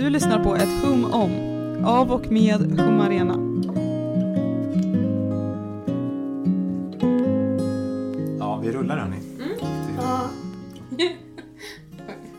Du 0.00 0.10
lyssnar 0.10 0.44
på 0.44 0.56
ett 0.56 0.82
hum 0.82 1.04
om, 1.04 1.84
av 1.84 2.12
och 2.12 2.32
med 2.32 2.80
Hum 2.80 3.00
Arena. 3.00 3.34
Ja, 8.38 8.56
vi 8.56 8.72
rullar 8.72 8.98
hörni. 8.98 9.16
Ja. 9.96 10.30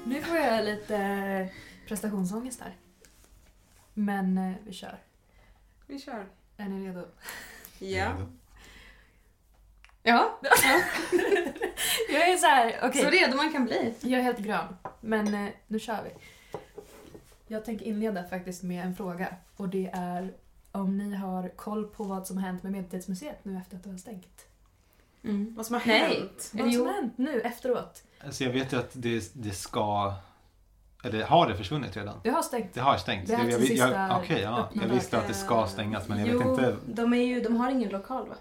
nu 0.03 0.21
får 0.21 0.37
jag 0.37 0.65
lite 0.65 1.49
prestationsångest 1.87 2.61
här. 2.61 2.75
Men 3.93 4.37
eh, 4.37 4.53
vi 4.65 4.73
kör. 4.73 4.97
Vi 5.87 5.99
kör. 5.99 6.25
Är 6.57 6.65
ni 6.65 6.87
redo? 6.87 7.05
Ja. 7.79 8.11
Ja. 10.03 10.39
jag 12.09 12.29
är 12.29 12.37
så 12.37 12.47
här, 12.47 12.79
okej. 12.83 13.03
Så 13.03 13.09
redo 13.09 13.37
man 13.37 13.51
kan 13.51 13.65
bli. 13.65 13.93
Jag 14.01 14.19
är 14.19 14.23
helt 14.23 14.39
grön. 14.39 14.75
Men 15.01 15.33
eh, 15.33 15.49
nu 15.67 15.79
kör 15.79 16.03
vi. 16.03 16.09
Jag 17.51 17.65
tänker 17.65 17.85
inleda 17.85 18.23
faktiskt 18.23 18.63
med 18.63 18.85
en 18.85 18.95
fråga. 18.95 19.35
Och 19.55 19.69
det 19.69 19.89
är 19.93 20.33
om 20.71 20.97
ni 20.97 21.15
har 21.15 21.49
koll 21.49 21.87
på 21.87 22.03
vad 22.03 22.27
som 22.27 22.37
har 22.37 22.45
hänt 22.45 22.63
med 22.63 22.71
Medeltidsmuseet 22.71 23.45
nu 23.45 23.57
efter 23.57 23.77
att 23.77 23.83
det 23.83 23.89
har 23.89 23.97
stängt. 23.97 24.45
Mm. 25.23 25.55
Vad 25.55 25.65
som 25.65 25.73
har 25.73 25.83
Nej. 25.85 25.99
hänt? 25.99 26.51
Vad 26.53 26.73
som 26.73 26.85
har 26.85 26.93
hänt 26.93 27.13
nu 27.17 27.41
efteråt. 27.41 28.03
Alltså 28.25 28.43
jag 28.43 28.51
vet 28.51 28.73
ju 28.73 28.77
att 28.77 28.91
det, 28.93 29.31
det 29.33 29.51
ska... 29.51 30.13
Eller 31.03 31.23
har 31.23 31.49
det 31.49 31.55
försvunnit 31.55 31.97
redan? 31.97 32.19
Det 32.23 32.29
har 32.29 32.41
stängt. 32.41 32.73
Det 32.73 32.81
har 32.81 32.97
stängt. 32.97 33.27
Det 33.27 33.33
jag, 33.33 33.41
jag, 33.41 33.51
jag, 33.51 33.61
sista 33.61 34.17
Okej, 34.17 34.41
ja. 34.41 34.69
Jag 34.73 34.87
visste 34.87 35.17
att 35.17 35.27
det 35.27 35.33
ska 35.33 35.67
stängas 35.67 36.07
men 36.07 36.19
jag 36.19 36.25
vet 36.25 36.45
jo, 36.45 36.51
inte. 36.51 36.77
De, 36.85 37.13
är 37.13 37.23
ju, 37.23 37.41
de 37.41 37.55
har 37.55 37.71
ingen 37.71 37.89
lokal 37.89 38.29
va? 38.29 38.35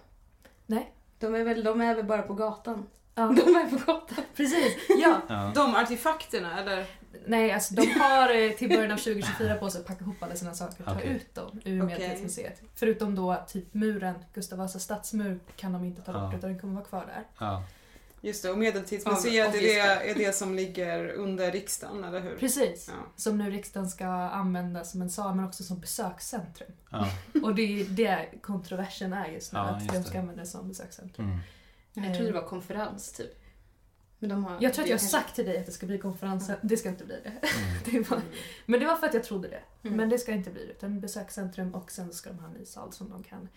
Nej. 0.67 0.95
De 1.19 1.35
är 1.35 1.45
väl, 1.45 1.65
de 1.65 1.81
är 1.81 1.95
väl 1.95 2.05
bara 2.05 2.23
på 2.23 2.35
gatan? 2.35 2.87
Ja, 3.15 3.23
De 3.45 3.57
är 3.57 3.71
på 3.71 3.93
gatan. 3.93 4.25
precis. 4.37 4.77
Ja. 4.89 5.21
Ja. 5.29 5.53
De 5.55 5.75
artefakterna 5.75 6.61
eller? 6.61 6.87
Nej, 7.27 7.53
alltså 7.53 7.75
de 7.75 7.87
har 7.87 8.35
eh, 8.43 8.51
till 8.53 8.69
början 8.69 8.91
av 8.93 8.97
2024 8.97 9.55
på 9.55 9.71
sig 9.71 9.81
att 9.81 9.87
packa 9.87 10.01
ihop 10.05 10.23
alla 10.23 10.35
sina 10.37 10.55
saker 10.55 10.81
och 10.81 10.85
ta 10.87 10.95
Okej. 10.95 11.09
ut 11.11 11.35
dem 11.35 11.61
ur 11.65 11.83
Okej. 11.85 11.99
Medeltidsmuseet. 11.99 12.63
Förutom 12.75 13.15
då 13.15 13.45
typ 13.49 13.75
muren, 13.75 14.15
Gustav 14.35 14.59
Vasas 14.59 14.83
stadsmur 14.83 15.41
kan 15.57 15.73
de 15.73 15.85
inte 15.85 16.03
ta 16.03 16.13
bort 16.13 16.33
Ja. 16.33 16.39
utan 16.39 16.51
den 16.51 16.59
kommer 16.61 16.75
vara 16.75 16.85
kvar 16.85 17.07
där. 17.07 17.25
Ja. 17.47 17.65
Just 18.23 18.43
det, 18.43 18.51
och 18.51 18.59
Medeltidsmuseet 18.59 19.49
Av- 19.49 19.55
är, 19.55 19.61
det, 19.61 19.79
är 20.11 20.15
det 20.15 20.33
som 20.37 20.55
ligger 20.55 21.09
under 21.09 21.53
riksdagen, 21.53 22.05
eller 22.05 22.21
hur? 22.21 22.37
Precis. 22.37 22.89
Ja. 22.89 23.07
Som 23.17 23.39
nu 23.39 23.51
riksdagen 23.51 23.89
ska 23.89 24.07
använda 24.07 24.85
som 24.85 25.03
en 25.03 25.11
sal 25.11 25.35
men 25.35 25.45
också 25.45 25.63
som 25.65 25.81
besökscentrum. 25.81 26.73
Ja. 26.91 27.09
Och 27.43 27.55
det 27.55 27.63
är 27.81 27.85
det 27.85 28.29
kontroversen 28.43 29.13
är 29.13 29.27
just 29.29 29.53
nu, 29.53 29.59
Ja, 29.59 29.65
att 29.65 29.83
just 29.83 29.93
de 29.93 29.99
det. 29.99 30.05
ska 30.05 30.19
använda 30.19 30.43
det 30.43 30.49
som 30.49 30.69
besökscentrum. 30.69 31.27
Mm. 31.27 32.09
Jag 32.09 32.17
trodde 32.17 32.33
det 32.33 32.41
var 32.41 32.49
konferens 32.49 33.13
typ. 33.13 33.37
Men 34.23 34.31
de 34.31 34.45
har, 34.45 34.59
Jag 34.61 34.75
tror 34.75 34.83
att 34.83 34.89
jag 34.91 34.95
har 34.97 34.99
kanske- 35.01 35.07
sagt 35.19 35.35
till 35.35 35.45
dig 35.47 35.59
att 35.59 35.67
det 35.67 35.73
ska 35.73 35.87
bli 35.87 35.99
konferenser, 35.99 36.57
det 36.63 36.77
ska 36.77 36.89
inte 36.89 37.05
bli 37.05 37.17
det. 37.25 37.29
Mm. 37.31 37.79
det 38.05 38.11
var, 38.11 38.21
men 38.67 38.81
det 38.81 38.87
var 38.87 38.97
för 38.97 39.07
att 39.07 39.15
jag 39.15 39.25
trodde 39.25 39.49
det. 39.49 39.63
Mm. 39.89 39.97
Men 39.97 40.09
det 40.09 40.19
ska 40.19 40.33
inte 40.33 40.51
bli 40.51 40.67
det, 40.67 40.73
utan 40.73 41.01
besökscentrum 41.01 41.75
och 41.75 41.91
sen 41.91 42.13
ska 42.13 42.31
de 42.31 42.39
ha 42.39 42.47
en 42.49 42.53
ny 42.55 42.65
sal 42.65 42.93
som 42.93 43.11
de 43.11 43.23
kan. 43.23 43.49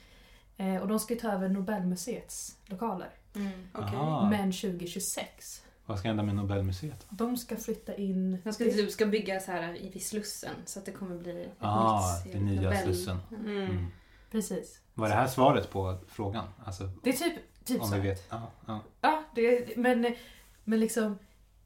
Eh, 0.58 0.81
och 0.81 0.88
de 0.88 1.00
ska 1.00 1.14
ju 1.14 1.19
ta 1.19 1.31
över 1.31 1.50
Nobelmuseets 1.50 2.58
lokaler. 2.66 3.09
Mm. 3.36 3.52
Aha. 3.73 4.30
Men 4.30 4.52
2026. 4.52 5.64
Vad 5.86 6.00
ska 6.00 6.08
hända 6.08 6.23
med 6.23 6.36
Nobelmuseet? 6.36 7.06
De 7.09 7.38
ska 7.38 7.56
flytta 7.56 7.95
in... 7.95 8.38
De 8.44 8.53
ska, 8.53 8.64
typ, 8.64 8.91
ska 8.91 9.06
bygga 9.06 9.39
så 9.39 9.52
här 9.52 9.81
i 9.84 9.89
vid 9.89 10.03
Slussen 10.06 10.56
så 10.66 10.80
att 10.80 10.86
det 10.86 10.91
kommer 10.91 11.17
bli 11.17 11.41
ett 11.44 11.52
Ah, 11.59 12.22
nytt 12.25 12.34
det 12.34 12.39
nya 12.39 12.61
Nobel- 12.69 12.84
Slussen. 12.84 13.17
Mm. 13.31 13.58
Mm. 13.61 13.86
Precis. 14.31 14.80
Var 14.94 15.09
det 15.09 15.16
här 15.16 15.28
svaret 15.28 15.69
på 15.72 15.97
frågan? 16.08 16.45
Alltså, 16.66 16.89
Det 17.03 17.09
är 17.09 17.14
typ, 17.14 17.34
typ 17.66 17.81
om 17.81 17.88
så. 17.89 17.95
vi 17.95 18.02
vet. 18.02 18.28
Ja, 18.30 18.52
ja. 18.67 18.80
Ja, 19.02 19.23
det, 19.36 19.78
men, 19.78 20.16
men 20.64 20.80
liksom... 20.80 21.19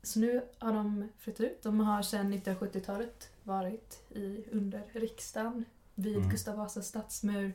Så 0.03 0.19
nu 0.19 0.41
har 0.59 0.73
de 0.73 1.09
flyttat 1.19 1.41
ut. 1.41 1.63
De 1.63 1.79
har 1.79 2.01
sedan 2.01 2.33
1970-talet 2.33 3.29
varit 3.43 3.99
i, 4.09 4.43
under 4.51 4.81
riksdagen 4.93 5.65
vid 5.95 6.17
Mm. 6.17 6.29
Gustav 6.29 6.57
Vasas 6.57 6.87
stadsmur. 6.87 7.53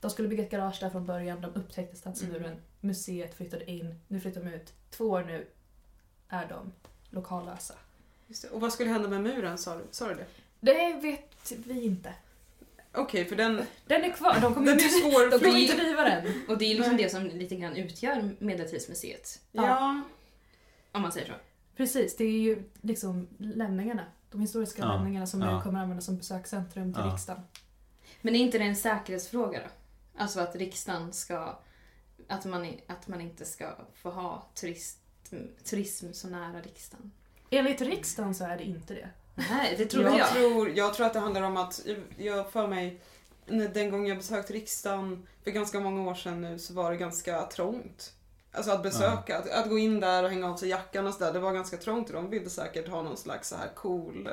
De 0.00 0.10
skulle 0.10 0.28
bygga 0.28 0.44
ett 0.44 0.50
garage 0.50 0.80
där 0.80 0.90
från 0.90 1.06
början. 1.06 1.40
De 1.40 1.54
upptäckte 1.54 1.96
stadsmuren. 1.96 2.44
Mm. 2.44 2.58
Museet 2.80 3.34
flyttade 3.34 3.70
in. 3.70 3.94
Nu 4.08 4.20
flyttar 4.20 4.44
de 4.44 4.50
ut. 4.50 4.72
Två 4.90 5.04
år 5.04 5.24
nu 5.24 5.46
är 6.28 6.46
de 6.48 6.72
lokallösa. 7.10 7.74
Just 8.26 8.42
det. 8.42 8.48
Och 8.48 8.60
vad 8.60 8.72
skulle 8.72 8.90
hända 8.90 9.08
med 9.08 9.22
muren, 9.22 9.58
sa 9.58 9.76
du? 9.76 9.84
Sa 9.90 10.08
du 10.08 10.14
det? 10.14 10.26
Det 10.60 11.00
vet 11.02 11.52
vi 11.66 11.84
inte. 11.84 12.14
Okej, 12.92 13.24
för 13.24 13.36
den, 13.36 13.62
Den 13.86 14.04
är 14.04 14.10
kvar. 14.10 14.38
De 14.40 14.54
kommer 14.54 14.66
den 14.66 14.80
inte, 14.80 14.84
är 15.08 15.30
de 15.30 15.38
kommer 15.38 15.58
inte 15.58 15.76
riva 15.76 16.04
den. 16.04 16.42
Och 16.48 16.58
det 16.58 16.64
är 16.64 16.74
liksom 16.74 16.94
Nej. 16.94 17.04
det 17.04 17.10
som 17.10 17.26
lite 17.26 17.56
grann 17.56 17.76
utgör 17.76 18.30
Medeltidsmuseet. 18.38 19.40
Ja. 19.52 20.02
Om 20.96 21.02
man 21.02 21.12
säger 21.12 21.26
så. 21.26 21.32
Precis, 21.76 22.16
det 22.16 22.24
är 22.24 22.40
ju 22.40 22.62
liksom 22.80 23.28
lämningarna. 23.38 24.04
De 24.30 24.40
historiska 24.40 24.82
Ja, 24.82 24.92
lämningarna 24.94 25.26
som 25.26 25.40
nu 25.40 25.60
kommer 25.62 25.80
användas 25.80 26.04
som 26.04 26.16
besökscentrum 26.16 26.92
till 26.94 27.02
Ja. 27.06 27.12
riksdagen. 27.12 27.42
Men 28.22 28.34
är 28.34 28.38
inte 28.38 28.58
det 28.58 28.64
en 28.64 28.76
säkerhetsfråga 28.76 29.58
då? 29.58 29.68
Alltså 30.22 30.40
att 30.40 30.56
riksdagen 30.56 31.12
ska... 31.12 31.58
Att 32.28 32.44
man, 32.44 32.72
att 32.86 33.08
man 33.08 33.20
inte 33.20 33.44
ska 33.44 33.70
få 33.94 34.10
ha 34.10 34.48
turist, 34.54 34.98
turism 35.64 36.12
så 36.12 36.28
nära 36.28 36.60
riksdagen. 36.60 37.12
Enligt 37.50 37.80
riksdagen 37.80 38.34
så 38.34 38.44
är 38.44 38.56
det 38.56 38.64
inte 38.64 38.94
det. 38.94 39.08
Nej, 39.34 39.74
det 39.78 39.86
trodde 39.86 40.08
jag, 40.08 40.18
jag. 40.18 40.28
Tror, 40.28 40.70
jag 40.70 40.94
tror 40.94 41.06
att 41.06 41.12
det 41.12 41.20
handlar 41.20 41.42
om 41.42 41.56
att, 41.56 41.86
jag 42.18 42.52
för 42.52 42.66
mig, 42.68 43.00
när- 43.46 43.68
den 43.68 43.90
gången 43.90 44.06
jag 44.06 44.16
besökte 44.16 44.52
riksdagen 44.52 45.26
för 45.44 45.50
ganska 45.50 45.80
många 45.80 46.10
år 46.10 46.14
sedan 46.14 46.40
nu 46.40 46.58
så 46.58 46.74
var 46.74 46.90
det 46.90 46.96
ganska 46.96 47.46
trångt. 47.46 48.12
Alltså 48.56 48.70
att 48.72 48.82
besöka, 48.82 49.38
att, 49.38 49.50
att 49.50 49.68
gå 49.68 49.78
in 49.78 50.00
där 50.00 50.24
och 50.24 50.30
hänga 50.30 50.50
av 50.50 50.56
sig 50.56 50.68
jackan 50.68 51.06
och 51.06 51.14
sådär, 51.14 51.32
det 51.32 51.38
var 51.38 51.52
ganska 51.52 51.76
trångt 51.76 52.08
och 52.08 52.14
de 52.14 52.30
ville 52.30 52.50
säkert 52.50 52.88
ha 52.88 53.02
någon 53.02 53.16
slags 53.16 53.48
så 53.48 53.56
här 53.56 53.68
cool 53.74 54.28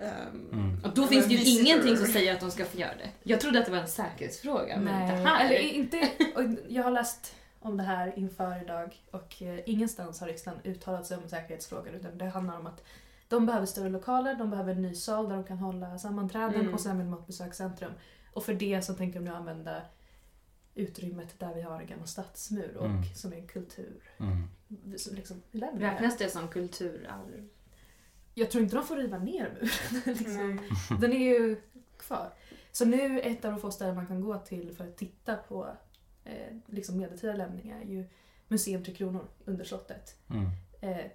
Mm. 0.00 0.80
Och 0.84 0.94
då 0.94 1.02
Ja, 1.02 1.06
finns 1.06 1.26
det 1.26 1.32
ju 1.34 1.38
visitor. 1.38 1.66
ingenting 1.66 1.96
som 1.96 2.06
säger 2.06 2.34
att 2.34 2.40
de 2.40 2.50
ska 2.50 2.64
få 2.64 2.78
göra 2.78 2.94
det. 2.98 3.10
Jag 3.22 3.40
trodde 3.40 3.58
att 3.58 3.64
det 3.64 3.70
var 3.70 3.78
en 3.78 3.88
säkerhetsfråga, 3.88 4.76
men 4.76 5.08
det 5.08 5.28
här... 5.28 5.44
Eller 5.46 5.58
inte, 5.58 6.10
och 6.34 6.42
jag 6.68 6.82
har 6.82 6.90
läst 6.90 7.34
om 7.60 7.76
det 7.76 7.82
här 7.82 8.18
inför 8.18 8.62
idag 8.62 8.96
och 9.10 9.42
eh, 9.42 9.58
ingenstans 9.66 10.20
har 10.20 10.26
riksdagen 10.26 10.60
uttalat 10.64 11.06
sig 11.06 11.16
om 11.16 11.28
säkerhetsfrågan 11.28 11.94
utan 11.94 12.18
det 12.18 12.24
handlar 12.24 12.56
om 12.58 12.66
att 12.66 12.84
de 13.28 13.46
behöver 13.46 13.66
större 13.66 13.88
lokaler, 13.88 14.34
de 14.34 14.50
behöver 14.50 14.72
en 14.72 14.82
ny 14.82 14.94
sal 14.94 15.28
där 15.28 15.34
de 15.36 15.44
kan 15.44 15.58
hålla 15.58 15.98
sammanträden 15.98 16.60
Mm. 16.60 16.74
och 16.74 16.80
sen 16.80 16.96
vill 16.98 17.06
de 17.06 17.12
ha 17.12 17.20
ett 17.20 17.26
besökscentrum. 17.26 17.92
Och 18.32 18.44
för 18.44 18.54
det 18.54 18.82
så 18.84 18.94
tänker 18.94 19.18
de 19.18 19.24
nu 19.24 19.34
använda 19.34 19.82
utrymmet 20.78 21.38
där 21.38 21.54
vi 21.54 21.62
har 21.62 21.80
en 21.80 21.86
gammal 21.86 22.06
stadsmur 22.08 22.76
och 22.76 22.86
Mm. 22.86 23.04
som 23.14 23.32
är 23.32 23.36
en 23.36 23.46
kultur. 23.46 24.10
Mm. 24.18 24.98
Som 24.98 25.14
liksom. 25.14 25.42
Räknas 25.52 26.18
det 26.18 26.30
som 26.30 26.48
kulturarv? 26.48 27.48
Jag 28.34 28.50
tror 28.50 28.64
inte 28.64 28.76
de 28.76 28.86
får 28.86 28.96
riva 28.96 29.18
ner 29.18 29.50
muren. 29.54 29.68
liksom. 30.18 30.60
Den 31.00 31.12
är 31.12 31.18
ju 31.18 31.56
kvar. 31.96 32.32
Så 32.72 32.84
nu 32.84 33.20
ett 33.20 33.44
av 33.44 33.50
de 33.52 33.60
få 33.60 33.70
ställen 33.70 33.94
man 33.94 34.06
kan 34.06 34.20
gå 34.20 34.38
till 34.38 34.76
för 34.76 34.88
att 34.88 34.96
titta 34.96 35.36
på 35.36 35.68
eh, 36.24 36.56
liksom 36.66 36.98
medeltida 36.98 37.32
lämningar 37.32 37.80
är 37.80 37.84
ju 37.84 38.04
Museum 38.48 38.84
Tre 38.84 38.94
Kronor 38.94 39.28
under 39.44 39.64
slottet. 39.64 40.16
Mm. 40.30 40.46
Eh, 40.80 41.06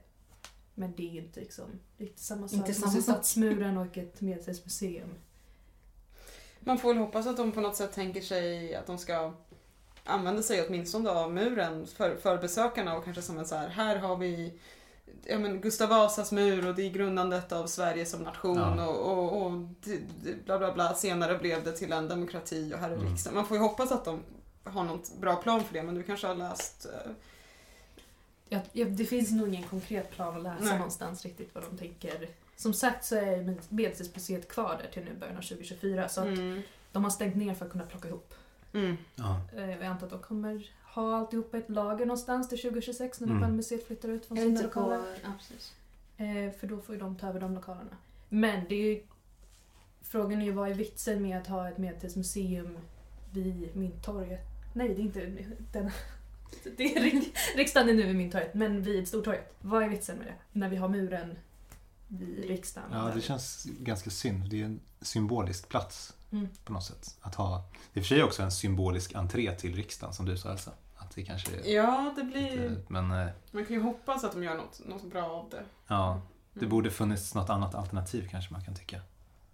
men 0.73 0.93
det 0.95 1.09
är 1.09 1.11
ju 1.13 1.19
inte 1.19 1.39
liksom 1.39 1.79
riktigt 1.97 2.19
samma 2.19 2.47
sak 2.47 2.57
Inte 2.57 2.73
som 2.73 2.81
samma 2.89 3.01
sak. 3.01 3.03
Stadsmuren 3.03 3.77
och 3.77 3.97
ett 3.97 4.21
medeltidsmuseum. 4.21 5.09
Man 6.59 6.77
får 6.77 6.89
väl 6.93 6.97
hoppas 7.03 7.27
att 7.27 7.37
de 7.37 7.51
på 7.51 7.61
något 7.61 7.75
sätt 7.75 7.93
tänker 7.93 8.21
sig 8.21 8.75
att 8.75 8.87
de 8.87 8.97
ska 8.97 9.33
använda 10.03 10.41
sig 10.41 10.65
åtminstone 10.67 11.09
av 11.09 11.33
muren 11.33 11.87
för, 11.87 12.15
för 12.15 12.37
besökarna 12.37 12.97
och 12.97 13.03
kanske 13.03 13.21
som 13.21 13.37
en 13.37 13.45
så 13.45 13.55
här, 13.55 13.67
här 13.67 13.95
har 13.95 14.17
vi 14.17 14.53
ja, 15.25 15.39
men 15.39 15.61
Gustav 15.61 15.89
Vasas 15.89 16.31
mur 16.31 16.67
och 16.67 16.75
det 16.75 16.81
är 16.85 16.89
grundandet 16.89 17.51
av 17.51 17.67
Sverige 17.67 18.05
som 18.05 18.19
nation 18.23 18.57
Ja. 18.57 18.87
och, 18.87 19.11
och, 19.17 19.45
och 19.45 19.51
bla 20.45 20.57
bla 20.59 20.73
bla. 20.73 20.93
Senare 20.93 21.37
blev 21.37 21.63
det 21.63 21.71
till 21.71 21.91
en 21.91 22.07
demokrati 22.07 22.73
och 22.75 22.79
här 22.79 22.89
är 22.89 22.95
Mm. 22.95 23.07
riksdagen. 23.09 23.35
Man 23.35 23.45
får 23.45 23.57
ju 23.57 23.63
hoppas 23.63 23.91
att 23.91 24.05
de 24.05 24.23
har 24.63 24.83
något 24.83 25.15
bra 25.19 25.35
plan 25.35 25.63
för 25.63 25.73
det 25.73 25.83
men 25.83 25.95
du 25.95 26.03
kanske 26.03 26.27
har 26.27 26.35
läst 26.35 26.85
eh, 26.85 27.11
Ja, 28.49 28.59
ja, 28.73 28.85
det 28.85 29.05
finns 29.05 29.31
nog 29.31 29.47
ingen 29.47 29.63
konkret 29.63 30.11
plan 30.11 30.37
att 30.37 30.43
läsa 30.43 30.63
Nej. 30.63 30.73
någonstans 30.77 31.23
riktigt 31.25 31.49
vad 31.55 31.63
de 31.63 31.77
tänker. 31.77 32.29
Som 32.55 32.73
sagt 32.73 33.05
så 33.05 33.15
är 33.15 33.55
Medeltidsmuseet 33.69 34.49
kvar 34.49 34.79
där 34.83 34.89
till 34.93 35.03
nu 35.03 35.19
början 35.19 35.37
av 35.37 35.41
2024 35.41 36.09
så 36.09 36.21
att 36.21 36.27
mm, 36.27 36.61
de 36.91 37.03
har 37.03 37.11
stängt 37.11 37.35
ner 37.35 37.53
för 37.53 37.65
att 37.65 37.71
kunna 37.71 37.85
plocka 37.85 38.07
ihop. 38.07 38.33
Mm, 38.73 38.97
Ja. 39.15 39.41
Eh, 39.57 39.69
Jag 39.69 39.83
antar 39.83 40.05
att 40.07 40.11
de 40.11 40.19
kommer 40.21 40.71
ha 40.93 41.17
alltihopa 41.17 41.57
i 41.57 41.59
ett 41.59 41.69
lager 41.69 42.05
någonstans 42.05 42.49
till 42.49 42.57
2026 42.61 43.19
när 43.19 43.27
Mm. 43.27 43.39
Nobelmuseet 43.39 43.87
flyttar 43.87 44.09
ut 44.09 44.25
från 44.25 44.37
sina 44.37 44.49
inte 44.49 44.63
lokaler. 44.63 44.97
på... 44.97 45.05
Ja. 46.17 46.25
Eh, 46.25 46.51
för 46.51 46.67
då 46.67 46.79
får 46.81 46.95
ju 46.95 47.01
de 47.01 47.15
ta 47.15 47.27
över 47.27 47.39
de 47.39 47.53
lokalerna. 47.55 47.97
Men 48.29 48.65
det 48.69 48.75
är 48.75 48.85
ju... 48.93 49.03
Frågan 50.01 50.41
är 50.41 50.45
ju 50.45 50.51
vad 50.51 50.69
är 50.69 50.73
vitsen 50.73 51.21
med 51.21 51.37
att 51.37 51.47
ha 51.47 51.69
ett 51.69 51.77
medeltidsmuseum 51.77 52.77
vid 53.31 53.75
Mynttorget? 53.75 54.41
Nej, 54.73 54.87
det 54.87 55.01
är 55.01 55.03
inte 55.03 55.25
den... 55.71 55.91
Det 56.77 56.95
är, 56.97 57.01
rik- 57.03 57.33
riksdagen 57.55 57.89
är 57.89 57.93
nu 57.93 58.03
vid 58.03 58.15
Mynttorget, 58.15 58.53
men 58.53 58.81
vid 58.83 59.07
Stortorget. 59.07 59.55
Vad 59.61 59.83
är 59.83 59.89
vitsen 59.89 60.17
med 60.17 60.27
det? 60.27 60.33
När 60.59 60.69
vi 60.69 60.75
har 60.75 60.87
muren 60.89 61.35
vid 62.07 62.45
riksdagen. 62.47 62.89
ja, 62.91 63.11
det 63.15 63.21
känns 63.21 63.67
ganska 63.79 64.09
synd. 64.09 64.49
Det 64.49 64.61
är 64.61 64.65
en 64.65 64.79
symbolisk 65.01 65.69
plats 65.69 66.13
Mm. 66.33 66.47
på 66.65 66.73
något 66.73 66.83
sätt. 66.83 67.17
Att 67.21 67.35
ha, 67.35 67.63
det 67.93 67.99
är 67.99 68.03
för 68.03 68.07
sig 68.07 68.23
också 68.23 68.43
en 68.43 68.51
symbolisk 68.51 69.15
entré 69.15 69.55
till 69.55 69.75
riksdagen 69.75 70.13
som 70.13 70.25
du 70.25 70.37
sa 70.37 70.51
Elsa. 70.51 70.71
Att 70.97 71.15
det 71.15 71.23
kanske 71.25 71.69
Ja, 71.71 72.13
det 72.15 72.23
blir... 72.23 72.69
lite, 72.69 72.81
men 72.87 73.11
eh, 73.11 73.27
Man 73.51 73.65
kan 73.65 73.75
ju 73.75 73.81
hoppas 73.81 74.23
att 74.23 74.31
de 74.31 74.43
gör 74.43 74.55
något, 74.55 74.81
något 74.85 75.03
bra 75.11 75.23
av 75.25 75.49
det. 75.49 75.63
ja, 75.87 76.21
det 76.53 76.59
Mm. 76.59 76.69
borde 76.69 76.91
funnits 76.91 77.35
något 77.35 77.49
annat 77.49 77.75
alternativ 77.75 78.27
kanske 78.31 78.53
man 78.53 78.63
kan 78.63 78.75
tycka. 78.75 79.01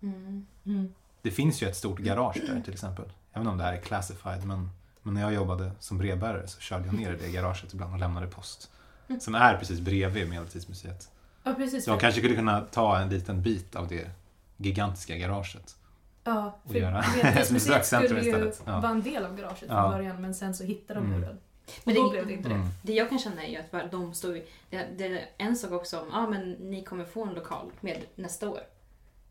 Mm. 0.01 0.45
Mm. 0.65 0.93
Det 1.21 1.31
finns 1.31 1.61
ju 1.63 1.67
ett 1.67 1.75
stort 1.75 1.99
garage 1.99 2.37
där 2.47 2.61
till 2.61 2.73
exempel. 2.73 3.05
Inte 3.37 3.49
om 3.49 3.57
det 3.57 3.63
här 3.63 3.73
är 3.73 3.81
classified 3.81 4.45
men, 4.45 4.69
men 5.01 5.13
när 5.13 5.21
jag 5.21 5.33
jobbade 5.33 5.71
som 5.79 5.97
brevbärare 5.97 6.47
så 6.47 6.59
körde 6.59 6.85
jag 6.85 6.93
ner 6.95 7.13
i 7.13 7.17
det 7.17 7.31
garaget 7.31 7.73
ibland 7.73 7.93
och 7.93 7.99
lämnade 7.99 8.27
post. 8.27 8.71
Som 9.19 9.35
är 9.35 9.57
precis 9.57 9.79
bredvid 9.79 10.29
Medeltidsmuseet. 10.29 11.11
Ja, 11.43 11.53
precis. 11.53 11.85
De 11.85 11.99
kanske 11.99 12.21
skulle 12.21 12.35
kunna 12.35 12.61
ta 12.61 12.99
en 12.99 13.09
liten 13.09 13.41
bit 13.41 13.75
av 13.75 13.87
det 13.87 14.09
gigantiska 14.57 15.15
garaget. 15.17 15.75
Ja, 16.23 16.59
och 16.63 16.71
för 16.71 16.79
göra 16.79 16.99
ett 16.99 17.05
Medeltidsmuseet 17.15 17.67
besökscentrum 17.75 18.19
skulle 18.21 18.45
ju. 18.45 18.51
Ja. 18.65 18.79
vara 18.79 18.91
en 18.91 19.01
del 19.01 19.25
av 19.25 19.35
garaget 19.37 19.59
från 19.59 19.69
Ja. 19.69 19.89
början 19.89 20.21
men 20.21 20.35
sen 20.35 20.53
så 20.55 20.63
hittade 20.63 20.99
de 20.99 21.05
Mm. 21.05 21.19
ju 21.21 21.25
den. 21.27 21.39
Men 21.83 21.97
och 21.97 22.03
då 22.03 22.07
det- 22.09 22.11
blev 22.13 22.27
det 22.27 22.33
inte 22.33 22.49
det. 22.49 22.55
Mm. 22.55 22.67
Det 22.83 22.93
jag 22.93 23.09
kan 23.09 23.19
känna 23.19 23.43
är 23.45 23.49
ju 23.49 23.57
att 23.79 23.91
de 23.91 24.13
står 24.13 24.35
ju, 24.35 24.45
det, 24.69 24.87
det 24.97 25.05
är 25.05 25.29
en 25.37 25.55
sak 25.55 25.71
också 25.71 25.99
om, 25.99 26.07
ja 26.11 26.17
ah, 26.17 26.29
men 26.29 26.51
ni 26.51 26.83
kommer 26.83 27.05
få 27.05 27.25
en 27.25 27.33
lokal 27.33 27.71
med 27.81 28.01
nästa 28.15 28.49
år. 28.49 28.61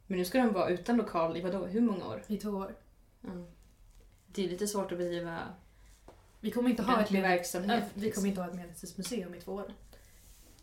Men 0.07 0.19
nu 0.19 0.25
ska 0.25 0.39
de 0.39 0.53
vara 0.53 0.69
utan 0.69 0.97
lokal 0.97 1.37
i 1.37 1.41
vadå, 1.41 1.67
hur 1.67 1.81
många 1.81 2.07
år? 2.07 2.23
I 2.27 2.37
två 2.37 2.51
år. 2.51 2.75
Mm. 3.25 3.47
Det 4.27 4.45
är 4.45 4.49
lite 4.49 4.67
svårt 4.67 4.93
att 4.93 4.99
bedriva 4.99 5.39
Vi 6.41 6.51
kommer 6.51 6.71
inte 6.71 6.83
ha 6.83 7.01
ett, 7.03 7.11
verksamhet. 7.11 7.83
äh, 7.83 7.89
vi 7.95 8.11
kommer 8.11 8.29
inte 8.29 8.41
ha 8.41 8.49
ett 8.49 8.55
medeltidsmuseum 8.55 9.35
i 9.35 9.41
två 9.41 9.53
år. 9.53 9.65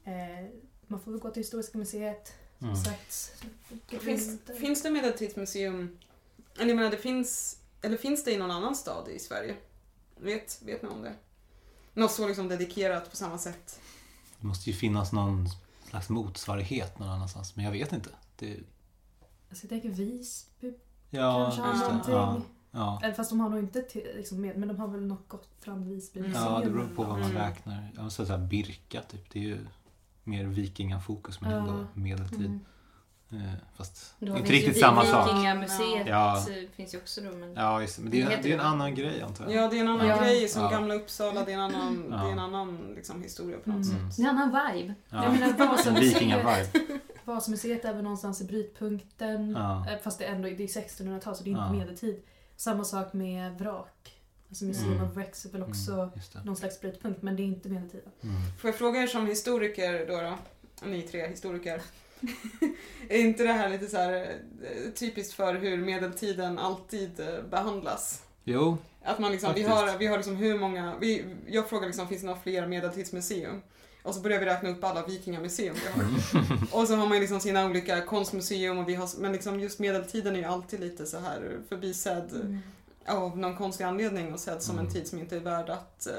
Eh, 0.04 0.46
man 0.88 1.00
får 1.00 1.12
väl 1.12 1.20
gå 1.20 1.30
till 1.30 1.40
Historiska 1.44 1.78
museet. 1.78 2.34
Som 2.60 2.68
Mm. 2.68 2.78
sagt. 2.84 3.44
det 3.90 4.00
Finns, 4.00 4.40
finns 4.60 4.84
det 4.84 4.90
medeltidsmuseum, 4.92 5.98
eller 6.58 6.68
jag 6.68 6.76
menar 6.76 6.92
det 6.92 6.98
finns, 6.98 7.60
eller 7.82 7.98
finns 7.98 8.24
det 8.24 8.32
i 8.32 8.38
någon 8.38 8.52
annan 8.52 8.76
stad 8.76 9.08
i 9.10 9.20
Sverige? 9.20 9.56
Vet, 10.20 10.62
vet 10.66 10.82
ni 10.84 10.90
om 10.90 11.02
det? 11.02 11.14
Något 11.94 12.12
så 12.12 12.28
liksom 12.28 12.48
dedikerat 12.48 13.10
på 13.10 13.16
samma 13.16 13.38
sätt. 13.38 13.80
Det 14.40 14.48
måste 14.48 14.70
ju 14.70 14.76
finnas 14.76 15.12
någon 15.12 15.48
slags 15.90 16.10
motsvarighet 16.10 17.00
någon 17.00 17.10
annanstans. 17.10 17.56
Men 17.56 17.66
jag 17.66 17.72
vet 17.72 17.94
inte. 17.94 18.10
Det, 18.40 18.58
Alltså, 19.50 19.66
jag 19.66 19.70
tänker 19.70 19.90
Visby 19.90 20.74
ja, 21.10 21.44
kanske 21.56 21.62
har 21.62 21.88
någonting. 21.90 22.14
Ja, 22.14 22.42
ja. 22.72 23.00
Eller 23.04 23.14
fast 23.14 23.30
de 23.30 23.40
har 23.40 23.50
nog 23.50 23.60
inte 23.60 23.82
till, 23.82 24.08
liksom, 24.16 24.42
med, 24.42 24.58
men 24.58 24.68
de 24.68 24.78
har 24.80 24.88
väl 24.88 25.06
något 25.06 25.28
Gotland, 25.28 25.86
Visby 25.88 26.20
Mm. 26.20 26.32
ja, 26.32 26.62
det 26.64 26.70
beror 26.70 26.88
på 26.88 27.04
vad 27.04 27.20
man 27.20 27.32
Mm. 27.32 27.38
räknar. 27.44 27.92
Jag 27.96 28.12
så 28.12 28.26
här 28.26 28.38
Birka 28.38 29.02
typ. 29.02 29.30
Det 29.32 29.40
är 29.40 29.44
ju 29.44 29.66
mer 30.24 30.46
vikingafokus 30.46 31.42
men 31.42 31.52
Ja. 31.52 31.58
ändå 31.58 31.88
medeltid. 31.94 32.40
Mm. 32.46 32.60
Eh, 33.32 33.38
Fast 33.78 34.16
inte 34.20 34.52
riktigt 34.52 34.80
samma 34.80 35.06
sak. 35.06 35.30
Vikingamuseet 35.34 36.08
Ja. 36.08 36.46
finns 36.76 36.94
ju 36.94 36.98
också 36.98 37.22
då 37.22 37.32
men... 37.32 37.54
Ja, 37.54 37.82
just 37.82 37.96
det. 37.96 38.02
Men 38.02 38.12
det 38.12 38.22
är, 38.22 38.40
det 38.44 38.50
är 38.50 38.54
en 38.54 38.60
annan 38.60 38.96
grej 38.96 39.22
antar 39.22 39.46
jag. 39.46 39.54
Ja, 39.54 39.70
det 39.70 39.78
är 39.78 39.82
en 39.82 39.88
annan 39.88 40.08
Ja. 40.08 40.22
grej 40.22 40.48
som 40.48 40.62
Ja. 40.62 40.70
Gamla 40.70 40.94
Uppsala, 40.94 41.46
det 41.46 41.52
är 41.52 41.56
en 41.56 41.62
annan, 41.62 42.06
Ja. 42.12 42.18
det 42.18 42.28
är 42.28 42.32
en 42.32 42.40
annan 42.40 42.94
liksom, 42.96 43.24
historia 43.24 43.58
på 43.64 43.70
något 43.70 43.86
Mm. 43.86 44.10
sätt. 44.12 44.18
Det 44.18 44.24
är 44.24 44.30
en 44.30 44.38
annan 44.38 44.74
vibe. 44.74 44.94
Ja. 45.10 45.24
Jag 45.24 45.34
menar, 45.34 45.48
en 45.48 45.58
Vasamuseet, 45.70 46.16
vikingavibe. 46.16 46.68
Vasamuseet 47.26 47.86
är 47.86 47.94
väl 47.94 48.04
någonstans 48.04 48.42
i 48.42 48.44
brytpunkten. 48.46 49.52
Ja. 49.52 49.86
Eh, 49.92 49.98
Fast 50.04 50.20
det 50.20 50.26
är 50.26 50.32
ändå 50.36 50.48
det 50.50 50.64
är 50.64 50.68
1600-tal 50.68 51.36
så 51.36 51.44
det 51.44 51.50
är 51.50 51.52
inte 51.52 51.64
Ja. 51.64 51.74
medeltid. 51.74 52.22
Samma 52.56 52.84
sak 52.84 53.14
med 53.14 53.58
vrak. 53.60 54.12
Alltså 54.50 54.66
Museum 54.66 54.92
Mm. 54.94 55.10
of 55.12 55.18
Rex 55.18 55.46
är 55.46 55.50
väl 55.50 55.64
också 55.64 55.92
Mm, 55.94 56.10
just 56.16 56.34
det. 56.34 56.44
någon 56.44 56.56
slags 56.56 56.82
brytpunkt 56.82 57.22
men 57.22 57.36
det 57.36 57.42
är 57.42 57.46
inte 57.46 57.70
medeltid. 57.70 58.02
Mm. 58.24 58.36
Får 58.62 58.68
jag 58.70 58.76
fråga 58.78 59.02
er 59.04 59.08
som 59.08 59.28
historiker 59.28 60.06
då, 60.08 60.22
då 60.22 60.36
ni 60.88 61.02
tre 61.02 61.28
historiker. 61.28 61.82
är 63.10 63.20
inte 63.20 63.44
det 63.44 63.54
här 63.54 63.70
lite 63.70 63.88
så 63.88 63.98
här 63.98 64.14
eh, 64.64 64.92
typiskt 64.96 65.34
för 65.34 65.56
hur 65.56 65.78
medeltiden 65.78 66.60
alltid 66.60 67.20
eh, 67.20 67.44
behandlas? 67.50 68.22
Jo, 68.44 68.78
Att 69.04 69.20
man 69.20 69.32
liksom, 69.32 69.54
vi 69.56 69.64
Faktiskt. 69.64 69.92
har, 69.92 69.98
vi 69.98 70.08
har 70.08 70.18
liksom 70.18 70.36
hur 70.36 70.60
många, 70.60 70.96
vi, 71.00 71.26
jag 71.48 71.70
frågar 71.70 71.88
liksom, 71.88 72.08
finns 72.08 72.22
det 72.22 72.28
några 72.28 72.40
fler 72.40 72.68
medeltidsmuseum? 72.68 73.62
Och 74.04 74.16
så 74.16 74.22
börjar 74.22 74.40
vi 74.40 74.46
räkna 74.46 74.70
upp 74.70 74.84
alla 74.84 75.06
vikingamuseum 75.06 75.76
vi 75.76 76.02
har. 76.02 76.10
Och 76.82 76.88
så 76.88 76.96
har 76.96 77.08
man 77.08 77.20
liksom 77.20 77.40
sina 77.40 77.66
olika 77.66 78.02
konstmuseum 78.02 78.78
och 78.78 78.90
vi 78.90 78.96
har, 78.96 79.10
men 79.20 79.32
liksom 79.32 79.60
just 79.60 79.80
medeltiden 79.80 80.36
är 80.36 80.40
ju 80.40 80.46
alltid 80.46 80.80
lite 80.80 81.06
så 81.06 81.20
här 81.20 81.60
förbisedd 81.70 82.32
Mm. 82.34 82.60
Av 83.08 83.38
någon 83.38 83.56
konstig 83.56 83.84
anledning 83.84 84.34
och 84.34 84.40
sedd 84.40 84.62
som 84.62 84.76
en 84.76 84.80
Mm. 84.82 84.94
tid 84.94 85.08
som 85.08 85.20
inte 85.20 85.36
är 85.36 85.40
värd 85.40 85.70
att 85.70 86.08
eh, 86.08 86.14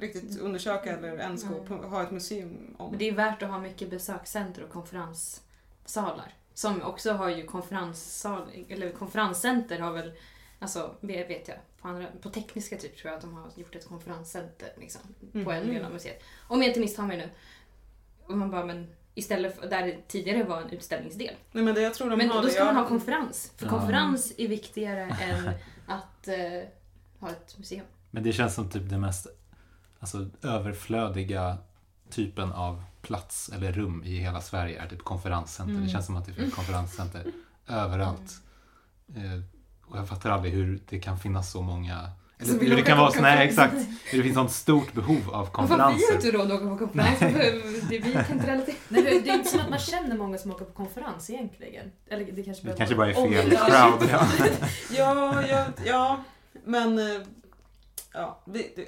riktigt 0.00 0.38
undersöka 0.38 0.96
eller 0.96 1.18
ens 1.18 1.44
gå 1.44 1.54
på, 1.54 1.74
ha 1.74 2.02
ett 2.02 2.10
museum 2.10 2.74
om. 2.78 2.90
Men 2.90 2.98
det 2.98 3.08
är 3.08 3.12
värt 3.12 3.42
att 3.42 3.48
ha 3.50 3.58
mycket 3.58 3.90
besökscenter 3.90 4.62
och 4.64 4.70
konferenssalar. 4.70 6.34
Som 6.54 6.82
också 6.82 7.12
har 7.12 7.28
ju 7.28 7.46
konferenssal, 7.46 8.42
eller 8.68 8.90
konferenscenter 8.90 9.78
har 9.78 9.92
väl, 9.92 10.12
alltså 10.58 10.94
det 11.00 11.24
vet 11.24 11.48
jag, 11.48 11.56
på, 11.82 11.88
andra, 11.88 12.06
på 12.22 12.30
tekniska 12.30 12.76
typ 12.76 12.96
tror 12.98 13.10
jag 13.10 13.16
att 13.16 13.22
de 13.22 13.34
har 13.34 13.50
gjort 13.54 13.74
ett 13.76 13.88
konferenscenter 13.88 14.68
liksom, 14.76 15.00
på 15.44 15.52
en 15.52 15.64
Mhm. 15.64 15.74
del 15.74 15.84
av 15.84 15.92
museet. 15.92 16.22
Om 16.48 16.62
jag 16.62 16.70
inte 16.70 16.80
misstar 16.80 17.02
mig 17.02 17.16
nu. 17.16 17.28
Och 18.26 18.36
man 18.38 18.50
bara, 18.50 18.64
men 18.64 18.86
istället 19.14 19.56
för, 19.60 19.68
där 19.68 19.86
det 19.86 19.96
tidigare 20.08 20.44
var 20.44 20.60
en 20.62 20.70
utställningsdel. 20.70 21.34
Nej 21.52 21.64
men 21.64 21.74
det 21.74 21.80
jag 21.80 21.94
tror 21.94 22.10
de 22.10 22.16
Men 22.16 22.28
har 22.30 22.36
då 22.36 22.46
det, 22.46 22.50
ska 22.52 22.64
man 22.64 22.74
jag- 22.74 22.82
ha 22.82 22.88
konferens. 22.88 23.52
För 23.56 23.66
Ja. 23.66 23.70
konferens 23.70 24.32
är 24.38 24.48
viktigare 24.48 25.00
än 25.22 25.50
att 25.88 26.28
eh, 26.28 26.68
ha 27.18 27.30
ett 27.30 27.58
museum. 27.58 27.86
men 28.10 28.22
det 28.22 28.32
känns 28.32 28.54
som 28.54 28.70
typ 28.70 28.90
det 28.90 28.98
mest 28.98 29.26
alltså, 29.98 30.26
överflödiga 30.42 31.58
typen 32.10 32.52
av 32.52 32.84
plats 33.02 33.48
eller 33.48 33.72
rum 33.72 34.02
i 34.04 34.18
hela 34.18 34.40
Sverige 34.40 34.82
är 34.82 34.88
typ 34.88 35.04
konferenscenter. 35.04 35.72
Mm. 35.74 35.84
Det 35.84 35.90
känns 35.90 36.06
som 36.06 36.16
att 36.16 36.26
det 36.26 36.32
finns 36.32 36.54
konferenscenter 36.54 37.26
överallt. 37.66 38.42
Eh, 39.14 39.40
och 39.86 39.98
jag 39.98 40.08
fattar 40.08 40.30
aldrig 40.30 40.52
hur 40.52 40.80
det 40.88 41.00
kan 41.00 41.18
finnas 41.18 41.50
så 41.50 41.62
många 41.62 42.10
eller 42.40 42.52
hur 42.60 42.76
det 42.76 42.82
kan 42.82 42.98
vara 42.98 43.10
så, 43.10 43.20
nej 43.20 43.48
exakt. 43.48 43.74
Hur 44.04 44.18
det 44.18 44.24
finns 44.24 44.34
sånt 44.34 44.52
stort 44.52 44.92
behov 44.92 45.16
av 45.16 45.24
vad 45.26 45.32
vi 45.32 45.36
har 45.36 45.52
konferenser. 45.52 46.14
inte 46.14 46.30
råd 46.30 46.52
att 46.52 46.62
åka 46.62 46.68
på 46.68 46.76
konferens. 46.86 47.18
det, 47.90 47.98
vi 47.98 48.12
kan 48.12 48.32
inte 48.32 48.46
relatera. 48.52 48.76
Nej, 48.88 49.02
det 49.02 49.20
det 49.20 49.30
är 49.30 49.34
inte 49.34 49.50
som 49.50 49.60
att 49.60 49.70
man 49.70 49.78
känner 49.78 50.16
många 50.16 50.38
som 50.38 50.50
åker 50.50 50.64
på 50.64 50.72
konferens 50.72 51.30
egentligen. 51.30 51.90
Eller 52.10 52.24
det 52.32 52.42
kanske 52.42 52.62
Det 52.62 52.68
bara 52.68 52.76
kanske 52.76 52.94
bara 52.96 53.10
är 53.10 53.14
fel 53.14 53.52
Ja. 53.52 53.66
crowd. 53.98 54.10
Ja. 54.10 54.26
Ja, 54.96 55.42
ja, 55.48 55.64
ja, 55.84 56.24
men... 56.64 56.98
eh, 56.98 57.20
Ja, 58.14 58.42
vi, 58.44 58.72
det, 58.76 58.84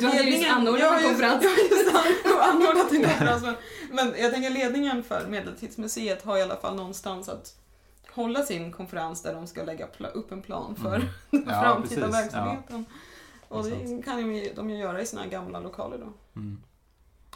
Du 0.00 0.06
hade 0.06 0.22
ju 0.22 0.36
just 0.36 0.50
anordnat 0.50 0.82
en 0.92 0.92
just- 0.94 1.04
konferens. 1.08 1.44
Ja, 1.44 1.50
just 1.76 1.94
an- 1.94 2.40
anordnat 2.50 2.92
en 2.92 3.02
konferens. 3.02 3.42
Men, 3.42 3.54
men 3.90 4.14
jag 4.22 4.32
tänker 4.32 4.50
ledningen 4.50 5.02
för 5.02 5.26
Medeltidsmuseet 5.28 6.24
har 6.24 6.38
i 6.38 6.42
alla 6.42 6.56
fall 6.56 6.76
någonstans 6.76 7.28
att 7.28 7.54
hålla 8.22 8.42
sin 8.42 8.72
konferens 8.72 9.22
där 9.22 9.34
de 9.34 9.46
ska 9.46 9.62
lägga 9.64 9.86
upp 10.14 10.32
en 10.32 10.42
plan 10.42 10.76
för 10.76 10.96
Mm. 10.96 11.08
den 11.30 11.44
Ja, 11.46 11.60
framtida 11.62 12.06
precis. 12.06 12.24
verksamheten. 12.24 12.84
Och 13.48 13.64
Det 13.64 14.02
kan 14.04 14.34
ju, 14.36 14.52
de 14.54 14.70
ju 14.70 14.76
göra 14.76 15.02
i 15.02 15.06
sina 15.06 15.26
gamla 15.26 15.60
lokaler 15.60 15.98
då. 15.98 16.12
Mm. 16.40 16.60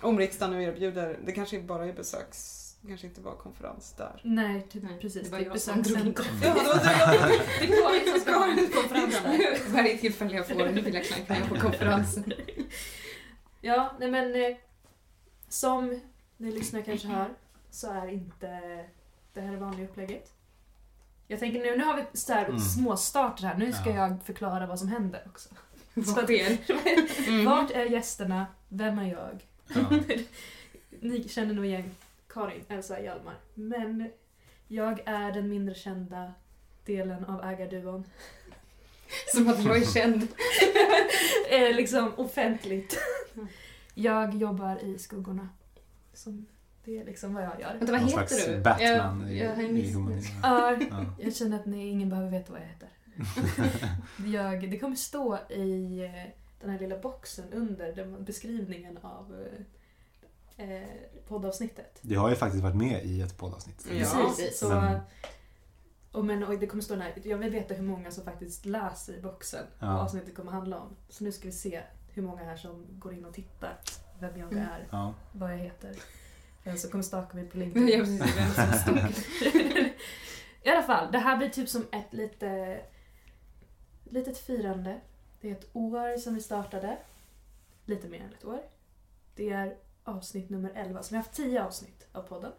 Om 0.00 0.18
riksdagen 0.18 0.54
nu 0.54 0.62
erbjuder, 0.64 1.18
det 1.24 1.32
kanske 1.32 1.60
bara 1.62 1.86
är 1.86 1.92
besöks, 1.92 2.68
det 2.80 2.88
kanske 2.88 3.06
inte 3.06 3.20
var 3.20 3.32
konferens 3.34 3.94
där. 3.98 4.20
Nej, 4.24 4.66
Nej, 4.72 4.98
precis. 5.00 5.22
det 5.22 5.30
var 5.30 5.38
jag 5.38 5.60
som 5.60 5.82
drog 5.82 6.04
besökscenter. 6.14 6.24
Ja, 6.46 7.28
det 7.60 7.66
jag 7.66 7.94
är 7.96 8.00
Karin 8.02 8.12
som 8.12 8.20
ska 8.20 8.32
ha 8.32 8.46
en 8.46 8.56
konferens 8.72 9.22
där. 9.22 9.72
Varje 9.72 9.98
tillfälle 9.98 10.36
jag 10.36 10.48
får 10.48 10.64
vill 10.64 10.94
jag 10.94 11.04
klanka 11.04 11.34
ner 11.34 11.48
på 11.48 11.54
konferensen. 11.54 12.32
Ja, 13.60 13.92
nej 14.00 14.10
men 14.10 14.34
eh, 14.34 14.56
som 15.48 16.00
ni 16.36 16.52
lyssnare 16.52 16.82
kanske 16.82 17.08
hör 17.08 17.28
så 17.70 17.90
är 17.92 18.08
inte 18.08 18.48
det 19.34 19.40
här 19.40 19.56
vanliga 19.56 19.86
upplägget. 19.88 20.32
Jag 21.26 21.40
tänker 21.40 21.58
nu, 21.60 21.76
nu 21.76 21.84
har 21.84 21.96
vi 21.96 22.18
så 22.18 22.32
här 22.32 22.44
Mm. 22.44 22.58
småstarter 22.60 23.44
här. 23.44 23.56
Nu 23.58 23.72
ska 23.72 23.90
Ja. 23.90 23.96
jag 23.96 24.16
förklara 24.24 24.66
vad 24.66 24.78
som 24.78 24.88
händer 24.88 25.22
också. 25.26 25.48
Att- 25.96 26.06
sker? 26.24 26.58
Mm. 27.28 27.44
Vart 27.44 27.70
är 27.70 27.84
gästerna? 27.84 28.46
Vem 28.68 28.98
är 28.98 29.10
jag? 29.12 29.46
Ja. 29.74 29.98
Ni 31.00 31.28
känner 31.28 31.54
nog 31.54 31.66
igen 31.66 31.94
Karin, 32.28 32.64
Elsa, 32.68 33.00
Hjalmar. 33.00 33.34
Men 33.54 34.10
jag 34.68 35.00
är 35.06 35.32
den 35.32 35.48
mindre 35.48 35.74
kända 35.74 36.32
delen 36.84 37.24
av 37.24 37.44
ägarduon. 37.44 38.04
Som 39.34 39.48
att 39.48 39.64
jag 39.64 39.76
är 39.76 39.86
känd. 39.92 40.28
eh, 41.50 41.76
liksom 41.76 42.12
offentligt. 42.16 42.98
Jag 43.94 44.34
jobbar 44.34 44.84
i 44.84 44.98
skuggorna. 44.98 45.48
Som, 46.14 46.46
det 46.84 46.98
är 46.98 47.04
liksom 47.04 47.34
vad 47.34 47.42
jag 47.44 47.60
gör. 47.60 47.74
Vänta, 47.78 47.92
vad 47.92 48.00
Någon 48.00 48.10
heter 48.10 48.26
slags 48.26 48.46
du? 48.46 48.60
Batman 48.60 49.20
jag, 49.20 49.32
i, 49.32 49.38
jag 49.38 49.60
i 49.78 49.92
humanitär. 49.92 50.30
Ja, 50.42 50.76
Ja. 50.90 51.04
jag 51.18 51.34
känner 51.36 51.60
att 51.60 51.66
ni, 51.66 51.88
ingen 51.88 52.08
behöver 52.08 52.30
veta 52.30 52.52
vad 52.52 52.60
jag 52.60 52.66
heter. 52.66 52.88
Jag, 54.26 54.70
det 54.70 54.78
kommer 54.78 54.96
stå 54.96 55.38
i 55.50 55.98
eh, 56.04 56.30
den 56.60 56.70
här 56.70 56.78
lilla 56.78 56.98
boxen 56.98 57.52
under 57.52 57.92
den 57.92 58.24
beskrivningen 58.24 58.98
av 59.02 59.46
eh, 60.56 60.70
eh, 60.70 60.86
poddavsnittet. 61.28 61.98
Du 62.02 62.18
har 62.18 62.30
ju 62.30 62.34
faktiskt 62.36 62.62
varit 62.62 62.76
med 62.76 63.04
i 63.04 63.20
ett 63.20 63.38
poddavsnitt. 63.38 63.86
Ja. 63.92 64.24
Precis. 64.28 64.58
Så, 64.58 64.68
Men- 64.68 65.00
och 66.12 66.24
men, 66.24 66.42
och 66.44 66.58
det 66.58 66.66
kommer 66.66 66.82
stå 66.82 66.96
där, 66.96 67.12
jag 67.24 67.38
vill 67.38 67.50
veta 67.50 67.74
hur 67.74 67.82
många 67.82 68.10
som 68.10 68.24
faktiskt 68.24 68.66
läser 68.66 69.20
boxen 69.22 69.66
Ja. 69.78 69.86
vad 69.86 70.00
avsnittet 70.00 70.34
kommer 70.36 70.52
handla 70.52 70.78
om. 70.80 70.96
Så 71.08 71.24
nu 71.24 71.32
ska 71.32 71.44
vi 71.48 71.52
se 71.52 71.80
hur 72.08 72.22
många 72.22 72.44
här 72.44 72.56
som 72.56 72.86
går 72.90 73.14
in 73.14 73.24
och 73.24 73.34
tittar 73.34 73.78
vem 74.20 74.36
jag 74.38 74.52
Mm. 74.52 74.64
är, 74.64 74.88
Ja. 74.90 75.14
vad 75.32 75.52
jag 75.52 75.58
heter. 75.58 75.96
Eh, 76.64 76.74
Så 76.74 76.90
kommer 76.90 77.04
staka 77.04 77.36
mig 77.36 77.46
på 77.48 77.58
LinkedIn. 77.58 78.18
precis. 78.18 78.86
Vem. 78.86 78.96
I 80.62 80.68
alla 80.68 80.82
fall, 80.82 81.12
det 81.12 81.18
här 81.18 81.36
blir 81.36 81.48
typ 81.48 81.68
som 81.68 81.86
ett 81.92 82.12
lite, 82.12 82.80
litet 84.04 84.38
firande. 84.38 85.00
Det 85.40 85.48
är 85.48 85.52
ett 85.52 85.70
år 85.72 86.18
som 86.18 86.34
vi 86.34 86.40
startade. 86.40 86.96
Lite 87.86 88.08
mer 88.08 88.20
än 88.20 88.32
ett 88.38 88.44
år. 88.44 88.62
Det 89.36 89.50
är 89.50 89.76
avsnitt 90.04 90.50
nummer 90.50 90.72
11, 90.74 91.02
så 91.02 91.10
vi 91.10 91.16
har 91.16 91.22
haft 91.24 91.36
10 91.36 91.64
avsnitt 91.64 92.06
av 92.12 92.22
podden. 92.22 92.52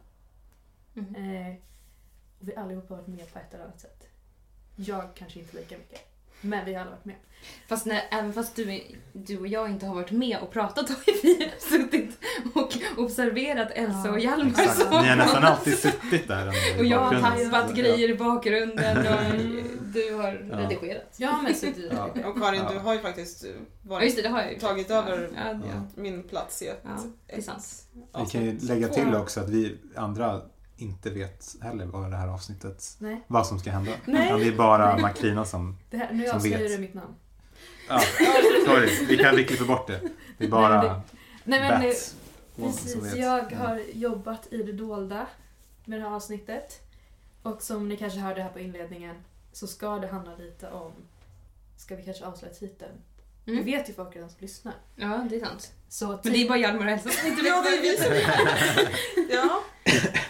Mm. 0.96 1.16
Eh, 1.16 1.56
Och 2.42 2.48
vi 2.50 2.56
allihopa 2.56 2.94
har 2.94 3.02
varit 3.02 3.08
med 3.08 3.34
på 3.34 3.40
ett 3.40 3.54
eller 3.54 3.64
annat 3.64 3.80
sätt. 3.82 4.08
Jag 4.76 5.10
kanske 5.16 5.40
inte 5.40 5.58
lika 5.58 5.78
mycket. 5.78 6.00
Men 6.42 6.66
vi 6.66 6.74
har 6.74 6.82
alla 6.82 6.92
varit 6.92 7.06
med. 7.06 7.16
Fast 7.68 7.86
när, 7.86 8.04
även 8.12 8.34
fast 8.34 8.56
du, 8.56 8.82
du 9.14 9.40
och 9.40 9.48
jag 9.48 9.70
inte 9.70 9.86
har 9.86 9.96
varit 9.96 10.12
med 10.12 10.40
och 10.40 10.52
pratat 10.52 10.90
har 10.90 10.98
vi 11.24 11.52
suttit 11.60 12.13
och 12.54 12.74
observerat 12.98 13.72
Elsa 13.76 14.12
och 14.12 14.20
Hjalmar. 14.20 14.50
Exakt. 14.50 14.78
Så. 14.82 15.02
Ni 15.02 15.08
har 15.08 15.16
nästan 15.16 15.44
alltid 15.44 15.78
suttit 15.80 16.28
där. 16.28 16.48
Och 16.80 16.86
jag 16.86 17.00
har 17.00 17.22
tappat 17.22 17.70
Ja. 17.70 17.76
grejer 17.76 18.10
i 18.10 18.16
bakgrunden 18.16 18.98
och 18.98 19.04
du 19.94 20.14
har 20.14 20.48
Ja. 20.52 20.58
redigerat. 20.58 21.14
Jag 21.18 21.30
har 21.30 21.44
mest 21.44 21.60
suttit 21.62 21.92
Ja. 21.92 22.04
Och 22.30 22.42
Karin, 22.42 22.62
Ja. 22.68 22.72
du 22.74 22.80
har 22.80 22.94
ju 22.94 23.00
faktiskt 23.00 23.44
Ja 23.44 23.50
varit, 23.82 24.04
just 24.06 24.16
det, 24.16 24.22
det 24.22 24.30
har 24.30 24.42
jag 24.42 24.54
ju. 24.54 24.60
tagit 24.60 24.90
Ja, 24.90 24.96
över 24.96 25.30
Ja, 25.36 25.52
ja. 25.52 25.82
min 26.02 26.24
plats 26.24 26.62
i 26.62 26.68
ett, 26.68 26.82
Ja, 26.84 26.90
det 27.28 27.34
är 27.34 27.38
ett 27.40 27.46
sant. 27.46 27.84
Vi 28.20 28.26
kan 28.32 28.46
ju 28.46 28.60
lägga 28.60 28.88
till 28.88 29.16
också 29.16 29.40
att 29.40 29.50
vi 29.50 29.78
andra 29.96 30.42
inte 30.78 31.10
vet 31.10 31.46
heller 31.62 31.86
vad 31.86 32.12
det 32.12 32.18
här 32.18 32.28
avsnittet, 32.28 32.96
Nej. 33.00 33.24
vad 33.28 33.48
som 33.48 33.60
ska 33.60 33.72
hända. 33.72 33.92
Nej. 34.06 34.26
Utan 34.28 34.40
det 34.40 34.48
är 34.48 34.52
bara 34.52 34.98
Makrina 34.98 35.46
som... 35.46 35.78
Det 35.90 35.98
här, 35.98 36.10
nu 36.14 36.26
Som 36.28 36.36
avslöjar 36.36 36.60
vet. 36.60 36.72
du 36.72 36.78
mitt 36.78 36.94
namn. 36.94 37.14
Ja, 37.90 38.00
sorry. 38.66 39.06
Vi 39.10 39.18
kan 39.18 39.36
vi 39.36 39.44
klipper 39.44 39.66
bort 39.66 39.88
det. 39.88 40.00
Det 40.38 40.46
är 40.46 40.50
bara 40.50 40.82
Nej, 40.82 40.92
Nej 41.44 41.60
men 41.60 41.82
Bats 41.82 42.16
precis, 42.56 43.16
jag 43.16 43.52
Ja. 43.52 43.58
har 43.58 43.82
jobbat 43.94 44.54
i 44.54 44.64
det 44.64 44.72
dolda 44.74 45.28
med 45.86 46.00
det 46.02 46.04
här 46.10 46.16
avsnittet. 46.16 46.80
Och 47.44 47.62
som 47.62 47.90
ni 47.90 47.98
kanske 47.98 48.20
hörde 48.20 48.42
här 48.44 48.50
på 48.50 48.60
inledningen 48.60 49.16
så 49.52 49.68
ska 49.68 50.00
det 50.00 50.08
handla 50.08 50.36
lite 50.36 50.70
om, 50.72 50.92
ska 51.78 51.96
vi 51.96 52.04
kanske 52.04 52.26
avslöja 52.26 52.54
titeln? 52.54 52.92
Mm. 53.46 53.60
Det 53.60 53.72
vet 53.72 53.90
ju 53.90 53.94
folk 53.94 54.16
redan 54.16 54.30
som 54.30 54.38
lyssnar. 54.42 54.74
Ja, 54.96 55.28
det 55.30 55.36
är 55.36 55.40
sant. 55.46 55.72
Så 55.90 56.08
Men 56.08 56.34
det 56.34 56.38
är 56.44 56.48
bara 56.48 56.58
Hjalmar 56.58 56.86
och 56.86 56.92
Elsa 56.92 57.10
som 57.10 57.28
inte 57.28 57.42
vet 57.44 57.50
Ja, 57.50 57.62
det 57.62 57.88
är 57.88 58.12
vi 59.28 59.34
Ja. 59.36 59.64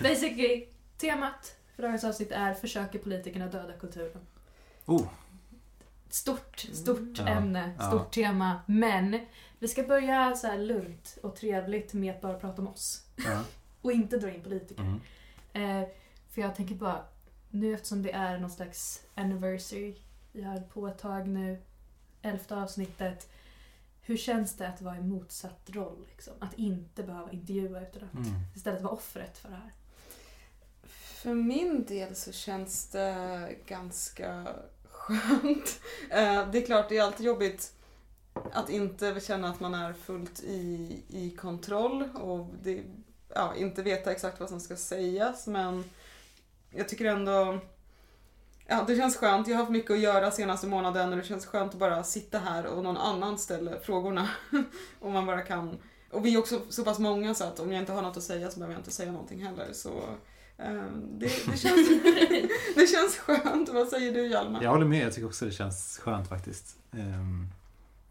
basically, 0.09 0.67
temat 0.97 1.55
för 1.75 1.83
dagens 1.83 2.03
avsnitt 2.03 2.31
är 2.31 2.53
Försöker 2.53 2.99
politikerna 2.99 3.47
döda 3.47 3.73
kulturen? 3.73 4.21
Oh, 4.85 5.07
Stort, 6.09 6.59
stort 6.73 7.17
Ja, 7.17 7.27
ämne, 7.27 7.73
ja. 7.79 7.87
stort 7.87 8.11
tema. 8.13 8.61
Men 8.65 9.19
vi 9.63 9.69
ska 9.69 9.83
börja 9.83 10.35
så 10.35 10.47
här 10.47 10.57
lugnt 10.57 11.17
och 11.23 11.35
trevligt 11.35 11.93
med 11.93 12.15
att 12.15 12.21
bara 12.21 12.39
prata 12.39 12.61
om 12.61 12.67
oss. 12.67 13.03
ja. 13.15 13.43
Och 13.81 13.91
inte 13.91 14.17
dra 14.17 14.31
in 14.33 14.43
politiker. 14.43 14.83
Mm. 15.53 15.81
Eh, 15.83 15.89
för 16.29 16.41
jag 16.41 16.55
tänker 16.55 16.75
bara, 16.75 17.05
nu 17.49 17.73
eftersom 17.73 18.01
det 18.03 18.11
är 18.11 18.37
någon 18.37 18.49
slags 18.51 19.01
anniversary, 19.15 19.95
vi 20.31 20.43
har 20.43 20.59
på 20.59 20.87
ett 20.87 20.97
tag 20.97 21.27
nu, 21.27 21.61
elfte 22.21 22.55
avsnittet. 22.55 23.29
Hur 24.01 24.17
känns 24.17 24.57
det 24.57 24.67
att 24.67 24.81
vara 24.81 24.97
i 24.97 25.01
motsatt 25.01 25.69
roll? 25.69 26.05
Liksom? 26.09 26.33
Att 26.39 26.53
inte 26.53 27.03
behöva 27.03 27.31
intervjua 27.31 27.81
utan 27.81 28.03
att 28.03 28.13
Mm. 28.13 28.39
istället 28.55 28.81
vara 28.81 28.93
offret 28.93 29.37
för 29.37 29.49
det 29.49 29.55
här. 29.55 29.71
För 31.23 31.33
min 31.33 31.85
del 31.85 32.15
så 32.15 32.31
känns 32.31 32.87
det 32.89 33.55
ganska 33.67 34.47
skönt. 34.83 35.79
Eh, 36.11 36.49
Det 36.51 36.57
är 36.61 36.65
klart, 36.65 36.89
det 36.89 36.97
är 36.97 37.03
alltid 37.03 37.25
jobbigt 37.25 37.73
att 38.51 38.69
inte 38.69 39.19
känna 39.19 39.49
att 39.49 39.59
man 39.59 39.73
är 39.73 39.93
fullt 39.93 40.43
i, 40.43 41.03
i 41.07 41.35
kontroll 41.39 42.09
och 42.13 42.47
det, 42.63 42.83
ja, 43.35 43.55
inte 43.55 43.83
veta 43.83 44.11
exakt 44.11 44.39
vad 44.39 44.49
som 44.49 44.59
ska 44.59 44.75
sägas 44.75 45.47
men 45.47 45.83
jag 46.69 46.89
tycker 46.89 47.05
ändå 47.05 47.59
Ja, 48.67 48.83
det 48.87 48.95
känns 48.95 49.17
skönt. 49.17 49.47
Jag 49.47 49.55
har 49.55 49.59
haft 49.59 49.71
mycket 49.71 49.91
att 49.91 49.99
göra 49.99 50.31
senaste 50.31 50.67
månaden 50.67 51.09
och 51.09 51.17
det 51.17 51.23
känns 51.23 51.45
skönt 51.45 51.73
att 51.73 51.79
bara 51.79 52.03
sitta 52.03 52.39
här 52.39 52.65
och 52.65 52.83
någon 52.83 52.97
annan 52.97 53.37
ställer 53.37 53.79
frågorna. 53.79 54.29
och 54.99 55.11
man 55.11 55.25
bara 55.25 55.41
kan... 55.41 55.77
Och 56.11 56.25
vi 56.25 56.33
är 56.33 56.39
också 56.39 56.61
så 56.69 56.83
pass 56.83 56.99
många 56.99 57.33
så 57.33 57.43
att 57.43 57.59
om 57.59 57.71
jag 57.71 57.81
inte 57.81 57.91
har 57.91 58.01
något 58.01 58.17
att 58.17 58.23
säga 58.23 58.51
så 58.51 58.59
behöver 58.59 58.73
jag 58.73 58.79
inte 58.79 58.91
säga 58.91 59.11
någonting 59.11 59.45
heller. 59.45 59.67
Så 59.73 60.03
ehm, 60.57 61.19
det, 61.19 61.25
det, 61.25 61.57
känns, 61.57 61.87
det 62.75 62.87
känns 62.87 63.17
skönt. 63.17 63.69
Vad 63.69 63.87
säger 63.87 64.13
du 64.13 64.27
Hjalmar? 64.27 64.63
Jag 64.63 64.69
håller 64.69 64.85
med, 64.85 65.05
jag 65.05 65.13
tycker 65.13 65.27
också 65.27 65.45
det 65.45 65.51
känns 65.51 65.99
skönt 66.03 66.29
faktiskt. 66.29 66.77
Ehm, 66.91 67.47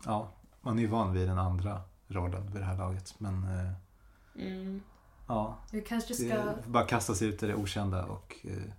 Ja, 0.07 0.33
man 0.61 0.79
är 0.79 0.83
ju 0.83 0.89
van 0.89 1.13
vid 1.13 1.29
den 1.29 1.39
andra 1.39 1.81
rollen 2.09 2.47
vid 2.53 2.61
det 2.61 2.67
här 2.67 2.77
laget. 2.79 3.15
Men 3.19 3.45
eh, 3.45 3.73
Mm. 4.37 4.83
ja, 5.29 5.59
Vi 5.73 5.81
kanske 5.81 6.15
ska, 6.15 6.25
det, 6.35 6.57
bara 6.67 6.87
kasta 6.87 7.15
sig 7.15 7.29
ut 7.29 7.43
i 7.43 7.47
det 7.47 7.55
okända 7.55 8.05
och 8.07 8.37
eh, 8.45 8.73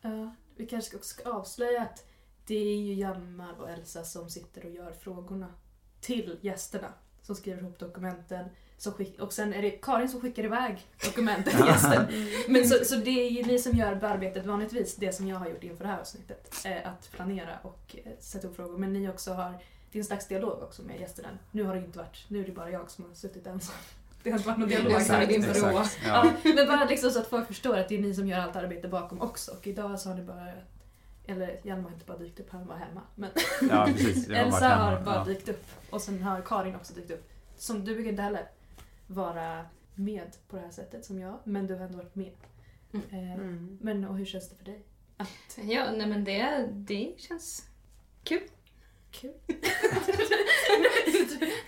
ja, 0.00 0.34
vi 0.56 0.66
kanske 0.66 0.96
också 0.96 1.14
ska 1.14 1.30
avslöja 1.32 1.82
att 1.82 2.04
det 2.46 2.54
är 2.54 2.76
ju 2.78 2.94
Hjalmar 2.94 3.60
och 3.60 3.70
Elsa 3.70 4.04
som 4.04 4.30
sitter 4.30 4.64
och 4.64 4.70
gör 4.70 4.92
frågorna 4.92 5.46
till 6.00 6.38
gästerna. 6.40 6.88
Som 7.22 7.34
skriver 7.36 7.62
ihop 7.62 7.78
dokumenten. 7.78 8.48
Som 8.78 8.92
skick, 8.92 9.20
och 9.20 9.32
sen 9.32 9.52
är 9.54 9.62
det 9.62 9.70
Karin 9.70 10.08
som 10.08 10.20
skickar 10.20 10.44
iväg 10.44 10.86
dokumenten 11.04 11.52
till 11.56 11.66
gästen. 11.66 12.06
Men 12.48 12.68
så, 12.68 12.84
så 12.84 12.96
det 12.96 13.10
är 13.26 13.30
ju 13.30 13.42
ni 13.42 13.58
som 13.58 13.72
gör 13.78 14.04
arbetet 14.04 14.46
vanligtvis, 14.46 14.96
det 14.96 15.12
som 15.12 15.28
jag 15.28 15.36
har 15.36 15.48
gjort 15.48 15.64
inför 15.64 15.84
det 15.84 15.90
här 15.90 16.00
avsnittet. 16.00 16.62
Eh, 16.66 16.88
att 16.92 17.10
planera 17.12 17.58
och 17.62 17.96
sätta 18.20 18.48
upp 18.48 18.56
frågor. 18.56 18.78
Men 18.78 18.92
ni 18.92 19.08
också 19.08 19.32
har, 19.32 19.62
det 19.96 20.00
är 20.00 20.02
en 20.02 20.06
slags 20.06 20.26
dialog 20.28 20.62
också 20.62 20.82
med 20.82 21.00
gästerna. 21.00 21.28
Nu 21.50 21.62
har 21.64 21.74
det 21.74 21.80
inte 21.80 21.98
varit, 21.98 22.24
nu 22.28 22.40
är 22.40 22.46
det 22.46 22.52
bara 22.52 22.70
jag 22.70 22.90
som 22.90 23.04
har 23.04 23.14
suttit 23.14 23.46
ensam. 23.46 23.74
Det 24.22 24.30
har 24.30 24.38
inte 24.38 24.48
varit 24.48 24.58
någon 24.58 24.68
dialog. 24.68 24.92
Exakt, 24.92 25.08
här. 25.10 25.20
exakt. 25.22 25.56
inför 25.56 25.70
rå. 25.70 25.76
Ja, 25.76 25.86
Ja. 26.44 26.52
men 26.54 26.66
bara 26.66 26.84
liksom 26.84 27.10
så 27.10 27.18
att 27.18 27.26
folk 27.26 27.46
förstår 27.46 27.76
att 27.76 27.88
det 27.88 27.94
är 27.94 28.02
ni 28.02 28.14
som 28.14 28.26
gör 28.28 28.38
allt 28.38 28.56
arbete 28.56 28.88
bakom 28.88 29.20
också. 29.20 29.50
Och 29.52 29.66
idag 29.66 30.00
så 30.00 30.08
har 30.08 30.16
ni 30.16 30.22
bara, 30.24 30.48
eller 31.26 31.60
Hjalmar 31.62 31.84
har 31.88 31.94
inte 31.94 32.06
bara 32.06 32.18
dykt 32.18 32.40
upp, 32.40 32.50
han 32.50 32.66
var 32.66 32.76
hemma. 32.76 33.00
Men 33.14 33.30
ja, 33.70 33.84
precis. 33.86 34.28
Har 34.28 34.34
Elsa 34.34 34.68
hemma. 34.68 34.84
har 34.84 35.00
bara 35.04 35.14
ja. 35.14 35.24
dykt 35.24 35.48
upp. 35.48 35.64
Och 35.90 36.00
sen 36.02 36.22
har 36.22 36.40
Karin 36.40 36.76
också 36.76 36.94
dykt 36.94 37.10
upp. 37.10 37.28
Som 37.56 37.84
du 37.84 37.94
brukar 37.94 38.10
inte 38.10 38.22
heller 38.22 38.48
vara 39.06 39.66
med 39.94 40.36
på 40.48 40.56
det 40.56 40.62
här 40.62 40.70
sättet 40.70 41.04
som 41.04 41.18
jag, 41.20 41.38
men 41.44 41.66
du 41.66 41.74
har 41.74 41.86
ändå 41.86 41.98
varit 41.98 42.14
med. 42.14 42.32
Mm. 42.92 43.06
Eh, 43.10 43.34
Mm. 43.34 43.78
Men 43.80 44.04
och 44.04 44.16
hur 44.18 44.24
känns 44.26 44.48
det 44.48 44.56
för 44.56 44.64
dig? 44.64 44.82
Ja, 45.56 45.90
nej 45.92 46.06
men 46.06 46.24
det, 46.24 46.68
det 46.72 47.14
känns 47.18 47.68
kul. 48.24 48.42
Kul. 49.20 49.32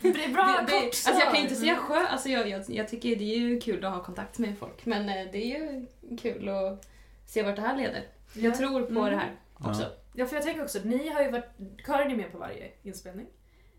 det 0.03 0.11
blir 0.13 0.29
bra 0.33 0.45
det, 0.45 0.73
det, 0.73 0.73
kort 0.73 0.85
alltså 0.85 1.11
jag 1.11 1.23
kan 1.23 1.31
svar. 1.31 1.41
inte 1.43 1.55
säga 1.55 1.77
skö, 1.77 1.95
alltså 2.07 2.29
jag, 2.29 2.49
jag, 2.49 2.65
jag 2.69 2.89
tycker 2.89 3.17
det 3.17 3.35
är 3.35 3.39
ju 3.39 3.61
kul 3.61 3.85
att 3.85 3.93
ha 3.95 4.05
kontakt 4.05 4.39
med 4.39 4.59
folk. 4.59 4.87
Men 4.87 5.09
eh, 5.09 5.27
det 5.33 5.39
är 5.39 5.59
ju 5.59 5.87
kul 6.19 6.49
att 6.49 6.87
se 7.27 7.43
vart 7.43 7.57
det 7.57 7.63
här 7.63 7.77
leder. 7.77 8.03
Ja. 8.33 8.41
Jag 8.41 8.57
tror 8.57 8.83
på 8.83 8.91
Mm. 9.01 9.05
det 9.05 9.17
här 9.17 9.37
också. 9.55 9.83
Ja. 9.83 9.89
Ja, 10.15 10.27
för 10.27 10.37
jag 10.37 10.45
tänker 10.45 10.63
också, 10.63 10.79
ni 10.85 11.09
har 11.09 11.23
ju 11.23 11.31
varit, 11.31 11.45
Karin 11.85 12.11
är 12.11 12.17
med 12.17 12.33
på 12.33 12.39
varje 12.39 12.71
inspelning. 12.83 13.27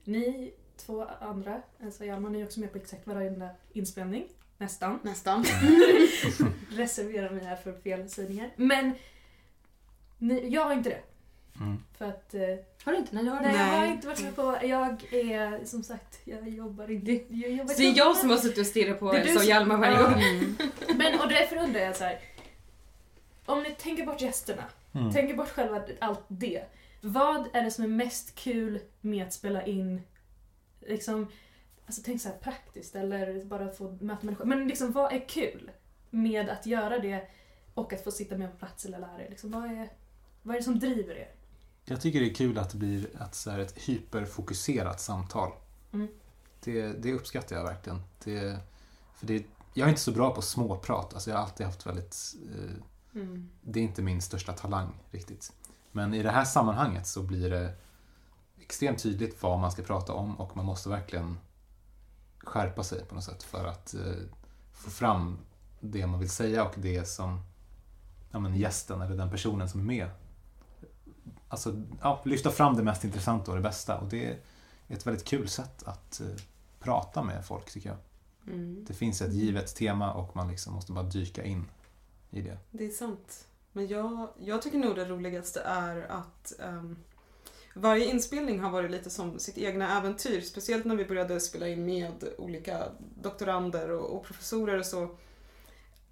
Ni 0.04 0.54
två 0.78 1.08
andra, 1.22 1.62
alltså 1.84 2.06
Hjalmar, 2.06 2.30
ni 2.30 2.42
är 2.42 2.46
också 2.46 2.60
med 2.60 2.72
på 2.72 2.78
exakt 2.78 3.08
varenda 3.08 3.50
inspelning. 3.74 4.28
Nästan. 4.58 5.00
Nästan. 5.04 5.44
Reserverar 6.72 7.30
mig 7.30 7.44
här 7.44 7.56
för 7.56 7.74
felsägningar. 7.74 8.50
Men 8.56 8.92
ni, 10.18 10.50
jag 10.50 10.66
har 10.66 10.74
inte 10.74 10.90
det. 10.90 11.02
Mm. 11.60 11.84
För 11.98 12.06
att 12.06 12.34
eh, 12.34 12.41
Har 12.84 12.91
du 12.91 12.98
inte? 12.98 13.15
Nej, 13.15 13.25
har 13.25 13.39
du 13.39 13.46
Nej, 13.46 13.56
jag 13.58 13.63
har 13.65 13.79
Nej. 13.82 13.91
inte 13.91 14.08
varit 14.08 14.22
med 14.24 14.36
på... 14.36 14.58
Jag 14.63 15.13
är 15.13 15.65
som 15.65 15.84
sagt, 15.84 16.20
jag 16.24 16.50
jobbar 16.50 16.91
inte... 16.91 17.12
Jag 17.36 17.51
jobbar 17.51 17.74
Så 17.74 17.82
det 17.82 17.88
är 17.88 17.98
jag 17.98 18.18
som 18.18 18.29
har 18.29 18.38
suttit 18.38 18.58
och 18.58 18.65
stirrat 18.65 19.00
på 19.00 19.13
som- 19.38 19.46
Hjalmar 19.46 19.77
varje 19.77 19.94
Ja. 19.98 20.03
gång. 20.10 20.13
Mm. 20.22 20.56
Men 20.98 21.20
och 21.20 21.27
därför 21.29 21.56
undrar 21.58 21.79
jag 21.82 21.96
så 21.96 22.03
här. 22.03 22.20
Om 23.46 23.63
ni 23.63 23.72
tänker 23.72 24.06
bort 24.06 24.22
gästerna, 24.22 24.63
Mm. 24.94 25.12
tänker 25.12 25.36
bort 25.36 25.50
själva 25.50 25.82
allt 26.00 26.24
det. 26.27 26.63
Vad 27.01 27.48
är 27.53 27.63
det 27.63 27.72
som 27.72 27.84
är 27.84 27.88
mest 27.88 28.36
kul 28.36 28.79
med 29.01 29.25
att 29.27 29.34
spela 29.34 29.65
in, 29.65 30.01
liksom, 30.82 31.27
alltså 31.86 32.01
tänk 32.06 32.22
så 32.22 32.29
här 32.29 32.36
praktiskt 32.38 32.96
eller 32.96 33.44
bara 33.46 33.72
få 33.72 33.98
möta 34.01 34.25
människor. 34.25 34.46
Men 34.46 34.68
liksom 34.68 34.91
vad 34.91 35.13
är 35.13 35.27
kul 35.27 35.72
med 36.10 36.50
att 36.50 36.65
göra 36.65 37.00
det 37.00 37.27
och 37.74 37.94
att 37.94 38.03
få 38.03 38.12
sitta 38.12 38.38
med 38.38 38.51
på 38.51 38.58
plats 38.58 38.86
eller 38.86 39.00
lära 39.00 39.24
er? 39.25 39.29
Liksom, 39.29 39.51
vad, 39.51 39.65
är, 39.65 39.89
vad 40.44 40.56
är 40.56 40.60
det 40.60 40.63
som 40.65 40.79
driver 40.79 41.15
er? 41.15 41.32
Jag 41.89 42.01
tycker 42.01 42.19
det 42.19 42.29
är 42.29 42.34
kul 42.34 42.58
att 42.58 42.69
det 42.69 42.77
blir 42.77 43.22
ett, 43.22 43.36
så 43.36 43.51
här, 43.51 43.60
ett 43.60 43.77
hyperfokuserat 43.77 45.01
samtal. 45.01 45.51
Mm. 45.93 46.08
Det, 46.63 46.88
det 46.88 47.13
uppskattar 47.13 47.55
jag 47.55 47.63
verkligen. 47.63 48.01
Det, 48.24 48.60
för 49.15 49.27
det, 49.27 49.46
jag 49.74 49.86
är 49.86 49.89
inte 49.89 50.01
så 50.01 50.12
bra 50.12 50.36
på 50.36 50.41
småprat. 50.41 51.13
Alltså 51.13 51.29
jag 51.29 51.38
har 51.38 51.43
alltid 51.43 51.65
haft 51.65 51.86
väldigt... 51.86 52.36
Eh, 52.55 52.84
Mm. 53.13 53.50
det 53.62 53.79
är 53.79 53.84
inte 53.84 54.01
min 54.01 54.22
största 54.22 54.53
talang 54.53 54.93
riktigt. 55.12 55.53
Men 55.91 56.13
i 56.13 56.24
det 56.24 56.31
här 56.31 56.46
sammanhanget 56.46 57.08
så 57.08 57.24
blir 57.24 57.50
det 57.50 57.75
extremt 58.62 59.03
tydligt 59.03 59.43
vad 59.43 59.60
man 59.60 59.72
ska 59.72 59.84
prata 59.84 60.13
om 60.13 60.39
och 60.39 60.58
man 60.58 60.65
måste 60.65 60.89
verkligen 60.89 61.38
skärpa 62.38 62.84
sig 62.84 63.05
på 63.05 63.15
något 63.15 63.24
sätt 63.24 63.43
för 63.43 63.65
att 63.65 63.93
eh, 63.93 64.13
få 64.74 64.89
fram 64.89 65.38
det 65.79 66.08
man 66.08 66.19
vill 66.19 66.29
säga 66.29 66.65
och 66.65 66.74
det 66.77 67.08
som 67.08 67.41
ja, 68.31 68.39
men 68.39 68.55
gästen 68.55 69.01
eller 69.01 69.15
den 69.15 69.29
personen 69.29 69.69
som 69.69 69.79
är 69.79 69.86
med 69.86 70.10
alltså, 71.50 71.82
ja, 72.01 72.22
lyfta 72.25 72.51
fram 72.51 72.75
det 72.75 72.84
mest 72.84 73.03
intressanta 73.03 73.51
och 73.51 73.58
det 73.58 73.63
bästa. 73.63 73.98
Och 73.98 74.10
det 74.10 74.25
är 74.25 74.38
ett 74.88 75.08
väldigt 75.08 75.25
kul 75.25 75.48
sätt 75.48 75.84
att 75.84 76.22
eh, 76.22 76.27
prata 76.79 77.24
med 77.24 77.46
folk 77.46 77.72
tycker 77.72 77.89
jag. 77.89 77.98
Mm. 78.48 78.86
Det 78.88 78.94
finns 78.94 79.22
ett 79.22 79.34
givet 79.34 79.75
tema 79.75 80.13
och 80.13 80.36
man 80.36 80.48
liksom 80.48 80.74
måste 80.74 80.91
bara 80.91 81.03
dyka 81.03 81.44
in 81.44 81.65
i 82.29 82.41
det. 82.41 82.58
Det 82.72 82.86
är 82.86 82.89
sant. 82.89 83.48
Men 83.72 83.88
jag, 83.88 84.29
jag 84.39 84.62
tycker 84.62 84.77
nog 84.77 84.96
det 84.96 85.06
roligaste 85.06 85.62
är 85.62 86.12
att 86.12 86.60
ehm, 86.60 86.98
varje 87.74 88.06
inspelning 88.06 88.60
har 88.60 88.70
varit 88.70 88.91
lite 88.91 89.10
som 89.10 89.39
sitt 89.39 89.58
egna 89.58 89.98
äventyr. 89.98 90.41
Speciellt 90.41 90.86
när 90.86 90.96
vi 90.96 91.06
började 91.06 91.39
spela 91.39 91.68
in 91.68 91.86
med 91.86 92.24
olika 92.38 92.84
doktorander 93.22 93.89
och, 93.89 94.18
och 94.18 94.24
professorer 94.24 94.79
och 94.79 94.86
så. 94.86 95.18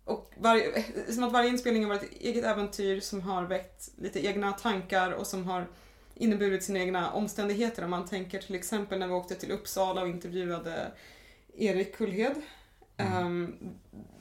Och 0.08 0.32
varje, 0.38 0.84
som 1.10 1.24
att 1.24 1.34
varje 1.34 1.50
inspelning 1.50 1.84
har 1.84 1.90
varit 1.90 2.04
ett 2.04 2.22
eget 2.22 2.46
äventyr 2.46 3.00
som 3.00 3.22
har 3.22 3.44
väckt 3.44 3.90
lite 3.98 4.26
egna 4.26 4.52
tankar 4.52 5.12
och 5.12 5.28
som 5.28 5.46
har 5.46 5.68
inneburit 6.16 6.64
sina 6.64 6.80
egna 6.80 7.12
omständigheter. 7.12 7.84
Om 7.84 7.90
man 7.90 8.06
tänker 8.06 8.40
till 8.40 8.56
exempel 8.56 9.00
när 9.00 9.08
vi 9.08 9.14
åkte 9.14 9.36
till 9.36 9.52
Uppsala 9.52 10.02
och 10.02 10.08
intervjuade 10.08 10.92
Erik 11.58 11.96
Kullhed. 11.96 12.36
Mm. 12.98 13.14
Ehm, 13.14 13.56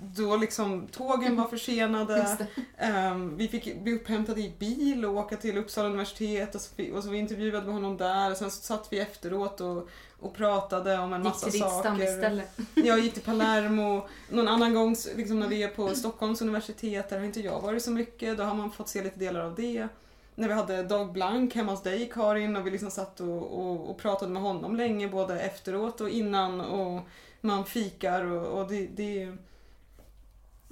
då 0.01 0.37
liksom 0.37 0.87
tågen 0.87 1.37
var 1.37 1.49
försenade. 1.49 2.37
Ehm, 2.79 3.37
vi 3.37 3.49
fick 3.49 3.83
bli 3.83 3.93
upphämtade 3.93 4.41
i 4.41 4.53
bil 4.59 5.05
och 5.05 5.17
åka 5.17 5.37
till 5.37 5.59
Uppsala 5.59 5.89
universitet 5.89 6.55
och 6.55 6.61
så, 6.61 6.95
och 6.95 7.05
så 7.05 7.15
intervjuade 7.15 7.67
vi 7.67 7.73
honom 7.73 7.97
där. 7.97 8.31
Och 8.31 8.37
sen 8.37 8.51
så 8.51 8.63
satt 8.63 8.89
vi 8.91 8.99
efteråt 8.99 9.61
och, 9.61 9.89
och 10.21 10.35
pratade 10.35 10.99
om 10.99 11.13
en 11.13 11.21
Gick 11.21 11.29
massa 11.29 11.47
till 11.47 11.53
ditt 11.53 11.63
saker. 11.63 11.81
stammisställe. 11.81 12.43
Jag 12.75 12.99
gick 12.99 13.15
till 13.15 13.23
Palermo. 13.23 14.09
Någon 14.31 14.49
annan 14.49 14.75
gång 14.75 14.97
liksom 15.17 15.41
när 15.41 15.49
vi 15.49 15.63
är 15.63 15.69
på 15.69 15.95
Stockholms 15.95 16.43
universitet, 16.43 17.09
där 17.09 17.19
har 17.19 17.25
inte 17.25 17.41
jag 17.41 17.61
varit 17.61 17.83
så 17.83 17.91
mycket. 17.91 18.37
Då 18.37 18.45
har 18.45 18.55
man 18.55 18.73
fått 18.73 18.89
se 18.89 19.03
lite 19.03 19.19
delar 19.19 19.41
av 19.41 19.55
det. 19.55 19.89
När 20.35 20.49
vi 20.49 20.55
hade 20.55 20.83
Dag 20.83 21.13
Blank 21.13 21.55
hemma 21.55 21.73
hos 21.73 21.83
dig 21.83 22.11
Karin 22.15 22.57
och 22.57 22.67
vi 22.67 22.71
liksom 22.71 22.91
satt 22.91 23.21
och, 23.21 23.61
och, 23.61 23.91
och 23.91 23.99
pratade 23.99 24.33
med 24.33 24.43
honom 24.43 24.77
länge 24.77 25.09
både 25.09 25.41
efteråt 25.41 26.01
och 26.01 26.09
innan 26.09 26.61
och 26.61 27.03
man 27.41 27.65
fikar 27.65 28.25
och, 28.25 28.61
och 28.61 28.69
det, 28.69 28.87
det... 28.87 29.37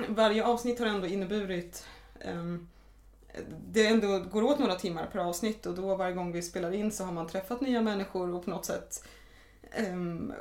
Varje 0.09 0.45
avsnitt 0.45 0.79
har 0.79 0.87
ändå 0.87 1.07
inneburit 1.07 1.87
ehm, 2.21 2.69
det 3.67 3.87
ändå 3.87 4.19
går 4.19 4.43
åt 4.43 4.59
några 4.59 4.75
timmar 4.75 5.07
per 5.13 5.19
avsnitt 5.19 5.67
och 5.67 5.75
då 5.75 5.97
varje 5.97 6.15
gång 6.15 6.33
vi 6.33 6.43
spelar 6.43 6.73
in 6.75 6.93
så 6.93 7.05
har 7.05 7.13
man 7.13 7.27
träffat 7.27 7.61
nya 7.61 7.83
människor 7.83 8.35
och 8.35 8.45
på 8.45 8.51
något 8.51 8.65
sätt 8.65 9.05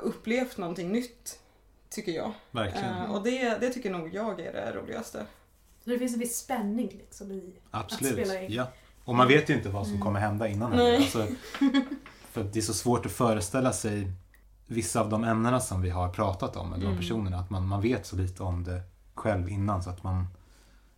upplevt 0.02 0.58
någonting 0.58 0.92
nytt. 0.92 1.38
Tycker 1.90 2.12
jag. 2.12 2.32
Verkligen. 2.50 2.94
Eh, 2.94 3.14
och 3.14 3.22
det, 3.22 3.58
det 3.60 3.70
tycker 3.70 3.90
nog 3.90 4.14
jag 4.14 4.40
är 4.40 4.52
det 4.52 4.72
roligaste. 4.72 5.26
Så 5.84 5.90
det 5.90 5.98
finns 5.98 6.12
en 6.14 6.18
viss 6.20 6.38
spänning 6.38 6.88
liksom 6.88 7.32
i... 7.32 7.52
Absolut. 7.70 8.12
spela 8.12 8.40
in. 8.42 8.52
Ja. 8.52 8.66
Och 9.04 9.14
man 9.14 9.28
vet 9.28 9.50
ju 9.50 9.54
inte 9.54 9.68
vad 9.68 9.84
som 9.86 9.92
Mm. 9.94 10.02
kommer 10.04 10.20
hända 10.20 10.48
innan. 10.48 10.70
Nej. 10.70 10.78
heller. 10.86 10.96
Alltså, 10.96 11.26
för 12.30 12.40
att 12.40 12.52
det 12.52 12.58
är 12.58 12.62
så 12.62 12.74
svårt 12.74 13.06
att 13.06 13.12
föreställa 13.12 13.72
sig 13.72 14.10
vissa 14.66 15.00
av 15.00 15.10
de 15.10 15.24
ämnena 15.24 15.60
som 15.60 15.82
vi 15.82 15.90
har 15.90 16.08
pratat 16.08 16.56
om, 16.56 16.72
eller 16.72 16.82
de 16.82 16.86
Mm. 16.86 16.98
personerna. 16.98 17.38
Att 17.38 17.50
man, 17.50 17.66
man 17.66 17.80
vet 17.80 18.06
så 18.06 18.16
lite 18.16 18.42
om 18.42 18.64
det 18.64 18.82
själv 19.14 19.48
innan. 19.48 19.82
Så 19.82 19.90
att 19.90 20.02
man, 20.02 20.26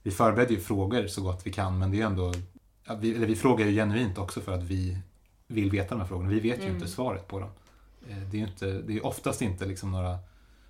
vi 0.03 0.11
förbereder 0.11 0.53
ju 0.55 0.61
frågor 0.61 1.07
så 1.07 1.23
gott 1.23 1.41
vi 1.47 1.53
kan, 1.53 1.79
men 1.79 1.91
det 1.91 2.01
är 2.01 2.07
ändå... 2.07 2.33
Ja, 2.85 2.95
vi, 3.01 3.15
eller 3.17 3.27
vi 3.27 3.37
frågar 3.37 3.67
ju 3.67 3.73
genuint 3.75 4.19
också 4.19 4.41
för 4.41 4.53
att 4.53 4.63
vi 4.63 4.99
vill 5.47 5.71
veta 5.71 5.89
de 5.95 6.01
här 6.01 6.09
frågorna. 6.09 6.29
Vi 6.31 6.41
vet 6.41 6.59
ju 6.59 6.63
Mm. 6.65 6.75
inte 6.77 6.89
svaret 6.89 7.29
på 7.29 7.41
dem. 7.41 7.51
Eh, 8.11 8.17
Det 8.31 8.37
är 8.37 8.41
ju 8.41 8.47
inte, 8.47 8.67
det 8.67 8.97
är 8.97 9.07
oftast 9.07 9.43
inte 9.43 9.65
liksom 9.65 9.93
några 9.93 10.19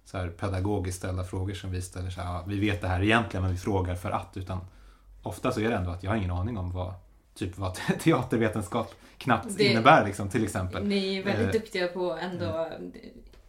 så 0.05 0.19
här 0.19 0.29
pedagogiskt 0.29 0.99
ställda 0.99 1.25
frågor 1.25 1.55
som 1.55 1.71
vi 1.71 1.83
ställer 1.83 2.11
så 2.11 2.21
här, 2.21 2.33
ja, 2.35 2.45
vi 2.47 2.61
vet 2.61 2.81
det 2.81 2.89
här 2.89 3.03
egentligen 3.03 3.43
men 3.43 3.53
vi 3.53 3.59
frågar 3.59 3.95
för 3.95 4.11
att. 4.11 4.37
Utan 4.37 4.59
ofta 5.23 5.53
så 5.53 5.61
är 5.61 5.69
det 5.71 5.77
ändå 5.77 5.91
att 5.91 6.03
jag 6.03 6.11
har 6.11 6.17
ingen 6.17 6.31
aning 6.31 6.59
om 6.59 6.73
vad, 6.73 6.95
typ 7.35 7.59
vad 7.59 7.75
teatervetenskap 8.01 8.95
knappt 9.19 9.57
Det- 9.59 9.65
innebär 9.65 10.05
liksom, 10.07 10.29
till 10.29 10.45
exempel. 10.45 10.85
Ni 10.85 11.17
är 11.17 11.23
väldigt 11.25 11.47
Eh, 11.47 11.53
duktiga 11.53 11.89
på 11.89 12.17
ändå, 12.23 12.69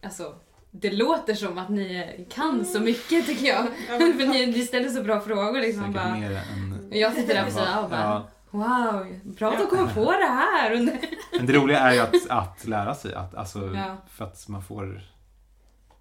alltså 0.02 0.34
det 0.70 0.90
låter 0.90 1.34
som 1.34 1.58
att 1.58 1.68
ni 1.68 2.26
kan 2.30 2.64
så 2.64 2.80
mycket 2.80 3.26
tycker 3.26 3.46
jag. 3.46 3.64
För 3.86 4.26
ni, 4.26 4.46
ni 4.46 4.62
ställer 4.66 4.88
så 4.88 5.02
bra 5.02 5.20
frågor 5.20 5.60
liksom. 5.60 5.92
Bara, 5.92 6.14
mer 6.16 6.30
än... 6.30 6.90
jag 6.92 7.12
sitter 7.14 7.34
där 7.34 7.40
på 7.42 7.46
än 7.48 7.52
sidan 7.54 7.74
vad- 7.74 7.84
och 7.84 7.90
bara, 7.90 8.00
ja. 8.00 8.28
Wow, 8.50 9.06
bra 9.24 9.52
att 9.52 9.58
de 9.58 9.66
kommer 9.66 9.94
på 9.94 10.04
det 10.12 10.26
här. 10.26 10.98
Men 11.36 11.46
det 11.46 11.52
roliga 11.52 11.78
är 11.78 11.92
ju 11.94 12.00
att, 12.00 12.28
att 12.30 12.66
lära 12.66 12.94
sig. 12.94 13.14
Att, 13.14 13.34
alltså, 13.34 13.74
Ja. 13.74 13.96
För 14.08 14.24
att 14.24 14.48
man 14.48 14.62
får 14.62 15.02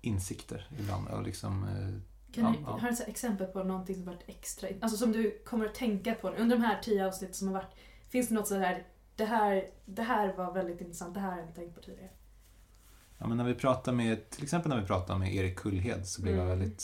insikter 0.01 0.68
ibland. 0.80 1.08
Och 1.08 1.24
liksom, 1.24 1.63
eh, 1.63 2.34
Kan 2.34 2.44
Ja, 2.44 2.50
du, 2.51 2.58
ja. 2.66 2.72
Har 2.72 2.80
du 2.80 2.96
här 2.96 3.10
exempel 3.10 3.48
på 3.48 3.63
någonting 3.63 3.96
som 3.96 4.06
varit 4.06 4.24
extra, 4.27 4.70
alltså 4.82 4.98
som 4.98 5.12
du 5.12 5.42
kommer 5.46 5.66
att 5.66 5.75
tänka 5.75 6.13
på 6.13 6.30
under 6.30 6.58
de 6.58 6.63
här 6.63 6.80
tio 6.82 7.08
avsnitten 7.08 7.34
som 7.36 7.48
har 7.48 7.54
varit, 7.56 7.75
finns 8.10 8.27
det 8.29 8.36
något 8.36 8.48
sådär, 8.48 8.83
det 9.16 9.25
här, 9.25 9.64
det 9.86 10.01
här 10.03 10.33
var 10.33 10.53
väldigt 10.53 10.81
intressant, 10.81 11.14
det 11.14 11.20
här 11.20 11.29
har 11.31 11.38
jag 11.38 11.46
inte 11.48 11.55
tänkt 11.60 11.75
på 11.75 11.81
tidigare. 11.81 12.10
Ja, 13.18 13.27
men 13.27 13.38
när 13.38 13.44
vi 13.44 13.53
pratar 13.55 13.92
med, 13.92 14.29
till 14.29 14.44
exempel 14.44 14.70
när 14.70 14.81
vi 14.81 14.86
pratar 14.88 15.18
med 15.18 15.36
Erik 15.36 15.55
Kullhed 15.60 16.07
så 16.07 16.22
blev 16.22 16.36
jag 16.36 16.46
Mm. 16.46 16.60
väldigt... 16.60 16.83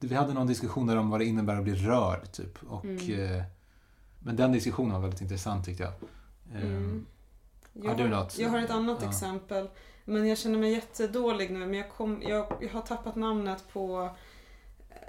Vi 0.00 0.14
hade 0.14 0.34
någon 0.34 0.46
diskussion 0.46 0.86
där 0.86 0.96
om 0.96 1.10
vad 1.10 1.20
det 1.20 1.24
innebär 1.24 1.56
att 1.56 1.64
bli 1.64 1.74
rörd, 1.74 2.32
typ. 2.32 2.62
Och, 2.62 2.84
Mm. 2.84 3.42
Men 4.28 4.36
den 4.36 4.52
diskussionen 4.52 4.92
var 4.92 5.00
väldigt 5.00 5.20
intressant 5.20 5.64
tyckte 5.64 5.82
jag. 5.82 5.92
Mm. 6.62 7.06
Har 7.86 7.94
du 7.94 8.08
något? 8.08 8.38
Jag 8.38 8.48
har 8.48 8.58
ett 8.58 8.70
annat 8.70 8.98
Ja. 9.02 9.08
exempel. 9.08 9.68
Men 10.04 10.28
jag 10.28 10.38
känner 10.38 10.58
mig 10.58 10.72
jättedålig 10.72 11.50
nu. 11.50 11.58
Men 11.58 11.74
jag, 11.74 11.90
kom, 11.90 12.22
jag, 12.22 12.52
jag 12.60 12.68
har 12.68 12.80
tappat 12.82 13.16
namnet 13.16 13.64
på 13.72 14.10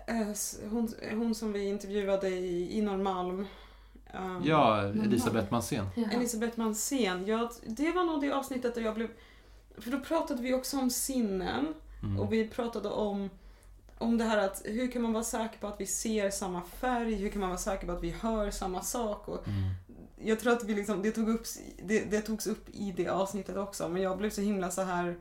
eh, 0.08 0.70
hon, 0.70 0.94
hon 1.12 1.36
som 1.36 1.54
vi 1.54 1.64
intervjuade 1.64 2.30
i, 2.30 2.78
i 2.78 2.82
Norrmalm. 2.82 3.46
Um, 4.14 4.42
Ja, 4.46 4.84
Elisabeth 4.84 5.52
Mansén. 5.52 5.86
Elisabeth 6.12 6.60
Mansén. 6.60 7.26
Ja, 7.26 7.52
det 7.66 7.92
var 7.92 8.04
nog 8.04 8.22
det 8.22 8.32
avsnittet 8.32 8.76
där 8.76 8.82
jag 8.82 8.96
blev... 8.96 9.10
För 9.78 9.92
då 9.92 10.00
pratade 10.00 10.42
vi 10.42 10.54
också 10.54 10.78
om 10.80 10.90
sinnen. 10.90 11.74
Mm. 12.04 12.20
Och 12.20 12.34
vi 12.34 12.48
pratade 12.48 12.90
om, 12.90 13.30
om 14.00 14.18
det 14.18 14.24
här 14.24 14.38
att 14.38 14.62
hur 14.66 14.92
kan 14.92 15.02
man 15.02 15.14
vara 15.14 15.24
säker 15.24 15.60
på 15.60 15.68
att 15.68 15.82
vi 15.82 15.86
ser 15.86 16.30
samma 16.30 16.62
färg? 16.62 17.14
Hur 17.16 17.30
kan 17.30 17.40
man 17.42 17.50
vara 17.50 17.60
säker 17.60 17.86
på 17.88 17.94
att 17.94 18.04
vi 18.04 18.10
hör 18.10 18.52
samma 18.52 18.82
sak? 18.82 19.28
Och 19.28 19.48
Mm. 19.48 19.60
jag 20.30 20.40
tror 20.40 20.54
att 20.54 20.64
vi 20.64 20.74
liksom, 20.76 21.02
det, 21.02 21.12
tog 21.12 21.30
upp, 21.30 21.44
det, 21.84 22.00
det 22.12 22.22
togs 22.22 22.48
upp 22.48 22.70
i 22.70 22.92
det 22.98 23.08
avsnittet 23.08 23.58
också, 23.58 23.90
men 23.90 24.02
jag 24.02 24.18
blev 24.18 24.30
så 24.30 24.42
himla 24.42 24.72
så 24.72 24.82
här 24.82 25.16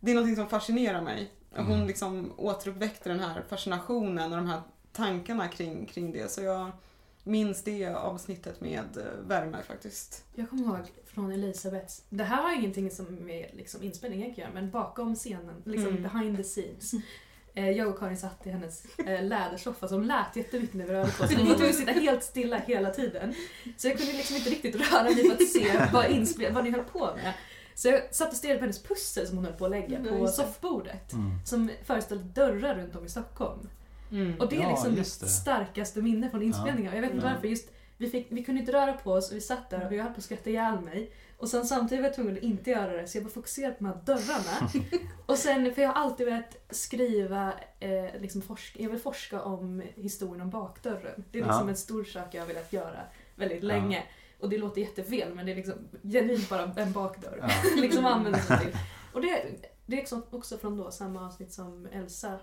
Det 0.00 0.10
är 0.10 0.14
någonting 0.14 0.36
som 0.36 0.48
fascinerar 0.48 1.02
mig. 1.02 1.30
Och 1.50 1.64
Hon 1.64 1.74
Mm. 1.74 1.86
liksom 1.86 2.32
återuppväckte 2.36 3.08
den 3.08 3.20
här 3.20 3.44
fascinationen 3.48 4.32
och 4.32 4.38
de 4.38 4.46
här 4.48 4.60
tankarna 4.92 5.48
kring, 5.48 5.86
kring 5.86 6.12
det. 6.12 6.30
Så 6.30 6.42
jag 6.42 6.70
minns 7.22 7.62
det 7.64 7.86
avsnittet 7.86 8.60
med 8.60 8.96
eh, 8.96 9.26
värme 9.28 9.62
faktiskt. 9.62 10.24
Jag 10.34 10.50
kommer 10.50 10.64
ihåg 10.64 10.92
från 11.06 11.32
Elisabeths, 11.32 12.02
det 12.08 12.24
här 12.24 12.42
har 12.42 12.54
ingenting 12.58 12.90
som 12.90 13.04
med 13.14 13.50
liksom, 13.52 13.82
inspelningen 13.82 14.30
att 14.30 14.38
göra, 14.38 14.50
men 14.54 14.70
bakom 14.70 15.14
scenen, 15.14 15.62
liksom 15.64 15.88
Mm. 15.96 16.02
behind 16.02 16.36
the 16.36 16.42
scenes. 16.44 16.92
Eh, 17.54 17.70
Jag 17.70 17.88
och 17.88 17.98
Karin 17.98 18.16
satt 18.16 18.46
i 18.46 18.50
hennes 18.50 18.84
eh, 18.98 19.22
lädersoffa 19.24 19.88
som 19.88 20.02
lät 20.02 20.36
jättemycket 20.36 20.74
när 20.74 20.86
vi 20.86 20.92
rörde 20.92 21.10
på 21.10 21.24
oss. 21.24 21.30
Vi 21.36 21.36
var 21.36 21.44
tvungna 21.44 21.68
att 21.68 21.74
sitta 21.74 21.92
helt 21.92 22.22
stilla 22.22 22.56
hela 22.58 22.90
tiden. 22.90 23.34
Så 23.76 23.88
jag 23.88 23.98
kunde 23.98 24.12
liksom 24.12 24.36
inte 24.36 24.50
riktigt 24.50 24.74
röra 24.92 25.02
mig 25.04 25.14
för 25.28 25.32
att 25.34 25.48
se 25.48 25.88
vad, 25.92 26.04
inspel- 26.04 26.52
vad 26.54 26.64
ni 26.64 26.70
höll 26.70 26.84
på 26.84 27.10
med. 27.16 27.32
Så 27.74 27.88
jag 27.88 28.14
satt 28.14 28.30
och 28.30 28.36
stirrade 28.36 28.58
på 28.58 28.64
hennes 28.64 28.82
pussel 28.82 29.26
som 29.26 29.36
hon 29.36 29.44
höll 29.46 29.54
på 29.54 29.64
att 29.64 29.70
lägga 29.70 29.98
Ja, 30.10 30.18
på 30.18 30.28
soffbordet. 30.28 31.12
Mm. 31.12 31.30
Som 31.44 31.70
föreställde 31.84 32.24
dörrar 32.24 32.74
runt 32.74 32.96
om 32.96 33.04
i 33.06 33.08
Stockholm. 33.08 33.68
Och 34.38 34.48
det 34.48 34.56
är 34.56 34.60
Ja, 34.60 34.70
liksom 34.70 34.94
mitt 34.94 35.06
starkaste 35.30 36.02
minne 36.02 36.30
från 36.30 36.42
inspelningen. 36.42 36.90
Och 36.92 36.96
Jag 36.96 37.02
vet 37.02 37.12
inte 37.14 37.26
Ja. 37.26 37.32
varför. 37.34 37.48
Just, 37.48 37.68
vi, 37.98 38.10
fick, 38.10 38.26
vi 38.30 38.44
kunde 38.44 38.60
inte 38.60 38.72
röra 38.72 38.92
på 38.92 39.12
oss 39.12 39.30
och 39.30 39.36
vi 39.36 39.40
satt 39.40 39.70
där 39.70 39.86
och 39.86 39.94
jag 39.94 40.04
höll 40.04 40.12
på 40.12 40.18
att 40.18 40.24
skratta 40.24 40.50
ihjäl 40.50 40.80
mig. 40.80 41.10
Och 41.38 41.48
sen 41.48 41.64
samtidigt 41.66 42.02
var 42.02 42.08
jag 42.08 42.14
tvungen 42.14 42.36
att 42.36 42.42
inte 42.42 42.70
göra 42.70 42.92
det 42.92 43.06
så 43.08 43.18
jag 43.18 43.22
var 43.22 43.30
fokuserad 43.30 43.78
på 43.78 43.84
de 43.84 43.86
här 43.86 44.00
dörrarna. 44.04 44.70
och 45.26 45.38
sen, 45.38 45.74
för 45.74 45.82
jag 45.82 45.88
har 45.88 46.02
alltid 46.02 46.26
velat 46.26 46.56
skriva, 46.70 47.52
eh, 47.80 48.20
liksom 48.20 48.42
forska, 48.42 48.82
jag 48.82 48.90
vill 48.90 49.00
forska 49.00 49.42
om 49.42 49.82
historien 49.94 50.40
om 50.40 50.50
bakdörren. 50.50 51.24
Det 51.30 51.38
är 51.38 51.42
liksom 51.42 51.62
Ja. 51.66 51.70
en 51.70 51.76
stor 51.76 52.04
sak 52.04 52.34
jag 52.34 52.42
har 52.42 52.46
velat 52.48 52.72
göra 52.72 53.00
väldigt 53.36 53.62
Ja. 53.62 53.66
länge. 53.68 54.02
Och 54.40 54.48
det 54.50 54.58
låter 54.58 54.80
jättefel 54.80 55.34
men 55.34 55.46
det 55.46 55.52
är 55.52 55.56
liksom 55.56 55.74
genuint 56.02 56.50
bara 56.50 56.72
en 56.76 56.92
bakdörr. 56.92 57.38
Ja. 57.42 57.48
liksom 57.80 58.04
använder 58.06 58.40
sig 58.40 58.58
till. 58.58 58.76
Och 59.12 59.20
det, 59.22 59.44
det 59.86 60.00
är 60.12 60.34
också- 60.34 60.58
från 60.58 60.76
då 60.76 60.90
samma 60.90 61.26
avsnitt 61.26 61.52
som 61.52 61.86
Elsa 61.92 62.38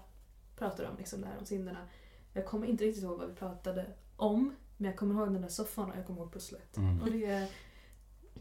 pratade 0.58 0.89
om, 0.89 0.97
liksom 0.97 1.21
det 1.21 1.27
här 1.27 1.38
om 1.39 1.45
sinnena. 1.45 1.88
Jag 2.34 2.45
kommer 2.45 2.67
inte 2.67 2.84
riktigt 2.84 3.04
ihåg 3.04 3.19
vad 3.19 3.27
vi 3.30 3.36
pratade 3.36 3.86
om, 4.17 4.56
men 4.77 4.89
jag 4.91 4.99
kommer 4.99 5.15
ihåg 5.15 5.34
den 5.34 5.41
där 5.41 5.49
soffan 5.49 5.91
och 5.91 5.97
jag 5.97 6.08
kommer 6.08 6.21
ihåg 6.21 6.34
pusslet. 6.34 6.77
Mm. 6.77 7.01
Och 7.01 7.12
det, 7.12 7.47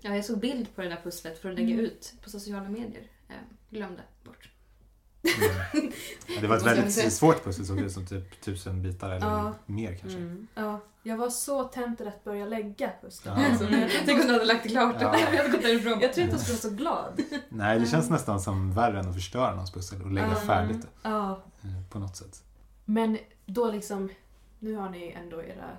Ja, 0.01 0.15
jag 0.15 0.25
såg 0.25 0.39
bild 0.41 0.75
på 0.75 0.83
det 0.83 0.89
där 0.89 1.01
pusslet 1.05 1.39
för 1.39 1.49
att 1.51 1.55
lägga 1.57 1.73
Mm. 1.75 1.85
ut 1.85 2.15
på 2.25 2.31
sociala 2.31 2.69
medier. 2.69 3.03
Eh, 3.29 3.35
glömde 3.71 4.03
bort. 4.25 4.49
Mm. 5.23 5.93
Ja, 6.29 6.41
det 6.41 6.47
var 6.47 6.57
ett 6.57 6.63
jag 6.67 6.75
väldigt 6.75 7.13
svårt 7.13 7.45
pussel, 7.45 7.67
såg 7.67 7.81
ut 7.81 7.93
som 7.93 8.07
typ 8.07 8.41
tusen 8.41 8.83
bitar 8.83 9.11
eller 9.11 9.27
Ja. 9.27 9.55
mer 9.67 9.95
kanske. 9.97 10.19
Mm. 10.19 10.49
ja, 10.55 10.81
jag 11.03 11.17
var 11.17 11.31
så 11.31 11.65
tentativ 11.65 12.09
att 12.09 12.25
börja 12.25 12.47
lägga 12.47 12.91
pusslet. 13.03 13.35
Ja. 13.39 13.47
Alltså, 13.47 13.65
jag, 13.65 13.91
Tänk 13.91 14.09
inte, 14.09 14.23
om 14.23 14.27
du 14.27 14.33
hade 14.33 14.45
lagt 14.45 14.63
det 14.63 14.69
klart. 14.69 14.97
Ja. 15.01 15.19
jag 15.19 15.37
hade 15.37 15.49
gått 15.49 15.63
därifrån. 15.63 16.01
jag 16.01 16.13
tror 16.15 16.25
inte 16.25 16.37
hon 16.37 16.45
skulle 16.45 16.59
vara 16.59 16.71
så 16.71 16.77
glad. 16.77 17.23
Nej, 17.49 17.79
det 17.81 17.87
känns 17.87 18.11
nästan 18.11 18.41
som 18.41 18.73
värre 18.75 19.01
än 19.01 19.09
att 19.09 19.15
förstöra 19.15 19.51
någons 19.51 19.73
pussel 19.73 20.03
och 20.03 20.11
lägga 20.11 20.29
Ja. 20.29 20.35
färdigt 20.35 20.83
det 20.83 20.89
Ja, 21.03 21.43
eh, 21.63 21.83
på 21.91 21.99
något 21.99 22.17
sätt. 22.17 22.43
men 22.85 23.19
då 23.47 23.71
liksom, 23.71 24.09
nu 24.59 24.75
har 24.75 24.91
ni 24.91 25.13
ändå 25.13 25.43
era, 25.43 25.71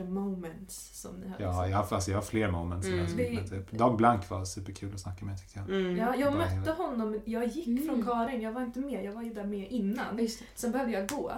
era 0.00 0.08
moments 0.08 1.00
som 1.00 1.16
ni 1.20 1.28
har. 1.28 1.36
Ja, 1.38 1.46
liksom. 1.48 1.70
jag 1.70 1.78
har, 1.78 1.94
alltså, 1.94 2.10
jag 2.10 2.18
har 2.18 2.22
fler 2.22 2.50
moments. 2.50 2.86
Mm. 2.86 3.06
Mm. 3.06 3.34
Men 3.34 3.48
typ, 3.48 3.70
Dag 3.70 3.96
Blank 3.96 4.30
var 4.30 4.44
superkul 4.44 4.94
att 4.94 5.00
snacka 5.00 5.24
med 5.24 5.38
tyckte 5.38 5.58
jag. 5.58 5.68
Mm. 5.70 5.96
Ja, 5.96 6.14
jag 6.16 6.32
Bara 6.32 6.54
mötte 6.56 6.70
honom, 6.72 7.20
jag 7.24 7.46
gick 7.46 7.66
Mm. 7.66 7.86
från 7.86 8.02
Karin, 8.04 8.40
jag 8.40 8.52
var 8.52 8.62
inte 8.62 8.80
med, 8.80 9.04
jag 9.04 9.12
var 9.12 9.22
ju 9.22 9.32
där 9.34 9.44
med 9.44 9.70
innan. 9.70 10.18
Just. 10.18 10.42
Sen 10.54 10.72
behövde 10.72 10.92
jag 10.92 11.08
gå. 11.08 11.32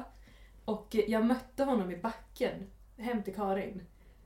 Och 0.64 0.86
jag 1.08 1.24
mötte 1.26 1.64
honom 1.64 1.90
i 1.90 1.96
backen 1.96 2.52
hem 2.96 3.22
till 3.22 3.34
Karin. 3.34 3.82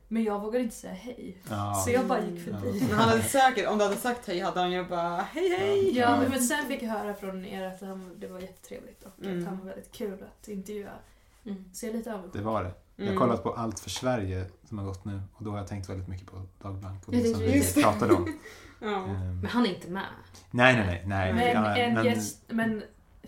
Men 0.09 0.25
jag 0.25 0.41
vågade 0.41 0.65
inte 0.65 0.77
säga 0.77 0.93
hej. 0.93 1.37
Ja. 1.51 1.75
Så 1.85 1.91
jag 1.91 2.07
bara 2.07 2.21
gick 2.27 2.45
förbi. 2.45 2.81
Men 2.89 2.99
han 2.99 3.09
hade 3.09 3.23
säkert, 3.23 3.69
om 3.69 3.79
du 3.79 3.85
hade 3.85 3.97
sagt 3.97 4.27
hej 4.29 4.41
hade 4.41 4.61
han 4.61 4.73
ju 4.73 4.85
bara 4.85 5.17
hej 5.17 5.57
hej. 5.59 5.99
Ja, 5.99 6.23
Ja. 6.23 6.29
men 6.31 6.41
sen 6.43 6.67
fick 6.67 6.83
jag 6.83 6.89
höra 6.89 7.15
från 7.15 7.45
er 7.45 7.67
att 7.67 7.81
han, 7.81 8.17
det 8.19 8.27
var 8.29 8.41
jättetrevligt 8.41 9.03
och 9.03 9.25
Mm. 9.25 9.39
att 9.39 9.49
han 9.49 9.59
var 9.59 9.65
väldigt 9.67 9.93
kul 9.93 10.23
att 10.23 10.49
intervjua. 10.49 10.91
Mm. 11.45 11.65
Så 11.73 11.87
jag 11.87 11.93
är 11.95 11.99
lite 11.99 12.13
avundsjuk. 12.15 12.33
Det 12.33 12.43
var 12.43 12.65
det. 12.65 12.71
Jag 13.05 13.13
har 13.13 13.17
Mm. 13.17 13.19
kollat 13.29 13.43
på 13.43 13.53
Allt 13.55 13.81
för 13.81 13.91
Sverige 13.91 14.45
som 14.69 14.79
har 14.79 14.85
gått 14.87 15.05
nu 15.05 15.21
och 15.35 15.45
då 15.45 15.51
har 15.51 15.59
jag 15.59 15.67
tänkt 15.69 15.89
väldigt 15.91 16.09
mycket 16.09 16.27
på 16.27 16.37
Dag 16.63 16.75
Blank 16.75 17.09
och 17.09 17.15
Ja, 17.15 17.19
det 17.19 17.29
som 17.29 17.41
vi 17.41 17.61
det. 17.75 17.83
pratade 17.83 18.15
om. 18.15 18.33
Ja. 18.81 18.89
Ehm, 19.05 19.41
Men 19.41 19.51
han 19.51 19.67
är 19.67 19.69
inte 19.75 19.89
med. 19.91 20.03
nej, 20.51 20.75
nej, 20.77 20.87
nej. 20.87 21.03
nej 21.07 21.35
Men, 21.55 21.65
ja, 21.65 21.77
en 21.77 21.95
men- 21.95 22.05
gäst, 22.05 22.43
men 22.49 22.83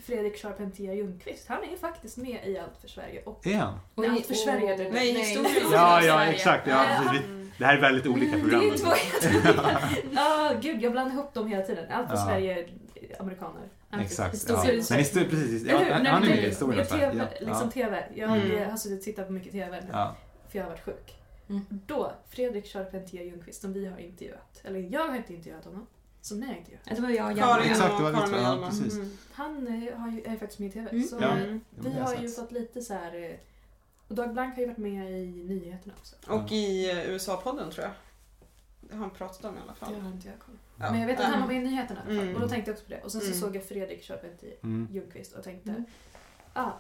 Fredrik 0.07 0.43
Charpentier 0.43 0.95
Ljungqvist, 0.95 1.49
han 1.49 1.59
är 1.73 1.77
faktiskt 1.77 2.17
med 2.17 2.49
i 2.49 2.59
Allt 2.59 2.77
för 2.81 2.89
Sverige. 2.89 3.23
Och 3.25 3.47
Är 3.47 3.57
han? 3.59 3.79
Nej, 3.95 4.09
allt 4.11 4.27
för 4.27 4.35
Sverige 4.35 4.67
heter 4.67 4.85
det. 4.85 4.91
Nej, 4.91 5.13
historia. 5.13 5.51
Ja, 5.73 6.03
ja, 6.03 6.15
Sverige. 6.15 6.33
exakt. 6.33 6.67
Ja. 6.67 6.85
Det 7.59 7.65
här 7.65 7.77
är 7.77 7.81
väldigt 7.81 8.07
olika 8.07 8.39
program. 8.39 8.61
Det 8.61 8.69
är 8.69 8.79
två 8.79 8.91
helt 8.91 9.47
olika. 9.47 9.79
Ja, 10.13 10.53
gud, 10.63 10.83
jag 10.83 10.93
blandar 10.93 11.13
ihop 11.15 11.35
dem 11.35 11.47
hela 11.49 11.63
tiden. 11.63 11.85
Allt 11.93 12.09
för 12.09 12.17
Ja. 12.17 12.25
Sverige 12.25 12.59
är 12.95 13.21
amerikaner. 13.21 13.63
Exakt. 14.01 14.45
Ja. 14.49 14.65
Men 14.91 14.99
historia, 14.99 15.29
precis. 15.31 15.63
Ja, 15.63 15.71
Eller 15.77 15.85
hur? 15.85 16.03
Nej, 16.03 16.13
han 16.13 16.21
men 16.21 16.31
är 16.31 16.35
med 16.37 16.45
i 16.45 16.49
historien. 16.49 16.87
TV, 16.87 17.29
Ja. 17.41 17.47
liksom 17.53 17.71
TV. 17.71 18.05
Jag 18.15 18.37
Mm. 18.37 18.71
har 18.71 18.77
suttit 18.77 18.99
och 18.99 19.05
tittat 19.05 19.27
på 19.27 19.33
mycket 19.33 19.53
TV 19.53 19.81
nu, 19.81 19.89
Ja. 19.93 20.17
för 20.49 20.59
jag 20.59 20.65
har 20.65 20.71
varit 20.71 20.85
sjuk. 20.85 21.15
Mm. 21.49 21.63
Då, 21.69 22.13
Fredrik 22.29 22.67
Charpentier 22.67 23.25
Ljungqvist, 23.25 23.61
som 23.61 23.73
vi 23.73 23.87
har 23.87 23.99
intervjuat, 23.99 24.61
eller 24.65 24.81
jag 24.81 25.09
har 25.09 25.17
inte 25.17 25.35
intervjuat 25.35 25.65
honom, 25.65 25.87
som 26.21 26.41
ni 26.41 26.47
har 26.47 26.55
intervjuat. 26.55 26.83
Det 26.85 27.01
var 27.01 27.11
jag 27.11 27.27
och 27.33 27.39
Hjalmar. 27.39 27.61
Exakt, 27.61 27.97
det 27.99 28.03
var 28.03 28.13
Karin 28.13 28.29
två, 28.29 28.37
och 28.37 28.43
ja, 28.43 28.49
Hjalmar. 28.49 28.69
precis. 28.69 28.95
Mm. 28.95 29.17
Han 29.33 29.67
eh, 29.89 29.99
har 29.99 30.11
ju, 30.11 30.23
är 30.25 30.37
faktiskt 30.37 30.59
med 30.59 30.69
i 30.69 30.73
TV. 30.73 30.91
Mm. 30.91 31.05
Så 31.09 31.19
Ja. 31.21 31.39
eh, 31.39 31.57
vi 31.71 31.91
har 32.01 32.15
ju 32.15 32.29
fått 32.29 32.53
lite 32.53 32.83
så 32.83 32.95
här... 32.95 33.15
eh, 33.31 33.37
Och 34.09 34.15
Dag 34.15 34.33
Blank 34.33 34.55
har 34.55 34.61
ju 34.61 34.67
varit 34.69 34.79
med 34.79 35.11
i 35.13 35.27
nyheterna 35.27 35.95
också. 36.01 36.17
Och 36.29 36.53
i 36.53 36.91
USA-podden 37.09 37.71
tror 37.71 37.85
jag. 37.85 37.93
Det 38.81 38.95
har 38.95 39.01
han 39.01 39.11
pratat 39.11 39.45
om 39.45 39.57
i 39.57 39.61
alla 39.65 39.75
fall. 39.75 39.93
Det 39.95 40.01
har 40.01 40.11
inte 40.11 40.29
jag 40.29 40.39
koll 40.39 40.59
Ja. 40.79 40.91
Men 40.91 41.01
jag 41.01 41.07
vet 41.07 41.21
att 41.21 41.27
han 41.27 41.41
var 41.41 41.49
med 41.49 41.57
i 41.57 41.61
nyheterna 41.65 42.01
i 42.01 42.03
alla 42.11 42.15
fall. 42.17 42.23
Mm. 42.25 42.35
Och 42.35 42.41
då 42.41 42.49
tänkte 42.49 42.71
jag 42.71 42.75
också 42.75 42.85
på 42.85 42.91
det. 42.95 43.01
Och 43.03 43.13
sen 43.13 43.21
så 43.21 43.27
Mm. 43.27 43.39
såg 43.41 43.57
jag 43.57 43.65
Fredrik 43.65 44.03
Charpentier 44.05 44.55
Mm. 44.63 44.89
Ljungqvist 44.93 45.33
och 45.33 45.45
tänkte, 45.45 45.71
Mm. 45.71 45.85
ah, 46.53 46.71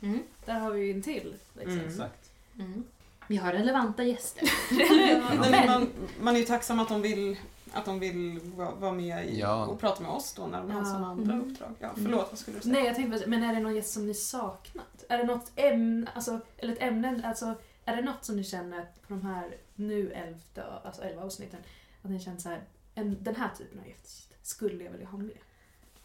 Mm. 0.00 0.22
där 0.44 0.58
har 0.60 0.70
vi 0.70 0.80
ju 0.86 0.92
en 0.92 1.02
till. 1.02 1.34
Liksom. 1.54 1.72
Mm. 1.72 1.86
Exakt. 1.88 2.30
Mm. 2.58 2.84
Vi 3.28 3.36
har 3.36 3.52
relevanta 3.52 4.02
gäster. 4.04 4.48
Nej, 5.40 5.50
men 5.50 5.66
man, 5.66 5.88
man 6.20 6.34
är 6.36 6.40
ju 6.40 6.44
tacksam 6.46 6.78
att 6.80 6.88
de 6.88 7.02
vill, 7.02 7.36
att 7.72 7.84
de 7.84 7.98
vill 8.00 8.40
vara 8.56 8.70
vara 8.74 8.92
med 8.92 9.26
i, 9.28 9.40
Ja. 9.40 9.66
och 9.66 9.80
prata 9.80 10.02
med 10.02 10.10
oss 10.10 10.32
då 10.34 10.46
när 10.46 10.58
de 10.58 10.70
har 10.70 10.78
Ja. 10.80 10.84
sådana 10.84 11.06
andra 11.06 11.32
Mm. 11.34 11.50
uppdrag. 11.50 11.74
Ja, 11.78 11.90
förlåt, 11.94 12.26
vad 12.30 12.38
skulle 12.38 12.56
du 12.56 12.62
säga? 12.62 12.72
Nej, 12.74 12.84
jag 12.86 12.94
tänkte, 12.96 13.26
men 13.26 13.42
är 13.42 13.54
det 13.54 13.60
någon 13.60 13.74
gäst 13.74 13.92
som 13.92 14.06
ni 14.06 14.14
saknat? 14.14 15.04
Är 15.08 15.18
det 15.18 15.24
något 15.24 15.52
ämne, 15.56 16.10
alltså, 16.14 16.40
eller 16.56 16.72
ett 16.72 16.82
ämne, 16.82 17.20
alltså, 17.24 17.54
är 17.84 17.96
det 17.96 18.02
något 18.02 18.24
som 18.24 18.36
ni 18.36 18.44
känner 18.44 18.80
på 18.80 18.88
de 19.14 19.22
här 19.22 19.56
nu 19.74 20.10
elfte, 20.12 20.64
alltså 20.84 21.02
elva 21.02 21.22
avsnitten, 21.22 21.60
att 22.02 22.10
ni 22.10 22.20
känner 22.20 22.38
så 22.38 22.48
här, 22.48 22.60
en, 22.94 23.24
den 23.24 23.36
här 23.36 23.50
typen 23.58 23.78
av 23.80 23.86
gäst 23.88 24.32
skulle 24.42 24.84
jag 24.84 24.90
vilja 24.92 25.06
ha 25.06 25.18
med? 25.18 25.38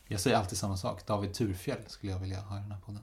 Jag 0.07 0.19
säger 0.19 0.37
alltid 0.37 0.57
samma 0.57 0.77
sak. 0.77 1.05
David 1.07 1.33
Turfjell 1.33 1.81
skulle 1.87 2.11
jag 2.11 2.19
vilja 2.19 2.41
ha 2.41 2.57
i 2.57 2.61
den 2.61 2.71
här 2.71 2.79
podden. 2.79 3.01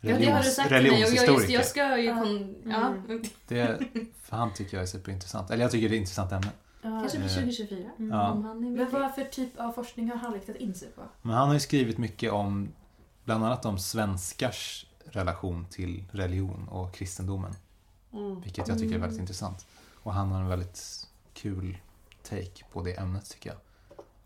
Ja, 0.00 0.18
det 0.18 0.30
har 0.30 0.42
du 0.42 0.50
sagt 0.50 0.68
till 0.68 0.82
mig. 0.82 0.90
Och 0.90 1.10
jag, 1.10 1.28
just, 1.28 1.48
jag 1.50 1.66
ska 1.66 1.98
ju... 1.98 2.04
Ja. 2.04 2.22
Kon, 2.22 2.56
ja. 2.64 2.88
Mm. 2.88 3.22
Det, 3.48 3.78
för 4.22 4.36
han 4.36 4.54
tycker 4.54 4.76
jag 4.76 4.82
är 4.82 4.86
superintressant. 4.86 5.50
Eller 5.50 5.64
jag 5.64 5.70
tycker 5.70 5.88
det 5.88 5.94
är 5.94 5.96
ett 5.96 6.00
intressant 6.00 6.32
ämne. 6.32 6.50
Kanske 6.82 7.20
för 7.20 7.28
2024. 7.28 7.78
Mm. 7.98 8.10
Ja. 8.10 8.30
Om 8.32 8.44
han 8.44 8.64
är 8.64 8.70
Men 8.70 8.90
vad 8.90 9.14
för 9.14 9.24
typ 9.24 9.60
av 9.60 9.72
forskning 9.72 10.10
har 10.10 10.16
han 10.16 10.34
riktat 10.34 10.56
in 10.56 10.74
sig 10.74 10.88
på? 10.88 11.02
Men 11.22 11.34
han 11.34 11.46
har 11.46 11.54
ju 11.54 11.60
skrivit 11.60 11.98
mycket 11.98 12.32
om 12.32 12.68
bland 13.24 13.44
annat 13.44 13.64
om 13.64 13.78
svenskars 13.78 14.86
relation 15.04 15.66
till 15.70 16.04
religion 16.12 16.68
och 16.68 16.94
kristendomen. 16.94 17.54
Mm. 18.12 18.40
Vilket 18.40 18.68
jag 18.68 18.78
tycker 18.78 18.94
är 18.94 18.98
väldigt 18.98 19.10
Mm. 19.10 19.20
intressant. 19.20 19.66
Och 19.94 20.12
han 20.14 20.32
har 20.32 20.40
en 20.40 20.48
väldigt 20.48 21.06
kul 21.34 21.78
take 22.28 22.64
på 22.72 22.82
det 22.82 22.92
ämnet 22.98 23.30
tycker 23.30 23.50
jag. 23.50 23.58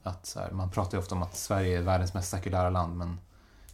Att 0.03 0.27
så 0.27 0.41
här, 0.41 0.51
man 0.51 0.71
pratar 0.71 0.99
ju 0.99 1.03
ofta 1.03 1.15
om 1.15 1.23
att 1.23 1.37
Sverige 1.37 1.79
är 1.79 1.83
världens 1.83 2.15
mest 2.15 2.31
sekulära 2.31 2.71
land 2.71 2.97
men, 2.97 3.19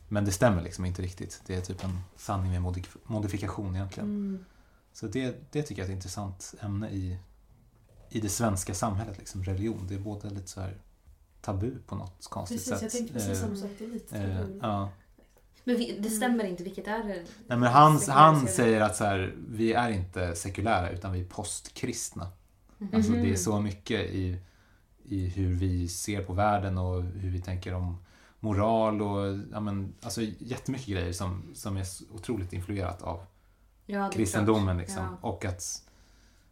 men 0.08 0.24
det 0.24 0.32
stämmer 0.32 0.62
liksom 0.62 0.84
inte 0.84 1.02
riktigt. 1.02 1.42
Det 1.46 1.54
är 1.56 1.60
typ 1.60 1.84
en 1.84 2.00
sanning 2.16 2.50
med 2.50 2.60
modif- 2.60 2.96
modifikation 3.04 3.76
egentligen. 3.76 4.08
Mm. 4.08 4.44
Så 4.92 5.06
det, 5.06 5.52
det 5.52 5.62
tycker 5.62 5.82
jag 5.82 5.88
är 5.88 5.92
ett 5.92 5.96
intressant 5.96 6.54
ämne 6.60 6.90
i, 6.90 7.18
i 8.08 8.20
det 8.20 8.28
svenska 8.28 8.74
samhället, 8.74 9.18
liksom 9.18 9.44
religion. 9.44 9.86
Det 9.88 9.94
är 9.94 9.98
både 9.98 10.30
lite 10.30 10.48
så 10.48 10.60
här 10.60 10.76
tabu 11.40 11.78
på 11.86 11.94
något 11.94 12.26
konstigt 12.30 12.58
Precis, 12.58 12.72
sätt. 12.72 12.82
jag 12.82 12.92
tänkte 12.92 13.14
precis 13.14 13.30
Eh, 13.30 13.34
samma 13.34 13.56
sak. 13.56 13.70
Det 13.78 13.84
är 13.84 13.88
lite 13.88 14.18
eh, 14.18 14.46
ja. 14.60 14.88
Men 15.64 15.76
vi, 15.76 15.98
det 16.00 16.10
stämmer 16.10 16.44
inte. 16.44 16.62
Vilket 16.64 16.86
är 16.86 17.04
det? 17.04 17.24
Nej, 17.46 17.58
men 17.58 17.62
han, 17.62 18.00
han 18.08 18.48
säger 18.48 18.80
att 18.80 18.96
så 18.96 19.04
här, 19.04 19.34
vi 19.48 19.72
är 19.72 19.90
inte 19.90 20.36
sekulära 20.36 20.90
utan 20.90 21.12
vi 21.12 21.20
är 21.20 21.24
postkristna. 21.24 22.28
Mhm. 22.78 22.90
Alltså 22.94 23.12
det 23.12 23.30
är 23.32 23.36
så 23.36 23.60
mycket 23.60 24.00
i, 24.10 24.38
i 25.04 25.28
hur 25.28 25.54
vi 25.54 25.88
ser 25.88 26.22
på 26.24 26.32
världen 26.32 26.78
och 26.78 27.02
hur 27.02 27.30
vi 27.30 27.40
tänker 27.40 27.74
om 27.74 27.98
moral 28.40 29.02
och 29.02 29.38
ja, 29.52 29.60
men, 29.60 29.94
alltså 30.02 30.20
jättemycket 30.38 30.86
grejer 30.88 31.12
som, 31.12 31.42
som 31.54 31.76
är 31.76 31.86
otroligt 32.14 32.52
influerat 32.52 33.02
av 33.02 33.20
Ja, 33.86 34.10
kristendomen. 34.10 34.78
Liksom. 34.78 35.02
Ja. 35.02 35.28
Och 35.28 35.44
att, 35.44 35.82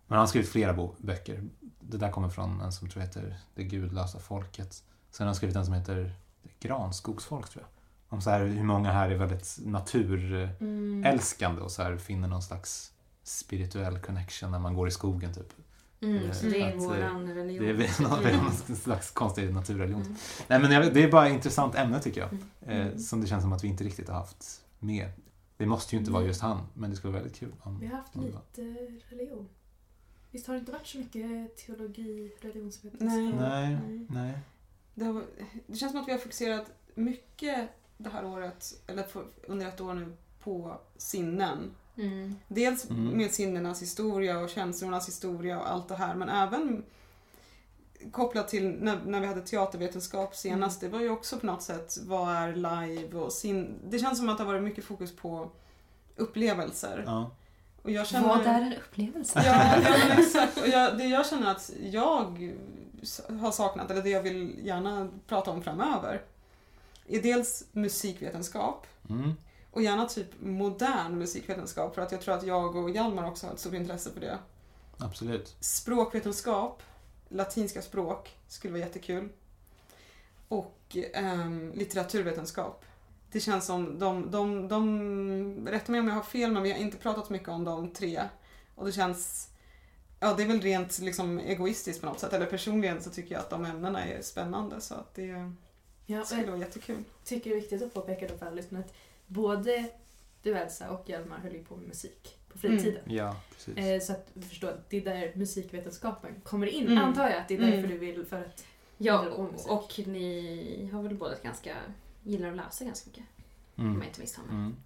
men 0.06 0.16
han 0.16 0.18
har 0.18 0.26
skrivit 0.26 0.48
flera 0.48 0.72
bo- 0.72 0.94
böcker. 0.98 1.44
Det 1.80 1.96
där 1.98 2.10
kommer 2.10 2.28
från 2.28 2.60
en 2.60 2.72
som 2.72 2.88
tror 2.88 3.02
jag 3.02 3.06
heter 3.08 3.36
Det 3.54 3.64
gudlösa 3.64 4.18
folket. 4.18 4.82
Sen 5.10 5.24
har 5.24 5.26
han 5.26 5.34
skrivit 5.34 5.56
en 5.56 5.64
som 5.64 5.74
heter 5.74 6.14
Granskogsfolk 6.60 7.48
tror 7.50 7.62
jag. 7.64 7.70
Om 8.08 8.20
så 8.20 8.30
här, 8.30 8.46
hur 8.46 8.64
många 8.64 8.92
här 8.92 9.10
är 9.10 9.14
väldigt 9.16 9.58
naturälskande 9.64 11.52
Mm. 11.56 11.62
och 11.64 11.70
så 11.72 11.82
här, 11.82 11.96
finner 11.96 12.28
någon 12.28 12.42
slags 12.42 12.92
spirituell 13.22 13.98
connection 13.98 14.50
när 14.50 14.58
man 14.58 14.74
går 14.74 14.88
i 14.88 14.90
skogen 14.90 15.34
typ. 15.34 15.52
Mm, 16.00 16.34
så 16.34 16.46
det 16.46 16.60
är 16.60 16.68
Att, 16.68 16.74
eh, 16.74 16.80
våran 16.80 17.34
religion. 17.34 17.64
Det 17.78 17.84
är 17.84 18.02
någon, 18.02 18.18
Mm. 18.24 18.44
någon 18.44 18.76
slags 18.76 19.10
konstig 19.10 19.54
naturreligion. 19.54 20.02
Mm. 20.02 20.16
Nej 20.48 20.60
men 20.60 20.70
jag, 20.72 20.94
det 20.94 21.02
är 21.02 21.10
bara 21.10 21.26
ett 21.26 21.34
intressant 21.34 21.74
ämne 21.74 22.00
tycker 22.02 22.20
jag. 22.20 22.30
Mm. 22.66 22.88
Eh, 22.88 22.96
som 22.96 23.20
det 23.20 23.26
känns 23.26 23.42
som 23.42 23.52
att 23.52 23.64
vi 23.64 23.68
inte 23.68 23.84
riktigt 23.84 24.08
har 24.08 24.16
haft 24.16 24.64
med. 24.78 25.08
Det 25.56 25.66
måste 25.66 25.94
ju 25.96 25.98
inte 26.00 26.10
vara 26.10 26.20
Mm. 26.20 26.28
just 26.28 26.40
han, 26.40 26.66
men 26.74 26.90
det 26.90 26.96
skulle 26.96 27.12
vara 27.12 27.22
väldigt 27.22 27.38
kul 27.40 27.52
om... 27.62 27.80
Vi 27.80 27.86
har 27.86 27.96
haft 27.96 28.16
lite 28.16 28.62
religion. 29.08 29.48
Visst 30.30 30.46
har 30.46 30.54
det 30.54 30.60
inte 30.60 30.72
varit 30.72 30.86
så 30.86 30.98
mycket 30.98 31.56
teologi, 31.56 32.32
religionsvetenskap? 32.40 33.08
Nej. 33.10 33.32
Nej, 33.32 33.78
Nej. 33.88 34.06
nej. 34.10 34.38
Det, 34.94 35.04
har, 35.04 35.22
det 35.66 35.76
känns 35.76 35.92
som 35.92 36.00
att 36.00 36.08
vi 36.08 36.12
har 36.12 36.18
fokuserat 36.18 36.70
mycket 36.94 37.68
det 37.98 38.08
här 38.08 38.24
året, 38.24 38.82
eller 38.86 39.02
för, 39.02 39.24
under 39.46 39.66
ett 39.68 39.80
år 39.80 39.94
nu, 39.94 40.12
på 40.40 40.80
sinnen. 40.96 41.70
Mm. 41.96 42.36
Dels 42.48 42.90
Mm. 42.90 43.04
med 43.16 43.30
sinnenas 43.30 43.82
historia 43.82 44.38
och 44.38 44.48
känslornas 44.50 45.08
historia 45.08 45.60
och 45.60 45.70
allt 45.70 45.88
det 45.88 45.94
här, 45.96 46.14
men 46.14 46.28
även 46.28 46.84
kopplat 48.12 48.48
till 48.48 48.68
när, 48.70 49.00
när 49.06 49.20
vi 49.20 49.26
hade 49.26 49.40
teatervetenskap 49.40 50.36
senast, 50.36 50.80
det 50.80 50.88
var 50.88 51.00
ju 51.00 51.10
också 51.10 51.38
på 51.38 51.46
något 51.46 51.62
sätt, 51.62 51.96
vad 52.06 52.36
är 52.36 52.54
live 52.54 53.18
och 53.18 53.32
sin... 53.32 53.74
Det 53.88 53.98
känns 53.98 54.18
som 54.18 54.28
att 54.28 54.38
det 54.38 54.44
har 54.44 54.52
varit 54.52 54.62
mycket 54.64 54.84
fokus 54.84 55.16
på 55.16 55.50
upplevelser. 56.16 57.02
Ja. 57.06 57.30
Och 57.82 57.90
jag 57.90 58.06
känner... 58.06 58.28
Vad 58.28 58.46
är 58.46 58.60
en 58.60 58.72
upplevelse? 58.72 59.42
Ja, 59.46 59.76
ja 59.90 59.96
men 60.08 60.18
exakt. 60.18 60.58
Och 60.58 60.68
jag, 60.68 60.98
det 60.98 61.04
jag 61.04 61.26
känner 61.26 61.50
att 61.50 61.72
jag 61.80 62.50
har 63.40 63.50
saknat, 63.52 63.90
eller 63.90 64.02
det 64.02 64.10
jag 64.10 64.22
vill 64.22 64.66
gärna 64.66 65.08
prata 65.26 65.50
om 65.50 65.62
framöver, 65.62 66.22
är 67.08 67.22
dels 67.22 67.64
musikvetenskap 67.72 68.86
Mm. 69.08 69.32
Och 69.76 69.82
gärna 69.82 70.06
typ 70.06 70.26
modern 70.40 71.18
musikvetenskap 71.18 71.94
för 71.94 72.02
att 72.02 72.12
jag 72.12 72.20
tror 72.20 72.34
att 72.34 72.46
jag 72.46 72.76
och 72.76 72.90
Hjalmar 72.90 73.28
också 73.28 73.46
har 73.46 73.54
ett 73.54 73.60
stort 73.60 73.74
intresse 73.74 74.10
för 74.10 74.20
det. 74.20 74.38
Absolut. 74.98 75.56
Språkvetenskap, 75.60 76.82
latinska 77.28 77.82
språk, 77.82 78.36
skulle 78.48 78.72
vara 78.72 78.82
jättekul. 78.82 79.28
Och 80.48 80.96
ehm, 81.14 81.72
litteraturvetenskap. 81.74 82.84
Det 83.32 83.40
känns 83.40 83.66
som 83.66 83.98
de, 83.98 84.30
de, 84.30 84.68
de, 84.68 85.68
rätta 85.68 85.92
mig 85.92 86.00
om 86.00 86.08
jag 86.08 86.14
har 86.14 86.22
fel 86.22 86.52
men 86.52 86.62
vi 86.62 86.72
har 86.72 86.78
inte 86.78 86.96
pratat 86.96 87.30
mycket 87.30 87.48
om 87.48 87.64
de 87.64 87.90
tre. 87.92 88.22
Och 88.74 88.86
det 88.86 88.92
känns, 88.92 89.48
ja 90.20 90.34
det 90.34 90.42
är 90.42 90.46
väl 90.46 90.60
rent 90.60 90.98
liksom 90.98 91.38
egoistiskt 91.38 92.00
på 92.00 92.06
något 92.06 92.20
sätt. 92.20 92.32
Eller 92.32 92.46
personligen 92.46 93.02
så 93.02 93.10
tycker 93.10 93.34
jag 93.34 93.40
att 93.40 93.50
de 93.50 93.64
ämnena 93.64 94.04
är 94.04 94.22
spännande 94.22 94.80
så 94.80 94.94
att 94.94 95.14
det 95.14 95.52
Ja, 96.06 96.24
skulle 96.24 96.42
jag 96.42 96.48
vara 96.48 96.60
jättekul. 96.60 97.04
tycker 97.24 97.50
det 97.50 97.56
är 97.56 97.60
viktigt 97.60 97.82
att 97.82 97.94
påpeka 97.94 98.28
då 98.28 98.38
för 98.38 98.46
alla 98.46 98.54
lyssnare 98.54 98.84
att 98.84 98.94
både 99.26 99.84
du 100.42 100.54
Elsa 100.56 100.90
och 100.90 101.08
Hjalmar 101.08 101.38
höll 101.38 101.52
ju 101.52 101.64
på 101.64 101.76
med 101.76 101.88
musik 101.88 102.38
på 102.52 102.58
fritiden. 102.58 103.02
Ja, 103.06 103.36
precis. 103.54 103.76
Eh, 103.76 104.00
så 104.00 104.12
att 104.12 104.30
att 104.64 104.90
det 104.90 104.96
är 104.96 105.04
där 105.04 105.32
musikvetenskapen 105.34 106.40
kommer 106.44 106.66
in, 106.66 106.86
Mm. 106.86 106.98
antar 106.98 107.28
jag. 107.30 107.38
Att 107.38 107.48
det 107.48 107.54
är 107.54 107.58
därför 107.58 107.78
Mm. 107.78 107.90
du 107.90 107.98
vill, 107.98 108.24
för 108.26 108.40
att... 108.40 108.64
Ja, 108.98 109.30
om 109.30 109.46
och, 109.48 109.70
och 109.82 110.00
ni 110.06 110.90
har 110.92 111.02
väl 111.02 111.14
båda 111.14 111.34
ganska... 111.42 111.76
Gillar 112.22 112.50
att 112.50 112.56
läsa 112.56 112.84
ganska 112.84 113.08
mycket. 113.10 113.24
Om 113.76 113.84
Mm. 113.84 113.98
jag 113.98 114.06
inte 114.08 114.20
misstar 114.20 114.42
mig. 114.42 114.52
Mm. 114.54 114.76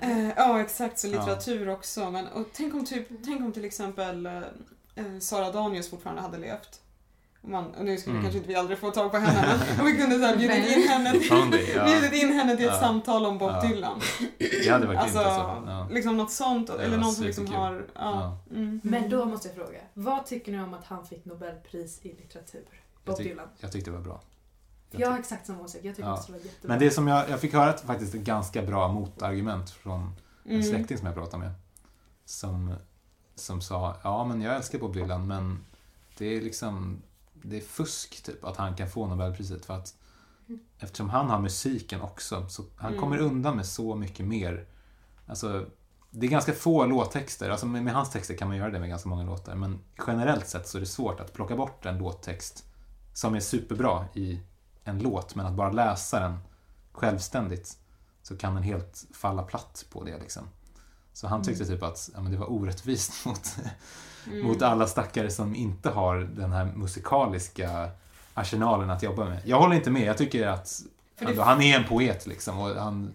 Eh, 0.00 0.32
ja 0.36 0.60
exakt, 0.60 0.98
så 0.98 1.08
Ja. 1.08 1.10
litteratur 1.10 1.68
också. 1.68 2.10
Men, 2.10 2.26
och 2.26 2.46
tänk, 2.52 2.74
om 2.74 2.86
typ, 2.86 3.08
tänk 3.24 3.40
om 3.40 3.52
till 3.52 3.64
exempel 3.64 4.26
eh, 4.26 5.18
Sara 5.20 5.52
Danius 5.52 5.90
fortfarande 5.90 6.22
hade 6.22 6.38
levt. 6.38 6.80
Man, 7.42 7.74
och 7.74 7.84
nu 7.84 7.96
skulle 7.98 8.12
Mm. 8.12 8.22
kanske 8.22 8.38
inte 8.38 8.48
vi 8.48 8.54
aldrig 8.54 8.78
få 8.78 8.90
tag 8.90 9.10
på 9.10 9.16
henne 9.18 9.58
men 9.76 9.86
vi 9.86 9.96
kunde 9.96 10.18
så 10.18 10.24
här, 10.24 10.36
bjudit 10.36 10.76
in 10.76 10.88
henne 10.88 11.10
till, 11.12 11.50
det, 11.50 11.72
ja. 11.74 11.84
bjudit 11.84 12.12
in 12.22 12.32
henne 12.32 12.56
till 12.56 12.66
ett 12.66 12.72
Ja. 12.74 12.80
samtal 12.80 13.26
om 13.26 13.38
Bob 13.38 13.50
Ja. 13.50 13.60
Dylan. 13.68 14.00
Det 14.38 14.68
hade 14.70 14.86
varit 14.86 14.98
Alltså, 14.98 15.18
alltså. 15.18 15.70
Ja. 15.70 15.88
liksom 15.90 16.16
något 16.16 16.30
sånt. 16.32 16.66
Det 16.66 16.72
Eller 16.72 16.96
var 16.96 17.04
någon 17.04 17.12
som 17.12 17.24
liksom 17.24 17.46
har... 17.46 17.86
Ja. 17.94 18.38
Mm. 18.50 18.80
Men 18.84 19.10
då 19.10 19.24
måste 19.24 19.48
jag 19.48 19.56
fråga, 19.56 19.78
vad 19.94 20.26
tycker 20.26 20.52
ni 20.52 20.62
om 20.62 20.74
att 20.74 20.84
han 20.84 21.06
fick 21.06 21.24
Nobelpris 21.24 22.00
i 22.02 22.08
litteratur? 22.08 22.64
Bob 23.04 23.16
tyck- 23.18 23.22
Dylan. 23.24 23.46
Jag 23.60 23.72
tyckte 23.72 23.90
det 23.90 23.96
var 23.96 24.04
bra. 24.04 24.20
För 24.90 25.00
jag 25.00 25.10
har 25.10 25.18
exakt 25.18 25.46
samma 25.46 25.60
åsikt, 25.62 25.84
jag 25.84 25.96
tycker 25.96 26.08
Ja. 26.08 26.22
det 26.26 26.32
var 26.32 26.38
jättebra. 26.38 26.68
Men 26.68 26.78
det 26.78 26.90
som 26.90 27.08
jag, 27.08 27.30
jag 27.30 27.40
fick 27.40 27.52
höra 27.52 27.70
ett, 27.74 27.80
faktiskt 27.80 28.14
ett 28.14 28.20
ganska 28.20 28.62
bra 28.62 28.88
motargument 28.88 29.70
från 29.70 30.00
en 30.44 30.50
Mm. 30.50 30.62
släkting 30.62 30.98
som 30.98 31.06
jag 31.06 31.14
pratade 31.16 31.42
med. 31.42 31.52
Som, 32.24 32.74
som 33.34 33.60
sa, 33.60 33.96
ja 34.04 34.24
men 34.24 34.42
jag 34.42 34.56
älskar 34.56 34.78
Bob 34.78 34.94
Dylan 34.94 35.26
men 35.26 35.64
det 36.18 36.36
är 36.36 36.40
liksom, 36.40 37.02
det 37.42 37.56
är 37.56 37.60
fusk 37.60 38.22
typ 38.22 38.44
att 38.44 38.56
han 38.56 38.74
kan 38.76 38.90
få 38.90 39.06
Nobelpriset 39.06 39.64
för 39.64 39.74
att 39.74 39.94
eftersom 40.78 41.10
han 41.10 41.30
har 41.30 41.38
musiken 41.40 42.00
också 42.00 42.48
så 42.48 42.64
han 42.76 42.90
Mm. 42.90 43.00
kommer 43.00 43.18
undan 43.18 43.56
med 43.56 43.66
så 43.66 43.94
mycket 43.94 44.26
mer. 44.26 44.66
Alltså, 45.26 45.66
det 46.10 46.26
är 46.26 46.30
ganska 46.30 46.52
få 46.52 46.86
låttexter, 46.86 47.50
alltså 47.50 47.66
med, 47.66 47.82
med 47.84 47.94
hans 47.94 48.10
texter 48.10 48.36
kan 48.36 48.48
man 48.48 48.56
göra 48.56 48.70
det 48.70 48.80
med 48.80 48.88
ganska 48.88 49.08
många 49.08 49.22
låtar 49.24 49.54
men 49.54 49.78
generellt 50.06 50.48
sett 50.48 50.68
så 50.68 50.78
är 50.78 50.80
det 50.80 50.86
svårt 50.86 51.20
att 51.20 51.32
plocka 51.32 51.56
bort 51.56 51.86
en 51.86 51.98
låttext 51.98 52.64
som 53.14 53.34
är 53.34 53.40
superbra 53.40 54.06
i 54.14 54.40
en 54.84 54.98
låt 54.98 55.34
men 55.34 55.46
att 55.46 55.52
bara 55.54 55.72
läsa 55.72 56.20
den 56.20 56.38
självständigt 56.92 57.78
så 58.22 58.36
kan 58.36 58.54
den 58.54 58.62
helt 58.62 59.04
falla 59.14 59.42
platt 59.42 59.86
på 59.92 60.04
det 60.04 60.18
liksom. 60.18 60.42
Så 61.12 61.26
han 61.26 61.42
tyckte 61.42 61.64
typ 61.66 61.82
att 61.82 62.10
ja, 62.14 62.20
men 62.20 62.32
det 62.32 62.38
var 62.38 62.52
orättvist 62.52 63.24
mot, 63.26 63.56
Mm. 64.26 64.46
mot 64.46 64.62
alla 64.62 64.86
stackare 64.86 65.30
som 65.30 65.54
inte 65.54 65.88
har 65.90 66.16
den 66.18 66.52
här 66.52 66.64
musikaliska 66.64 67.90
arsenalen 68.34 68.90
att 68.90 69.02
jobba 69.02 69.24
med. 69.24 69.38
Jag 69.44 69.60
håller 69.60 69.76
inte 69.76 69.90
med, 69.90 70.02
jag 70.02 70.18
tycker 70.18 70.46
att 70.46 70.82
det- 71.18 71.24
ändå, 71.24 71.42
han 71.42 71.62
är 71.62 71.76
en 71.78 71.84
poet 71.84 72.26
liksom 72.26 72.58
och 72.58 72.68
han, 72.68 73.12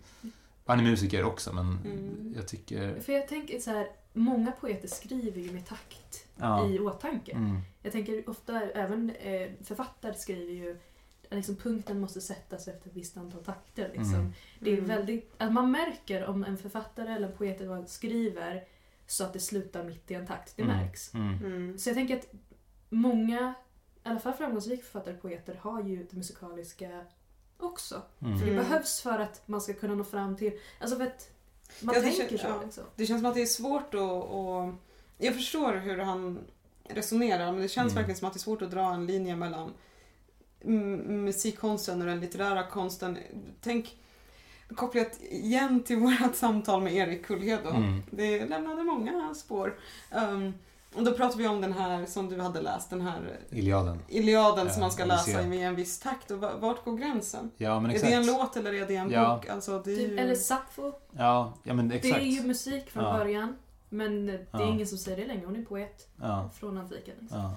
han 0.65 0.79
är 0.79 0.83
musiker 0.83 1.23
också 1.23 1.53
men 1.53 1.65
Mm. 1.85 2.33
jag 2.37 2.47
tycker... 2.47 2.99
För 2.99 3.13
jag 3.13 3.27
tänker 3.27 3.59
så 3.59 3.69
här, 3.69 3.87
många 4.13 4.51
poeter 4.51 4.87
skriver 4.87 5.41
ju 5.41 5.51
med 5.51 5.65
takt 5.65 6.27
Ja. 6.37 6.67
i 6.69 6.79
åtanke. 6.79 7.31
Mm. 7.31 7.59
Jag 7.81 7.91
tänker 7.91 8.29
ofta, 8.29 8.61
även 8.61 9.09
eh, 9.09 9.49
författare 9.63 10.13
skriver 10.13 10.53
ju 10.53 10.77
att 11.29 11.35
liksom, 11.35 11.55
punkten 11.55 11.99
måste 11.99 12.21
sättas 12.21 12.67
efter 12.67 12.89
ett 12.89 12.95
visst 12.95 13.17
antal 13.17 13.43
takter. 13.43 13.87
Liksom. 13.93 14.13
Mm. 14.15 14.33
Det 14.59 14.69
är 14.69 14.73
Mm. 14.77 14.87
väldigt, 14.87 15.33
att 15.37 15.53
man 15.53 15.71
märker 15.71 16.25
om 16.25 16.43
en 16.43 16.57
författare 16.57 17.13
eller 17.13 17.27
en 17.27 17.37
poet 17.37 17.89
skriver 17.89 18.63
så 19.07 19.23
att 19.23 19.33
det 19.33 19.39
slutar 19.39 19.83
mitt 19.83 20.11
i 20.11 20.13
en 20.13 20.27
takt. 20.27 20.53
Det 20.57 20.63
Mm. 20.63 20.77
märks. 20.77 21.13
Mm. 21.13 21.45
Mm. 21.45 21.77
Så 21.77 21.89
jag 21.89 21.95
tänker 21.95 22.17
att 22.17 22.27
många, 22.89 23.53
i 24.03 24.07
alla 24.09 24.19
fall 24.19 24.33
framgångsrika 24.33 24.83
författare 24.83 25.15
och 25.15 25.21
poeter 25.21 25.55
har 25.61 25.83
ju 25.83 26.03
det 26.03 26.13
musikaliska 26.17 27.05
också. 27.57 28.01
Mm. 28.19 28.37
För 28.39 28.45
det 28.45 28.51
Mm. 28.51 28.63
behövs 28.63 29.01
för 29.01 29.19
att 29.19 29.47
man 29.47 29.61
ska 29.61 29.73
kunna 29.73 29.95
nå 29.95 30.03
fram 30.03 30.37
till, 30.37 30.59
alltså 30.79 30.97
för 30.97 31.03
att 31.05 31.29
man 31.79 31.95
Ja, 31.95 32.01
det 32.01 32.11
tänker 32.11 32.37
så. 32.37 32.47
ja. 32.47 32.61
Liksom. 32.63 32.83
Det 32.95 33.05
känns 33.05 33.21
som 33.21 33.29
att 33.29 33.35
det 33.35 33.41
är 33.41 33.45
svårt 33.45 33.93
att... 33.93 34.75
Jag 35.17 35.33
förstår 35.35 35.73
hur 35.73 35.97
han 35.97 36.39
resonerar 36.83 37.51
men 37.51 37.61
det 37.61 37.67
känns 37.67 37.91
Mm. 37.91 37.95
verkligen 37.95 38.17
som 38.17 38.27
att 38.27 38.33
det 38.33 38.37
är 38.37 38.39
svårt 38.39 38.61
att 38.61 38.71
dra 38.71 38.93
en 38.93 39.05
linje 39.05 39.35
mellan 39.35 39.73
musikkonsten 41.05 42.01
och 42.01 42.07
den 42.07 42.19
litterära 42.19 42.67
konsten. 42.67 43.17
Tänk 43.61 43.97
kopplat 44.75 45.19
igen 45.21 45.83
till 45.83 45.97
vårt 45.97 46.35
samtal 46.35 46.81
med 46.81 46.93
Erik 46.93 47.25
Kullhed. 47.25 47.59
Mm. 47.65 48.03
Det 48.11 48.45
lämnade 48.45 48.83
många 48.83 49.33
spår. 49.35 49.75
Um, 50.29 50.53
och 50.95 51.03
då 51.03 51.11
pratade 51.11 51.41
vi 51.43 51.47
om 51.47 51.61
den 51.61 51.73
här 51.73 52.05
som 52.05 52.29
du 52.29 52.41
hade 52.41 52.61
läst, 52.61 52.89
den 52.89 53.01
här 53.01 53.37
Iliaden. 53.49 53.99
Iliaden 54.07 54.65
som 54.69 54.73
Ja, 54.75 54.79
man 54.79 54.91
ska 54.91 55.05
läsa 55.05 55.41
i 55.41 55.61
en 55.61 55.75
viss 55.75 55.99
takt. 55.99 56.31
Och 56.31 56.39
va- 56.39 56.57
vart 56.59 56.85
går 56.85 56.97
gränsen? 56.97 57.51
Ja 57.57 57.79
men 57.79 57.91
Är 57.91 57.95
exakt. 57.95 58.11
det 58.11 58.17
en 58.17 58.25
låt 58.25 58.57
eller 58.57 58.73
är 58.73 58.87
det 58.87 58.95
en 58.95 59.09
Ja. 59.11 59.35
bok? 59.35 59.49
Alltså, 59.49 59.81
det 59.85 59.91
är 59.93 59.97
Typ, 59.97 60.11
ju... 60.11 60.17
eller 60.19 60.35
Sappho. 60.35 60.91
Ja, 61.11 61.53
ja 61.63 61.73
men 61.73 61.89
Det 61.89 61.95
exakt. 61.95 62.21
är 62.21 62.25
ju 62.25 62.43
musik 62.43 62.89
från 62.89 63.03
Ja. 63.03 63.17
början. 63.17 63.55
Men 63.89 64.25
det 64.25 64.33
är 64.33 64.45
Ja. 64.51 64.67
ingen 64.69 64.87
som 64.87 64.97
säger 64.97 65.17
det 65.17 65.27
längre. 65.27 65.45
Hon 65.45 65.55
är 65.55 65.61
poet 65.65 66.07
Ja, 66.21 66.49
från 66.59 66.77
antiken. 66.77 67.13
Liksom. 67.19 67.51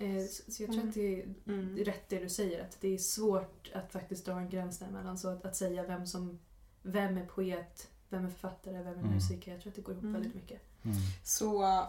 Ja. 0.00 0.06
Eh, 0.06 0.24
Så 0.48 0.62
jag 0.62 0.72
tror 0.72 0.88
att 0.88 0.94
det 0.94 1.20
är 1.22 1.26
Mm. 1.46 1.76
rätt 1.76 2.08
det 2.08 2.18
du 2.18 2.28
säger. 2.28 2.62
Att 2.62 2.76
det 2.80 2.94
är 2.94 2.98
svårt 2.98 3.70
att 3.74 3.92
faktiskt 3.92 4.26
dra 4.26 4.38
en 4.38 4.48
gräns 4.50 4.78
däremellan. 4.78 5.18
Så 5.18 5.28
att, 5.28 5.44
att 5.44 5.56
säga 5.56 5.82
vem 5.86 6.06
som 6.06 6.38
vem 6.82 7.18
är 7.18 7.24
poet, 7.26 7.88
vem 8.08 8.24
är 8.24 8.30
författare, 8.30 8.74
vem 8.78 8.86
är 8.86 8.92
Mm. 8.98 9.14
musiker. 9.14 9.52
Jag 9.52 9.60
tror 9.60 9.70
att 9.70 9.76
det 9.76 9.82
går 9.82 9.92
ihop 9.94 10.02
Mm. 10.04 10.14
väldigt 10.14 10.34
mycket. 10.34 10.60
Mm. 10.84 10.96
Så 11.24 11.82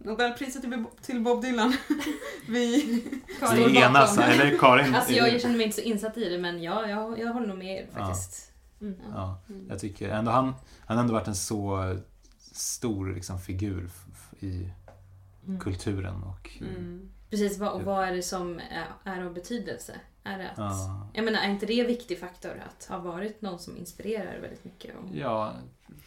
Nobelpriset 0.00 0.62
till, 0.62 0.84
till 1.02 1.20
Bob 1.20 1.42
Dylan. 1.42 1.72
Vi... 2.48 2.84
Vi 3.56 3.76
enas, 3.78 4.18
eller 4.18 4.58
Karin? 4.58 4.94
Alltså 4.94 5.12
jag, 5.12 5.32
jag 5.34 5.40
känner 5.40 5.56
mig 5.56 5.66
inte 5.66 5.76
så 5.76 5.82
insatt 5.82 6.16
i 6.16 6.28
det 6.28 6.38
men 6.38 6.62
ja, 6.62 6.86
jag, 6.88 7.18
jag 7.18 7.32
håller 7.32 7.46
nog 7.46 7.58
med 7.58 7.82
er 7.82 7.86
faktiskt. 7.92 8.52
Mm. 8.80 8.94
Ja, 9.14 9.38
Mm. 9.48 9.66
jag 9.70 9.78
tycker 9.78 10.08
ändå 10.08 10.30
han, 10.30 10.54
han 10.80 10.96
har 10.96 11.02
ändå 11.04 11.14
varit 11.14 11.28
en 11.28 11.34
så 11.36 11.96
stor 12.52 13.14
liksom, 13.14 13.38
figur 13.40 13.90
i 14.40 14.68
Mm. 15.46 15.60
kulturen 15.60 16.22
och... 16.22 16.50
Mm. 17.30 17.42
Precis, 17.42 17.58
vad, 17.58 17.72
och 17.72 17.82
vad 17.82 18.08
är 18.08 18.12
det 18.12 18.22
som 18.22 18.60
är, 19.04 19.22
av 19.26 19.34
betydelse? 19.34 20.00
Är 20.24 20.38
det 20.38 20.50
att... 20.50 20.58
Ja, 20.58 21.08
Jag 21.12 21.24
menar, 21.24 21.38
är 21.40 21.48
inte 21.50 21.66
det 21.66 21.80
en 21.80 21.86
viktig 21.86 22.20
faktor 22.20 22.62
att 22.68 22.84
ha 22.84 22.98
varit 22.98 23.42
någon 23.42 23.58
som 23.58 23.76
inspirerar 23.76 24.38
väldigt 24.40 24.64
mycket? 24.64 24.96
Om, 24.98 25.10
ja, 25.14 25.52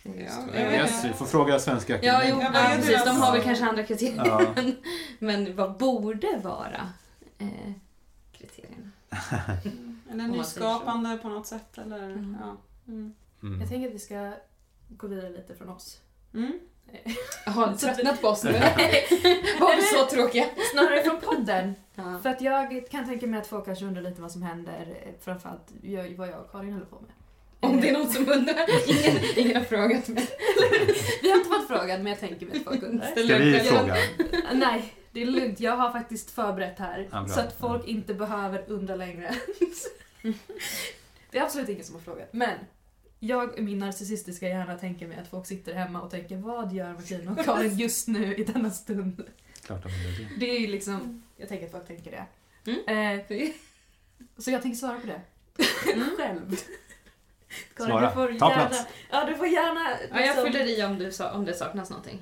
Ja, 0.04 0.12
ja, 0.54 0.60
jag, 0.62 1.16
får 1.16 1.26
fråga 1.26 1.60
Svenska 1.60 2.00
Ja, 2.04 2.18
Akademin. 2.18 2.46
jo, 2.46 2.52
Ja, 2.54 2.70
ja, 2.72 2.76
precis. 2.76 3.06
De 3.06 3.10
har 3.22 3.32
väl 3.34 3.42
kanske 3.42 3.66
andra 3.66 3.84
kriterier. 3.84 4.26
Ja. 4.26 4.54
Men, 4.56 4.76
men 5.20 5.56
vad 5.56 5.78
borde 5.78 6.28
vara 6.44 6.90
eh, 7.38 7.72
kriterierna? 8.32 8.92
Eller 10.12 10.28
nyskapande 10.28 11.18
på 11.18 11.30
något 11.30 11.48
sätt. 11.48 11.78
Eller, 11.78 12.10
Mm. 12.10 12.38
ja. 12.42 12.58
mm. 12.88 13.16
Mm. 13.44 13.60
Jag 13.60 13.70
tänker 13.70 13.88
att 13.88 13.94
vi 13.96 14.00
ska 14.00 14.34
gå 14.90 15.08
vidare 15.08 15.30
lite 15.30 15.56
från 15.56 15.70
oss. 15.70 16.02
Har 17.46 17.74
Så 17.74 17.78
tröttnat 17.78 18.22
på 18.22 18.28
oss 18.28 18.44
nu? 18.44 18.52
Var 19.60 19.76
vi 19.76 19.82
så 19.82 20.06
tråkiga? 20.16 20.46
Snarare 20.72 21.04
från 21.04 21.22
podden. 21.22 21.76
Ja. 21.96 22.20
För 22.24 22.30
att 22.30 22.42
jag 22.42 22.90
kan 22.92 23.06
tänka 23.08 23.28
mig 23.28 23.40
att 23.40 23.48
folk 23.48 23.66
kanske 23.66 23.86
undrar 23.86 24.02
lite 24.02 24.22
vad 24.22 24.32
som 24.32 24.42
händer. 24.44 24.88
eh, 25.06 25.12
Framförallt 25.24 25.68
jag- 25.82 26.16
vad 26.18 26.28
jag 26.28 26.40
och 26.40 26.52
Karin 26.52 26.74
håller 26.74 26.86
på 26.86 26.96
med. 26.96 27.12
Om 27.60 27.82
det 27.82 27.90
är 27.90 27.94
någon 27.94 28.08
som 28.10 28.30
undrar. 28.30 28.66
Ingen, 28.90 29.22
ingen 29.36 29.56
har 29.58 29.64
frågat 29.64 30.08
mig. 30.08 30.28
Vi 31.22 31.30
har 31.30 31.38
inte 31.38 31.50
fått 31.50 31.68
frågan 31.68 32.04
men 32.04 32.08
jag 32.08 32.20
tänker 32.20 32.46
mig 32.46 32.58
att 32.58 32.64
folk 32.64 32.84
undrar. 32.84 33.08
Ska 33.08 33.38
vi 33.38 33.60
fråga? 33.60 33.96
Nej, 34.54 34.94
det 35.12 35.22
är 35.22 35.26
lugnt. 35.26 35.60
Jag 35.60 35.76
har 35.78 35.92
faktiskt 35.92 36.32
förberett 36.32 36.80
här. 36.80 37.10
Ja, 37.12 37.28
så 37.28 37.40
att 37.40 37.60
folk 37.60 37.88
inte 37.88 38.14
behöver 38.14 38.64
undra 38.68 38.96
längre. 38.96 39.36
det 41.32 41.38
är 41.38 41.44
absolut 41.44 41.70
ingen 41.70 41.84
som 41.84 41.96
har 41.96 42.02
frågat. 42.02 42.34
Men 42.34 42.56
jag 43.24 43.58
i 43.58 43.62
min 43.62 43.78
narcissistiska 43.80 44.48
hjärna 44.50 44.78
tänker 44.78 45.08
mig 45.08 45.18
att 45.18 45.28
folk 45.28 45.46
sitter 45.48 45.74
hemma 45.74 46.02
och 46.02 46.12
tänker 46.12 46.38
vad 46.38 46.74
gör 46.74 46.94
Martina 46.94 47.32
och 47.32 47.46
Karin 47.46 47.78
just 47.78 48.08
nu 48.08 48.36
i 48.36 48.44
denna 48.44 48.72
stund? 48.72 49.24
Klart 49.66 49.84
de 49.84 49.90
gör 49.90 50.12
det. 50.20 50.40
Det 50.40 50.56
är 50.56 50.60
ju 50.60 50.68
liksom, 50.68 51.24
jag 51.38 51.50
tänker 51.50 51.66
att 51.66 51.72
folk 51.72 51.88
tänker 51.88 52.12
det. 52.12 52.26
Mm. 52.72 53.20
Eh, 53.20 53.50
så 54.38 54.52
jag 54.52 54.62
tänker 54.62 54.78
svara 54.78 55.00
på 55.00 55.08
det. 55.08 55.22
Själv. 56.18 56.56
Karin, 57.76 57.90
Svara. 57.92 58.08
du 58.08 58.14
får 58.14 58.40
Ta 58.40 58.50
gärna, 58.52 58.70
plats. 58.70 58.86
Ja, 59.12 59.26
du 59.26 59.36
får 59.36 59.48
gärna... 59.48 59.90
Ja, 60.12 60.20
jag 60.20 60.22
liksom- 60.26 60.46
fyller 60.46 60.80
i 60.80 60.84
om, 60.84 61.00
du 61.00 61.24
om 61.24 61.46
det 61.46 61.54
saknas 61.54 61.90
någonting. 61.90 62.20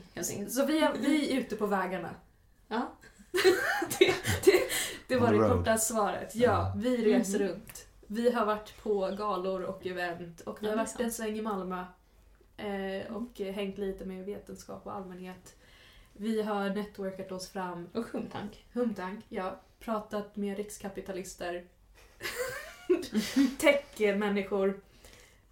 Så 0.50 0.66
vi 0.66 0.80
är, 0.80 0.94
vi 1.02 1.34
är 1.34 1.40
ute 1.40 1.56
på 1.56 1.66
vägarna. 1.66 2.10
Ja. 2.68 2.92
det, 4.00 4.06
det, 4.46 4.62
det 5.08 5.16
var 5.18 5.32
det 5.32 5.38
road. 5.38 5.52
korta 5.58 5.78
svaret. 5.78 6.36
Ja, 6.36 6.74
vi 6.78 6.98
reser 6.98 7.40
Mhm. 7.40 7.48
runt. 7.48 7.86
Vi 8.12 8.32
har 8.32 8.46
varit 8.46 8.84
på 8.84 9.16
galor 9.18 9.62
och 9.62 9.86
event 9.86 10.42
och 10.42 10.64
vi 10.64 10.70
har 10.70 10.76
varit 10.76 11.00
en 11.00 11.12
sväng 11.12 11.38
i 11.38 11.42
Malmö. 11.42 11.86
Eh, 12.58 13.16
och 13.16 13.42
eh, 13.42 13.54
hängt 13.54 13.78
lite 13.78 14.06
med 14.06 14.26
vetenskap 14.26 14.86
och 14.86 14.96
allmänhet. 14.96 15.56
Vi 16.14 16.42
har 16.42 16.70
networkat 16.70 17.32
oss 17.32 17.50
fram. 17.50 17.90
Och 17.94 18.06
humtank. 18.06 18.66
Humtank, 18.74 19.26
ja. 19.30 19.60
Pratat 19.80 20.36
med 20.36 20.58
rikskapitalister. 20.58 21.66
Tech-människor. 23.60 24.82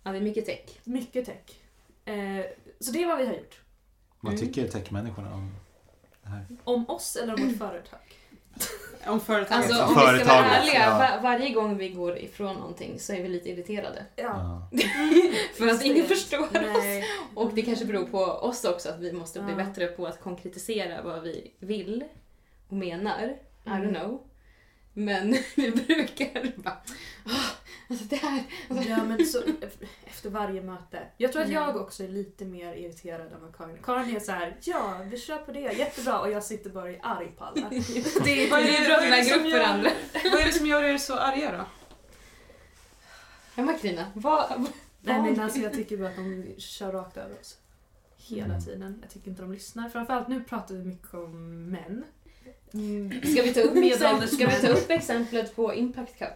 Ja, 0.04 0.12
det 0.12 0.18
är 0.18 0.22
mycket 0.22 0.46
tech. 0.46 0.80
Mycket 0.84 1.26
tech. 1.26 1.60
Eh, 2.06 2.46
så 2.80 2.92
det 2.92 3.04
är 3.04 3.08
vad 3.08 3.18
vi 3.18 3.26
har 3.26 3.34
gjort. 3.34 3.62
Vad 4.20 4.34
Mm. 4.34 4.46
tycker 4.46 4.68
techmänniskorna 4.68 5.34
om 5.34 5.56
det 6.24 6.30
här? 6.30 6.46
Om 6.64 6.90
oss 6.90 7.16
eller 7.16 7.34
om 7.34 7.48
vårt 7.48 7.58
företag. 7.58 8.00
Om 9.08 9.20
företaget. 9.22 9.52
Alltså 9.72 9.84
om 9.84 9.90
vi 9.90 9.94
ska 9.96 10.04
vara 10.06 10.12
företaget, 10.18 10.52
ärliga, 10.52 10.86
ja. 10.86 10.98
var, 10.98 11.22
varje 11.22 11.50
gång 11.50 11.78
vi 11.78 11.90
går 11.90 12.18
ifrån 12.18 12.56
någonting 12.56 13.00
så 13.00 13.14
är 13.14 13.22
vi 13.22 13.28
lite 13.30 13.50
irriterade. 13.50 14.06
Ja. 14.16 14.68
Ja. 14.72 14.80
För 15.58 15.68
att 15.68 15.84
ingen 15.86 16.06
förstår 16.06 16.40
oss. 16.44 16.50
Nej. 16.54 17.04
Och 17.36 17.52
det 17.54 17.62
kanske 17.62 17.86
beror 17.86 18.06
på 18.06 18.18
oss 18.20 18.64
också 18.66 18.90
att 18.90 19.00
vi 19.00 19.12
måste 19.12 19.40
bli 19.40 19.52
Ja. 19.52 19.58
bättre 19.58 19.88
på 19.88 20.06
att 20.08 20.22
konkretisera 20.22 21.02
vad 21.02 21.24
vi 21.24 21.52
vill 21.60 22.04
och 22.70 22.76
menar. 22.76 23.24
I 23.66 23.70
Mm. 23.70 23.82
don't 23.84 24.00
know. 24.00 24.22
Men 24.94 25.32
vi 25.56 25.72
brukar 25.72 26.52
bara 26.56 26.78
"Ah, 27.26 27.30
alltså 27.90 28.06
det 28.06 28.16
här. 28.16 28.44
Alltså, 28.70 28.90
Ja, 28.90 29.04
men 29.04 29.26
så, 29.26 29.42
efter 30.06 30.30
varje 30.30 30.62
möte. 30.62 31.00
Jag 31.18 31.32
tror 31.34 31.42
att 31.44 31.50
jag 31.52 31.76
också 31.78 32.04
är 32.04 32.08
lite 32.08 32.46
mer 32.46 32.74
irriterad 32.74 33.22
än 33.34 33.42
vad 33.42 33.56
Karin 33.58 33.78
Karin 33.84 34.16
är 34.16 34.20
så 34.20 34.32
här: 34.32 34.58
ja, 34.64 34.98
vi 35.12 35.18
kör 35.18 35.38
på 35.38 35.52
det, 35.52 35.60
jättebra. 35.60 36.20
Och 36.20 36.32
jag 36.32 36.44
sitter 36.44 36.70
bara 36.70 36.90
är 36.92 37.00
arg 37.04 37.32
på 37.38 37.44
alla. 37.44 37.70
Det 37.70 37.78
är 38.48 38.52
Vad 38.52 38.60
det 38.64 38.78
är 38.78 38.92
är 38.92 38.98
är 38.98 39.02
det 39.02 39.10
väga 39.10 39.24
som 39.36 39.46
gör- 39.46 39.60
varandra. 39.60 39.90
Vad 40.32 40.42
är 40.42 40.46
det 40.46 40.52
som 40.54 40.68
gör 40.68 40.84
er 40.84 40.98
så 40.98 41.16
arga 41.16 41.52
då? 41.52 41.66
Ja, 43.56 43.64
Martina, 43.64 44.12
vad... 44.16 44.66
Nej 45.02 45.22
men 45.22 45.40
alltså 45.40 45.60
jag 45.60 45.74
tycker 45.74 45.98
bara 45.98 46.10
att 46.10 46.16
de 46.16 46.56
kör 46.58 46.92
rakt 46.92 47.18
över 47.18 47.40
oss. 47.40 47.58
Hela 48.18 48.46
Mm. 48.46 48.62
tiden. 48.62 49.00
Jag 49.02 49.12
tycker 49.12 49.30
inte 49.30 49.42
de 49.42 49.54
lyssnar. 49.54 49.90
Framförallt 49.90 50.28
nu 50.28 50.44
pratar 50.44 50.76
vi 50.76 50.84
mycket 50.84 51.14
om 51.14 51.66
män. 51.70 52.04
Mm. 52.74 53.12
Ska 53.22 53.42
vi 53.42 53.54
ta 53.54 53.60
upp, 53.62 54.30
ska 54.30 54.48
vi 54.48 54.56
ta 54.62 54.68
upp 54.68 54.90
exemplet 54.90 55.56
på 55.56 55.74
Impact 55.74 56.18
Cup? 56.20 56.28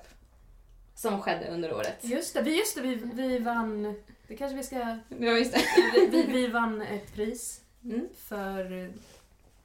Som 1.02 1.22
skedde 1.22 1.48
under 1.48 1.74
året. 1.74 1.98
Just 2.02 2.34
det, 2.34 2.42
vi, 2.42 2.58
just 2.60 2.76
det 2.76 2.82
vi, 2.82 2.96
vi 2.96 3.40
vann 3.40 3.96
Det 4.28 4.36
kanske 4.36 4.58
vi 4.58 4.64
ska... 4.64 4.76
Ja, 5.20 5.32
just 5.32 5.54
det. 5.54 5.62
Vi, 5.94 6.06
vi, 6.08 6.24
vi 6.24 6.48
vann 6.48 6.82
ett 6.82 7.14
pris 7.14 7.62
Mm. 7.84 8.08
för 8.18 8.90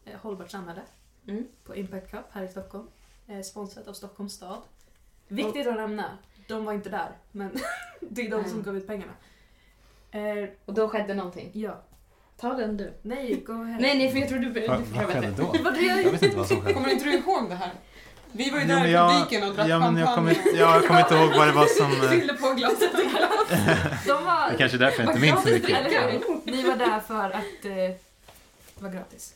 eh, 0.04 0.16
hållbart 0.20 0.50
samhälle 0.50 0.80
Mm. 1.28 1.46
på 1.64 1.76
Impact 1.76 2.10
Cup 2.10 2.24
här 2.32 2.42
i 2.44 2.48
Stockholm. 2.48 2.86
Eh, 3.28 3.40
sponsrat 3.40 3.88
av 3.88 3.92
Stockholms 3.92 4.32
stad. 4.34 4.62
Viktigt 5.28 5.66
att 5.66 5.76
nämna, 5.76 6.18
de 6.48 6.64
var 6.64 6.72
inte 6.72 6.88
där, 6.90 7.08
men 7.32 7.50
det 8.00 8.26
är 8.26 8.30
de 8.30 8.44
som 8.44 8.62
gav 8.62 8.76
ut 8.76 8.86
pengarna. 8.86 9.12
Eh, 10.10 10.48
Och 10.64 10.74
då 10.74 10.88
skedde 10.88 11.14
någonting. 11.14 11.50
ja. 11.52 11.82
Ta 12.36 12.54
den 12.54 12.76
du. 12.76 12.92
Nej, 13.02 13.40
go 13.46 13.52
ahead. 13.52 13.78
Nej, 13.80 13.98
nej, 13.98 14.10
för 14.10 14.18
jag 14.18 14.28
tror 14.28 14.38
du... 14.38 14.50
du 14.52 14.66
Vad, 14.66 14.86
skedde 15.06 15.30
då? 15.36 15.54
Jag 16.04 16.12
vet 16.12 16.22
inte 16.22 16.36
vad 16.36 16.46
som 16.48 16.60
skedde. 16.60 16.74
Kommer 16.74 16.88
inte 16.88 17.04
du 17.04 17.12
ihåg 17.14 17.48
det 17.48 17.54
här? 17.54 17.72
Vi 18.32 18.50
var 18.50 18.58
ju 18.58 18.64
Jo, 18.64 18.68
där 18.68 18.80
men 18.80 18.86
i 18.88 18.92
jag- 18.92 19.12
publiken 19.12 19.48
och 19.48 19.54
drack 19.54 19.68
ja, 19.68 19.78
men 19.78 19.96
jag 19.96 20.14
kommer 20.14 20.36
ja, 20.54 20.80
kommer 20.86 21.00
inte 21.00 21.14
ihåg 21.14 21.30
vad 21.36 21.46
det 21.48 21.52
var 21.52 21.66
som... 21.66 21.92
eh, 22.04 22.10
Fyllde 22.10 22.34
på 22.34 22.52
glaset 22.52 22.94
och 22.94 23.00
glas. 23.10 23.30
De 24.06 24.06
Det 24.06 24.12
var... 24.12 24.54
kanske 24.58 24.76
är 24.76 24.78
därför 24.78 25.02
jag 25.02 25.10
inte 25.10 25.20
minns 25.20 25.42
så 25.42 25.48
mycket. 25.48 25.84
det? 25.90 26.52
Ni 26.52 26.62
var 26.62 26.76
där 26.76 27.00
för 27.00 27.30
att 27.30 27.64
eh, 27.64 27.72
det 27.72 27.98
var 28.78 28.90
gratis. 28.90 29.34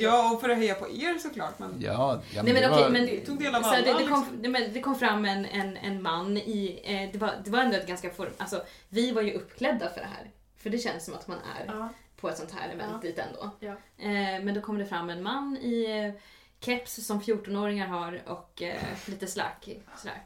Ja, 0.00 0.32
och 0.32 0.40
för 0.40 0.48
att 0.48 0.56
heja 0.58 0.74
på 0.74 0.88
er 0.90 1.18
såklart. 1.18 1.58
Men 1.58 1.74
Ja, 1.78 2.22
ja 2.34 2.42
Nej 2.42 2.52
men 2.52 2.62
det 2.62 2.70
okej, 2.70 2.82
var- 2.82 2.90
men 2.90 3.06
det 3.06 3.20
tog 3.20 3.38
del 3.42 3.54
av 3.54 3.62
så 3.62 3.68
alla, 3.68 3.76
det, 3.76 3.82
det, 3.84 3.92
kom, 3.92 3.98
liksom. 4.20 4.42
det, 4.42 4.48
men 4.48 4.72
det 4.72 4.80
kom 4.80 4.94
fram 4.98 5.24
en, 5.24 5.44
en, 5.46 5.76
en 5.76 6.02
man 6.02 6.36
i, 6.36 6.80
eh, 6.84 7.12
det, 7.12 7.18
var, 7.18 7.30
det 7.44 7.50
var 7.50 7.58
ändå 7.60 7.76
ett 7.76 7.86
ganska 7.86 8.10
form, 8.10 8.30
alltså 8.38 8.62
vi 8.88 9.12
var 9.12 9.22
ju 9.22 9.32
uppklädda 9.32 9.88
för 9.90 10.00
det 10.00 10.06
här. 10.16 10.30
För 10.62 10.70
det 10.70 10.78
känns 10.78 11.04
som 11.04 11.14
att 11.14 11.28
man 11.28 11.38
är 11.60 11.74
Ja. 11.74 11.88
på 12.20 12.28
ett 12.28 12.38
sånt 12.38 12.52
här 12.60 12.68
event 12.74 12.92
Ja. 13.02 13.08
dit 13.08 13.18
ändå. 13.18 13.50
Ja. 13.60 13.70
Eh, 14.04 14.44
men 14.44 14.54
då 14.54 14.60
kom 14.60 14.78
det 14.78 14.86
fram 14.86 15.10
en 15.10 15.22
man 15.22 15.56
i 15.56 15.84
eh, 16.14 16.20
keps 16.64 17.06
som 17.06 17.20
14-åringar 17.20 17.86
har 17.86 18.20
och 18.26 18.62
eh, 18.62 18.82
lite 19.06 19.26
slack 19.26 19.68
sådär. 19.96 20.22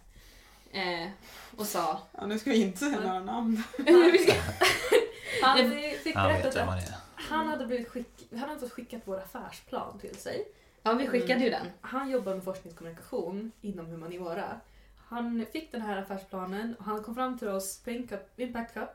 Eh, 0.73 1.09
och 1.57 1.67
sa... 1.67 2.01
ja, 2.13 2.27
nu 2.27 2.39
ska 2.39 2.51
vi 2.51 2.63
inte 2.63 2.79
säga 2.79 3.01
några 3.01 3.21
namn. 3.21 3.63
Han 5.43 5.71
fick 6.03 6.15
Han 6.15 6.29
vet 6.29 6.43
berättat 6.43 6.57
vem 6.57 6.69
att 6.69 6.93
han 7.15 7.49
hade, 7.49 7.67
blivit 7.67 7.89
skick, 7.89 8.29
han 8.31 8.41
hade 8.41 8.61
fått 8.61 8.73
skickat 8.73 9.03
vår 9.05 9.19
affärsplan 9.19 9.99
till 9.99 10.17
sig. 10.17 10.49
ja, 10.83 10.93
vi 10.93 11.07
skickade 11.07 11.45
ju 11.45 11.51
den. 11.51 11.67
Han 11.81 12.11
jobbar 12.11 12.35
med 12.35 12.45
forskningskommunikation 12.45 13.53
inom 13.61 13.87
humaniora. 13.87 14.61
Han 15.09 15.47
fick 15.53 15.73
den 15.73 15.83
här 15.83 15.97
affärsplanen 15.97 16.75
och 16.79 16.85
han 16.85 17.03
kom 17.03 17.15
fram 17.15 17.39
till 17.39 17.49
oss 17.49 17.83
på 17.85 17.91
Impact 18.37 18.75
Cup 18.75 18.91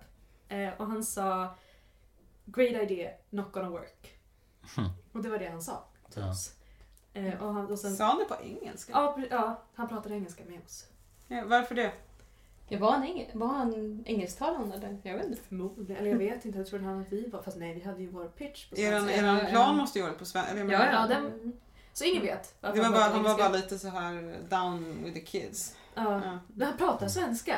eh, 0.49 0.69
och 0.77 0.87
han 0.87 1.03
sa 1.03 1.55
Great 2.45 2.91
idea, 2.91 3.11
not 3.29 3.51
gonna 3.51 3.69
work. 3.69 4.13
Hmm. 4.75 4.89
Och 5.11 5.23
det 5.23 5.29
var 5.29 5.39
det 5.39 5.49
han 5.49 5.61
sa 5.61 5.83
till 6.09 6.21
Ja. 6.21 6.29
oss. 6.29 6.53
Eh, 7.13 7.41
och 7.43 7.53
han, 7.53 7.71
och 7.71 7.79
sen, 7.79 7.95
Sa 7.95 8.05
han 8.05 8.17
det 8.19 8.25
på 8.25 8.35
engelska? 8.43 8.91
ja, 8.95 9.17
ja, 9.29 9.61
han 9.75 9.87
pratade 9.87 10.15
engelska 10.15 10.43
med 10.47 10.59
oss. 10.65 10.85
Ja, 11.27 11.43
varför 11.45 11.75
det? 11.75 11.91
Ja, 12.67 12.79
var, 12.79 12.91
han 12.91 13.03
eng- 13.03 13.29
var 13.37 13.47
han 13.47 14.03
engelsktalande 14.05 14.75
eller? 14.75 14.97
Jag 15.03 15.17
vet 15.17 15.25
inte. 15.25 15.41
Förmodligen, 15.41 15.95
eller 16.01 16.09
jag 16.11 16.17
vet 16.17 16.45
inte, 16.45 16.57
jag 16.57 16.67
tror 16.67 16.79
han 16.79 17.01
att 17.01 17.11
vi 17.13 17.29
var, 17.29 17.41
fast 17.41 17.57
nej 17.57 17.73
vi 17.73 17.81
hade 17.81 18.01
ju 18.01 18.07
vår 18.09 18.25
pitch 18.27 18.69
på 18.69 18.75
svenska. 18.75 19.13
er 19.15 19.23
Ja, 19.43 19.49
plan 19.49 19.77
måste 19.77 19.99
ju 19.99 20.03
vara 20.05 20.13
på 20.15 20.25
svenska. 20.25 20.57
Ja, 20.57 20.63
ja. 20.71 20.91
ja. 20.91 21.07
den- 21.07 21.53
Så 21.93 22.03
ingen 22.03 22.21
vet 22.21 22.55
Det 22.61 22.67
var 22.67 22.75
bara, 22.75 22.83
pratade 22.91 23.13
han 23.13 23.23
var 23.23 23.37
bara 23.37 23.49
lite 23.49 23.79
så 23.79 23.87
här 23.87 24.37
down 24.49 25.03
with 25.03 25.13
the 25.19 25.25
kids. 25.25 25.75
Ja. 25.95 26.21
Ja. 26.25 26.39
Men 26.47 26.67
han 26.67 26.77
pratar 26.77 27.07
svenska. 27.07 27.57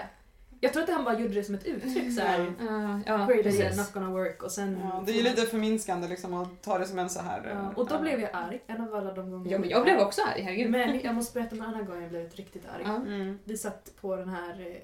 Jag 0.60 0.74
tror 0.74 0.84
att 0.84 0.90
han 0.90 1.04
bara 1.04 1.20
gjorde 1.20 1.34
det 1.34 1.44
som 1.44 1.56
ett 1.56 1.66
uttryck 1.66 2.14
så 2.14 2.22
här. 2.22 2.54
Ja, 2.60 3.00
ja, 3.06 3.28
precis. 3.44 3.78
not 3.78 3.94
gonna 3.94 4.10
work 4.10 4.44
och 4.44 4.52
sen... 4.52 4.80
Ja, 4.84 5.04
det 5.06 5.12
är 5.12 5.16
ju 5.16 5.24
lite 5.24 5.42
förminskande 5.42 6.08
liksom 6.08 6.34
att 6.34 6.62
ta 6.62 6.78
det 6.78 6.86
som 6.88 7.00
en 7.00 7.10
så 7.10 7.20
här... 7.22 7.44
Ja, 7.46 7.52
eh, 7.52 7.68
och 7.78 7.88
då 7.88 8.00
blev 8.00 8.20
jag 8.20 8.30
arg, 8.34 8.62
en 8.68 8.82
av 8.82 8.96
alla 8.96 9.14
de 9.14 9.32
gånger 9.32 9.52
Ja, 9.52 9.60
men 9.60 9.70
jag 9.70 9.84
blev 9.84 10.00
också 10.00 10.22
arg, 10.22 10.42
herregud. 10.42 10.72
Men 10.72 11.00
jag 11.04 11.16
måste 11.16 11.40
berätta 11.40 11.56
om 11.56 11.62
en 11.62 11.68
annan 11.68 11.86
gång 11.86 12.02
jag 12.02 12.10
blev 12.10 12.30
riktigt 12.32 12.64
arg. 12.76 12.84
Mm. 12.84 13.40
Vi 13.44 13.58
satt 13.58 13.92
på 14.02 14.16
den 14.16 14.30
här, 14.30 14.60
eh, 14.60 14.78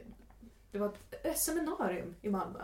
det 0.72 0.80
var 0.80 0.88
ett 0.88 1.26
ett 1.26 1.38
seminarium 1.40 2.16
i 2.22 2.30
Malmö. 2.30 2.60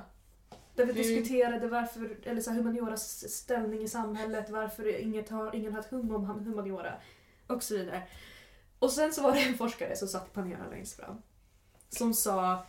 Där 0.76 0.86
vi 0.86 0.92
Mm. 0.92 0.96
diskuterade 1.04 1.68
varför, 1.68 2.18
eller 2.24 2.42
så 2.42 2.50
här, 2.50 2.58
humanioras 2.58 3.30
ställning 3.34 3.82
i 3.82 3.88
samhället, 3.88 4.50
varför 4.50 5.02
inget 5.02 5.30
har, 5.30 5.56
ingen 5.56 5.74
har 5.74 5.80
ett 5.80 5.92
hum 5.92 6.16
om 6.16 6.26
humaniora 6.26 6.94
och 7.48 7.64
så 7.64 7.78
vidare. 7.78 8.04
Och 8.80 8.92
sen 8.92 9.14
så 9.14 9.22
var 9.22 9.34
det 9.34 9.40
en 9.44 9.58
forskare 9.58 9.96
som 9.96 10.08
satt 10.08 10.28
i 10.28 10.30
panelen 10.34 10.70
längst 10.72 10.96
fram. 11.00 11.22
Som 11.90 12.14
sa, 12.14 12.66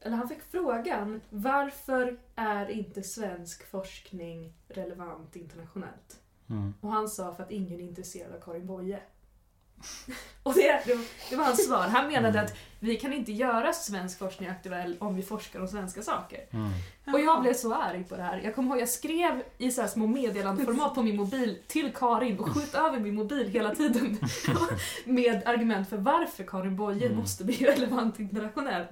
eller 0.00 0.16
han 0.16 0.28
fick 0.28 0.42
frågan, 0.50 1.20
varför 1.30 2.18
är 2.36 2.70
inte 2.70 3.02
svensk 3.02 3.70
forskning 3.70 4.52
relevant 4.68 5.36
internationellt? 5.36 6.20
Mm. 6.50 6.74
Och 6.80 6.92
han 6.92 7.08
sa 7.08 7.34
för 7.34 7.42
att 7.42 7.50
ingen 7.50 7.80
är 7.80 7.84
intresserad 7.84 8.34
av 8.34 8.40
Karin 8.40 8.66
Boye. 8.66 9.00
Och 10.42 10.54
det, 10.54 10.82
det, 10.86 10.94
var- 10.94 11.04
det 11.30 11.36
var 11.36 11.44
hans 11.44 11.66
svar. 11.66 11.86
Han 11.88 12.06
menade 12.08 12.28
Mm. 12.38 12.44
att 12.44 12.52
vi 12.80 12.96
kan 12.96 13.12
inte 13.12 13.32
göra 13.32 13.72
svensk 13.72 14.18
forskning 14.18 14.48
aktuell 14.48 14.96
om 14.98 15.14
vi 15.16 15.22
forskar 15.22 15.60
om 15.60 15.68
svenska 15.68 16.02
saker. 16.02 16.40
Mm. 16.50 16.70
Och 17.14 17.20
jag 17.20 17.42
blev 17.42 17.54
så 17.54 17.74
arg 17.74 18.04
på 18.04 18.16
det 18.16 18.22
här. 18.22 18.40
Jag 18.44 18.54
kommer 18.54 18.70
ihåg, 18.70 18.80
jag 18.80 18.88
skrev 18.88 19.42
i 19.58 19.70
så 19.70 19.80
här 19.80 19.88
små 19.88 20.06
meddelandeformat 20.06 20.94
på 20.94 21.02
min 21.02 21.16
mobil 21.16 21.58
till 21.66 21.92
Karin 21.94 22.38
och 22.38 22.48
sköt 22.48 22.74
över 22.86 22.98
min 23.00 23.14
mobil 23.14 23.48
hela 23.48 23.74
tiden. 23.74 24.18
Med 25.04 25.42
argument 25.46 25.88
för 25.88 25.96
varför 25.96 26.44
Karin 26.44 26.76
Boye 26.76 27.06
Mm. 27.06 27.18
måste 27.18 27.44
bli 27.44 27.54
relevant 27.56 28.18
internationellt. 28.20 28.88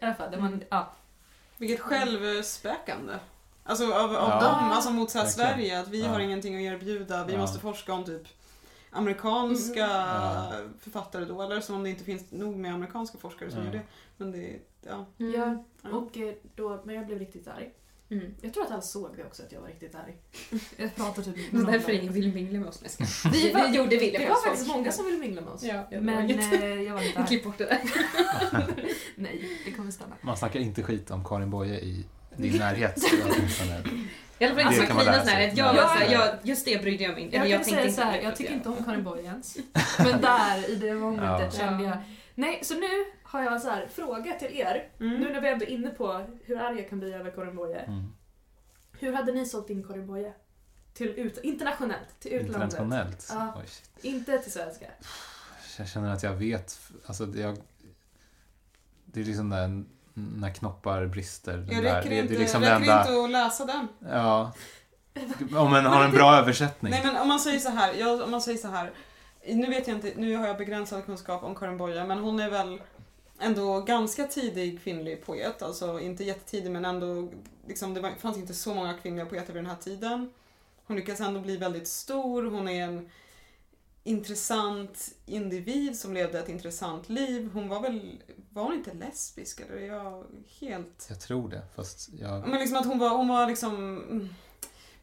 I 0.00 0.04
alla 0.04 0.14
fall, 0.14 0.30
det 0.30 0.36
var, 0.36 0.58
ja. 0.70 0.92
Vilket 1.56 1.80
självspäkande. 1.80 3.12
Alltså 3.64 3.84
av, 3.92 4.16
av 4.16 4.30
Ja. 4.30 4.40
dem, 4.40 4.70
alltså 4.70 4.90
mot 4.90 5.10
så. 5.10 5.26
Sverige, 5.26 5.80
att 5.80 5.88
vi 5.88 6.02
Ja. 6.02 6.08
har 6.08 6.20
ingenting 6.20 6.54
att 6.66 6.72
erbjuda, 6.74 7.24
vi 7.24 7.32
Ja. 7.32 7.38
måste 7.38 7.58
forska 7.60 7.92
om 7.92 8.04
typ 8.04 8.22
amerikanska 8.90 9.78
Ja. 9.80 10.52
författare 10.80 11.24
då, 11.24 11.42
eller 11.42 11.60
som 11.60 11.74
om 11.76 11.82
det 11.84 11.90
inte 11.90 12.04
finns 12.04 12.30
nog 12.32 12.56
med 12.56 12.74
amerikanska 12.74 13.18
forskare 13.18 13.50
som 13.50 13.58
Ja. 13.58 13.64
gör 13.66 13.72
det. 13.72 13.82
Men 14.16 14.30
det, 14.32 14.58
ja. 14.86 15.04
Mm. 15.18 15.32
ja 15.40 15.64
ja. 15.82 15.88
och 15.96 16.16
eh, 16.18 16.34
då, 16.54 16.80
men 16.84 16.94
jag 16.94 17.06
blev 17.06 17.18
riktigt 17.18 17.48
arg. 17.48 17.74
Mm. 18.10 18.34
Jag 18.40 18.54
tror 18.54 18.64
att 18.64 18.70
han 18.70 18.82
såg 18.82 19.16
det 19.16 19.24
också, 19.24 19.42
att 19.42 19.52
jag 19.52 19.60
var 19.60 19.68
riktigt 19.68 19.94
arg. 19.94 20.16
Jag 20.76 20.94
pratade 20.96 21.32
typ 21.32 21.50
Det 21.50 21.58
var 21.58 21.72
därför 21.72 21.92
ingen 21.92 22.12
ville 22.12 22.32
mingla 22.34 22.58
med 22.60 22.68
oss. 22.68 22.80
Jag. 22.98 23.06
Vi 23.32 23.52
var- 23.52 23.68
vi 23.68 23.76
gjorde 23.76 23.96
Det 23.96 24.28
var 24.28 24.42
faktiskt 24.44 24.66
folk. 24.66 24.76
många 24.78 24.92
som 24.92 25.04
ville 25.06 25.18
mingla 25.18 25.40
med 25.40 25.50
oss. 25.52 25.62
Ja, 25.62 25.74
ja, 25.74 25.84
det 25.90 26.00
Men 26.00 26.30
eh, 26.30 26.82
jag 26.82 26.94
var 26.94 27.00
lite 27.02 27.18
arg. 27.20 27.26
Klipp 27.26 27.44
bort 27.44 27.58
det 27.58 27.64
där. 27.64 27.78
Nej, 29.16 29.48
det 29.64 29.70
kommer 29.70 29.90
stanna. 29.90 30.14
Man 30.20 30.36
snackar 30.36 30.60
inte 30.60 30.82
skit 30.82 31.10
om 31.10 31.24
Karin 31.24 31.50
Boye 31.50 31.78
i 31.80 32.04
din 32.36 32.56
närhet. 32.58 32.98
I 32.98 33.22
alla 33.22 33.34
fall 33.34 33.42
inte 33.42 33.64
lära 34.64 34.86
Krinas 34.86 35.26
närhet. 35.26 35.56
Jag 35.56 35.76
Ja. 35.76 35.88
såhär, 35.88 36.12
jag, 36.12 36.28
just 36.42 36.64
det 36.64 36.82
brydde 36.82 37.04
jag 37.04 37.14
mig 37.14 37.22
inte. 37.22 37.36
Jag 37.36 37.46
Eller 37.46 37.56
kan 37.56 37.64
säga 37.64 37.92
så 37.92 38.00
här, 38.02 38.12
på 38.12 38.16
det 38.18 38.22
jag 38.22 38.36
tycker 38.36 38.52
inte 38.54 38.68
om 38.68 38.84
Karin 38.84 39.04
Boye 39.04 39.22
ens. 39.24 39.56
Men 39.98 40.20
där, 40.20 40.70
i 40.70 40.74
det 40.74 40.94
momentet 40.94 41.54
Ja. 41.54 41.66
kände 41.66 41.84
jag... 41.84 41.96
Nej, 42.38 42.64
så 42.64 42.74
nu 42.74 43.04
har 43.22 43.42
jag 43.42 43.62
så 43.62 43.68
här, 43.68 43.88
fråga 43.88 44.34
till 44.34 44.56
er. 44.56 44.88
Mm. 45.00 45.20
Nu 45.20 45.32
när 45.32 45.40
vi 45.40 45.48
ändå 45.48 45.64
är 45.64 45.70
inne 45.70 45.90
på 45.90 46.26
hur 46.44 46.58
arg 46.58 46.78
jag 46.78 46.88
kan 46.88 46.98
bli 46.98 47.12
över 47.12 47.30
Karin 47.30 47.56
Boye. 47.56 47.78
Mm. 47.78 48.12
Hur 48.98 49.12
hade 49.12 49.32
ni 49.32 49.46
sålt 49.46 49.70
in 49.70 49.84
Karin 49.84 50.06
Boye? 50.06 50.32
Till 50.94 51.08
ut, 51.08 51.38
internationellt, 51.38 52.20
till 52.20 52.32
utlandet. 52.32 52.72
Internationellt. 52.72 53.28
Ja. 53.30 53.54
Oj. 53.56 53.66
Inte 54.10 54.38
till 54.38 54.52
svenska. 54.52 54.86
Jag 55.78 55.88
känner 55.88 56.12
att 56.12 56.22
jag 56.22 56.32
vet, 56.32 56.80
alltså 57.06 57.26
det, 57.26 57.40
jag, 57.40 57.56
det 59.04 59.20
är 59.20 59.24
liksom 59.24 59.50
där 59.50 59.84
när 60.14 60.50
knoppar 60.50 61.06
brister. 61.06 61.56
Den 61.56 61.74
Jag 61.74 61.84
där, 61.84 61.96
räcker, 61.96 62.10
det, 62.10 62.16
inte, 62.16 62.32
det 62.32 62.36
är 62.36 62.40
liksom 62.40 62.60
räcker 62.60 62.74
enda, 62.74 63.00
inte 63.00 63.24
att 63.24 63.30
läsa 63.30 63.64
den. 63.64 63.88
ja. 64.00 64.52
Om 65.56 65.70
man 65.70 65.86
har 65.86 66.04
en 66.04 66.12
bra 66.12 66.36
översättning. 66.36 66.90
Nej 66.90 67.02
men 67.04 67.16
om 67.16 67.28
man 67.28 67.40
säger 67.40 67.58
så 67.58 67.70
här, 67.70 67.94
ja, 67.94 68.24
om 68.24 68.30
man 68.30 68.42
säger 68.42 68.58
så 68.58 68.68
här. 68.68 68.92
Nu 69.54 69.66
vet 69.66 69.88
jag 69.88 69.96
inte, 69.96 70.12
nu 70.16 70.36
har 70.36 70.46
jag 70.46 70.56
begränsad 70.56 71.04
kunskap 71.04 71.42
om 71.42 71.54
Karin 71.54 71.76
Boye, 71.76 72.04
men 72.04 72.18
hon 72.18 72.40
är 72.40 72.50
väl 72.50 72.80
ändå 73.40 73.80
ganska 73.80 74.24
tidig 74.24 74.82
kvinnlig 74.82 75.24
poet. 75.24 75.62
Alltså 75.62 76.00
inte 76.00 76.24
jättetidig 76.24 76.70
men 76.70 76.84
ändå, 76.84 77.28
liksom, 77.66 77.94
det 77.94 78.14
fanns 78.18 78.36
inte 78.36 78.54
så 78.54 78.74
många 78.74 78.94
kvinnliga 78.94 79.26
poeter 79.26 79.52
vid 79.52 79.62
den 79.62 79.70
här 79.70 79.76
tiden. 79.76 80.30
Hon 80.86 80.96
lyckas 80.96 81.20
ändå 81.20 81.40
bli 81.40 81.56
väldigt 81.56 81.88
stor, 81.88 82.42
hon 82.42 82.68
är 82.68 82.84
en 82.84 83.10
intressant 84.04 85.14
individ 85.26 85.98
som 85.98 86.14
levde 86.14 86.38
ett 86.38 86.48
intressant 86.48 87.08
liv. 87.08 87.50
Hon 87.52 87.68
var 87.68 87.80
väl, 87.80 88.22
var 88.50 88.62
hon 88.62 88.74
inte 88.74 88.94
lesbisk 88.94 89.60
eller 89.60 89.76
är 89.76 89.86
jag 89.86 90.24
helt... 90.60 91.06
Jag 91.08 91.20
tror 91.20 91.48
det, 91.48 91.62
fast 91.76 92.08
jag... 92.20 92.48
Men 92.48 92.60
liksom 92.60 92.76
att 92.78 92.86
hon 92.86 92.98
var, 92.98 93.16
hon 93.16 93.28
var 93.28 93.46
liksom 93.46 94.28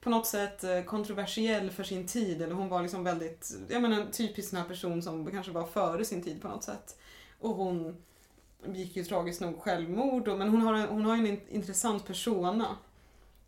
på 0.06 0.12
något 0.12 0.28
sätt 0.28 0.64
eh, 0.64 0.82
kontroversiell 0.84 1.72
för 1.72 1.84
sin 1.84 2.08
tid. 2.08 2.42
Eller 2.42 2.56
hon 2.56 2.70
var 2.70 2.82
liksom 2.82 3.04
väldigt, 3.04 3.52
jag 3.70 3.82
menar 3.82 4.02
en 4.02 4.12
typisk 4.12 4.50
sån 4.50 4.60
här 4.60 4.66
person 4.66 5.02
som 5.02 5.32
kanske 5.32 5.52
var 5.52 5.66
före 5.66 6.06
sin 6.06 6.24
tid 6.24 6.42
på 6.42 6.48
något 6.48 6.64
sätt. 6.64 6.98
Och 7.40 7.50
hon 7.56 7.98
begick 8.66 8.96
ju 8.96 9.04
tragiskt 9.04 9.42
nog 9.42 9.62
självmord. 9.62 10.28
Och, 10.28 10.38
men 10.38 10.50
hon 10.50 10.62
har, 10.62 10.74
en, 10.74 10.88
hon 10.88 11.06
har 11.06 11.16
ju 11.16 11.20
en 11.22 11.28
in- 11.28 11.48
intressant 11.50 12.06
persona. 12.08 12.76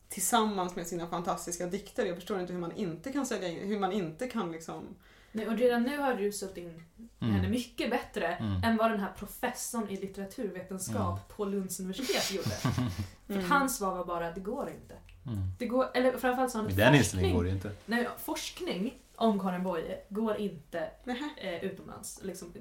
Tillsammans 0.10 0.76
med 0.76 0.88
sina 0.88 1.08
fantastiska 1.08 1.66
dikter. 1.66 2.06
Jag 2.06 2.16
förstår 2.16 2.40
inte 2.40 2.54
hur 2.54 2.60
man 2.60 2.72
inte 2.72 3.12
kan 3.12 3.26
sälja 3.26 3.48
in, 3.48 3.68
hur 3.68 3.80
man 3.80 3.92
inte 3.92 4.28
kan 4.28 4.52
liksom... 4.52 4.84
Nej, 5.32 5.48
och 5.48 5.58
redan 5.58 5.84
nu 5.84 5.98
har 5.98 6.14
du 6.14 6.32
sålt 6.32 6.58
in 6.58 6.84
henne 7.20 7.38
Mm. 7.40 7.52
mycket 7.52 7.90
bättre 7.90 8.28
Mm. 8.28 8.64
än 8.64 8.78
vad 8.78 8.92
den 8.92 9.00
här 9.00 9.12
professorn 9.18 9.90
i 9.90 9.98
litteraturvetenskap 9.98 11.20
Ja. 11.28 11.36
på 11.36 11.46
Lunds 11.46 11.80
universitet 11.80 12.32
gjorde. 12.32 12.50
För 13.28 13.34
Mm. 13.34 13.52
hans 13.52 13.78
svar 13.78 13.96
var 13.96 14.06
bara 14.06 14.28
att 14.28 14.36
det 14.36 14.42
går 14.42 14.70
inte. 14.70 14.96
Mm. 15.28 15.40
Det 15.60 15.66
går, 15.66 15.88
eller 15.94 16.12
framförallt 16.18 16.54
Med 16.56 16.66
att 16.66 16.78
den 16.78 16.96
inställningen 16.96 17.36
går 17.38 17.44
forskning, 17.44 17.62
det 17.62 17.68
inte. 17.70 17.82
nej, 17.86 18.08
forskning 18.20 18.94
om 19.16 19.40
Karin 19.40 19.64
Boye 19.64 19.98
går 20.10 20.38
inte 20.38 20.90
eh, 21.38 21.64
utomlands. 21.66 22.20
Liksom, 22.24 22.54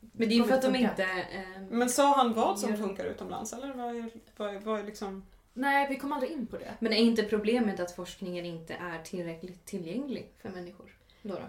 Men 0.00 0.28
det 0.28 0.34
är 0.34 0.36
ju 0.38 0.44
för 0.44 0.54
att 0.54 0.62
de 0.62 0.76
inte... 0.76 1.02
Eh, 1.02 1.60
Men 1.70 1.88
sa 1.90 2.16
han 2.16 2.32
vad 2.32 2.58
som 2.58 2.70
Gör- 2.70 2.76
funkar 2.76 3.04
utomlands 3.04 3.52
eller 3.52 3.72
vad 3.74 3.96
är, 3.96 4.10
vad 4.36 4.54
är, 4.54 4.60
vad 4.60 4.80
är 4.80 4.84
liksom... 4.84 5.24
Nej, 5.54 5.86
vi 5.90 5.96
kom 5.96 6.12
aldrig 6.12 6.32
in 6.32 6.46
på 6.46 6.56
det. 6.58 6.74
Men 6.78 6.92
är 6.92 6.96
inte 6.96 7.22
problemet 7.22 7.80
att 7.80 7.90
forskningen 7.94 8.44
inte 8.46 8.74
är 8.74 9.02
tillräckligt 9.02 9.64
tillgänglig 9.64 10.32
för 10.42 10.48
människor? 10.48 10.96
Då 11.22 11.34
då? 11.34 11.40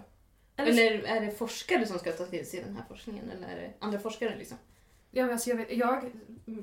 Eller, 0.56 0.70
Eller 0.72 1.02
är 1.02 1.20
det 1.20 1.30
forskare 1.32 1.86
som 1.86 1.98
ska 1.98 2.12
ta 2.12 2.26
till 2.26 2.46
sig 2.50 2.62
den 2.64 2.76
här 2.76 2.84
forskningen? 2.88 3.30
Eller 3.30 3.48
är 3.48 3.56
det 3.60 3.72
andra 3.78 3.98
forskare 3.98 4.36
liksom? 4.38 4.56
Ja, 5.10 5.22
men 5.22 5.32
alltså 5.32 5.50
jag, 5.50 5.56
vet, 5.56 5.76
jag 5.76 6.12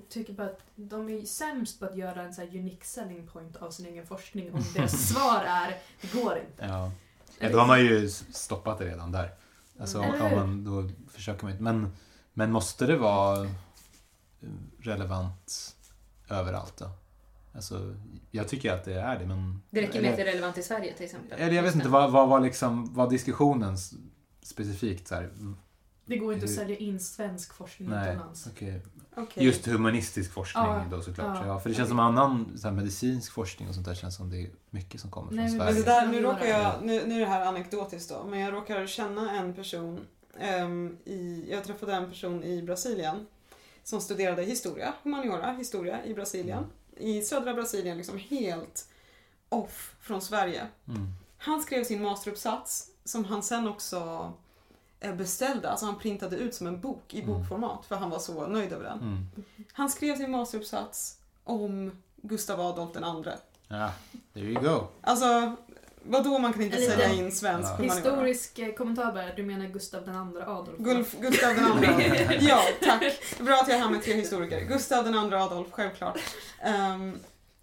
tycker 0.10 0.34
bara 0.34 0.48
att 0.48 0.62
de 0.76 1.10
är 1.10 1.26
sämst 1.26 1.80
på 1.80 1.86
att 1.86 1.98
göra 1.98 2.22
en 2.22 2.34
så 2.34 2.42
här 2.42 2.48
unique 2.48 2.86
selling 2.86 3.28
point 3.28 3.56
av 3.56 3.72
sin 3.72 3.86
egen 3.86 4.08
forskning 4.08 4.54
om 4.54 4.64
deras 4.76 5.10
svar 5.14 5.44
är 5.48 5.78
det 6.02 6.22
går 6.22 6.38
inte. 6.38 6.66
Ja. 6.66 6.92
ja, 7.40 7.50
då 7.50 7.60
har 7.60 7.68
man 7.68 7.82
ju 7.82 8.10
stoppat 8.10 8.78
det 8.78 8.86
redan 8.86 9.12
där. 9.12 9.32
Alltså, 9.80 10.02
Eller 10.02 10.26
om 10.26 10.36
man, 10.36 10.64
då 10.64 10.90
försöker 11.12 11.44
man 11.44 11.52
inte. 11.52 11.64
Men, 11.64 11.96
men 12.34 12.52
måste 12.52 12.86
det 12.86 12.98
vara 12.98 13.50
relevant 14.80 15.76
överallt 16.30 16.78
då? 16.78 16.90
Alltså, 17.56 17.96
jag 18.32 18.48
tycker 18.48 18.74
att 18.74 18.86
det 18.86 18.94
är 18.94 19.20
det, 19.20 19.26
men... 19.26 19.62
Det 19.70 19.82
räcker 19.82 20.02
med 20.02 20.10
att 20.10 20.16
det 20.16 20.22
är 20.22 20.26
relevant 20.26 20.58
i 20.58 20.64
Sverige 20.64 20.94
till 20.94 21.06
exempel. 21.06 21.40
eller 21.40 21.54
jag 21.54 21.64
vet 21.64 21.76
inte, 21.76 21.90
vad, 21.90 22.12
vad 22.12 22.30
var 22.30 22.40
liksom, 22.40 22.94
vad 22.94 23.10
diskussionen 23.10 23.78
specifikt 24.42 25.08
så 25.08 25.16
här? 25.16 25.30
Det 26.08 26.18
går 26.18 26.34
inte 26.34 26.46
att 26.46 26.52
sälja 26.52 26.78
in 26.78 27.00
svensk 27.00 27.54
forskning 27.54 27.90
Nej, 27.90 28.08
utomlands. 28.10 28.48
okej. 28.52 28.82
Okej. 29.16 29.44
Just 29.46 29.66
humanistisk 29.68 30.32
forskning 30.34 30.64
Ja, 30.66 30.86
då 30.92 31.02
såklart. 31.02 31.38
ja. 31.42 31.48
Ja, 31.48 31.60
för 31.60 31.70
det 31.70 31.76
känns 31.76 31.90
som 31.90 32.00
annan 32.00 32.58
så 32.58 32.68
här, 32.68 32.76
medicinsk 32.76 33.32
forskning 33.34 33.68
och 33.70 33.74
sånt 33.76 33.88
där 33.88 33.96
känns 33.96 34.16
som 34.16 34.30
det 34.30 34.42
är 34.42 34.50
mycket 34.70 35.02
som 35.02 35.12
kommer 35.12 35.28
från 35.28 35.36
Nej, 35.36 35.50
men 35.50 35.58
Men 35.58 35.68
Sverige. 35.68 35.80
det 35.86 35.92
där, 35.92 36.08
nu 36.08 36.22
råkar 36.22 36.46
jag, 36.46 36.74
nu, 36.84 37.04
nu 37.08 37.16
är 37.16 37.20
det 37.20 37.26
här 37.26 37.46
anekdotiskt 37.46 38.10
då, 38.10 38.24
men 38.24 38.40
jag 38.40 38.54
råkar 38.54 38.88
känna 38.88 39.32
en 39.32 39.54
person 39.54 40.00
ehm, 40.40 40.98
i, 41.06 41.46
jag 41.52 41.64
träffade 41.64 41.94
en 41.94 42.10
person 42.10 42.44
i 42.44 42.62
Brasilien 42.64 43.26
som 43.84 44.02
studerade 44.02 44.44
historia, 44.44 44.94
humaniora, 45.04 45.52
historia 45.52 46.06
i 46.06 46.14
Brasilien. 46.14 46.64
I 46.98 47.22
södra 47.22 47.54
Brasilien, 47.54 47.98
liksom 47.98 48.18
helt 48.18 48.88
off 49.50 49.96
från 50.00 50.22
Sverige. 50.22 50.68
Mm. 50.88 51.08
Han 51.38 51.62
skrev 51.62 51.84
sin 51.84 52.02
masteruppsats 52.02 52.88
som 53.04 53.26
han 53.26 53.44
sen 53.44 53.68
också 53.68 54.34
beställde, 55.00 55.70
alltså 55.70 55.86
han 55.86 56.00
printade 56.00 56.36
ut 56.36 56.56
som 56.56 56.68
en 56.68 56.82
bok 56.82 57.14
i 57.14 57.22
Mm. 57.22 57.34
bokformat 57.34 57.86
för 57.86 57.96
han 57.96 58.10
var 58.10 58.20
så 58.20 58.48
nöjd 58.48 58.74
över 58.74 58.84
den. 58.84 59.00
Mm. 59.00 59.26
Han 59.74 59.90
skrev 59.90 60.16
sin 60.18 60.32
masteruppsats 60.32 61.18
om 61.44 61.92
Gustav 62.22 62.62
Adolf 62.62 62.94
den 62.94 63.04
andre. 63.04 63.38
Ja, 63.68 63.92
there 64.34 64.46
you 64.46 64.62
go. 64.62 64.88
Alltså, 65.02 65.56
vadå 66.04 66.40
man 66.40 66.54
kan 66.54 66.62
inte 66.62 66.78
liten 66.80 66.98
sälja 66.98 67.14
in 67.14 67.32
svensk 67.32 67.72
Ja. 67.80 67.84
Historisk 67.84 68.60
eh, 68.60 68.74
kommentar 68.74 69.12
bara, 69.12 69.36
du 69.36 69.44
menar 69.44 69.66
Gustav 69.66 70.06
den 70.06 70.16
andra 70.16 70.48
Adolf? 70.48 70.78
Gulf, 70.78 71.16
Gustav 71.22 71.56
den 71.56 71.66
andre. 71.66 72.38
Ja, 72.42 72.62
tack. 72.84 73.04
Bra 73.40 73.54
att 73.56 73.68
jag 73.68 73.78
är 73.78 73.82
här 73.82 73.90
med 73.90 74.04
tre 74.04 74.14
historiker. 74.14 74.60
Gustav 74.62 75.04
den 75.04 75.16
andre 75.16 75.44
Adolf, 75.44 75.68
självklart. 75.72 76.20
Ehm, 76.62 77.20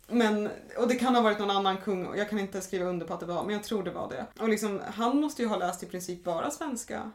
men, 0.08 0.50
och 0.78 0.88
det 0.88 0.94
kan 0.94 1.14
ha 1.14 1.22
varit 1.22 1.38
någon 1.38 1.50
annan 1.50 1.76
kung, 1.76 2.06
och 2.06 2.18
jag 2.18 2.30
kan 2.30 2.38
inte 2.38 2.60
skriva 2.60 2.84
under 2.84 3.06
på 3.06 3.14
att 3.14 3.20
det 3.20 3.26
var, 3.26 3.44
men 3.44 3.54
jag 3.54 3.64
tror 3.64 3.82
det 3.82 3.90
var 3.90 4.08
det. 4.08 4.26
Och 4.42 4.48
liksom, 4.48 4.80
han 4.94 5.16
måste 5.20 5.42
ju 5.42 5.48
ha 5.48 5.56
läst 5.56 5.82
i 5.82 5.86
princip 5.86 6.24
bara 6.24 6.50
svenska 6.50 7.10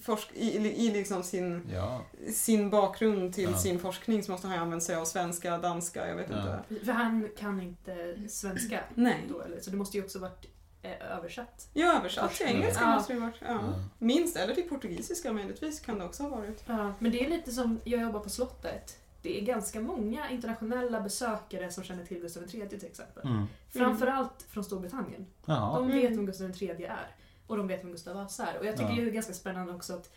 forsk 0.00 0.30
i, 0.34 0.56
i, 0.58 0.86
i 0.86 0.90
liksom 0.92 1.22
sin, 1.22 1.62
Ja. 1.74 2.00
sin 2.32 2.70
bakgrund 2.70 3.34
till 3.34 3.50
Ja. 3.50 3.56
sin 3.58 3.78
forskning 3.78 4.22
så 4.22 4.32
måste 4.32 4.46
han 4.46 4.56
ju 4.56 4.62
använt 4.62 4.82
sig 4.82 4.96
av 4.96 5.04
svenska, 5.04 5.58
danska, 5.58 6.08
jag 6.08 6.16
vet 6.16 6.30
Ja. 6.30 6.36
inte. 6.70 6.84
För 6.84 6.92
han 6.92 7.28
kan 7.38 7.60
inte 7.60 8.16
svenska 8.28 8.80
Nej. 8.94 9.24
då, 9.28 9.40
eller? 9.42 9.60
Så 9.60 9.70
det 9.70 9.76
måste 9.76 9.96
ju 9.96 10.04
också 10.04 10.18
varit 10.18 10.46
eh, 10.82 11.16
översatt. 11.18 11.68
Ja, 11.72 11.98
översatt 11.98 12.34
till 12.34 12.46
Mm. 12.46 12.58
engelska 12.62 12.84
Ja. 12.84 12.94
måste 12.94 13.12
det 13.12 13.18
ha 13.20 13.26
varit. 13.26 13.40
Ja. 13.40 13.48
Ja. 13.52 13.84
Minst, 13.98 14.36
eller 14.36 14.54
till 14.54 14.68
portugisiska 14.68 15.32
möjligtvis 15.32 15.80
kan 15.80 15.98
det 15.98 16.04
också 16.04 16.22
ha 16.22 16.30
varit. 16.30 16.62
Ja, 16.66 16.92
men 16.98 17.12
det 17.12 17.24
är 17.24 17.30
lite 17.30 17.52
som, 17.52 17.80
jag 17.84 18.00
jobbar 18.00 18.20
på 18.20 18.30
slottet. 18.30 18.96
Det 19.22 19.40
är 19.40 19.44
ganska 19.44 19.80
många 19.80 20.30
internationella 20.30 21.00
besökare 21.00 21.70
som 21.70 21.84
känner 21.84 22.04
till 22.04 22.20
Gustav 22.20 22.42
III 22.42 22.68
till 22.68 22.86
exempel. 22.86 23.22
Mm. 23.26 23.46
Framförallt 23.72 24.46
från 24.50 24.64
Storbritannien. 24.64 25.26
Jaha. 25.46 25.76
De 25.80 25.84
Mm. 25.90 25.96
vet 26.02 26.10
vem 26.10 26.26
Gustav 26.26 26.50
III 26.62 26.84
är. 26.84 27.06
Och 27.48 27.56
de 27.56 27.68
vet 27.68 27.84
vem 27.84 27.90
Gustav 27.92 28.14
Vasa 28.16 28.46
är. 28.46 28.58
Och 28.58 28.66
jag 28.66 28.76
tycker 28.76 28.90
Ja. 28.90 28.96
det 28.96 29.02
är 29.08 29.10
ganska 29.10 29.32
spännande 29.32 29.72
också 29.74 29.92
att 29.94 30.10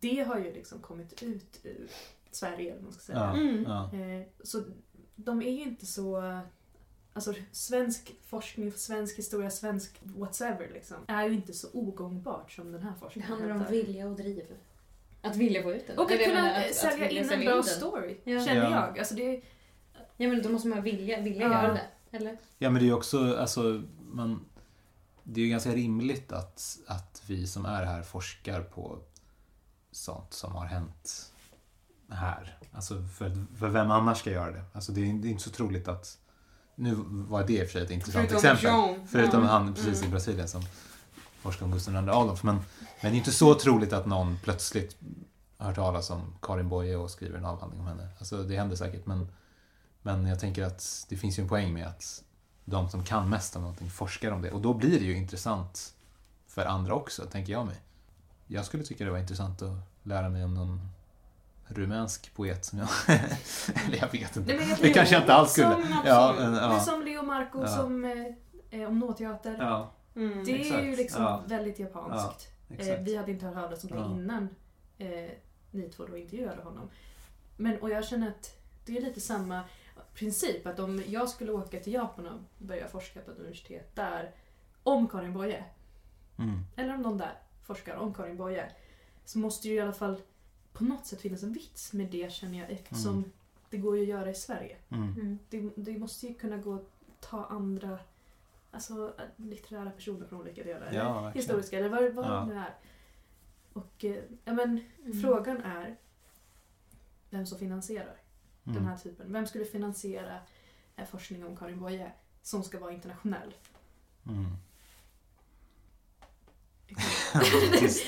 det 0.00 0.20
har 0.20 0.38
ju 0.38 0.52
liksom 0.52 0.78
kommit 0.78 1.22
ut 1.22 1.60
ur 1.62 1.88
Sverige, 2.30 2.72
eller 2.72 2.82
man 2.82 2.92
ska 2.92 3.00
säga. 3.02 3.18
Ja. 3.18 3.36
Mm. 3.40 3.62
Ja. 3.62 3.90
Eh, 3.98 4.26
Så 4.42 4.62
de 5.16 5.42
är 5.42 5.50
ju 5.50 5.62
inte 5.62 5.86
så... 5.86 6.40
Alltså 7.12 7.34
svensk 7.52 8.14
forskning, 8.26 8.72
svensk 8.72 9.18
historia, 9.18 9.50
svensk 9.50 10.00
whatsoever 10.02 10.70
liksom, 10.74 10.96
är 11.06 11.28
ju 11.28 11.34
inte 11.34 11.52
så 11.52 11.68
ogångbart 11.72 12.52
som 12.52 12.72
den 12.72 12.82
här 12.82 12.90
Det 12.92 12.98
forskningen 13.00 13.30
handlar 13.30 13.50
om 13.50 13.64
vilja 13.70 14.06
och 14.08 14.16
driv. 14.16 14.44
Att 15.22 15.36
vilja 15.36 15.62
få 15.62 15.72
ut 15.72 15.86
den. 15.86 15.98
Och 15.98 16.12
att 16.12 16.24
kunna 16.24 16.62
sälja 16.72 17.10
in 17.10 17.30
en 17.30 17.40
bra 17.44 17.62
story, 17.62 18.16
Ja. 18.24 18.44
känner 18.44 18.62
Ja. 18.70 18.86
jag. 18.86 18.98
Alltså 18.98 19.14
det, 19.14 19.42
Ja 20.16 20.28
men 20.28 20.42
då 20.42 20.48
måste 20.48 20.68
man 20.68 20.82
vilja, 20.82 21.20
vilja 21.20 21.42
Ja. 21.42 21.62
göra 21.62 21.72
det. 21.72 22.16
Eller? 22.16 22.38
Ja, 22.58 22.70
men 22.70 22.74
det 22.74 22.84
är 22.84 22.88
ju 22.88 22.94
också, 22.94 23.36
alltså, 23.36 23.82
man, 24.12 24.44
det 25.24 25.40
är 25.40 25.44
ju 25.44 25.50
ganska 25.50 25.74
rimligt 25.74 26.32
att, 26.32 26.78
att 26.86 27.22
vi 27.26 27.46
som 27.46 27.64
är 27.64 27.84
här 27.84 28.02
forskar 28.02 28.60
på 28.62 28.98
sånt 29.92 30.32
som 30.34 30.52
har 30.52 30.66
hänt 30.66 31.32
här. 32.08 32.58
Alltså, 32.72 33.02
för, 33.02 33.46
för 33.58 33.68
vem 33.68 33.90
annars 33.90 34.18
ska 34.18 34.30
göra 34.30 34.50
det? 34.50 34.62
Alltså, 34.72 34.92
det 34.92 35.00
är, 35.00 35.14
det 35.14 35.28
är 35.28 35.30
inte 35.30 35.42
så 35.42 35.50
troligt 35.50 35.88
att... 35.88 36.18
Nu 36.74 36.94
var 37.06 37.46
det 37.46 37.52
i 37.52 37.62
och 37.62 37.66
för 37.66 37.72
sig 37.72 37.82
ett 37.82 37.90
intressant 37.90 38.28
Förutom 38.30 38.50
exempel. 38.50 38.70
Jean. 38.70 39.08
Förutom 39.08 39.42
han 39.42 39.74
precis 39.74 39.98
Mm. 39.98 40.08
i 40.08 40.10
Brasilien 40.10 40.48
som 40.48 40.62
forskar 41.40 41.66
om 41.66 41.72
Gustav 41.72 41.94
II 41.94 42.00
Adolf. 42.00 42.42
Men, 42.42 42.54
men 42.54 42.64
det 43.00 43.08
är 43.08 43.14
inte 43.18 43.32
så 43.32 43.54
troligt 43.54 43.92
att 43.92 44.06
någon 44.06 44.38
plötsligt 44.42 44.96
hört 45.56 45.74
talas 45.74 46.10
om 46.10 46.34
Karin 46.42 46.68
Boye 46.68 46.96
och 46.96 47.10
skriver 47.10 47.38
en 47.38 47.44
avhandling 47.44 47.80
om 47.80 47.86
henne. 47.86 48.08
Alltså 48.18 48.42
det 48.42 48.56
händer 48.56 48.76
säkert 48.76 49.06
men, 49.06 49.28
men 50.02 50.26
jag 50.26 50.40
tänker 50.40 50.64
att 50.64 51.06
det 51.08 51.16
finns 51.16 51.38
ju 51.38 51.42
en 51.42 51.48
poäng 51.48 51.74
med 51.74 51.86
att 51.86 52.24
de 52.70 52.88
som 52.90 53.04
kan 53.04 53.28
mest 53.28 53.56
om 53.56 53.62
någonting 53.62 53.90
forskar 53.90 54.30
om 54.32 54.42
det. 54.42 54.50
Och 54.50 54.60
då 54.60 54.74
blir 54.74 54.98
det 54.98 55.04
ju 55.04 55.16
intressant 55.16 55.94
för 56.46 56.66
andra 56.66 56.94
också, 56.94 57.24
tänker 57.26 57.52
jag 57.52 57.66
mig. 57.66 57.76
Jag 58.46 58.64
skulle 58.64 58.82
tycka 58.84 59.04
det 59.04 59.10
var 59.10 59.18
intressant 59.18 59.62
att 59.62 59.72
lära 60.02 60.28
mig 60.28 60.44
om 60.44 60.54
någon 60.54 60.80
rumänsk 61.66 62.34
poet 62.34 62.64
som 62.64 62.78
jag... 62.78 62.88
Eller 63.86 63.98
jag 63.98 64.12
vet 64.12 64.36
inte. 64.36 64.40
Nej, 64.40 64.58
men 64.58 64.68
jag 64.68 64.78
Det 64.78 64.92
kanske 64.92 65.14
jag 65.14 65.22
inte 65.22 65.34
alls 65.34 65.52
skulle. 65.52 65.72
Som 65.74 66.02
Ja, 66.06 66.34
men, 66.38 66.50
Men 66.52 66.60
ja. 66.62 66.80
som 66.80 67.02
Leo 67.04 67.22
Marco, 67.22 67.60
Ja. 67.62 67.68
som 67.68 68.04
eh, 68.04 68.80
eh, 68.80 68.88
om 68.88 68.98
nåteater. 68.98 69.56
ja, 69.58 69.90
Mm. 70.16 70.44
Det 70.44 70.52
är 70.52 70.60
exakt. 70.60 70.84
ju 70.84 70.96
liksom 70.96 71.22
Ja. 71.22 71.42
väldigt 71.46 71.78
japanskt. 71.78 72.48
Eh, 72.78 73.00
vi 73.00 73.16
hade 73.16 73.32
inte 73.32 73.46
hört 73.46 73.54
talas 73.54 73.84
om 73.84 73.90
det 73.90 73.96
Ja. 73.96 74.04
innan 74.10 74.48
eh, 74.98 75.30
ni 75.70 75.88
två 75.96 76.06
då 76.06 76.16
intervjuade 76.16 76.62
honom. 76.62 76.90
Men, 77.56 77.78
och 77.80 77.90
jag 77.90 78.04
känner 78.04 78.28
att 78.28 78.56
det 78.86 78.96
är 78.96 79.00
lite 79.02 79.20
samma 79.20 79.60
princip. 80.20 80.66
Att 80.66 80.78
om 80.78 81.02
jag 81.06 81.28
skulle 81.28 81.52
åka 81.52 81.80
till 81.80 81.92
Japan 81.92 82.26
och 82.26 82.40
börja 82.58 82.88
forska 82.88 83.20
på 83.20 83.30
ett 83.30 83.38
universitet 83.38 83.96
där 83.96 84.30
om 84.82 85.08
Karin 85.08 85.32
Boye, 85.32 85.64
Mm. 86.38 86.60
eller 86.76 86.94
om 86.94 87.02
någon 87.02 87.18
där 87.18 87.38
forskar 87.66 87.96
om 87.96 88.14
Karin 88.14 88.36
Boye, 88.36 88.72
så 89.24 89.38
måste 89.38 89.68
ju 89.68 89.74
i 89.74 89.80
alla 89.80 89.92
fall 89.92 90.22
på 90.72 90.84
något 90.84 91.06
sätt 91.06 91.20
finnas 91.20 91.42
en 91.42 91.52
vits 91.52 91.92
med 91.92 92.06
det 92.10 92.32
känner 92.32 92.58
jag 92.58 92.70
eftersom 92.70 93.14
Mm. 93.16 93.32
det 93.70 93.76
går 93.78 93.96
ju 93.96 94.02
att 94.02 94.08
göra 94.08 94.30
i 94.30 94.34
Sverige. 94.34 94.76
Mm. 94.88 95.02
Mm. 95.12 95.38
Det, 95.50 95.70
det 95.76 95.98
måste 95.98 96.26
ju 96.26 96.34
kunna 96.34 96.56
gå 96.56 96.74
att 96.74 96.90
ta 97.20 97.44
andra 97.44 97.98
alltså, 98.70 99.14
litterära 99.36 99.90
personer 99.90 100.26
från 100.26 100.40
olika 100.40 100.64
delar. 100.64 100.92
Ja, 100.92 101.28
historiska, 101.30 101.78
eller 101.78 101.88
vad, 101.88 102.12
vad 102.12 102.24
Ja. 102.26 102.30
det 102.40 102.46
nu 102.54 102.60
är. 102.60 102.74
Och 103.72 104.04
eh, 104.04 104.22
ja, 104.44 104.52
men, 104.52 104.80
Mm. 105.04 105.20
frågan 105.22 105.60
är 105.62 105.96
vem 107.30 107.46
som 107.46 107.58
finansierar 107.58 108.16
den 108.64 108.76
Mm. 108.76 108.88
här 108.88 108.96
typen. 108.96 109.32
Vem 109.32 109.46
skulle 109.46 109.64
finansiera 109.64 110.38
eh, 110.96 111.04
forskning 111.06 111.46
om 111.46 111.56
Karin 111.56 111.80
Boye 111.80 112.12
som 112.42 112.62
ska 112.62 112.78
vara 112.78 112.92
internationell? 112.92 113.54
Mm. 114.26 114.46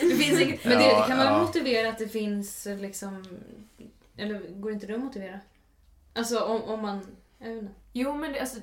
Det 0.01 0.15
finns 0.17 0.41
inget, 0.41 0.65
men 0.65 0.79
det, 0.79 0.85
Ja, 0.85 1.01
det 1.01 1.07
kan 1.09 1.17
man 1.17 1.27
ja. 1.27 1.43
motivera 1.47 1.89
att 1.89 1.99
det 1.99 2.09
finns 2.09 2.67
liksom... 2.67 3.25
Eller 4.17 4.49
går 4.61 4.73
inte 4.73 4.87
det 4.87 4.95
att 4.95 5.01
motivera? 5.01 5.41
Alltså 6.13 6.41
om, 6.45 6.63
om 6.63 6.83
man... 6.83 7.07
Jag 7.39 7.49
vet 7.49 7.63
inte. 7.63 7.75
Jo, 7.93 8.17
men 8.17 8.33
det, 8.33 8.41
alltså, 8.41 8.61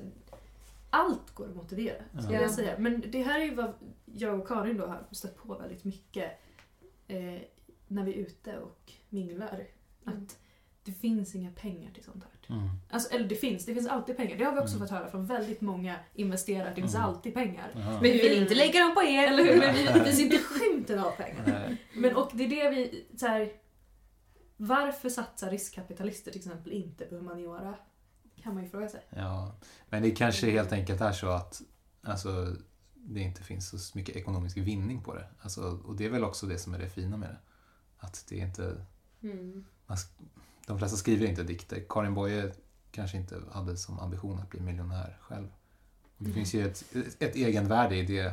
allt 0.90 1.34
går 1.34 1.48
att 1.48 1.56
motivera, 1.56 2.02
skulle 2.18 2.34
Ja. 2.34 2.42
jag 2.42 2.50
säga. 2.50 2.78
Men 2.78 3.04
det 3.10 3.22
här 3.22 3.40
är 3.40 3.44
ju 3.44 3.54
vad 3.54 3.72
jag 4.04 4.40
och 4.40 4.48
Karin 4.48 4.76
då 4.76 4.86
har 4.86 5.04
stött 5.10 5.36
på 5.36 5.54
väldigt 5.54 5.84
mycket 5.84 6.40
eh, 7.08 7.40
när 7.88 8.04
vi 8.04 8.12
är 8.12 8.16
ute 8.16 8.58
och 8.58 8.92
minglar. 9.08 9.66
Att 10.04 10.14
Mm. 10.14 10.26
Det 10.90 10.96
finns 11.00 11.34
inga 11.34 11.50
pengar 11.52 11.90
till 11.92 12.04
sånt 12.04 12.24
här. 12.24 12.56
Mm. 12.56 12.68
Alltså, 12.90 13.14
eller 13.14 13.28
det 13.28 13.34
finns, 13.34 13.66
det 13.66 13.74
finns 13.74 13.88
alltid 13.88 14.16
pengar. 14.16 14.36
Det 14.38 14.44
har 14.44 14.52
vi 14.52 14.58
också 14.60 14.76
Mm. 14.76 14.88
fått 14.88 14.98
höra 14.98 15.10
från 15.10 15.26
väldigt 15.26 15.60
många 15.60 15.96
investerare. 16.14 16.68
Det 16.74 16.80
finns 16.80 16.94
Mm. 16.94 17.06
alltid 17.06 17.34
pengar. 17.34 17.70
Jaha. 17.74 17.90
Men 17.92 18.02
vi 18.02 18.28
vill 18.28 18.42
inte 18.42 18.54
lägga 18.54 18.80
dem 18.80 18.94
på 18.94 19.02
er! 19.02 19.28
Eller 19.28 19.44
hur? 19.44 19.58
Men 19.58 19.74
vi- 19.74 19.84
det 19.84 20.04
finns 20.04 20.20
inte 20.20 20.38
skymten 20.38 20.98
av 20.98 21.10
pengar. 21.10 21.42
Nej. 21.46 21.76
Men 21.94 22.16
och 22.16 22.30
det 22.34 22.44
är 22.44 22.48
det 22.48 22.70
vi... 22.76 23.06
Så 23.18 23.26
här, 23.26 23.52
varför 24.56 25.08
satsar 25.08 25.50
riskkapitalister 25.50 26.30
till 26.30 26.40
exempel 26.40 26.72
inte 26.72 27.04
på 27.04 27.14
humaniora? 27.14 27.74
Kan 28.42 28.54
man 28.54 28.62
ju 28.64 28.70
fråga 28.70 28.88
sig. 28.88 29.00
Ja, 29.10 29.54
men 29.88 30.02
det 30.02 30.10
kanske 30.10 30.50
helt 30.50 30.72
enkelt 30.72 31.00
är 31.00 31.12
så 31.12 31.28
att 31.28 31.62
alltså, 32.02 32.56
det 32.94 33.20
inte 33.20 33.42
finns 33.42 33.88
så 33.88 33.98
mycket 33.98 34.16
ekonomisk 34.16 34.56
vinning 34.56 35.02
på 35.02 35.14
det. 35.14 35.26
Alltså, 35.40 35.62
och 35.84 35.96
det 35.96 36.04
är 36.04 36.10
väl 36.10 36.24
också 36.24 36.46
det 36.46 36.58
som 36.58 36.74
är 36.74 36.78
det 36.78 36.88
fina 36.90 37.16
med 37.16 37.28
det. 37.28 37.38
Att 37.98 38.24
det 38.28 38.40
är 38.40 38.46
inte... 38.46 38.86
Mm. 39.22 39.64
De 40.70 40.78
flesta 40.78 40.96
skriver 40.96 41.26
inte 41.26 41.42
dikter. 41.42 41.84
Karin 41.88 42.14
Boye 42.14 42.52
kanske 42.90 43.16
inte 43.16 43.42
hade 43.52 43.76
som 43.76 44.00
ambition 44.00 44.38
att 44.38 44.50
bli 44.50 44.60
miljonär 44.60 45.18
själv. 45.20 45.48
Det 46.18 46.24
Mm. 46.24 46.34
finns 46.34 46.54
ju 46.54 46.66
ett, 46.66 46.84
ett 47.22 47.36
egenvärde 47.36 47.96
i 47.96 48.02
det 48.02 48.32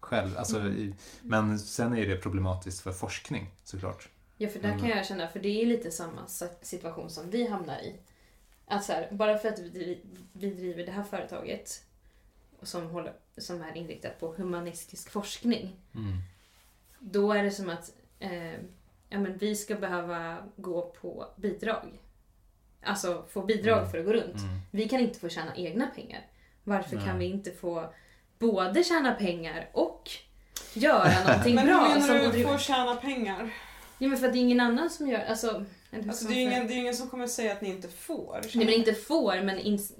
själv. 0.00 0.38
Alltså, 0.38 0.58
Mm. 0.60 0.72
i, 0.76 0.94
men 1.22 1.58
sen 1.58 1.96
är 1.96 2.06
det 2.06 2.16
problematiskt 2.16 2.80
för 2.80 2.92
forskning 2.92 3.50
såklart. 3.64 4.08
Ja, 4.36 4.48
för 4.48 4.58
där 4.60 4.68
Mm. 4.68 4.80
kan 4.80 4.88
jag 4.90 5.06
känna, 5.06 5.28
för 5.28 5.40
det 5.40 5.48
är 5.62 5.66
lite 5.66 5.90
samma 5.90 6.26
sa- 6.26 6.48
situation 6.62 7.10
som 7.10 7.30
vi 7.30 7.48
hamnar 7.48 7.78
i. 7.78 7.94
Att 8.66 8.84
så 8.84 8.92
här, 8.92 9.08
bara 9.12 9.38
för 9.38 9.48
att 9.48 9.58
vi, 9.58 10.00
vi 10.32 10.50
driver 10.54 10.86
det 10.86 10.92
här 10.92 11.02
företaget 11.02 11.82
som, 12.62 12.86
håller, 12.90 13.12
som 13.38 13.62
är 13.62 13.76
inriktat 13.76 14.20
på 14.20 14.32
humanistisk 14.34 15.10
forskning, 15.10 15.76
Mm. 15.94 16.18
då 17.00 17.32
är 17.32 17.42
det 17.42 17.50
som 17.50 17.68
att 17.70 17.92
eh, 18.18 18.52
ja, 19.08 19.18
men 19.18 19.36
vi 19.38 19.56
ska 19.56 19.74
behöva 19.74 20.36
gå 20.56 20.82
på 21.00 21.26
bidrag. 21.36 22.02
Alltså 22.82 23.24
få 23.32 23.42
bidrag 23.42 23.78
Mm. 23.78 23.90
för 23.90 23.98
att 23.98 24.04
gå 24.04 24.12
runt. 24.12 24.38
Mm. 24.40 24.58
Vi 24.70 24.88
kan 24.88 25.00
inte 25.00 25.18
få 25.20 25.28
tjäna 25.28 25.56
egna 25.56 25.86
pengar. 25.86 26.20
Varför 26.64 26.96
kan 26.96 27.06
Nej. 27.06 27.18
vi 27.18 27.24
inte 27.24 27.50
få 27.52 27.88
både 28.38 28.84
tjäna 28.84 29.14
pengar 29.14 29.68
och 29.72 30.10
göra 30.74 31.24
någonting 31.28 31.54
Men 31.54 31.66
bra? 31.66 31.88
hur 31.94 32.00
som 32.00 32.16
menar 32.16 32.32
du 32.32 32.44
få 32.44 32.58
tjäna 32.58 32.94
pengar? 32.96 33.50
Ja, 33.98 34.08
men 34.08 34.18
för 34.18 34.26
att 34.26 34.32
det 34.32 34.38
är 34.38 34.40
ingen 34.40 34.60
annan 34.60 34.90
som 34.90 35.08
gör... 35.08 35.24
Alltså, 35.24 35.64
hur 35.90 36.08
Alltså, 36.08 36.28
det, 36.28 36.34
är 36.34 36.40
ingen, 36.42 36.66
det 36.66 36.74
är 36.74 36.78
ingen 36.78 36.94
som 36.94 37.10
kommer 37.10 37.26
säga 37.26 37.52
att 37.52 37.60
ni 37.60 37.68
inte 37.68 37.88
får. 37.88 38.40
Nej 38.54 38.64
men 38.66 38.74
inte 38.74 38.94
får, 38.94 39.42
men... 39.42 39.58
Ins... 39.58 39.92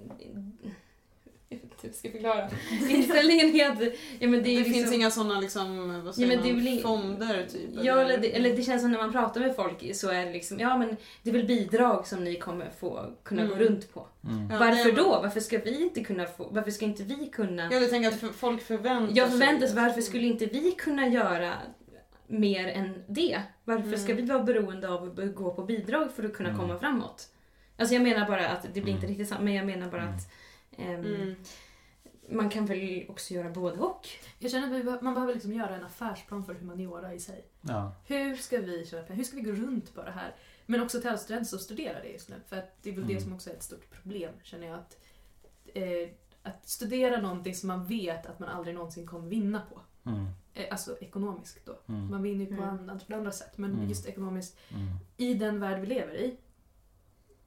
Jag 1.48 1.60
jag 1.82 1.94
ska 1.94 2.10
förklara. 2.10 2.48
Inställningen 2.90 3.54
är 3.56 3.70
att... 3.70 3.78
Ja, 4.18 4.28
men 4.28 4.32
det, 4.32 4.38
Det, 4.40 4.56
är 4.56 4.64
finns 4.64 4.76
liksom... 4.76 4.94
inga 4.94 5.10
sådana 5.10 5.40
liksom, 5.40 6.04
vad 6.04 6.14
säger 6.14 6.28
Ja, 6.30 6.34
men 6.36 6.44
det 6.44 6.50
är 6.50 6.54
man, 6.54 6.64
väl 6.64 6.80
fonder 6.82 7.46
typ? 7.52 7.70
Ja, 7.82 8.00
eller 8.00 8.18
det, 8.18 8.36
eller 8.36 8.56
det 8.56 8.62
känns 8.62 8.82
som 8.82 8.92
när 8.92 8.98
man 8.98 9.12
pratar 9.12 9.40
med 9.40 9.56
folk 9.56 9.96
så 9.96 10.08
är 10.10 10.26
det 10.26 10.32
liksom, 10.32 10.58
ja 10.60 10.78
men 10.78 10.96
det 11.22 11.30
är 11.30 11.34
väl 11.34 11.46
bidrag 11.46 12.06
som 12.06 12.24
ni 12.24 12.38
kommer 12.38 12.70
få 12.80 13.12
kunna 13.22 13.42
Mm. 13.42 13.58
gå 13.58 13.64
runt 13.64 13.94
på. 13.94 14.06
Mm. 14.24 14.50
Ja, 14.50 14.58
varför 14.58 14.88
är- 14.90 14.96
då? 14.96 15.20
Varför 15.22 15.40
ska 15.40 15.58
vi 15.58 15.82
inte 15.82 16.04
kunna 16.04 16.26
få, 16.26 16.48
varför 16.50 16.70
ska 16.70 16.84
inte 16.84 17.02
vi 17.02 17.26
kunna... 17.32 17.72
Jag 17.72 17.90
tänker 17.90 18.08
att 18.08 18.20
för, 18.20 18.28
folk 18.28 18.62
förväntar 18.62 19.16
Jag 19.16 19.30
förväntar 19.30 19.66
sig, 19.66 19.68
sig- 19.68 19.82
varför 19.84 20.00
skulle 20.00 20.26
inte 20.26 20.46
vi 20.46 20.72
kunna 20.72 21.06
göra 21.08 21.52
mer 22.26 22.68
än 22.68 23.02
det? 23.06 23.40
Varför 23.64 23.86
Mm. 23.86 23.98
ska 23.98 24.14
vi 24.14 24.22
vara 24.22 24.42
beroende 24.42 24.88
av 24.88 25.02
att 25.20 25.34
gå 25.34 25.54
på 25.54 25.62
bidrag 25.64 26.08
för 26.16 26.24
att 26.24 26.32
kunna 26.34 26.48
Mm. 26.48 26.60
komma 26.60 26.78
framåt? 26.78 27.28
Alltså 27.78 27.94
jag 27.94 28.02
menar 28.02 28.28
bara 28.28 28.48
att, 28.48 28.62
det 28.74 28.80
blir 28.80 28.92
inte 28.92 29.06
Mm. 29.06 29.08
riktigt 29.08 29.28
samma, 29.28 29.40
men 29.40 29.54
jag 29.54 29.66
menar 29.66 29.90
bara 29.90 30.02
Mm. 30.02 30.14
att 30.14 30.22
Mm. 30.78 31.34
man 32.28 32.50
kan 32.50 32.66
väl 32.66 33.04
också 33.08 33.34
göra 33.34 33.50
både 33.50 33.78
och. 33.78 34.08
Jag 34.38 34.50
känner 34.50 34.94
att 34.94 35.02
man 35.02 35.14
behöver 35.14 35.34
liksom 35.34 35.52
göra 35.52 35.76
en 35.76 35.84
affärsplan 35.84 36.44
för 36.44 36.54
humaniora 36.54 37.14
i 37.14 37.20
sig. 37.20 37.44
Ja. 37.60 37.92
Hur 38.06 38.36
ska 38.36 38.58
vi 38.60 38.86
tjäna 38.86 39.02
pengar? 39.02 39.16
Hur 39.16 39.24
ska 39.24 39.36
vi 39.36 39.42
gå 39.42 39.52
runt 39.52 39.94
på 39.94 40.02
det 40.02 40.10
här? 40.10 40.34
Men 40.66 40.82
också 40.82 41.00
till 41.00 41.08
alla 41.08 41.18
studenter 41.18 41.48
som 41.48 41.58
studerar 41.58 42.02
det 42.02 42.08
just 42.08 42.28
nu. 42.28 42.34
För 42.46 42.56
att 42.56 42.82
det 42.82 42.90
är 42.90 42.94
väl 42.94 43.04
Mm. 43.04 43.14
det 43.16 43.20
som 43.22 43.32
också 43.34 43.50
är 43.50 43.54
ett 43.54 43.62
stort 43.62 43.90
problem, 43.90 44.32
känner 44.42 44.66
jag. 44.66 44.78
Att, 44.78 44.96
eh, 45.74 46.08
att 46.42 46.68
studera 46.68 47.20
någonting 47.20 47.54
som 47.54 47.66
man 47.68 47.86
vet 47.86 48.26
att 48.26 48.38
man 48.38 48.48
aldrig 48.48 48.74
någonsin 48.74 49.06
kommer 49.06 49.28
vinna 49.28 49.62
på. 49.72 49.80
Mm. 50.10 50.26
Eh, 50.54 50.66
alltså 50.70 50.96
ekonomiskt 51.00 51.66
då. 51.66 51.78
Mm. 51.88 52.10
Man 52.10 52.22
vinner 52.22 52.44
ju 52.46 52.56
på 52.56 52.62
Mm. 52.62 52.68
andra, 52.78 52.98
på 53.08 53.14
andra 53.14 53.32
sätt. 53.32 53.58
Men 53.58 53.72
Mm. 53.72 53.88
just 53.88 54.06
ekonomiskt, 54.06 54.58
Mm. 54.68 54.86
i 55.16 55.34
den 55.34 55.60
värld 55.60 55.80
vi 55.80 55.86
lever 55.86 56.14
i, 56.16 56.36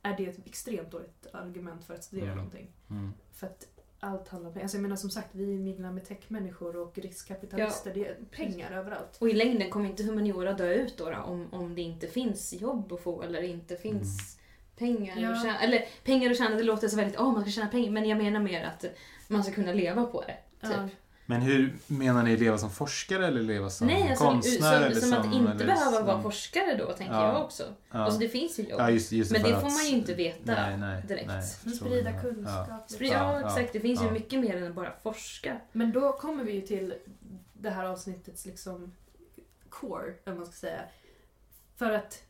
är 0.03 0.17
det 0.17 0.25
ett 0.25 0.47
extremt 0.47 0.91
dåligt 0.91 1.27
argument 1.33 1.85
för 1.85 1.93
att 1.93 2.03
studera 2.03 2.25
Mm. 2.25 2.37
någonting. 2.37 2.67
Mm. 2.89 3.13
För 3.33 3.47
att 3.47 3.67
allt 3.99 4.27
handlar 4.27 4.47
om 4.49 4.53
pengar. 4.53 4.63
Alltså 4.65 4.77
jag 4.77 4.81
menar 4.81 4.95
som 4.95 5.09
sagt, 5.09 5.27
vi 5.31 5.45
minglar 5.45 5.91
med 5.91 6.05
techmänniskor 6.05 6.75
och 6.77 6.97
riskkapitalister. 6.97 7.93
Det 7.93 8.07
är 8.07 8.15
pengar 8.31 8.71
överallt. 8.71 9.17
Och 9.19 9.29
i 9.29 9.33
längden 9.33 9.69
kommer 9.69 9.89
inte 9.89 10.03
humaniora 10.03 10.53
dö 10.53 10.73
ut 10.73 10.97
då, 10.97 11.09
då 11.09 11.17
om, 11.17 11.53
om 11.53 11.75
det 11.75 11.81
inte 11.81 12.07
finns 12.07 12.53
jobb 12.53 12.93
att 12.93 13.01
få 13.01 13.21
eller 13.21 13.41
inte 13.41 13.75
finns 13.75 14.39
pengar 14.77 15.17
Ja. 15.17 15.31
att 15.31 15.43
tjäna. 15.43 15.59
Eller 15.59 15.85
pengar 16.03 16.31
att 16.31 16.37
tjäna, 16.37 16.55
det 16.55 16.63
låter 16.63 16.87
så 16.87 16.97
väldigt, 16.97 17.19
åh 17.19 17.31
man 17.33 17.41
ska 17.41 17.51
tjäna 17.51 17.67
pengar, 17.67 17.91
men 17.91 18.09
jag 18.09 18.17
menar 18.17 18.39
mer 18.39 18.63
att 18.63 18.85
man 19.27 19.43
ska 19.43 19.53
kunna 19.53 19.73
leva 19.73 20.05
på 20.05 20.21
det. 20.21 20.37
Typ. 20.67 20.77
Ja. 20.77 20.89
Men 21.30 21.41
hur 21.41 21.77
menar 21.88 22.23
ni 22.23 22.38
leva 22.38 22.57
som 22.57 22.69
forskare 22.71 23.27
eller 23.27 23.41
leva 23.41 23.69
som 23.69 23.88
Nej, 23.88 24.09
alltså, 24.09 24.25
konstnär? 24.25 24.73
som, 24.73 24.84
eller 24.84 24.95
som 25.01 25.13
att 25.13 25.34
inte 25.34 25.51
eller 25.51 25.65
behöva 25.65 25.97
som- 25.97 26.05
vara 26.05 26.21
forskare 26.21 26.75
då, 26.77 26.93
tänker 26.93 27.13
Ja. 27.13 27.34
jag 27.34 27.43
också. 27.45 27.63
Ja. 27.91 27.97
Alltså 27.99 28.19
det 28.19 28.30
finns 28.30 28.59
ju 28.59 28.63
jobb. 28.63 28.80
ja, 28.80 28.89
just, 28.91 29.11
just 29.11 29.32
men 29.32 29.41
det 29.43 29.55
att- 29.55 29.61
får 29.61 29.69
man 29.69 29.86
ju 29.86 29.97
inte 29.97 30.13
veta 30.13 30.39
nej, 30.53 30.77
nej, 30.77 31.03
direkt. 31.07 31.27
Nej, 31.27 31.43
sprida 31.73 32.21
kunskap. 32.21 32.67
Liksom. 32.89 33.05
ja, 33.07 33.41
Ja, 33.41 33.47
exakt. 33.47 33.73
Det 33.73 33.80
finns 33.80 34.03
ju 34.03 34.11
mycket 34.11 34.39
mer 34.39 34.57
än 34.57 34.67
att 34.67 34.75
bara 34.75 34.93
forska. 35.03 35.57
Men 35.71 35.91
då 35.91 36.13
kommer 36.13 36.43
vi 36.43 36.51
ju 36.51 36.61
till 36.61 36.93
det 37.53 37.69
här 37.69 37.86
avsnittets 37.86 38.45
liksom 38.45 38.91
core, 39.69 40.13
vad 40.23 40.36
man 40.36 40.45
ska 40.45 40.53
säga. 40.55 40.82
För 41.75 41.91
att 41.91 42.23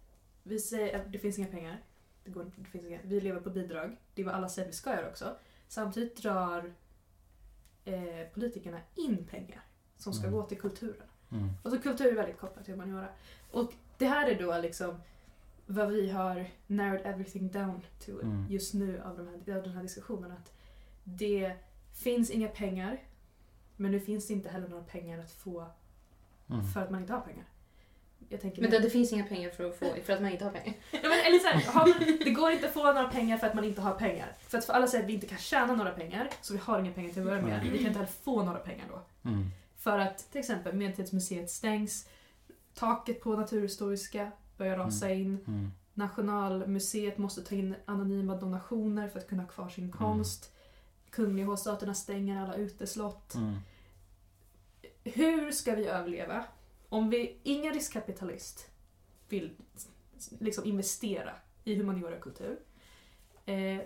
vi 0.44 0.60
säger 0.60 0.96
att 1.00 1.12
det 1.12 1.20
finns 1.20 1.38
inga 1.40 1.48
pengar. 1.48 1.78
Det 2.24 2.32
går, 2.32 2.52
det 2.56 2.70
finns 2.70 2.86
inga, 2.86 3.00
vi 3.04 3.22
lever 3.22 3.40
på 3.40 3.50
bidrag. 3.50 3.98
Det 4.16 4.22
är 4.22 4.26
vad 4.26 4.36
alla 4.36 4.50
säger 4.50 4.68
att 4.68 4.74
vi 4.74 4.78
ska 4.78 4.90
göra 4.96 5.08
också. 5.10 5.36
Samtidigt 5.68 6.18
drar 6.22 6.74
eh, 7.94 8.28
politikerna 8.34 8.80
in 8.96 9.26
pengar 9.32 9.62
som 9.98 10.14
ska 10.14 10.28
Mm. 10.28 10.40
gå 10.40 10.46
till 10.46 10.60
kulturen. 10.60 11.08
Mm. 11.32 11.50
Och 11.64 11.72
så 11.72 11.80
kultur 11.80 12.08
är 12.12 12.16
väldigt 12.16 12.38
kopplat 12.40 12.66
till 12.66 12.74
humaniora. 12.74 13.08
Och 13.52 13.74
det 13.98 14.06
här 14.06 14.28
är 14.30 14.40
då 14.40 14.58
liksom 14.58 15.02
vad 15.66 15.88
vi 15.92 16.10
har 16.10 16.46
narrowed 16.68 17.06
everything 17.06 17.50
down 17.52 17.82
to 18.06 18.12
Mm. 18.12 18.46
just 18.50 18.74
nu 18.74 19.02
av, 19.02 19.18
de 19.18 19.28
här, 19.28 19.58
av 19.58 19.64
den 19.64 19.74
här 19.74 19.82
diskussionen. 19.84 20.32
Att 20.32 20.54
det 21.04 21.54
finns 21.94 22.30
inga 22.30 22.48
pengar, 22.48 23.04
men 23.76 23.92
nu 23.92 24.00
finns 24.00 24.28
det 24.28 24.34
inte 24.34 24.50
heller 24.50 24.68
några 24.68 24.84
pengar 24.84 25.20
att 25.20 25.32
få 25.32 25.66
Mm. 26.50 26.66
för 26.68 26.82
att 26.82 26.92
man 26.92 27.02
inte 27.02 27.14
har 27.14 27.22
pengar. 27.22 27.46
Jag 28.30 28.42
tänker 28.42 28.62
Men 28.62 28.72
det, 28.72 28.80
det 28.80 28.90
finns 28.90 29.14
inga 29.14 29.24
pengar 29.24 29.50
för 29.50 29.70
att, 29.70 29.76
få, 29.76 29.86
för 30.06 30.14
att 30.14 30.22
man 30.22 30.32
inte 30.32 30.44
har 30.46 30.52
pengar. 30.52 30.74
Ja, 30.92 31.00
men, 31.02 31.20
eller 31.26 31.40
så 31.40 31.48
här, 31.48 31.72
har 31.74 31.88
man, 31.88 32.18
det 32.24 32.32
går 32.32 32.52
inte 32.52 32.68
att 32.68 32.74
få 32.74 32.84
några 32.84 33.08
pengar 33.08 33.38
för 33.38 33.48
att 33.48 33.54
man 33.54 33.64
inte 33.64 33.82
har 33.82 33.94
pengar. 33.94 34.38
För 34.48 34.58
att 34.58 34.66
för 34.66 34.74
alla 34.74 34.88
säger 34.88 35.04
att 35.04 35.10
vi 35.10 35.14
inte 35.14 35.28
kan 35.28 35.38
tjäna 35.38 35.76
några 35.76 35.92
pengar, 35.92 36.30
så 36.42 36.54
vi 36.54 36.60
har 36.60 36.80
inga 36.80 36.92
pengar 36.92 37.10
till 37.10 37.22
att 37.22 37.28
börja 37.28 37.42
med. 37.42 37.62
Vi 37.64 37.78
kan 37.78 37.88
inte 37.88 38.00
heller 38.00 38.12
få 38.24 38.44
några 38.44 38.60
pengar 38.60 38.86
då. 38.90 39.30
Mm. 39.30 39.46
För 39.78 40.00
att 40.00 40.32
till 40.32 40.40
exempel 40.40 40.76
Medeltidsmuseet 40.76 41.50
stängs, 41.50 42.10
taket 42.74 43.22
på 43.22 43.36
Naturhistoriska 43.36 44.32
börjar 44.58 44.78
rasa 44.78 45.10
in, 45.10 45.40
Mm. 45.48 45.72
Nationalmuseet 45.94 47.18
måste 47.18 47.42
ta 47.42 47.56
in 47.56 47.76
anonyma 47.86 48.36
donationer 48.36 49.08
för 49.08 49.20
att 49.20 49.28
kunna 49.28 49.44
ha 49.44 49.50
kvar 49.50 49.70
sin 49.70 49.92
konst. 49.92 50.54
Kungliga 51.10 51.46
hovstaterna 51.46 51.94
stänger 51.94 52.42
alla 52.42 52.56
uteslott. 52.56 53.36
Mm. 53.36 53.56
Hur 55.04 55.52
ska 55.52 55.76
vi 55.76 55.88
överleva 55.88 56.44
om 56.90 57.10
vi, 57.10 57.38
ingen 57.44 57.74
riskkapitalist 57.74 58.70
vill 59.30 59.52
liksom 60.40 60.66
investera 60.66 61.32
i 61.64 61.76
humaniora 61.76 62.16
och 62.16 62.22
kultur. 62.22 62.60
Eh, 63.46 63.78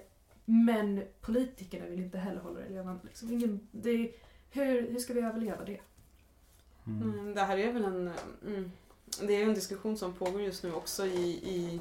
men 0.46 1.04
politikerna 1.22 1.86
vill 1.86 2.00
inte 2.00 2.18
heller 2.18 2.42
hålla 2.42 2.60
det 2.60 2.70
levande. 2.70 3.00
Liksom 3.04 3.32
ingen, 3.32 3.68
det, 3.72 4.12
hur, 4.52 4.92
hur 4.92 5.00
ska 5.00 5.14
vi 5.14 5.22
överleva 5.22 5.64
det? 5.66 5.80
Mm. 6.88 7.10
Mm, 7.10 7.34
det 7.36 7.42
här 7.42 7.58
är 7.58 7.74
väl 7.74 7.84
en... 7.84 8.12
Mm, 8.48 8.72
det 9.22 9.34
är 9.36 9.44
en 9.44 9.54
diskussion 9.54 9.98
som 9.98 10.14
pågår 10.14 10.42
just 10.42 10.64
nu 10.64 10.74
också 10.74 11.06
i, 11.06 11.30
i... 11.30 11.80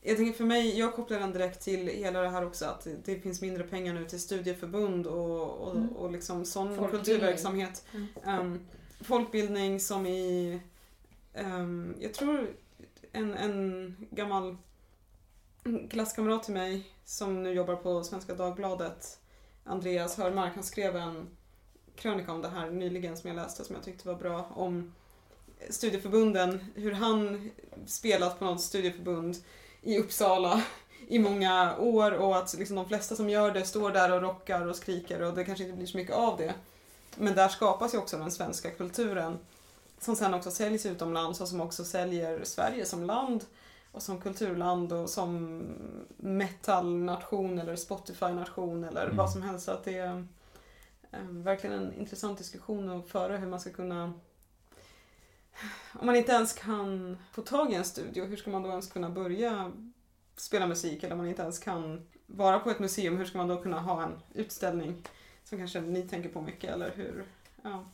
Jag 0.00 0.16
tänker 0.16 0.32
för 0.32 0.44
mig, 0.44 0.78
jag 0.78 0.94
kopplar 0.94 1.18
den 1.20 1.32
direkt 1.32 1.62
till 1.62 1.88
hela 1.88 2.20
det 2.22 2.28
här 2.28 2.46
också 2.46 2.64
att 2.64 2.86
det 3.04 3.20
finns 3.20 3.40
mindre 3.40 3.64
pengar 3.64 3.94
nu 3.94 4.04
till 4.04 4.20
studieförbund 4.20 5.06
och, 5.06 5.50
och, 5.50 5.76
Mm. 5.76 5.88
och 5.88 6.10
liksom 6.12 6.44
sån 6.44 6.66
Folkbildning. 6.76 6.98
kulturverksamhet. 7.00 7.86
Mm. 7.94 8.40
Um, 8.40 8.60
folkbildning 9.04 9.80
som 9.80 10.06
i... 10.06 10.60
Um, 11.34 11.96
jag 12.00 12.14
tror 12.14 12.50
en, 13.12 13.34
en 13.34 13.96
gammal 14.10 14.56
klasskamrat 15.90 16.42
till 16.42 16.54
mig 16.54 16.86
som 17.04 17.42
nu 17.42 17.52
jobbar 17.52 17.76
på 17.76 18.04
Svenska 18.04 18.34
Dagbladet, 18.34 19.18
Andreas 19.64 20.16
Hörmark, 20.16 20.54
han 20.54 20.64
skrev 20.64 20.96
en 20.96 21.28
krönika 21.96 22.32
om 22.32 22.42
det 22.42 22.48
här 22.48 22.70
nyligen 22.70 23.16
som 23.16 23.28
jag 23.28 23.36
läste 23.36 23.64
som 23.64 23.74
jag 23.76 23.84
tyckte 23.84 24.08
var 24.08 24.14
bra 24.14 24.46
om 24.54 24.92
studieförbunden, 25.68 26.64
hur 26.74 26.92
han 26.92 27.50
spelat 27.86 28.38
på 28.38 28.44
något 28.44 28.60
studieförbund 28.60 29.36
i 29.82 29.98
Uppsala 29.98 30.62
i 31.08 31.18
många 31.18 31.76
år 31.76 32.12
och 32.12 32.36
att 32.36 32.54
liksom 32.58 32.76
de 32.76 32.88
flesta 32.88 33.16
som 33.16 33.30
gör 33.30 33.50
det 33.50 33.64
står 33.64 33.90
där 33.90 34.12
och 34.12 34.22
rockar 34.22 34.66
och 34.66 34.76
skriker 34.76 35.22
och 35.22 35.34
det 35.34 35.44
kanske 35.44 35.64
inte 35.64 35.76
blir 35.76 35.86
så 35.86 35.96
mycket 35.96 36.14
av 36.14 36.36
det. 36.36 36.54
Men 37.16 37.34
där 37.34 37.48
skapas 37.48 37.94
ju 37.94 37.98
också 37.98 38.18
den 38.18 38.30
svenska 38.30 38.70
kulturen 38.70 39.38
som 39.98 40.16
sen 40.16 40.34
också 40.34 40.50
säljs 40.50 40.86
utomlands 40.86 41.40
och 41.40 41.48
som 41.48 41.60
också 41.60 41.84
säljer 41.84 42.44
Sverige 42.44 42.86
som 42.86 43.04
land 43.04 43.44
och 43.92 44.02
som 44.02 44.20
kulturland 44.20 44.92
och 44.92 45.10
som 45.10 45.62
metalnation 46.16 47.58
eller 47.58 47.76
Spotify-nation 47.76 48.84
eller 48.88 49.04
Mm. 49.04 49.16
vad 49.16 49.30
som 49.32 49.42
helst. 49.42 49.64
Så 49.64 49.70
att 49.70 49.84
det 49.84 49.98
är 49.98 50.26
eh, 51.12 51.20
verkligen 51.28 51.76
en 51.78 51.92
intressant 51.94 52.38
diskussion 52.38 52.88
att 52.88 53.08
föra 53.08 53.36
hur 53.36 53.46
man 53.46 53.60
ska 53.60 53.70
kunna 53.70 54.12
om 56.00 56.06
man 56.06 56.16
inte 56.16 56.32
ens 56.32 56.52
kan 56.52 57.18
få 57.32 57.42
tag 57.42 57.72
i 57.72 57.74
en 57.74 57.84
studio, 57.84 58.24
hur 58.24 58.36
ska 58.36 58.50
man 58.50 58.62
då 58.62 58.68
ens 58.70 58.90
kunna 58.92 59.10
börja 59.10 59.72
spela 60.36 60.66
musik? 60.66 61.02
Eller 61.02 61.12
om 61.12 61.18
man 61.18 61.28
inte 61.28 61.42
ens 61.42 61.58
kan 61.58 62.08
vara 62.26 62.58
på 62.58 62.70
ett 62.70 62.78
museum, 62.78 63.16
hur 63.16 63.24
ska 63.24 63.38
man 63.38 63.48
då 63.48 63.62
kunna 63.62 63.80
ha 63.80 64.02
en 64.02 64.12
utställning? 64.34 65.02
Som 65.44 65.58
kanske 65.58 65.80
ni 65.80 66.02
tänker 66.02 66.28
på 66.28 66.40
mycket, 66.40 66.70
eller 66.70 66.90
hur? 66.96 67.24
Ja. 67.62 67.84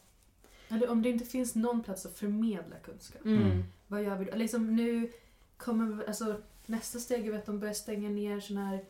Eller 0.68 0.88
om 0.90 1.02
det 1.02 1.08
inte 1.08 1.24
finns 1.24 1.54
någon 1.54 1.82
plats 1.82 2.06
att 2.06 2.18
förmedla 2.18 2.76
kunskap. 2.76 3.24
Mm. 3.24 3.64
Vad 3.86 4.02
gör 4.02 4.16
vi 4.16 4.24
då? 4.24 4.36
Liksom 4.36 4.76
nu 4.76 5.12
kommer, 5.56 6.04
alltså 6.08 6.40
nästa 6.66 6.98
steg 6.98 7.26
är 7.26 7.30
väl 7.30 7.40
att 7.40 7.46
de 7.46 7.60
börjar 7.60 7.74
stänga 7.74 8.08
ner 8.08 8.40
såna 8.40 8.66
här 8.66 8.84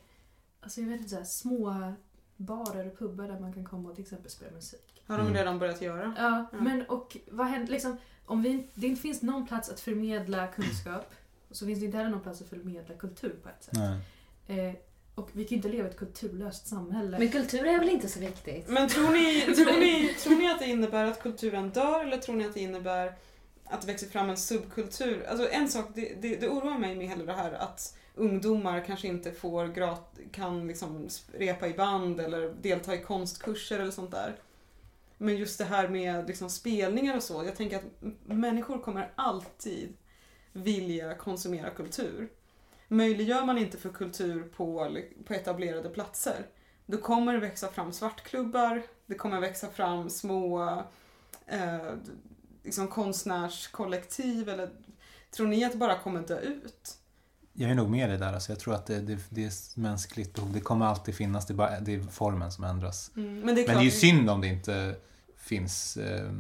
alltså 0.61 0.81
jag 0.81 0.89
vet 0.89 0.97
inte, 0.99 1.11
så 1.11 1.17
här, 1.17 1.25
små 1.25 1.93
barer 2.37 2.87
och 2.87 2.99
pubbar 2.99 3.29
där 3.29 3.41
man 3.41 3.53
kan 3.53 3.65
komma 3.65 3.89
och 3.89 3.95
till 3.95 4.03
exempel 4.05 4.31
spela 4.31 4.53
musik. 4.53 5.03
Har 5.07 5.17
de 5.19 5.23
Mm. 5.27 5.35
redan 5.37 5.59
börjat 5.59 5.83
göra. 5.83 6.15
Ja, 6.19 6.47
Ja. 6.53 6.59
men 6.61 6.83
och 6.87 7.17
vad 7.31 7.47
händer 7.47 7.73
liksom, 7.73 7.97
om 8.27 8.43
vi, 8.43 8.69
det 8.75 8.87
inte 8.87 9.03
finns 9.03 9.23
någon 9.23 9.47
plats 9.47 9.71
att 9.71 9.81
förmedla 9.81 10.47
kunskap 10.47 11.15
så 11.51 11.67
finns 11.67 11.79
det 11.81 11.85
inte 11.87 11.99
heller 11.99 12.11
någon 12.11 12.21
plats 12.21 12.43
att 12.43 12.49
förmedla 12.49 12.95
kultur 12.95 13.37
på 13.43 13.49
ett 13.49 13.63
sätt. 13.65 13.75
Nej. 14.47 14.69
Eh, 14.69 14.75
och 15.19 15.31
vi 15.33 15.45
kan 15.45 15.51
ju 15.51 15.57
inte 15.57 15.69
leva 15.69 15.89
i 15.89 15.91
ett 15.91 15.97
kulturlöst 15.97 16.67
samhälle. 16.67 17.19
Men 17.19 17.29
kultur 17.29 17.67
är 17.67 17.79
väl 17.79 17.89
inte 17.89 18.09
så 18.09 18.21
viktigt? 18.21 18.69
Men 18.69 18.89
tror 18.89 19.11
ni, 19.11 19.55
tror, 19.55 19.81
ni, 19.81 20.15
tror 20.19 20.37
ni 20.37 20.51
att 20.51 20.59
det 20.59 20.67
innebär 20.67 21.05
att 21.05 21.23
kulturen 21.23 21.71
dör 21.71 22.05
eller 22.05 22.17
tror 22.17 22.37
ni 22.37 22.47
att 22.47 22.55
det 22.55 22.61
innebär 22.61 23.17
att 23.65 23.81
det 23.81 23.87
växer 23.87 24.07
fram 24.07 24.31
en 24.31 24.37
subkultur? 24.37 25.27
Alltså 25.29 25.49
en 25.51 25.69
sak, 25.69 25.87
det, 25.95 26.15
det, 26.23 26.37
det 26.37 26.49
oroar 26.49 26.79
mig 26.79 26.97
med 26.97 27.09
hela 27.09 27.25
det 27.25 27.33
här 27.33 27.53
att 27.53 27.99
ungdomar 28.15 28.85
kanske 28.85 29.09
inte 29.09 29.33
får 29.33 29.67
grat, 29.67 30.19
kan 30.33 30.67
liksom 30.67 31.09
repa 31.33 31.69
i 31.69 31.73
band 31.73 32.21
eller 32.21 32.55
delta 32.63 32.95
i 32.95 32.99
konstkurser 32.99 33.79
eller 33.79 33.91
sånt 33.91 34.11
där. 34.11 34.37
Men 35.19 35.37
just 35.37 35.59
det 35.59 35.65
här 35.65 35.89
med 35.89 36.27
liksom 36.27 36.51
spelningar 36.51 37.17
och 37.17 37.23
så, 37.23 37.45
jag 37.45 37.57
tänker 37.57 37.77
att 37.77 37.85
människor 38.25 38.79
kommer 38.79 39.11
alltid 39.15 39.97
vilja 40.53 41.15
konsumera 41.15 41.71
kultur. 41.71 42.29
Möjliggör 42.89 43.45
man 43.45 43.59
inte 43.59 43.79
för 43.79 43.91
kultur 43.91 44.43
på, 44.57 44.97
på 45.25 45.35
etablerade 45.35 45.89
platser, 45.89 46.47
då 46.87 46.99
kommer 46.99 47.33
det 47.33 47.39
växa 47.39 47.69
fram 47.69 47.93
svartklubbar, 47.93 48.83
det 49.07 49.15
kommer 49.15 49.41
växa 49.41 49.69
fram 49.69 50.11
små 50.11 50.63
eh, 51.47 51.93
liksom 52.65 52.89
konstnärskollektiv 52.89 54.49
eller 54.49 54.71
tror 55.31 55.47
ni 55.47 55.65
att 55.65 55.73
det 55.73 55.79
bara 55.79 55.99
kommer 55.99 56.23
dö 56.23 56.41
ut? 56.41 56.99
Jag 57.53 57.71
är 57.71 57.75
nog 57.75 57.91
med 57.91 58.11
dig 58.11 58.19
där. 58.19 58.33
Alltså 58.33 58.53
jag 58.53 58.61
tror 58.61 58.75
att 58.75 58.87
det, 58.87 59.01
det, 59.01 59.19
det 59.29 59.45
är 59.45 59.81
mänskligt 59.81 60.35
behov. 60.35 60.53
Det 60.53 60.61
kommer 60.61 60.87
alltid 60.87 61.15
finnas. 61.15 61.47
Det 61.47 61.53
är, 61.53 61.57
bara, 61.57 61.81
det 61.81 61.95
är 61.95 62.01
formen 62.01 62.53
som 62.53 62.65
ändras. 62.65 63.11
Men 63.15 63.25
det 63.27 63.39
är 63.41 63.45
Men 63.45 63.55
det 63.55 63.73
är 63.73 63.83
ju 63.83 63.91
synd 63.91 64.31
om 64.31 64.41
det 64.41 64.47
inte 64.47 64.97
finns 65.37 65.97
eh, 65.97 66.33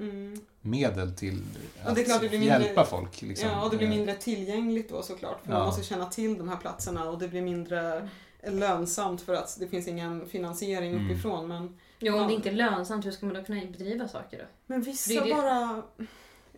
Mm. 0.00 0.40
medel 0.60 1.12
till 1.12 1.42
att 1.84 1.94
det 1.94 2.00
är 2.00 2.04
klart 2.04 2.20
det 2.20 2.28
blir 2.28 2.38
mindre- 2.38 2.62
hjälpa 2.62 2.84
folk. 2.84 3.22
Liksom. 3.22 3.48
Ja, 3.48 3.64
och 3.64 3.70
det 3.70 3.76
blir 3.76 3.86
Eh, 3.88 3.94
mindre 3.94 4.14
tillgängligt 4.14 4.88
då 4.88 5.02
såklart. 5.02 5.40
För 5.42 5.50
man 5.50 5.58
Ja. 5.60 5.66
måste 5.66 5.82
känna 5.84 6.06
till 6.06 6.38
de 6.38 6.48
här 6.48 6.56
platserna 6.56 7.10
och 7.10 7.18
det 7.18 7.28
blir 7.28 7.42
mindre 7.42 8.08
lönsamt 8.46 9.20
för 9.22 9.34
att 9.34 9.56
det 9.60 9.68
finns 9.68 9.88
ingen 9.88 10.28
finansiering 10.28 10.92
Mm. 10.92 11.04
uppifrån. 11.10 11.48
Men, 11.48 11.78
Jo, 11.98 12.16
om 12.18 12.28
det 12.28 12.34
inte 12.34 12.48
är 12.48 12.52
lönsamt, 12.52 13.06
hur 13.06 13.10
ska 13.10 13.26
man 13.26 13.34
då 13.34 13.44
kunna 13.44 13.60
bedriva 13.60 14.08
saker 14.08 14.38
då? 14.38 14.44
men 14.66 14.82
vissa 14.82 15.24
det. 15.24 15.30
bara... 15.34 15.82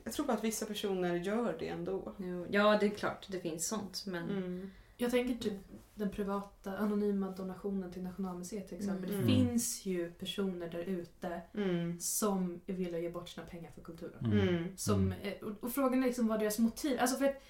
Jag 0.05 0.13
tror 0.15 0.27
bara 0.27 0.37
att 0.37 0.45
vissa 0.45 0.67
personer 0.67 1.15
gör 1.15 1.57
det 1.59 1.69
ändå. 1.69 2.13
Jo, 2.19 2.47
Ja, 2.51 2.77
det 2.81 2.87
är 2.87 2.91
klart, 2.91 3.27
det 3.29 3.41
finns 3.41 3.69
sånt. 3.69 4.03
Men 4.07 4.31
Mm. 4.31 4.71
Jag 4.97 5.11
tänker 5.11 5.35
typ 5.51 5.61
den 5.95 6.11
privata 6.11 6.77
anonyma 6.77 7.31
donationen 7.31 7.93
till 7.93 8.03
Nationalmuseet 8.03 8.69
till 8.69 8.79
exempel. 8.79 9.11
Mm. 9.11 9.21
Det 9.21 9.27
finns 9.27 9.87
ju 9.87 10.13
personer 10.13 10.69
där 10.71 10.79
ute 10.85 11.43
Mm. 11.55 12.01
som 12.01 12.61
vill 12.67 12.95
ge 12.95 13.11
bort 13.11 13.29
sina 13.29 13.47
pengar 13.47 13.71
för 13.71 13.83
kulturen. 13.83 14.25
Mm. 14.25 14.49
Mm. 14.49 14.77
Som, 14.77 15.13
eh, 15.13 15.43
och, 15.43 15.65
och 15.65 15.73
frågan 15.73 16.03
är 16.03 16.07
liksom 16.07 16.27
vad 16.27 16.41
deras 16.41 16.59
motiv... 16.59 17.01
Alltså 17.01 17.17
för 17.17 17.25
att, 17.25 17.43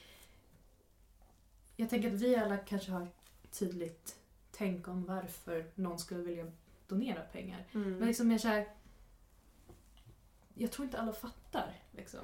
jag 1.76 1.90
tänker 1.90 2.14
att 2.14 2.20
vi 2.20 2.36
alla 2.36 2.56
kanske 2.56 2.90
har 2.92 3.08
tydligt 3.50 4.16
tänk 4.52 4.88
om 4.88 5.04
varför 5.04 5.66
någon 5.74 5.98
skulle 5.98 6.22
vilja 6.22 6.46
donera 6.88 7.20
pengar. 7.20 7.66
Mm. 7.72 7.96
Men 7.98 8.08
liksom 8.08 8.30
jag 8.30 8.40
känner... 8.40 8.68
Jag 10.54 10.72
tror 10.72 10.84
inte 10.84 10.98
alla 10.98 11.12
fattar. 11.12 11.80
Liksom. 11.90 12.20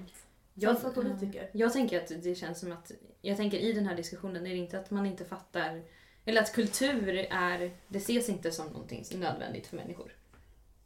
Jag- 0.60 0.80
Framför 0.80 1.02
politiker. 1.02 1.50
Jag 1.52 1.72
tänker 1.72 2.00
att 2.02 2.22
det 2.22 2.34
känns 2.34 2.60
som 2.60 2.72
att, 2.72 2.92
jag 3.22 3.36
tänker 3.36 3.58
i 3.58 3.72
den 3.72 3.86
här 3.86 3.96
diskussionen 3.96 4.46
är 4.46 4.50
det 4.50 4.56
inte 4.56 4.78
att 4.78 4.90
man 4.90 5.06
inte 5.06 5.24
fattar, 5.24 5.82
eller 6.24 6.42
att 6.42 6.52
kultur 6.52 7.08
är, 7.30 7.70
det 7.88 7.98
ses 7.98 8.28
inte 8.28 8.50
som 8.50 8.66
någonting 8.66 9.04
som 9.04 9.22
är 9.22 9.30
nödvändigt 9.30 9.66
för 9.66 9.76
människor. 9.76 10.12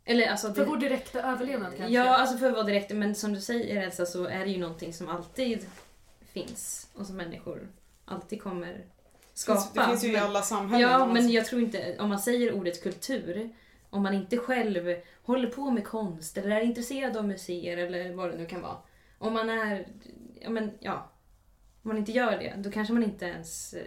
Eller 0.04 0.26
alltså... 0.28 0.54
För 0.54 0.64
det, 0.64 0.70
vår 0.70 0.76
direkta 0.76 1.22
överlevnad 1.32 1.76
kanske. 1.76 1.94
Ja, 1.94 2.16
alltså 2.18 2.38
för 2.38 2.46
att 2.46 2.52
vara 2.52 2.64
direkt, 2.64 2.90
men 2.94 3.14
som 3.14 3.32
du 3.32 3.40
säger 3.40 3.82
Elsa 3.82 4.06
så 4.06 4.24
är 4.24 4.38
det 4.44 4.50
ju 4.50 4.58
någonting 4.58 4.92
som 4.92 5.08
alltid 5.08 5.66
finns 6.20 6.88
och 6.94 7.06
som 7.06 7.16
människor 7.16 7.68
alltid 8.04 8.42
kommer 8.42 8.84
skapa. 9.34 9.58
Det 9.58 9.62
finns, 9.64 9.72
det 9.74 9.86
finns 9.90 10.04
ju 10.04 10.08
i 10.08 10.12
Men- 10.12 10.22
alla 10.22 10.42
samhällen. 10.42 10.90
Ja, 10.90 11.06
men 11.06 11.30
jag 11.30 11.46
tror 11.46 11.60
inte, 11.62 11.96
om 11.98 12.08
man 12.08 12.18
säger 12.18 12.52
ordet 12.52 12.82
kultur, 12.82 13.50
om 13.90 14.02
man 14.02 14.14
inte 14.14 14.36
själv 14.38 14.96
håller 15.22 15.50
på 15.50 15.70
med 15.70 15.84
konst 15.84 16.38
eller 16.38 16.50
är 16.50 16.60
intresserad 16.60 17.16
av 17.16 17.26
museer 17.28 17.76
eller 17.76 18.12
vad 18.14 18.30
det 18.32 18.38
nu 18.38 18.46
kan 18.46 18.62
vara. 18.62 18.76
Om 19.22 19.32
man 19.34 19.50
är, 19.50 19.86
ja 20.40 20.50
men 20.50 20.70
ja, 20.80 21.10
om 21.82 21.88
man 21.88 21.98
inte 21.98 22.12
gör 22.12 22.38
det, 22.38 22.54
då 22.58 22.70
kanske 22.70 22.94
man 22.94 23.02
inte 23.02 23.24
ens, 23.24 23.74
eh, 23.74 23.82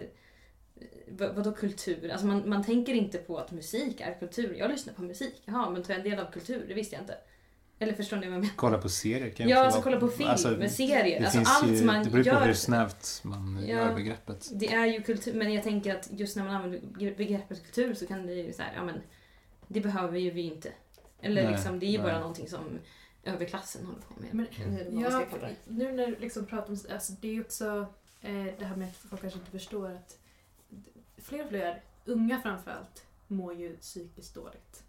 vad, 1.08 1.34
vadå 1.34 1.52
kultur? 1.52 2.10
Alltså 2.10 2.26
man, 2.26 2.48
man 2.48 2.64
tänker 2.64 2.94
inte 2.94 3.18
på 3.18 3.38
att 3.38 3.52
musik 3.52 4.00
är 4.00 4.14
kultur. 4.18 4.54
Jag 4.58 4.70
lyssnar 4.70 4.94
på 4.94 5.02
musik, 5.02 5.42
jaha 5.44 5.70
men 5.70 5.82
tar 5.82 5.94
jag 5.94 6.04
en 6.04 6.10
del 6.10 6.18
av 6.26 6.30
kultur? 6.30 6.64
Det 6.68 6.74
visste 6.74 6.94
jag 6.96 7.02
inte. 7.02 7.18
Eller 7.78 7.92
förstår 7.92 8.16
ni 8.16 8.26
vad 8.26 8.34
jag 8.34 8.40
menar? 8.40 8.54
Kolla 8.56 8.78
på 8.78 8.88
serier 8.88 9.30
kan 9.30 9.48
Ja, 9.48 9.58
alltså 9.64 9.82
kolla 9.82 10.00
på 10.00 10.08
film, 10.08 10.28
alltså, 10.30 10.68
serier. 10.68 11.20
Det 11.20 11.26
Alltså 11.26 11.42
allt 11.46 11.80
ju, 11.80 11.84
man 11.84 12.04
det 12.04 12.10
beror 12.10 12.22
på 12.22 12.28
gör. 12.28 12.46
hur 12.46 12.54
snävt 12.54 13.20
man 13.24 13.64
Ja. 13.68 13.74
gör 13.76 13.94
begreppet. 13.94 14.48
Det 14.54 14.66
är 14.72 14.86
ju 14.86 15.02
kultur, 15.02 15.34
men 15.34 15.52
jag 15.52 15.64
tänker 15.64 15.94
att 15.96 16.08
just 16.12 16.36
när 16.36 16.44
man 16.44 16.54
använder 16.54 17.14
begreppet 17.16 17.64
kultur 17.64 17.94
så 17.94 18.06
kan 18.06 18.26
det 18.26 18.32
ju 18.34 18.52
så 18.52 18.62
här, 18.62 18.72
ja 18.76 18.84
men 18.84 19.00
det 19.68 19.80
behöver 19.80 20.18
ju 20.18 20.30
vi 20.30 20.42
inte. 20.42 20.68
Eller 21.20 21.42
Nej, 21.42 21.52
liksom, 21.52 21.78
det 21.78 21.86
är 21.86 21.90
ju 21.90 21.98
nej. 21.98 22.06
bara 22.06 22.18
någonting 22.18 22.48
som 22.48 22.64
överklassen 23.26 23.86
håller 23.86 24.00
på 24.00 24.14
med. 24.20 24.34
Men, 24.34 24.46
Eller 24.76 24.84
vad 24.84 24.94
man 24.94 25.02
ja, 25.02 25.10
ska 25.10 25.24
kalla 25.24 25.48
det. 25.48 25.54
nu 25.66 25.92
när 25.92 26.06
du 26.06 26.16
liksom 26.18 26.46
pratar 26.46 26.68
om... 26.72 26.78
Alltså 26.92 27.12
det 27.20 27.28
är 27.28 27.32
ju 27.32 27.40
också 27.40 27.86
eh, 28.20 28.44
det 28.58 28.64
här 28.64 28.76
med 28.76 28.88
att 28.88 28.96
folk 28.96 29.20
kanske 29.22 29.38
inte 29.38 29.50
förstår 29.50 29.90
att 29.90 30.18
fler 31.18 31.42
och 31.42 31.48
fler, 31.48 31.82
unga 32.04 32.40
framförallt, 32.40 33.06
mår 33.26 33.54
ju 33.54 33.76
psykiskt 33.76 34.34
dåligt. 34.34 34.82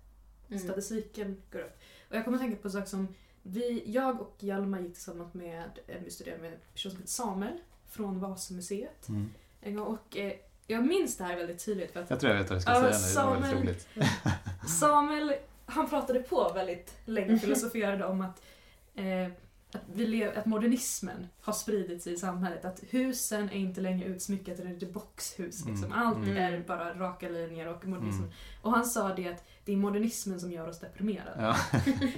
Mm. 0.49 0.59
Statistiken 0.63 1.41
går 1.51 1.59
upp. 1.59 1.77
Och 2.09 2.15
jag 2.15 2.23
kommer 2.25 2.37
att 2.37 2.43
tänka 2.43 2.61
på 2.61 2.69
saker 2.69 2.85
som 2.87 3.15
vi, 3.43 3.83
jag 3.85 4.21
och 4.21 4.35
Hjalmar 4.39 4.79
gick 4.79 4.93
tillsammans 4.93 5.33
med, 5.33 5.79
eh, 5.87 5.97
vi 6.05 6.11
studerade 6.11 6.41
med 6.41 6.53
en 6.53 6.59
person 6.73 6.91
som 6.91 6.99
heter 6.99 7.11
Samuel 7.11 7.57
från 7.89 8.19
Vasamuseet 8.19 9.07
Mm. 9.09 9.29
en 9.61 9.75
gång. 9.75 9.85
Och 9.87 10.17
eh, 10.17 10.33
jag 10.67 10.85
minns 10.87 11.17
det 11.17 11.23
här 11.23 11.35
väldigt 11.35 11.65
tydligt 11.65 11.91
för 11.91 11.99
att 12.01 12.09
Jag 12.09 12.19
tror 12.19 12.31
jag 12.33 12.39
vet 12.39 12.49
vad 12.49 12.55
jag 12.55 12.61
ska 12.61 12.71
Ja, 12.71 12.93
säga 12.93 13.29
nu. 13.39 13.39
Det 13.39 13.47
var 13.47 13.53
väldigt 13.53 13.87
Samuel- 13.87 14.03
roligt. 14.03 14.69
Samuel, 14.79 15.33
han 15.67 15.89
pratade 15.89 16.19
på 16.19 16.51
väldigt 16.55 16.97
länge 17.05 17.25
Mhm. 17.27 17.35
och 17.35 17.41
filosoferade 17.41 18.05
om 18.05 18.21
att, 18.21 18.41
eh, 18.95 19.25
att, 19.73 19.81
vi 19.93 20.05
lev, 20.07 20.37
att 20.37 20.45
modernismen 20.45 21.27
har 21.41 21.53
spridit 21.53 22.03
sig 22.03 22.13
i 22.13 22.17
samhället. 22.17 22.65
Att 22.65 22.83
husen 22.89 23.49
är 23.49 23.55
inte 23.55 23.81
längre 23.81 24.05
utsmyckade, 24.07 24.63
det 24.63 24.85
är 24.85 24.91
boxhus. 24.91 25.65
Liksom. 25.65 25.83
Mm, 25.85 25.93
Allt 25.99 26.17
mm. 26.17 26.37
är 26.37 26.59
bara 26.67 26.93
raka 26.93 27.29
linjer 27.29 27.67
och 27.67 27.85
modernism. 27.85 28.19
Mm. 28.19 28.33
Och 28.61 28.71
han 28.71 28.85
sa 28.85 29.13
det 29.15 29.27
att 29.27 29.43
det 29.65 29.71
är 29.73 29.77
modernismen 29.77 30.39
som 30.39 30.51
gör 30.51 30.67
oss 30.67 30.79
deprimerade. 30.79 31.31
Ja. 31.37 31.55
Mm. 31.85 32.09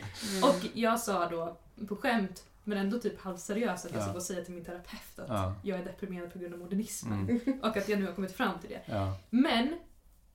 Och 0.44 0.66
jag 0.74 1.00
sa 1.00 1.30
då 1.30 1.58
på 1.88 1.96
skämt, 1.96 2.44
men 2.64 2.78
ändå 2.78 3.00
typ 3.00 3.22
halvseriöst, 3.22 3.86
att 3.86 3.92
jag 3.92 4.00
Ja. 4.00 4.04
ska 4.04 4.12
gå 4.12 4.18
och 4.18 4.24
säga 4.24 4.46
till 4.46 4.54
min 4.54 4.66
terapeut 4.66 5.20
att 5.20 5.30
Ja. 5.30 5.56
jag 5.64 5.80
är 5.80 5.84
deprimerad 5.86 6.34
på 6.34 6.40
grund 6.40 6.54
av 6.54 6.60
modernismen. 6.60 7.30
Mm. 7.46 7.60
Och 7.62 7.78
att 7.78 7.90
jag 7.90 8.00
nu 8.00 8.06
har 8.06 8.14
kommit 8.14 8.32
fram 8.36 8.60
till 8.60 8.70
det. 8.70 8.82
Ja. 8.86 9.18
Men 9.30 9.80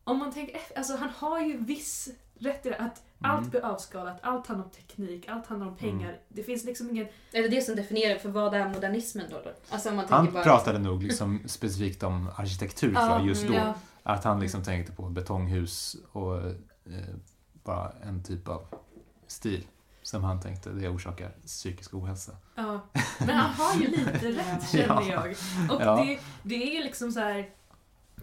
om 0.04 0.18
man 0.18 0.32
tänker 0.32 0.60
alltså 0.76 0.96
han 0.96 1.08
har 1.08 1.40
ju 1.40 1.56
viss 1.64 2.08
rätt 2.38 2.66
i 2.66 2.68
det, 2.68 2.76
att 2.76 3.02
allt 3.20 3.38
Mm. 3.38 3.50
blir 3.50 3.64
avskalat, 3.64 4.18
allt 4.22 4.46
handlar 4.46 4.64
om 4.66 4.70
teknik, 4.70 5.28
allt 5.28 5.46
handlar 5.46 5.66
om 5.68 5.76
pengar. 5.76 6.08
Mm. 6.08 6.20
Det 6.28 6.42
finns 6.42 6.64
liksom 6.64 6.90
ingen... 6.90 7.06
Är 7.32 7.42
det 7.42 7.48
det 7.48 7.60
som 7.60 7.76
definierar 7.76 8.18
för 8.18 8.28
vad 8.28 8.54
är 8.54 8.68
modernismen 8.68 9.26
då? 9.30 9.40
då? 9.44 9.50
Alltså 9.70 9.88
om 9.90 9.96
man 9.96 10.04
Han 10.08 10.32
bara... 10.32 10.42
pratade 10.44 10.78
nog 10.78 11.02
liksom 11.02 11.40
specifikt 11.46 12.02
om 12.02 12.30
arkitektur 12.36 12.94
tror 12.94 13.06
jag, 13.08 13.26
just 13.26 13.46
då. 13.48 13.54
ja. 13.54 13.74
Att 14.02 14.24
han 14.24 14.40
liksom 14.40 14.62
tänkte 14.62 14.92
på 14.92 15.02
betonghus 15.02 15.96
och 16.12 16.36
eh, 16.46 16.52
bara 17.52 17.92
en 18.02 18.22
typ 18.24 18.48
av 18.48 18.62
stil 19.26 19.66
som 20.02 20.24
han 20.24 20.40
tänkte 20.40 20.70
det 20.70 20.88
orsakar 20.88 21.30
psykisk 21.46 21.94
ohälsa. 21.94 22.32
Ja. 22.54 22.80
Men 23.18 23.36
han 23.36 23.50
har 23.54 23.74
ju 23.82 23.88
lite 23.90 24.30
rätt 24.32 24.68
känner 24.72 25.10
Ja. 25.10 25.26
jag. 25.26 25.30
Och 25.76 25.82
Ja. 25.82 25.96
det, 26.04 26.18
det 26.42 26.54
är 26.70 26.74
ju 26.76 26.82
liksom 26.82 27.12
så 27.12 27.20
här. 27.20 27.50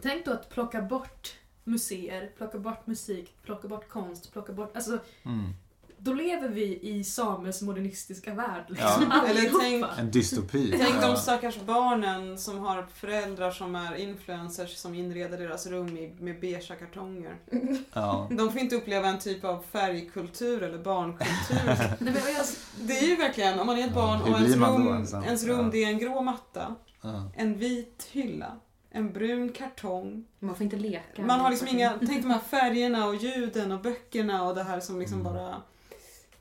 Tänk 0.01 0.25
då 0.25 0.31
att 0.33 0.49
plocka 0.49 0.81
bort 0.81 1.33
museer, 1.63 2.31
plocka 2.37 2.57
bort 2.59 2.87
musik, 2.87 3.35
plocka 3.45 3.67
bort 3.67 3.89
konst, 3.89 4.33
plocka 4.33 4.53
bort... 4.53 4.71
Alltså, 4.75 4.99
Mm. 5.25 5.53
då 5.97 6.13
lever 6.13 6.49
vi 6.49 6.79
i 6.81 7.03
Samuels 7.03 7.61
modernistiska 7.61 8.33
värld. 8.33 8.63
Ja. 8.67 8.73
Liksom, 8.73 9.11
Eller 9.29 9.39
allihopa. 9.39 9.59
tänk- 9.63 9.99
En 9.99 10.11
dystopi. 10.11 10.71
Tänk 10.79 11.01
de 11.01 11.09
Ja. 11.09 11.15
stackars 11.15 11.59
barnen 11.61 12.37
som 12.37 12.59
har 12.59 12.87
föräldrar 12.93 13.51
som 13.51 13.75
är 13.75 13.95
influencers 13.95 14.75
som 14.77 14.95
inreder 14.95 15.37
deras 15.37 15.67
rum 15.67 15.97
i, 15.97 16.15
med 16.19 16.39
beiga 16.39 16.75
kartonger. 16.75 17.35
Ja. 17.93 18.27
De 18.31 18.51
får 18.51 18.61
inte 18.61 18.75
uppleva 18.75 19.07
en 19.07 19.19
typ 19.19 19.43
av 19.43 19.63
färgkultur 19.71 20.63
eller 20.63 20.77
barnkultur. 20.77 21.75
Det 22.87 22.97
är 22.97 23.07
ju 23.07 23.15
verkligen, 23.15 23.59
om 23.59 23.67
man 23.67 23.77
är 23.77 23.81
ett 23.83 23.87
Ja, 23.89 23.95
barn 23.95 24.19
hur 24.21 24.33
och 24.33 24.39
ens 24.39 24.55
rum, 24.55 25.23
ens 25.25 25.43
rum 25.43 25.65
Ja. 25.65 25.69
det 25.71 25.83
är 25.83 25.87
en 25.87 25.99
grå 25.99 26.21
matta, 26.21 26.75
Ja. 27.01 27.31
en 27.37 27.57
vit 27.57 28.07
hylla, 28.11 28.59
en 28.91 29.13
brun 29.13 29.51
kartong. 29.51 30.25
Man 30.39 30.55
får 30.55 30.63
inte 30.63 30.75
leka. 30.77 31.21
Man 31.21 31.39
har 31.39 31.49
liksom 31.49 31.67
inga, 31.67 31.99
tänk 32.07 32.23
de 32.23 32.31
här 32.31 32.39
färgerna 32.39 33.05
och 33.07 33.15
ljuden 33.15 33.71
och 33.71 33.81
böckerna 33.81 34.43
och 34.43 34.55
det 34.55 34.63
här 34.63 34.79
som 34.79 34.99
liksom 34.99 35.21
Mm. 35.21 35.33
bara, 35.33 35.61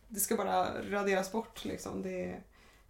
det 0.09 0.21
ska 0.21 0.37
bara 0.37 0.83
raderas 0.91 1.33
bort 1.33 1.65
liksom. 1.65 2.03
Det, 2.03 2.41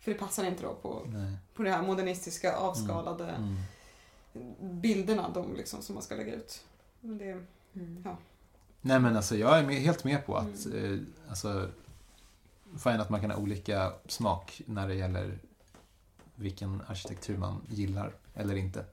för 0.01 0.13
det 0.13 0.19
passar 0.19 0.45
inte 0.45 0.63
då 0.63 0.75
på, 0.75 1.03
Nej. 1.07 1.33
på 1.55 1.63
det 1.63 1.71
här 1.71 1.83
modernistiska 1.83 2.57
avskalade 2.57 3.25
Mm. 3.31 3.57
bilderna 4.81 5.29
de 5.35 5.55
liksom, 5.57 5.83
som 5.83 5.95
man 5.95 6.03
ska 6.03 6.15
lägga 6.15 6.35
ut. 6.35 6.65
Men 7.01 7.19
det, 7.19 7.45
Mm. 7.75 8.05
Nej 8.81 9.01
men 9.01 9.17
alltså 9.17 9.37
jag 9.37 9.59
är 9.59 9.67
med, 9.67 9.77
helt 9.77 10.05
med 10.05 10.27
på 10.27 10.37
att 10.37 10.67
eh, 10.75 10.99
alltså, 11.29 11.69
fine 12.85 13.01
att 13.01 13.11
man 13.11 13.21
kan 13.21 13.31
ha 13.31 13.39
olika 13.39 13.93
smak 14.07 14.63
när 14.67 14.89
det 14.89 14.95
gäller 14.95 15.39
vilken 16.35 16.83
arkitektur 16.87 17.37
man 17.39 17.61
gillar 17.69 18.13
eller 18.35 18.55
inte. 18.55 18.85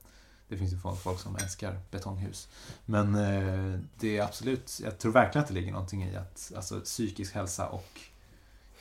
Det 0.50 0.58
finns 0.58 0.74
ju 0.74 0.78
folk 0.78 1.20
som 1.20 1.36
älskar 1.36 1.80
betonghus. 1.92 2.48
Men 2.86 3.16
eh, 3.16 3.80
det 4.00 4.18
är 4.18 4.24
absolut, 4.24 4.80
jag 4.84 4.98
tror 5.00 5.12
verkligen 5.12 5.44
att 5.44 5.48
det 5.48 5.54
ligger 5.54 5.72
någonting 5.72 6.04
i 6.04 6.16
att 6.16 6.52
alltså, 6.56 6.80
psykisk 6.80 7.36
hälsa 7.36 7.70
och 7.70 8.00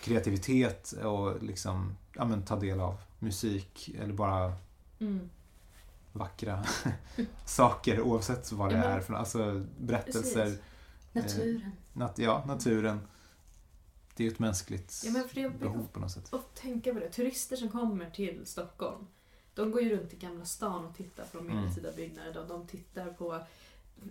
kreativitet 0.00 0.92
och 0.92 1.42
liksom, 1.42 1.96
ja 2.14 2.24
men 2.24 2.42
ta 2.42 2.56
del 2.56 2.80
av 2.80 2.96
musik 3.18 3.90
eller 4.00 4.12
bara 4.14 4.52
Mm. 4.98 5.30
vackra 6.12 6.64
saker 7.46 8.00
oavsett 8.00 8.52
vad 8.52 8.68
det 8.70 8.76
men- 8.78 8.90
är 8.90 9.00
för 9.00 9.14
alltså 9.14 9.64
berättelser. 9.78 10.44
Precis. 11.12 11.36
Naturen. 11.38 11.70
Nat 11.92 12.18
ja, 12.18 12.44
naturen. 12.46 13.00
Det 14.14 14.22
är 14.22 14.28
ju 14.28 14.32
ett 14.32 14.38
mänskligt 14.38 15.02
Ja, 15.34 15.48
behov 15.58 15.86
på 15.92 16.00
något 16.00 16.10
sätt. 16.12 16.32
och 16.32 16.50
tänka 16.54 16.94
på 16.94 17.00
det. 17.00 17.08
Turister 17.10 17.56
som 17.56 17.68
kommer 17.70 18.10
till 18.10 18.46
Stockholm, 18.46 19.06
de 19.56 19.70
går 19.70 19.82
ju 19.82 19.96
runt 19.96 20.12
i 20.12 20.16
Gamla 20.16 20.44
stan 20.44 20.84
och 20.84 20.96
tittar 20.96 21.24
på 21.24 21.38
de 21.38 21.44
Mm. 21.46 21.56
medeltida 21.56 21.92
byggnaderna. 21.92 22.46
De, 22.48 22.66
tittar 22.66 23.06
på 23.06 23.40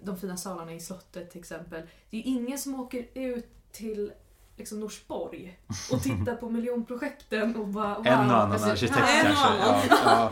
de 0.04 0.18
fina 0.18 0.38
salarna 0.38 0.74
i 0.74 0.80
slottet 0.80 1.32
till 1.32 1.40
exempel. 1.40 1.82
Det 2.10 2.18
är 2.18 2.22
ju 2.22 2.28
ingen 2.28 2.58
som 2.60 2.80
åker 2.80 3.06
ut 3.14 3.48
till 3.72 4.12
liksom 4.58 4.80
Norsborg 4.80 5.60
och 5.92 6.04
tittar 6.04 6.36
på 6.36 6.50
miljonprojekten 6.50 7.56
och 7.56 7.68
bara 7.68 7.96
wow. 7.96 8.08
En 8.08 8.14
och 8.20 8.24
annan 8.36 8.52
precis. 8.52 8.68
arkitekt 8.68 9.00
Ja, 9.00 9.22
kanske. 9.24 9.46
Ja, 9.58 9.66
annan. 9.66 9.82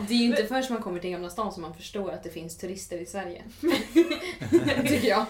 Det 0.08 0.14
är 0.14 0.18
ju 0.18 0.24
inte 0.24 0.44
förrän 0.46 0.64
man 0.70 0.82
kommer 0.82 1.00
till 1.00 1.10
Gamla 1.10 1.30
stan 1.30 1.52
som 1.52 1.62
man 1.62 1.74
förstår 1.74 2.10
att 2.10 2.22
det 2.22 2.30
finns 2.30 2.56
turister 2.58 2.98
i 2.98 3.06
Sverige. 3.06 3.44
Tycker 4.88 5.08
jag. 5.08 5.26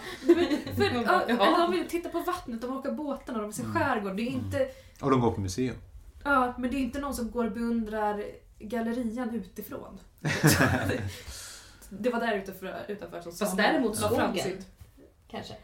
För, 0.76 0.82
ja, 0.95 1.22
Ja. 1.28 1.47
eller 1.47 1.59
de 1.59 1.70
vill 1.72 1.89
titta 1.89 2.09
på 2.09 2.20
vattnet, 2.20 2.61
de 2.62 2.76
åker 2.76 2.91
båtarna, 2.93 3.39
de 3.39 3.45
vill 3.45 3.55
se 3.55 3.62
Mm. 3.62 3.74
skärgård. 3.74 4.16
Det 4.16 4.22
är 4.22 4.26
inte, 4.30 4.68
Och 5.01 5.11
de 5.11 5.20
går 5.20 5.30
på 5.32 5.41
museum. 5.41 5.76
ja, 6.24 6.55
men 6.59 6.70
det 6.70 6.76
är 6.76 6.80
inte 6.80 6.99
någon 6.99 7.14
som 7.14 7.30
går 7.30 7.45
och 7.45 7.53
beundrar 7.53 8.24
gallerian 8.69 9.35
utifrån. 9.35 10.01
det 11.89 12.11
var 12.11 12.21
där 12.21 12.37
utanför, 12.37 12.85
utanför 12.89 13.21
som 13.21 13.33
Fast 13.33 13.57
däremot 13.57 14.01
la 14.01 14.09
fram 14.09 14.37
skogen. 14.37 14.57
sitt- 14.59 14.67
Kanske. 15.29 15.53
Är 15.55 15.59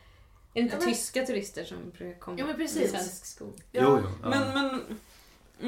det 0.55 0.61
inte 0.61 0.75
Ja, 0.77 0.81
men- 0.81 0.89
tyska 0.95 1.27
turister 1.27 1.65
som 1.65 1.91
brukar 1.91 2.21
komma 2.21 2.39
Ja, 2.39 2.47
men 2.47 2.55
i 2.55 2.59
precis. 2.59 2.91
svensk 2.91 3.25
skog? 3.27 3.61
Ja, 3.73 3.81
Jo, 3.85 3.99
jo. 4.03 4.09
Ja. 4.23 4.29
Men, 4.29 4.55
men, 4.55 4.83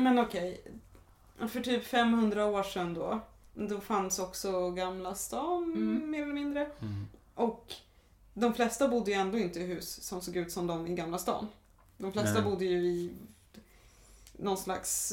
men 0.05 0.19
okej. 0.19 0.65
För 1.49 1.61
typ 1.61 1.85
500 1.85 2.45
år 2.47 2.63
sedan 2.63 2.95
då, 2.95 3.21
då 3.55 3.81
fanns 3.81 4.19
också 4.19 4.71
Gamla 4.71 5.15
stan 5.15 5.63
Mm. 5.77 6.11
mer 6.11 6.23
eller 6.23 6.33
mindre. 6.35 6.61
Mm. 6.81 7.07
Och 7.35 7.73
de 8.35 8.55
flesta 8.55 8.89
bodde 8.89 9.11
ju 9.11 9.17
ändå 9.17 9.39
inte 9.39 9.61
i 9.61 9.67
hus 9.67 10.03
som 10.03 10.21
såg 10.21 10.37
ut 10.37 10.53
som 10.53 10.67
de 10.67 10.87
i 10.87 10.95
Gamla 10.95 11.19
stan. 11.19 11.49
De 11.99 12.13
flesta 12.13 12.41
Nej. 12.41 12.43
bodde 12.51 12.65
ju 12.65 12.79
i 12.87 13.13
någon 14.43 14.57
slags... 14.57 15.13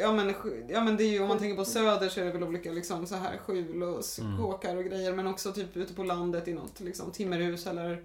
Ja 0.00 0.12
men, 0.12 0.34
ja 0.68 0.84
men 0.84 0.96
det 0.96 1.04
är 1.04 1.08
ju, 1.10 1.22
om 1.22 1.28
man 1.28 1.38
tänker 1.38 1.56
på 1.56 1.64
söder 1.64 2.08
så 2.08 2.20
är 2.20 2.24
det 2.24 2.32
väl 2.32 2.42
olika 2.42 2.72
liksom 2.72 3.06
så 3.06 3.14
här 3.14 3.36
skjul 3.38 3.82
och 3.82 4.02
Mm. 4.20 4.38
kåkar 4.42 4.76
och 4.76 4.84
grejer. 4.84 5.12
Men 5.12 5.26
också 5.26 5.52
typ 5.52 5.76
ute 5.76 5.94
på 5.94 6.04
landet 6.04 6.48
i 6.48 6.54
något 6.54 6.80
liksom 6.80 7.10
timmerhus 7.12 7.66
eller... 7.66 8.04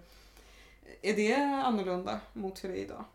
Är 1.01 1.13
det 1.15 1.35
annorlunda 1.65 2.19
mot 2.33 2.63
hur 2.63 2.69
det 2.69 2.79
är 2.79 2.83
idag? 2.83 3.05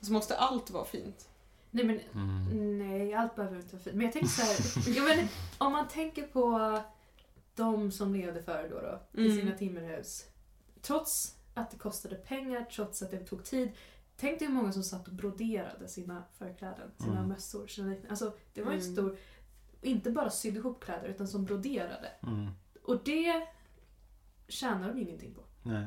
Så 0.00 0.12
måste 0.12 0.36
allt 0.36 0.70
vara 0.70 0.84
fint? 0.84 1.28
Nej 1.70 1.84
men 1.84 2.00
Mm. 2.14 2.78
nej, 2.78 3.14
allt 3.14 3.36
behöver 3.36 3.56
inte 3.56 3.74
vara 3.76 3.82
fint. 3.82 3.96
Men 3.96 4.04
jag 4.04 4.12
tänker 4.12 4.28
så 4.28 4.42
här, 4.42 4.96
ja, 4.96 5.02
men, 5.02 5.28
om 5.58 5.72
man 5.72 5.88
tänker 5.88 6.22
på 6.22 6.78
de 7.54 7.92
som 7.92 8.14
levde 8.14 8.42
förr 8.42 8.68
då, 8.70 8.80
då 8.80 9.22
i 9.22 9.26
Mm. 9.26 9.38
sina 9.40 9.56
timmerhus. 9.56 10.24
Trots 10.82 11.34
att 11.54 11.70
det 11.70 11.76
kostade 11.78 12.14
pengar, 12.14 12.64
trots 12.72 13.02
att 13.02 13.10
det 13.10 13.18
tog 13.18 13.44
tid. 13.44 13.68
Tänk 14.20 14.38
dig 14.38 14.48
hur 14.48 14.54
många 14.54 14.72
som 14.72 14.82
satt 14.82 15.08
och 15.08 15.14
broderade 15.14 15.88
sina 15.88 16.22
förkläden, 16.38 16.90
sina 16.98 17.16
Mm. 17.16 17.28
mössor, 17.28 17.66
sina. 17.66 17.94
Alltså 18.10 18.32
det 18.54 18.62
var 18.62 18.72
ju 18.72 18.78
en 18.78 18.82
Mm. 18.84 18.94
stor, 18.96 19.16
inte 19.82 20.10
bara 20.10 20.30
sydde 20.30 20.58
ihop 20.58 20.84
kläder 20.84 21.08
utan 21.08 21.28
som 21.28 21.44
broderade. 21.44 22.08
Mm. 22.22 22.50
Och 22.82 23.04
det 23.04 23.46
tjänar 24.48 24.88
de 24.94 25.00
ingenting 25.00 25.34
på. 25.34 25.40
Nej. 25.62 25.86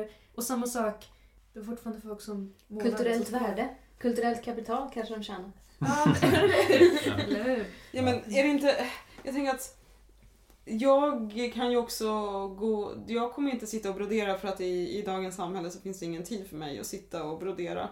Eh, 0.00 0.06
och 0.34 0.44
samma 0.44 0.66
sak, 0.66 1.12
det 1.52 1.58
var 1.60 1.66
fortfarande 1.66 2.00
folk 2.02 2.20
som 2.20 2.54
Kulturellt 2.82 3.30
värde. 3.30 3.74
Kulturellt 3.98 4.44
kapital 4.44 4.90
kanske 4.94 5.14
de 5.14 5.22
tjänar. 5.22 5.52
Ja, 5.78 6.14
men- 6.22 6.32
eller 7.20 7.44
hur? 7.44 7.66
Ja 7.92 8.02
men 8.02 8.14
är 8.14 8.42
det 8.42 8.48
inte... 8.48 8.86
Jag 9.22 9.34
tänker 9.34 9.54
att 9.54 9.78
jag 10.64 11.32
kan 11.54 11.70
ju 11.70 11.76
också 11.76 12.08
gå... 12.48 12.94
Jag 13.06 13.32
kommer 13.32 13.50
inte 13.50 13.66
sitta 13.66 13.88
och 13.88 13.94
brodera 13.94 14.38
för 14.38 14.48
att 14.48 14.60
i, 14.60 14.98
i 14.98 15.02
dagens 15.02 15.36
samhälle 15.36 15.70
så 15.70 15.80
finns 15.80 15.98
det 15.98 16.06
ingen 16.06 16.24
tid 16.24 16.46
för 16.46 16.56
mig 16.56 16.80
att 16.80 16.86
sitta 16.86 17.24
och 17.24 17.38
brodera. 17.38 17.88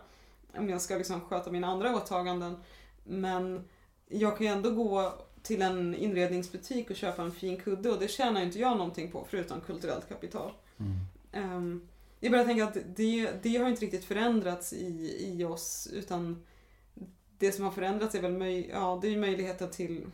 Om 0.57 0.68
jag 0.68 0.81
ska 0.81 0.97
liksom 0.97 1.20
sköta 1.20 1.51
mina 1.51 1.66
andra 1.66 1.97
åtaganden. 1.97 2.57
Men 3.05 3.64
jag 4.09 4.37
kan 4.37 4.47
ju 4.47 4.53
ändå 4.53 4.70
gå 4.70 5.12
till 5.43 5.62
en 5.62 5.95
inredningsbutik 5.95 6.91
och 6.91 6.97
köpa 6.97 7.23
en 7.23 7.33
fin 7.33 7.57
kudde 7.57 7.91
och 7.91 7.99
det 7.99 8.09
tjänar 8.09 8.43
inte 8.43 8.59
jag 8.59 8.77
någonting 8.77 9.11
på 9.11 9.27
förutom 9.31 9.61
kulturellt 9.61 10.09
kapital. 10.09 10.53
Mm. 10.79 10.93
Ehm, 11.33 11.89
jag 12.20 12.33
bara 12.33 12.45
tänker 12.45 12.64
att 12.64 12.77
det, 12.97 13.31
det 13.43 13.57
har 13.57 13.68
inte 13.68 13.83
riktigt 13.83 14.05
förändrats 14.05 14.73
i, 14.73 15.16
i 15.27 15.45
oss 15.45 15.89
utan 15.93 16.43
det 17.39 17.53
som 17.53 17.64
har 17.64 17.73
förändrats 17.73 18.14
är 18.14 18.23
väl 18.23 18.33
möj, 18.33 18.70
ja, 18.73 18.99
det 19.03 19.09
är 19.09 19.18
möjligheten 19.18 19.70
till 19.70 20.07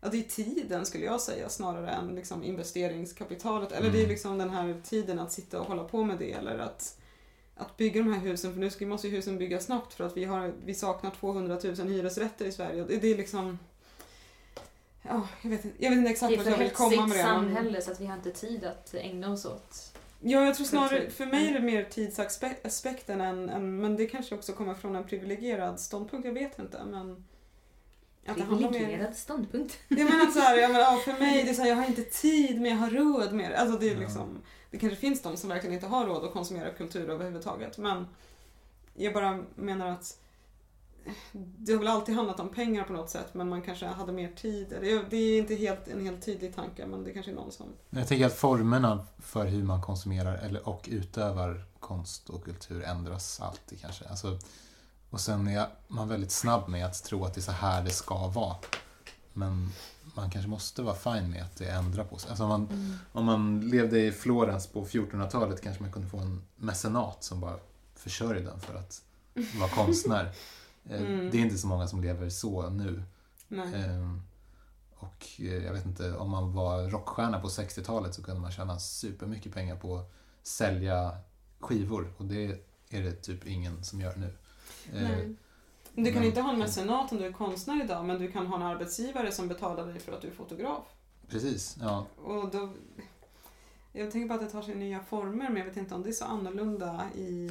Ja, 0.00 0.08
det 0.08 0.18
är 0.18 0.22
tiden 0.22 0.86
skulle 0.86 1.04
jag 1.04 1.20
säga 1.20 1.48
snarare 1.48 1.90
än 1.90 2.14
liksom 2.14 2.44
investeringskapitalet. 2.44 3.72
Eller 3.72 3.90
det 3.90 3.98
är 3.98 4.00
Mm. 4.00 4.08
liksom 4.10 4.38
den 4.38 4.50
här 4.50 4.80
tiden 4.84 5.18
att 5.18 5.32
sitta 5.32 5.60
och 5.60 5.66
hålla 5.66 5.84
på 5.84 6.04
med 6.04 6.18
det 6.18 6.32
eller 6.32 6.58
att, 6.58 6.98
att 7.56 7.76
bygga 7.76 8.02
de 8.02 8.12
här 8.12 8.20
husen. 8.20 8.52
För 8.52 8.60
nu 8.60 8.70
ska, 8.70 8.86
måste 8.86 9.08
ju 9.08 9.16
husen 9.16 9.38
byggas 9.38 9.64
snabbt 9.64 9.94
för 9.94 10.04
att 10.04 10.16
vi, 10.16 10.24
har, 10.24 10.52
vi 10.64 10.74
saknar 10.74 11.10
200 11.10 11.58
000 11.64 11.74
hyresrätter 11.88 12.44
i 12.44 12.52
Sverige. 12.52 12.82
Och 12.82 12.88
Det, 12.88 12.96
det 12.96 13.08
är 13.12 13.16
liksom... 13.16 13.58
Ja, 15.02 15.28
jag 15.42 15.50
vet 15.50 15.64
inte, 15.64 15.76
jag 15.84 15.90
vet 15.90 15.96
inte 15.98 16.08
Det 16.08 16.12
exakt 16.12 16.32
är 16.32 16.38
för 16.38 16.50
jag 16.50 16.58
vill 16.58 16.70
komma 16.70 17.06
med 17.06 17.16
det. 17.16 17.22
men- 17.22 17.26
samhälle 17.26 17.82
så 17.82 17.92
att 17.92 18.00
vi 18.00 18.06
har 18.06 18.14
inte 18.16 18.30
tid 18.30 18.64
att 18.64 18.94
ägna 18.94 19.32
oss 19.32 19.44
åt. 19.44 19.92
Ja, 20.20 20.44
jag 20.46 20.54
tror 20.54 20.66
snarare, 20.66 21.10
för 21.10 21.26
mig 21.26 21.48
är 21.48 21.52
det 21.54 21.60
mer 21.60 21.84
tidsaspekten 21.84 23.20
än, 23.20 23.48
än, 23.48 23.76
men 23.80 23.96
det 23.96 24.06
kanske 24.06 24.34
också 24.34 24.52
kommer 24.52 24.74
från 24.74 24.96
en 24.96 25.04
privilegierad 25.04 25.80
ståndpunkt, 25.80 26.26
jag 26.26 26.32
vet 26.32 26.58
inte, 26.58 26.84
men... 26.84 27.24
Att 28.28 28.36
det 28.36 28.42
handlar 28.42 29.12
ståndpunkt. 29.12 29.78
Jag 29.88 30.10
menar 30.10 30.26
så 30.30 30.40
här, 30.40 30.56
jag 30.58 30.70
menar, 30.72 30.84
ja, 30.84 31.00
för 31.04 31.12
mig, 31.12 31.44
det 31.44 31.50
är 31.50 31.54
så 31.54 31.62
här, 31.62 31.68
jag 31.68 31.76
har 31.76 31.86
inte 31.86 32.02
tid 32.02 32.60
men 32.60 32.70
jag 32.70 32.78
har 32.78 32.90
råd 32.90 33.32
med 33.32 33.50
det. 33.50 33.58
Alltså 33.58 33.78
det 33.78 33.90
är 33.90 33.94
Ja. 33.94 34.00
liksom, 34.00 34.42
det 34.70 34.78
kanske 34.78 34.96
finns 34.96 35.22
de 35.22 35.36
som 35.36 35.48
verkligen 35.50 35.74
inte 35.74 35.86
har 35.86 36.06
råd 36.06 36.24
att 36.24 36.32
konsumera 36.32 36.70
kultur 36.70 37.10
överhuvudtaget, 37.10 37.78
men 37.78 38.06
jag 38.94 39.14
bara 39.14 39.42
menar 39.54 39.86
att 39.86 40.18
det 41.32 41.72
har 41.72 41.78
väl 41.78 41.88
alltid 41.88 42.14
handlat 42.14 42.40
om 42.40 42.48
pengar 42.48 42.84
på 42.84 42.92
något 42.92 43.10
sätt, 43.10 43.34
men 43.34 43.48
man 43.48 43.62
kanske 43.62 43.86
hade 43.86 44.12
mer 44.12 44.32
tid. 44.36 44.66
Det 44.80 45.16
är 45.16 45.38
inte 45.38 45.54
helt, 45.54 45.88
en 45.88 46.04
helt 46.04 46.24
tydlig 46.24 46.54
tanke, 46.54 46.86
men 46.86 47.04
det 47.04 47.12
kanske 47.12 47.32
är 47.32 47.34
någon 47.34 47.52
som... 47.52 47.66
Jag 47.90 48.08
tänker 48.08 48.26
att 48.26 48.34
formerna 48.36 49.06
för 49.18 49.46
hur 49.46 49.62
man 49.62 49.82
konsumerar 49.82 50.38
eller, 50.38 50.68
och 50.68 50.88
utövar 50.90 51.64
konst 51.80 52.30
och 52.30 52.44
kultur 52.44 52.82
ändras 52.82 53.40
alltid 53.40 53.80
kanske. 53.80 54.04
Alltså, 54.08 54.38
och 55.16 55.20
sen 55.20 55.48
är 55.48 55.68
man 55.88 56.08
väldigt 56.08 56.30
snabb 56.30 56.68
med 56.68 56.86
att 56.86 57.04
tro 57.04 57.24
att 57.24 57.34
det 57.34 57.40
är 57.40 57.42
så 57.42 57.52
här 57.52 57.84
det 57.84 57.90
ska 57.90 58.28
vara. 58.28 58.56
Men 59.32 59.72
man 60.14 60.30
kanske 60.30 60.48
måste 60.48 60.82
vara 60.82 60.94
fin 60.94 61.30
med 61.30 61.42
att 61.42 61.56
det 61.56 61.70
ändrar 61.70 62.04
på 62.04 62.18
sig. 62.18 62.30
Alltså 62.30 62.44
om, 62.44 62.48
man, 62.48 62.98
om 63.12 63.24
man 63.24 63.60
levde 63.60 64.00
i 64.00 64.12
Florens 64.12 64.66
på 64.66 64.84
1400-talet 64.84 65.62
kanske 65.62 65.82
man 65.82 65.92
kunde 65.92 66.08
få 66.08 66.18
en 66.18 66.42
mecenat 66.56 67.24
som 67.24 67.40
bara 67.40 67.56
försörjde 67.94 68.50
en 68.50 68.60
för 68.60 68.74
att 68.74 69.02
vara 69.60 69.70
konstnär. 69.70 70.32
Eh, 70.90 71.00
Mm. 71.00 71.30
Det 71.30 71.38
är 71.38 71.42
inte 71.42 71.58
så 71.58 71.66
många 71.66 71.86
som 71.86 72.00
lever 72.00 72.28
så 72.30 72.68
nu. 72.70 73.02
Ehm, 73.74 74.22
och 74.90 75.26
eh, 75.38 75.64
jag 75.64 75.72
vet 75.72 75.86
inte, 75.86 76.16
om 76.16 76.30
man 76.30 76.52
var 76.52 76.88
rockstjärna 76.88 77.40
på 77.40 77.48
60-talet 77.48 78.14
så 78.14 78.22
kunde 78.22 78.40
man 78.40 78.52
tjäna 78.52 78.78
supermycket 78.78 79.54
pengar 79.54 79.76
på 79.76 79.96
att 79.96 80.12
sälja 80.42 81.18
skivor 81.60 82.14
och 82.16 82.24
det 82.24 82.60
är 82.90 83.02
det 83.02 83.12
typ 83.12 83.46
ingen 83.46 83.84
som 83.84 84.00
gör 84.00 84.16
nu. 84.16 84.32
Eh, 84.94 85.02
Nej. 85.02 85.34
Du 85.94 86.04
kan 86.04 86.14
men- 86.14 86.24
inte 86.24 86.40
ha 86.40 86.52
en 86.52 86.58
mecenat 86.58 87.12
om 87.12 87.18
du 87.18 87.24
är 87.26 87.32
konstnär 87.32 87.84
idag, 87.84 88.04
men 88.04 88.18
du 88.18 88.32
kan 88.32 88.46
ha 88.46 88.56
en 88.56 88.62
arbetsgivare 88.62 89.32
som 89.32 89.48
betalar 89.48 89.86
dig 89.86 89.98
för 89.98 90.12
att 90.12 90.22
du 90.22 90.28
är 90.28 90.32
fotograf. 90.32 90.84
Precis, 91.28 91.76
ja. 91.80 92.06
Och 92.24 92.50
då, 92.50 92.72
jag 93.92 94.10
tänker 94.10 94.28
bara 94.28 94.34
att 94.34 94.40
det 94.46 94.50
tar 94.50 94.62
sig 94.62 94.74
nya 94.74 95.00
former, 95.00 95.48
men 95.48 95.56
jag 95.56 95.64
vet 95.64 95.76
inte 95.76 95.94
om 95.94 96.02
det 96.02 96.08
är 96.08 96.12
så 96.12 96.24
annorlunda 96.24 97.04
i... 97.14 97.50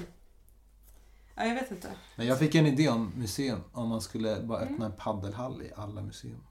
Ja, 1.36 1.46
jag 1.46 1.56
vet 1.56 1.72
inte. 1.72 1.92
Men 2.16 2.28
jag 2.28 2.40
fick 2.40 2.56
en 2.56 2.66
idé 2.68 2.90
om 2.90 3.12
museum, 3.18 3.60
om 3.72 3.90
man 3.90 4.02
skulle 4.02 4.42
bara 4.42 4.62
Mm. 4.62 4.74
öppna 4.74 4.86
en 4.86 4.92
paddelhall 4.98 5.62
i 5.62 5.72
alla 5.76 6.02
museum. 6.02 6.44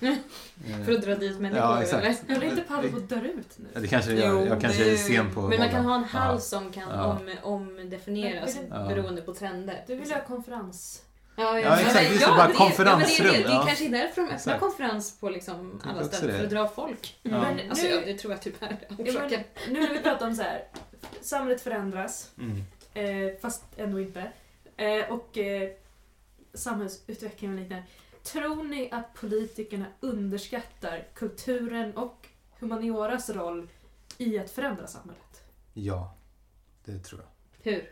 Det? 0.00 0.18
För 0.84 0.92
att 0.92 1.02
dra 1.02 1.14
dit 1.14 1.38
människor 1.40 1.58
Ja, 1.64 1.72
eller? 1.82 2.02
exakt. 2.08 2.30
Håller 2.30 2.46
inte 2.46 2.62
padel 2.62 2.90
på 2.90 2.96
att 2.96 3.08
dö 3.08 3.20
ut 3.20 3.58
nu? 3.58 3.68
Ja, 3.74 3.80
det 3.80 3.88
kanske 3.88 4.10
det 4.10 4.20
gör. 4.20 4.28
Jo, 4.32 4.46
Jag 4.46 4.60
kanske 4.60 4.84
det- 4.84 4.92
är 4.92 4.96
sen 4.96 5.34
på 5.34 5.40
Men 5.40 5.58
man 5.58 5.68
kan 5.70 5.84
ha 5.84 5.94
en 5.94 6.04
hall 6.04 6.34
Ja. 6.34 6.40
som 6.40 6.72
kan 6.72 6.90
Ja. 6.90 7.04
om, 7.04 7.30
omdefinieras 7.42 8.56
Ja. 8.70 8.86
beroende 8.88 9.22
på 9.22 9.34
trender. 9.34 9.84
Du 9.86 9.94
vill 9.96 10.12
ha 10.12 10.20
konferens... 10.20 11.02
Ja, 11.38 11.60
Ja, 11.60 11.76
exakt. 11.80 11.94
Det 12.10 12.14
är 12.16 12.18
så 12.18 12.34
bara 12.34 12.52
konferensrum, 12.52 13.26
Ja, 13.26 13.32
det, 13.32 13.38
är 13.38 13.42
det, 13.42 13.48
det 13.48 13.54
ja. 13.54 13.62
är 13.62 13.66
kanske 13.66 13.88
därför 13.88 14.16
de 14.16 14.22
öppnar 14.22 14.34
Exakt. 14.36 14.60
konferens 14.60 15.20
på 15.20 15.30
liksom 15.30 15.80
alla 15.84 16.04
ställen, 16.04 16.26
det. 16.26 16.36
för 16.38 16.44
att 16.44 16.50
dra 16.50 16.68
folk. 16.68 17.18
Ja. 17.22 17.30
Men 17.30 17.70
Alltså, 17.70 17.86
nu, 17.86 17.92
jag, 17.92 18.06
det 18.06 18.14
tror 18.18 18.32
jag 18.32 18.42
typ 18.42 18.62
är 18.62 18.76
ja, 18.88 18.96
orsaken. 19.04 19.40
nu 19.68 19.80
när 19.80 19.94
vi 19.94 19.98
pratar 20.00 20.26
om 20.26 20.34
så 20.34 20.42
här, 20.42 20.62
samhället 21.20 21.60
förändras, 21.60 22.30
Mm. 22.38 22.62
eh, 23.30 23.36
fast 23.42 23.62
ändå 23.76 24.00
inte. 24.00 24.20
Eh, 24.76 25.12
och 25.12 25.38
eh, 25.38 25.70
samhällsutveckling 26.54 27.50
och 27.52 27.58
liknande. 27.60 27.84
Tror 28.32 28.64
ni 28.64 28.90
att 28.92 29.14
politikerna 29.14 29.86
underskattar 30.00 31.08
kulturen 31.14 31.96
och 31.96 32.28
humanioras 32.58 33.30
roll 33.30 33.68
i 34.18 34.38
att 34.38 34.50
förändra 34.50 34.86
samhället? 34.86 35.42
Ja, 35.72 36.14
det 36.84 36.98
tror 36.98 37.20
jag. 37.20 37.28
Hur? 37.72 37.90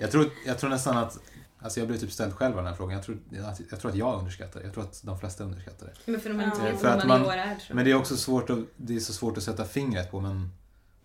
Jag 0.00 0.10
tror, 0.10 0.30
jag 0.46 0.58
tror 0.58 0.70
nästan 0.70 0.96
att, 0.96 1.18
alltså 1.58 1.80
jag 1.80 1.88
blir 1.88 1.98
typ 1.98 2.12
ställd 2.12 2.34
själv 2.34 2.52
av 2.52 2.56
den 2.64 2.66
här 2.66 2.74
frågan. 2.76 2.94
Jag 2.96 3.04
tror, 3.04 3.18
att, 3.44 3.60
jag 3.70 3.80
tror 3.80 3.90
att 3.90 3.96
jag 3.96 4.18
underskattar 4.18 4.60
det. 4.60 4.66
Jag 4.66 4.74
tror 4.74 4.84
att 4.84 5.02
de 5.04 5.18
flesta 5.18 5.44
underskattar 5.44 5.86
det. 5.86 6.12
Men 6.12 6.20
för 6.20 6.30
de 6.30 6.40
Ja. 6.40 6.46
inte 6.46 6.62
vet 6.62 6.80
För 6.80 6.88
att 6.88 7.06
man- 7.06 7.24
jag. 7.24 7.56
Men 7.70 7.84
det 7.84 7.90
är 7.90 7.94
också 7.94 8.16
svårt 8.16 8.50
att, 8.50 8.58
det 8.76 8.96
är 8.96 9.00
så 9.00 9.12
svårt 9.12 9.36
att 9.36 9.42
sätta 9.42 9.64
fingret 9.64 10.10
på 10.10 10.20
men, 10.20 10.50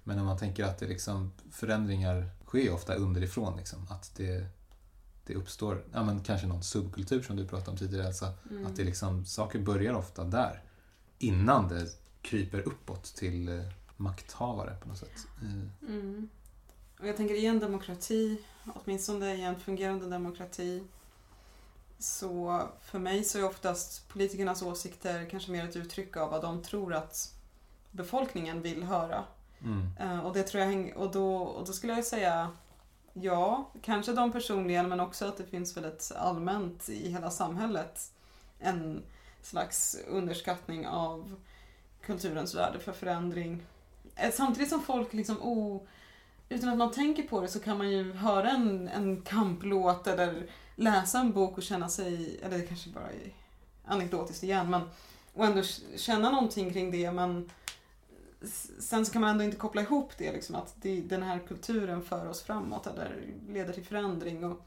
men 0.04 0.20
om 0.20 0.26
man 0.26 0.38
tänker 0.38 0.64
att 0.64 0.78
det 0.80 0.88
liksom, 0.88 1.32
förändringar 1.52 2.30
sker 2.46 2.74
ofta 2.74 2.96
underifrån 2.96 3.58
liksom. 3.58 3.88
Att 3.90 4.12
det, 4.16 4.46
det 5.26 5.36
uppstår, 5.36 5.84
ja 5.94 6.04
men 6.04 6.20
kanske 6.24 6.48
någon 6.48 6.64
subkultur 6.64 7.22
som 7.22 7.36
du 7.36 7.48
pratade 7.48 7.72
om 7.72 7.78
tidigare 7.78 8.08
Elsa. 8.08 8.34
Mm. 8.52 8.66
Att 8.66 8.76
det 8.76 8.84
liksom, 8.84 9.26
saker 9.26 9.60
börjar 9.60 9.94
ofta 9.94 10.24
där. 10.24 10.64
Innan 11.18 11.68
det 11.68 11.88
kryper 12.22 12.60
uppåt 12.60 13.04
till 13.04 13.48
eh, 13.50 13.66
makthavare 13.98 14.76
på 14.82 14.88
något 14.88 14.98
sätt. 14.98 15.28
Eh, 15.42 15.88
Mm. 15.90 16.30
Och 17.00 17.08
jag 17.08 17.18
tänker 17.18 17.36
i 17.36 17.46
en 17.46 17.60
demokrati, 17.60 18.38
åtminstone 18.74 19.36
i 19.36 19.42
en 19.42 19.60
fungerande 19.60 20.10
demokrati, 20.10 20.84
så 22.00 22.64
för 22.82 23.00
mig 23.00 23.24
så 23.24 23.38
är 23.40 23.46
oftast 23.46 24.08
politikernas 24.08 24.62
åsikter 24.62 25.30
kanske 25.30 25.52
mer 25.52 25.66
ett 25.70 25.76
uttryck 25.76 26.18
av 26.18 26.32
vad 26.32 26.42
de 26.42 26.62
tror 26.64 26.94
att 26.94 27.34
befolkningen 27.92 28.62
vill 28.62 28.84
höra. 28.84 29.24
Mm. 29.64 29.90
Eh, 30.00 30.26
Och 30.26 30.34
det 30.34 30.44
tror 30.44 30.64
jag 30.64 30.94
och 30.98 31.12
då, 31.12 31.38
och 31.38 31.68
då 31.68 31.74
skulle 31.74 31.94
jag 31.94 32.06
säga 32.06 32.52
ja, 33.22 33.70
kanske 33.82 34.14
de 34.14 34.32
personligen 34.32 34.90
men 34.90 35.00
också 35.00 35.26
att 35.26 35.38
det 35.38 35.46
finns 35.46 35.78
väl 35.78 35.86
ett 35.86 36.12
allmänt 36.16 36.90
i 36.90 37.10
hela 37.10 37.30
samhället 37.32 38.12
en 38.60 39.04
slags 39.42 39.98
underskattning 40.08 40.88
av 40.88 41.36
kulturens 42.02 42.56
värde 42.56 42.80
för 42.80 42.92
förändring. 42.92 43.64
Eh, 44.16 44.32
samtidigt 44.32 44.70
som 44.70 44.82
folk 44.82 45.14
liksom 45.14 45.42
o, 45.42 45.88
utan 46.50 46.70
att 46.70 46.78
man 46.78 46.92
tänker 46.92 47.24
på 47.24 47.42
det 47.42 47.48
så 47.48 47.60
kan 47.60 47.78
man 47.78 47.90
ju 47.90 48.14
höra 48.14 48.50
en, 48.50 48.88
en 48.88 49.22
kamplåt 49.22 50.08
eller 50.08 50.50
läsa 50.76 51.20
en 51.20 51.32
bok 51.32 51.58
och 51.58 51.64
känna 51.64 51.90
sig, 51.90 52.40
eller 52.44 52.58
det 52.58 52.68
kanske 52.68 52.90
bara 52.90 53.10
är 53.10 53.34
anekdotiskt 53.86 54.44
igen, 54.44 54.70
men 54.70 54.82
och 55.34 55.46
ändå 55.46 55.62
känna 55.96 56.32
någonting 56.32 56.74
kring 56.74 56.92
det 56.92 57.12
men 57.12 57.50
sen 58.80 59.06
så 59.06 59.12
kan 59.12 59.22
man 59.22 59.30
ändå 59.30 59.44
inte 59.44 59.58
koppla 59.58 59.82
ihop 59.82 60.12
det 60.18 60.32
liksom 60.32 60.56
att 60.56 60.76
det, 60.82 61.02
den 61.02 61.24
här 61.24 61.40
kulturen 61.48 62.02
för 62.02 62.28
oss 62.28 62.42
framåt 62.42 62.88
eller 62.88 63.34
leder 63.50 63.74
till 63.74 63.86
förändring 63.86 64.44
och 64.44 64.66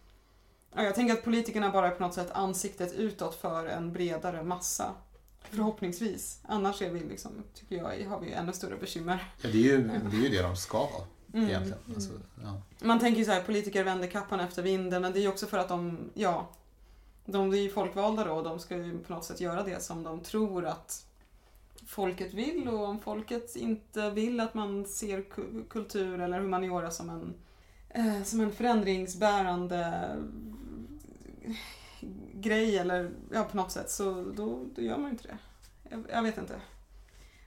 ja, 0.75 0.83
jag 0.83 0.95
tänker 0.95 1.15
att 1.15 1.25
politikerna 1.25 1.71
bara 1.71 1.87
är 1.87 1.91
på 1.91 2.03
något 2.03 2.15
sätt 2.15 2.31
ansiktet 2.31 2.93
utåt 2.93 3.35
för 3.35 3.67
en 3.67 3.93
bredare 3.93 4.43
massa. 4.43 4.95
Förhoppningsvis. 5.41 6.41
Annars 6.49 6.83
är 6.83 6.91
vi 6.91 7.01
liksom, 7.01 7.33
tycker 7.55 7.77
jag, 7.77 8.09
har 8.09 8.21
vi 8.21 8.33
ännu 8.33 8.53
större 8.53 8.77
bekymmer. 8.77 9.33
Ja, 9.43 9.49
det, 9.53 9.59
är 9.59 9.63
ju, 9.63 9.83
det 10.11 10.17
är 10.17 10.23
ju 10.23 10.29
det 10.29 10.43
de 10.43 10.57
ska 10.57 10.79
vara 10.79 11.05
Mm. 11.35 11.49
egentligen. 11.49 11.79
Alltså, 11.95 12.13
ja. 12.43 12.63
Man 12.81 12.99
tänker 12.99 13.19
ju 13.19 13.25
så 13.25 13.31
här, 13.31 13.43
politiker 13.43 13.85
vänder 13.85 14.09
kappan 14.09 14.41
efter 14.41 14.63
vinden, 14.63 15.03
men 15.03 15.13
det 15.13 15.19
är 15.19 15.23
ju 15.23 15.29
också 15.29 15.47
för 15.47 15.59
att 15.59 15.69
de, 15.69 15.99
ja, 16.15 16.49
de 17.25 17.53
är 17.53 17.57
ju 17.57 17.71
folkvalda 17.71 18.25
då 18.25 18.33
och 18.33 18.45
de 18.45 18.59
ska 18.59 18.77
ju 18.77 18.99
på 18.99 19.13
något 19.13 19.25
sätt 19.25 19.41
göra 19.41 19.63
det 19.63 19.83
som 19.83 20.03
de 20.03 20.21
tror 20.21 20.67
att 20.67 21.07
folket 21.89 22.35
vill 22.35 22.69
och 22.69 22.85
om 22.89 23.01
folket 23.01 23.57
inte 23.57 24.11
vill 24.11 24.41
att 24.41 24.55
man 24.55 24.87
ser 24.87 25.23
ku- 25.23 25.69
kultur 25.69 26.21
eller 26.21 26.41
humaniora 26.41 26.91
som 26.91 27.11
en, 27.11 27.35
eh, 27.91 28.23
som 28.23 28.41
en 28.41 28.53
förändringsbärande 28.53 30.17
grej 32.35 32.79
eller 32.79 33.11
ja, 33.33 33.45
på 33.45 33.57
något 33.57 33.73
sätt 33.73 33.91
så 33.91 34.25
då, 34.37 34.65
då 34.75 34.83
gör 34.83 34.99
man 34.99 35.11
inte 35.11 35.29
det. 35.29 35.39
Jag, 35.91 36.05
jag 36.13 36.23
vet 36.23 36.39
inte. 36.39 36.61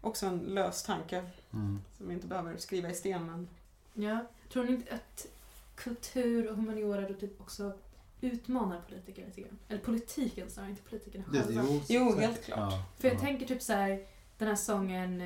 Också 0.02 0.26
en 0.26 0.40
lös 0.40 0.84
tanke 0.84 1.24
Mm. 1.54 1.80
som 1.98 2.08
vi 2.08 2.14
inte 2.14 2.28
behöver 2.28 2.58
skriva 2.58 2.90
i 2.90 2.94
sten 2.94 3.26
men 3.26 3.48
Ja. 3.94 4.20
Tror 4.54 4.64
ni 4.64 4.72
inte 4.72 4.94
att 4.96 5.28
kultur 5.76 6.50
och 6.50 6.56
humaniora 6.56 7.08
då 7.08 7.14
typ 7.14 7.42
också 7.42 7.74
utmanar 8.22 8.82
politiker 8.82 9.26
lite 9.26 9.42
grann? 9.42 9.60
Eller 9.70 9.80
politiken 9.80 10.50
snarare, 10.50 10.70
inte 10.70 10.82
politikerna 10.82 11.24
Det, 11.32 11.42
själva. 11.44 11.64
jo, 11.68 11.82
Jo, 11.90 12.16
helt 12.20 12.44
klart. 12.44 12.60
Ja, 12.74 12.84
För 13.00 13.08
jag 13.08 13.16
ja. 13.16 13.20
tänker 13.20 13.46
typ 13.46 13.62
så 13.62 13.74
här, 13.74 14.06
den 14.46 14.48
här 14.50 14.56
sången 14.56 15.22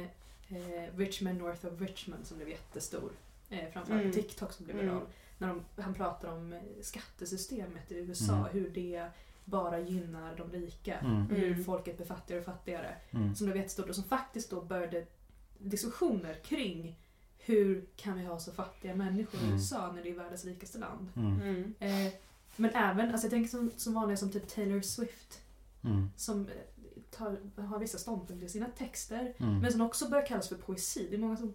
eh, 0.50 0.98
Richmond 0.98 1.38
North 1.40 1.66
of 1.66 1.82
Richmond 1.82 2.26
som 2.28 2.38
blev 2.38 2.50
jättestor. 2.50 3.12
Eh, 3.50 3.72
framförallt 3.74 4.02
Mm. 4.02 4.14
TikTok 4.14 4.52
som 4.54 4.66
blev 4.66 4.78
Mm. 4.80 4.88
viral. 4.90 5.08
När 5.38 5.48
de, 5.48 5.82
han 5.82 5.94
pratar 5.94 6.28
om 6.32 6.54
eh, 6.54 6.60
skattesystemet 6.82 7.92
i 7.92 7.96
USA, 7.96 8.34
Mm. 8.34 8.46
hur 8.52 8.70
det 8.70 9.08
bara 9.46 9.80
gynnar 9.80 10.36
de 10.36 10.52
rika. 10.52 10.98
Mm. 11.00 11.28
Hur 11.28 11.52
Mm. 11.52 11.64
folket 11.64 11.98
blir 11.98 12.06
fattigare 12.08 12.40
och 12.40 12.46
fattigare. 12.46 12.96
Mm. 13.12 13.36
Som 13.36 13.46
blev 13.46 13.58
jättestort 13.58 13.90
och 13.90 13.96
som 13.96 14.04
faktiskt 14.04 14.50
då 14.50 14.62
började 14.62 15.06
diskussioner 15.58 16.34
kring 16.44 17.00
hur 17.38 17.86
kan 17.96 18.18
vi 18.18 18.26
ha 18.26 18.40
så 18.40 18.52
fattiga 18.52 18.96
människor 18.96 19.40
i 19.40 19.44
Mm. 19.44 19.56
USA 19.56 19.92
när 19.92 20.04
det 20.04 20.10
är 20.10 20.14
världens 20.16 20.46
rikaste 20.46 20.78
land. 20.78 21.08
Mm. 21.16 21.42
Mm. 21.42 21.74
Eh, 21.80 22.14
men 22.56 22.72
även, 22.76 23.12
alltså 23.12 23.26
jag 23.26 23.32
tänker 23.32 23.50
som, 23.50 23.72
som 23.78 23.94
vanliga 23.94 24.18
som 24.18 24.32
typ 24.32 24.48
Taylor 24.48 24.82
Swift 24.82 25.42
Mm. 25.84 26.10
som 26.16 26.50
tar, 27.18 27.62
har 27.62 27.80
vissa 27.80 27.98
ståndpunkter 27.98 28.46
i 28.46 28.50
sina 28.50 28.68
texter 28.78 29.34
Mm. 29.38 29.60
men 29.60 29.72
som 29.72 29.82
också 29.82 30.10
börjar 30.10 30.26
kallas 30.26 30.50
för 30.50 30.56
poesi. 30.56 31.08
Det 31.10 31.16
är 31.16 31.20
många 31.20 31.38
som 31.38 31.54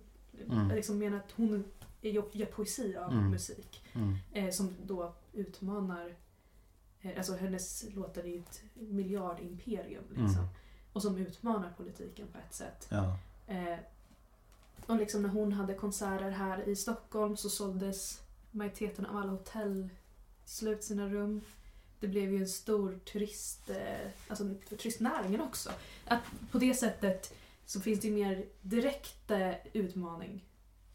Mm. 0.49 0.69
liksom 0.69 0.99
menar 0.99 1.17
att 1.19 1.33
hon 1.37 1.65
gör 2.03 2.47
poesi 2.47 2.97
av 2.97 3.13
Mm. 3.13 3.31
musik. 3.31 3.85
Mm. 3.93 4.17
Eh, 4.33 4.51
som 4.51 4.75
då 4.87 5.13
utmanar... 5.33 6.15
Eh, 7.01 7.13
alltså 7.17 7.37
hennes 7.37 7.85
låtar 7.95 8.27
är 8.27 8.39
ett 8.39 8.63
miljardimperium. 8.75 10.05
Liksom, 10.09 10.25
Mm. 10.43 10.49
Och 10.93 11.03
som 11.03 11.17
utmanar 11.17 11.73
politiken 11.77 12.27
på 12.33 12.39
ett 12.39 12.55
sätt. 12.55 12.87
Ja. 12.91 13.19
Eh, 13.47 13.79
och 14.87 14.97
liksom 14.97 15.23
när 15.23 15.29
hon 15.29 15.53
hade 15.53 15.75
konserter 15.75 16.31
här 16.31 16.69
i 16.69 16.77
Stockholm 16.77 17.37
så 17.37 17.51
såldes 17.51 18.21
majoriteten 18.51 19.07
av 19.07 19.17
alla 19.17 19.31
hotell 19.31 19.89
slut 20.45 20.85
sina 20.85 21.09
rum. 21.09 21.41
Det 22.01 22.09
blev 22.09 22.33
ju 22.33 22.39
en 22.39 22.49
stor 22.49 22.99
turist, 23.13 23.71
eh, 23.71 24.09
alltså 24.29 24.45
turistnäringen 24.69 25.41
också. 25.41 25.71
Att 26.07 26.21
på 26.53 26.59
det 26.59 26.75
sättet 26.75 27.35
så 27.67 27.81
finns 27.81 28.01
det 28.01 28.09
ju 28.09 28.15
mer 28.15 28.45
direkt 28.63 29.31
eh, 29.31 29.53
utmaning 29.73 30.45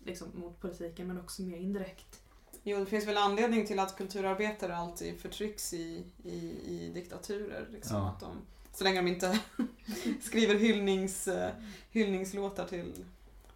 liksom, 0.05 0.27
mot 0.33 0.61
politiken 0.61 1.07
men 1.07 1.19
också 1.19 1.41
mer 1.41 1.57
indirekt. 1.57 2.21
Jo, 2.63 2.79
det 2.79 2.85
finns 2.85 3.05
väl 3.07 3.17
anledning 3.17 3.67
till 3.67 3.79
att 3.79 3.97
kulturarbetare 3.97 4.75
alltid 4.77 5.19
förtrycks 5.19 5.73
i, 5.73 6.03
i, 6.23 6.37
i 6.65 6.91
diktaturer. 6.93 7.67
Liksom, 7.71 7.97
Ja. 7.97 8.09
att 8.09 8.19
de, 8.19 8.37
så 8.73 8.83
länge 8.83 9.01
de 9.01 9.07
inte 9.07 9.39
skriver 10.21 10.55
hyllnings, 10.55 11.27
eh, 11.27 11.51
hyllningslåtar 11.91 12.67
till, 12.67 13.05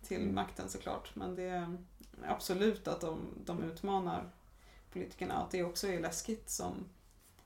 till 0.07 0.29
makten 0.31 0.69
såklart. 0.69 1.15
Men 1.15 1.35
det 1.35 1.43
är 1.43 1.77
absolut 2.27 2.87
att 2.87 3.01
de, 3.01 3.19
de 3.45 3.63
utmanar 3.63 4.29
politikerna. 4.93 5.33
Att 5.33 5.51
det 5.51 5.63
också 5.63 5.87
är 5.87 5.99
läskigt 5.99 6.49
som, 6.49 6.85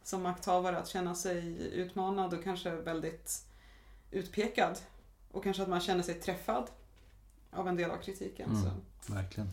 som 0.04 0.24
makthavare 0.24 0.78
att 0.78 0.88
känna 0.88 1.16
sig 1.16 1.58
utmanad 1.74 2.34
och 2.34 2.44
kanske 2.44 2.76
väldigt 2.76 3.46
utpekad. 4.12 4.80
Och 5.32 5.44
kanske 5.44 5.64
att 5.64 5.70
man 5.70 5.82
känner 5.82 6.04
sig 6.04 6.16
träffad 6.16 6.68
av 7.52 7.68
en 7.68 7.76
del 7.76 7.92
av 7.92 7.98
kritiken. 7.98 8.50
Mm. 8.50 8.64
Så. 8.64 9.14
Verkligen. 9.14 9.50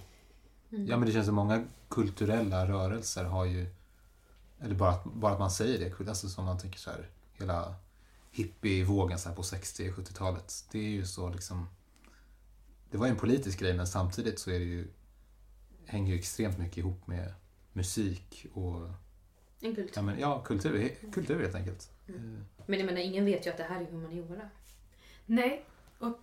Mm. 0.71 0.87
Ja 0.87 0.97
men 0.97 1.07
det 1.07 1.13
känns 1.13 1.27
som 1.27 1.35
många 1.35 1.65
kulturella 1.89 2.69
rörelser 2.69 3.25
har 3.25 3.45
ju, 3.45 3.75
eller 4.61 4.75
bara 4.75 4.91
att, 4.91 5.05
bara 5.05 5.33
att 5.33 5.39
man 5.39 5.51
säger 5.51 5.79
det, 5.99 6.09
alltså 6.09 6.29
som 6.29 6.45
man 6.45 6.59
tänker 6.59 6.79
så 6.79 6.91
här, 6.91 7.09
hela 7.33 7.75
hippievågen 8.31 9.19
så 9.19 9.29
här 9.29 9.37
på 9.37 9.43
60 9.43 9.91
och 9.91 9.97
70-talet. 9.97 10.65
Det 10.73 10.79
är 10.79 10.91
ju 10.91 11.07
så 11.07 11.29
liksom, 11.29 11.69
det 12.91 12.99
var 12.99 13.07
ju 13.07 13.11
en 13.11 13.19
politisk 13.19 13.59
grej 13.59 13.75
men 13.75 13.87
samtidigt 13.87 14.39
så 14.39 14.51
är 14.51 14.59
det 14.59 14.65
ju, 14.65 14.89
hänger 15.87 16.13
ju 16.13 16.19
extremt 16.19 16.59
mycket 16.59 16.79
ihop 16.79 17.07
med 17.07 17.35
musik 17.73 18.47
och, 18.55 18.91
En 19.61 19.75
kult. 19.75 19.93
ja 19.97 20.03
men 20.03 20.19
ja, 20.21 20.41
kultur, 20.45 20.95
kultur 21.13 21.43
helt 21.43 21.55
enkelt. 21.55 21.91
Mm. 22.09 22.37
Eh, 22.59 22.65
Men 22.67 22.79
jag 22.79 22.87
menar, 22.87 23.01
ingen 23.01 23.25
vet 23.25 23.47
ju 23.47 23.51
att 23.51 23.57
det 23.57 23.63
här 23.63 23.81
är 23.81 23.87
humaniora. 23.87 24.49
Nej, 25.27 25.65
och 25.99 26.19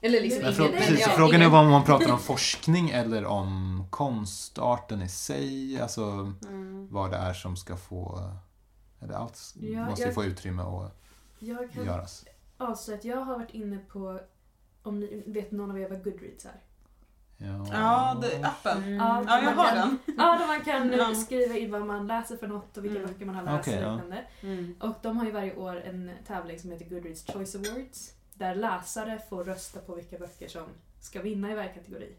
Eller 0.00 0.20
liksom 0.20 0.42
Men 0.42 0.54
ingen. 0.54 0.72
precis, 0.72 1.00
ja, 1.00 1.08
frågan 1.16 1.40
är 1.40 1.46
ingen- 1.46 1.58
om 1.58 1.70
man 1.70 1.84
pratar 1.84 2.12
om 2.12 2.18
forskning 2.18 2.90
eller 2.90 3.24
om 3.24 3.84
konstarten 3.90 5.02
i 5.02 5.08
sig, 5.08 5.80
alltså 5.80 6.02
Mm. 6.48 6.88
vad 6.90 7.10
det 7.10 7.16
är 7.16 7.32
som 7.34 7.56
ska 7.56 7.76
få, 7.76 8.30
eller 9.00 9.14
allt 9.14 9.54
Ja, 9.60 9.84
måste 9.86 10.04
jag- 10.04 10.14
få 10.14 10.24
utrymme 10.24 10.62
att 10.62 10.92
jag 11.38 11.72
kan 11.72 11.84
göras. 11.84 12.24
avslöja 12.58 12.98
att 12.98 13.04
jag 13.04 13.16
har 13.16 13.38
varit 13.38 13.54
inne 13.54 13.78
på, 13.78 14.20
om 14.82 15.00
ni 15.00 15.22
vet 15.26 15.50
någon 15.50 15.70
av 15.70 15.78
er 15.78 15.88
vad 15.88 16.04
Goodreads 16.04 16.44
är? 16.44 16.60
Ja, 17.38 17.66
Ja, 17.72 18.18
det, 18.22 18.46
appen. 18.46 18.82
Mm. 18.82 18.94
Ja, 18.96 19.24
Ja, 19.26 19.34
jag 19.36 19.44
man 19.44 19.54
har 19.58 19.64
kan- 19.68 19.76
den. 20.06 20.14
Ja, 20.18 20.38
där 20.38 20.46
man 20.46 20.60
kan 20.64 20.92
Ja. 20.98 21.14
skriva 21.14 21.56
in 21.56 21.70
vad 21.72 21.86
man 21.86 22.06
läser 22.06 22.36
för 22.36 22.46
något 22.46 22.76
och 22.76 22.84
vilka 22.84 22.98
Mm. 22.98 23.10
böcker 23.12 23.24
man 23.26 23.34
har 23.34 23.42
läst 23.42 23.68
Okej, 23.68 23.86
och 23.86 24.00
ja. 24.10 24.16
Mm. 24.42 24.74
Och 24.80 24.94
de 25.02 25.16
har 25.16 25.24
ju 25.26 25.30
varje 25.32 25.56
år 25.56 25.76
en 25.80 26.10
tävling 26.26 26.58
som 26.58 26.70
heter 26.72 26.84
Goodreads 26.84 27.24
Choice 27.32 27.54
Awards. 27.54 28.12
Där 28.34 28.54
läsare 28.54 29.20
får 29.28 29.44
rösta 29.44 29.80
på 29.80 29.94
vilka 29.94 30.18
böcker 30.18 30.48
som 30.48 30.62
ska 31.00 31.22
vinna 31.22 31.52
i 31.52 31.54
varje 31.54 31.68
kategori. 31.74 32.12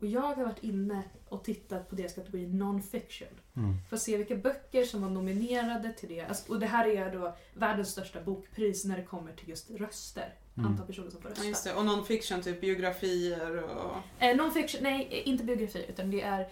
Och 0.00 0.06
jag 0.06 0.20
har 0.20 0.36
varit 0.44 0.62
inne 0.64 1.02
och 1.28 1.44
tittat 1.44 1.88
på 1.90 1.94
deras 1.96 2.14
kategori 2.14 2.46
non-fiction. 2.46 3.28
Mm. 3.56 3.74
För 3.88 3.96
att 3.96 4.02
se 4.02 4.16
vilka 4.16 4.34
böcker 4.36 4.84
som 4.84 5.02
var 5.02 5.08
nominerade 5.10 5.92
till 5.92 6.08
det. 6.08 6.20
Alltså, 6.20 6.52
och 6.52 6.60
det 6.60 6.66
här 6.66 6.86
är 6.88 7.12
då 7.12 7.36
världens 7.54 7.88
största 7.88 8.20
bokpris 8.20 8.84
när 8.84 8.96
det 8.96 9.02
kommer 9.04 9.32
till 9.32 9.48
just 9.48 9.70
röster. 9.70 10.34
Mm. 10.58 10.70
Antal 10.70 10.86
personer 10.86 11.10
som 11.10 11.20
får 11.22 11.30
Ja, 11.30 11.34
rösta. 11.34 11.44
just 11.48 11.64
det. 11.64 11.74
Och 11.74 11.84
non-fiction, 11.84 12.42
typ 12.42 12.60
biografier 12.60 13.62
och... 13.64 13.96
Eh, 14.22 14.36
non-fiction, 14.36 14.82
nej 14.82 15.22
inte 15.24 15.44
biografi 15.44 15.86
utan 15.88 16.10
det 16.10 16.20
är 16.22 16.48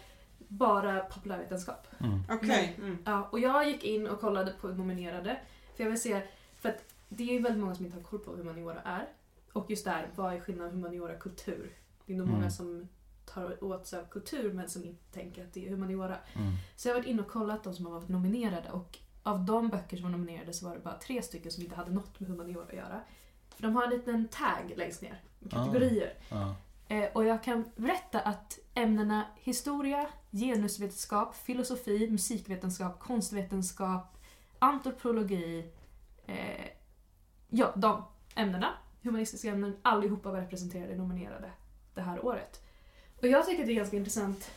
bara 0.49 1.01
populärvetenskap. 1.01 1.87
Mm. 2.01 2.23
Okej. 2.31 2.75
Mm. 2.79 2.99
Ja, 3.05 3.29
och 3.33 3.41
jag 3.41 3.69
gick 3.69 3.85
in 3.85 4.07
och 4.07 4.21
kollade 4.21 4.53
på 4.61 4.69
nominerade. 4.69 5.41
För 5.77 5.83
jag 5.85 5.91
vill 5.91 6.01
se, 6.01 6.23
för 6.61 6.69
att 6.69 6.85
det 7.09 7.23
är 7.23 7.33
ju 7.33 7.39
väldigt 7.43 7.61
många 7.61 7.75
som 7.75 7.85
inte 7.85 7.97
har 7.99 8.05
koll 8.05 8.19
på 8.19 8.31
hur 8.31 8.39
humaniora 8.39 8.81
är. 8.85 9.09
Och 9.53 9.71
just 9.71 9.85
där, 9.85 10.09
vad 10.15 10.35
är 10.35 10.41
skillnaden 10.41 10.73
humaniora 10.75 11.13
och 11.15 11.21
kultur? 11.23 11.71
Det 12.07 12.13
är 12.13 12.17
nog 12.17 12.27
Mm. 12.27 12.39
många 12.39 12.51
som 12.51 12.89
tar 13.25 13.65
åt 13.65 13.87
sig 13.87 14.01
av 14.01 14.05
kultur 14.05 14.53
men 14.53 14.69
som 14.69 14.85
inte 14.85 15.05
tänker 15.13 15.45
att 15.45 15.53
det 15.55 15.67
är 15.67 15.71
humaniora. 15.71 16.17
Mm. 16.35 16.53
Så 16.77 16.89
jag 16.89 16.95
har 16.95 17.01
varit 17.01 17.09
inne 17.11 17.23
och 17.23 17.29
kollat 17.29 17.65
de 17.65 17.75
som 17.75 17.87
har 17.87 17.93
varit 17.93 18.09
nominerade 18.09 18.71
och 18.71 18.99
av 19.23 19.45
de 19.45 19.69
böcker 19.69 19.97
som 19.97 20.05
var 20.05 20.19
nominerade 20.19 20.53
så 20.53 20.67
var 20.69 20.75
det 20.75 20.81
bara 20.81 20.99
tre 20.99 21.23
stycken 21.23 21.51
som 21.53 21.63
inte 21.63 21.77
hade 21.77 21.91
något 21.91 22.21
med 22.21 22.29
humaniora 22.31 22.65
att 22.65 22.73
göra. 22.73 23.01
För 23.57 23.63
de 23.63 23.77
har 23.77 23.85
en 23.85 23.91
liten 23.91 24.29
tag 24.29 24.73
längst 24.77 25.03
ner, 25.03 25.21
med 25.39 25.55
Ah. 25.55 25.57
kategorier. 25.65 26.15
Ja. 26.31 26.55
Eh, 26.89 27.09
och 27.13 27.25
jag 27.25 27.43
kan 27.43 27.65
berätta 27.77 28.21
att 28.21 28.59
ämnena 28.75 29.25
historia, 29.37 30.07
genusvetenskap, 30.31 31.35
filosofi, 31.37 32.11
musikvetenskap, 32.11 32.99
konstvetenskap, 33.01 34.17
antropologi, 34.59 35.71
eh, 36.27 36.67
ja, 37.49 37.73
de 37.77 38.05
ämnena, 38.35 38.69
humanistiska 39.03 39.49
ämnen, 39.51 39.77
allihopa 39.83 40.31
var 40.33 40.41
representerade 40.41 40.93
och 40.93 40.99
nominerade 40.99 41.51
det 41.95 42.01
här 42.01 42.25
året. 42.25 42.63
Och 43.21 43.27
jag 43.27 43.47
tycker 43.47 43.63
att 43.63 43.67
det 43.67 43.73
är 43.73 43.77
ganska 43.77 43.97
intressant 43.97 44.51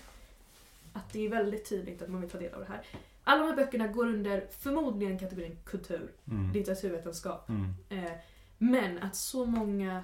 att 0.93 1.13
det 1.13 1.25
är 1.25 1.29
väldigt 1.29 1.69
tydligt 1.69 2.01
att 2.01 2.09
man 2.09 2.21
vill 2.21 2.29
ta 2.29 2.37
del 2.37 2.53
av 2.53 2.59
det 2.59 2.65
här. 2.67 2.81
Alla 3.23 3.41
de 3.41 3.47
här 3.47 3.55
böckerna 3.55 3.87
går 3.87 4.05
under 4.07 4.47
förmodligen 4.59 5.19
kategorin 5.19 5.57
kultur, 5.65 6.11
Mm. 6.27 6.51
litteraturvetenskap, 6.51 7.49
Mm. 7.49 7.73
Eh, 7.89 8.11
men 8.61 8.97
att 8.97 9.15
så 9.15 9.45
många 9.45 10.03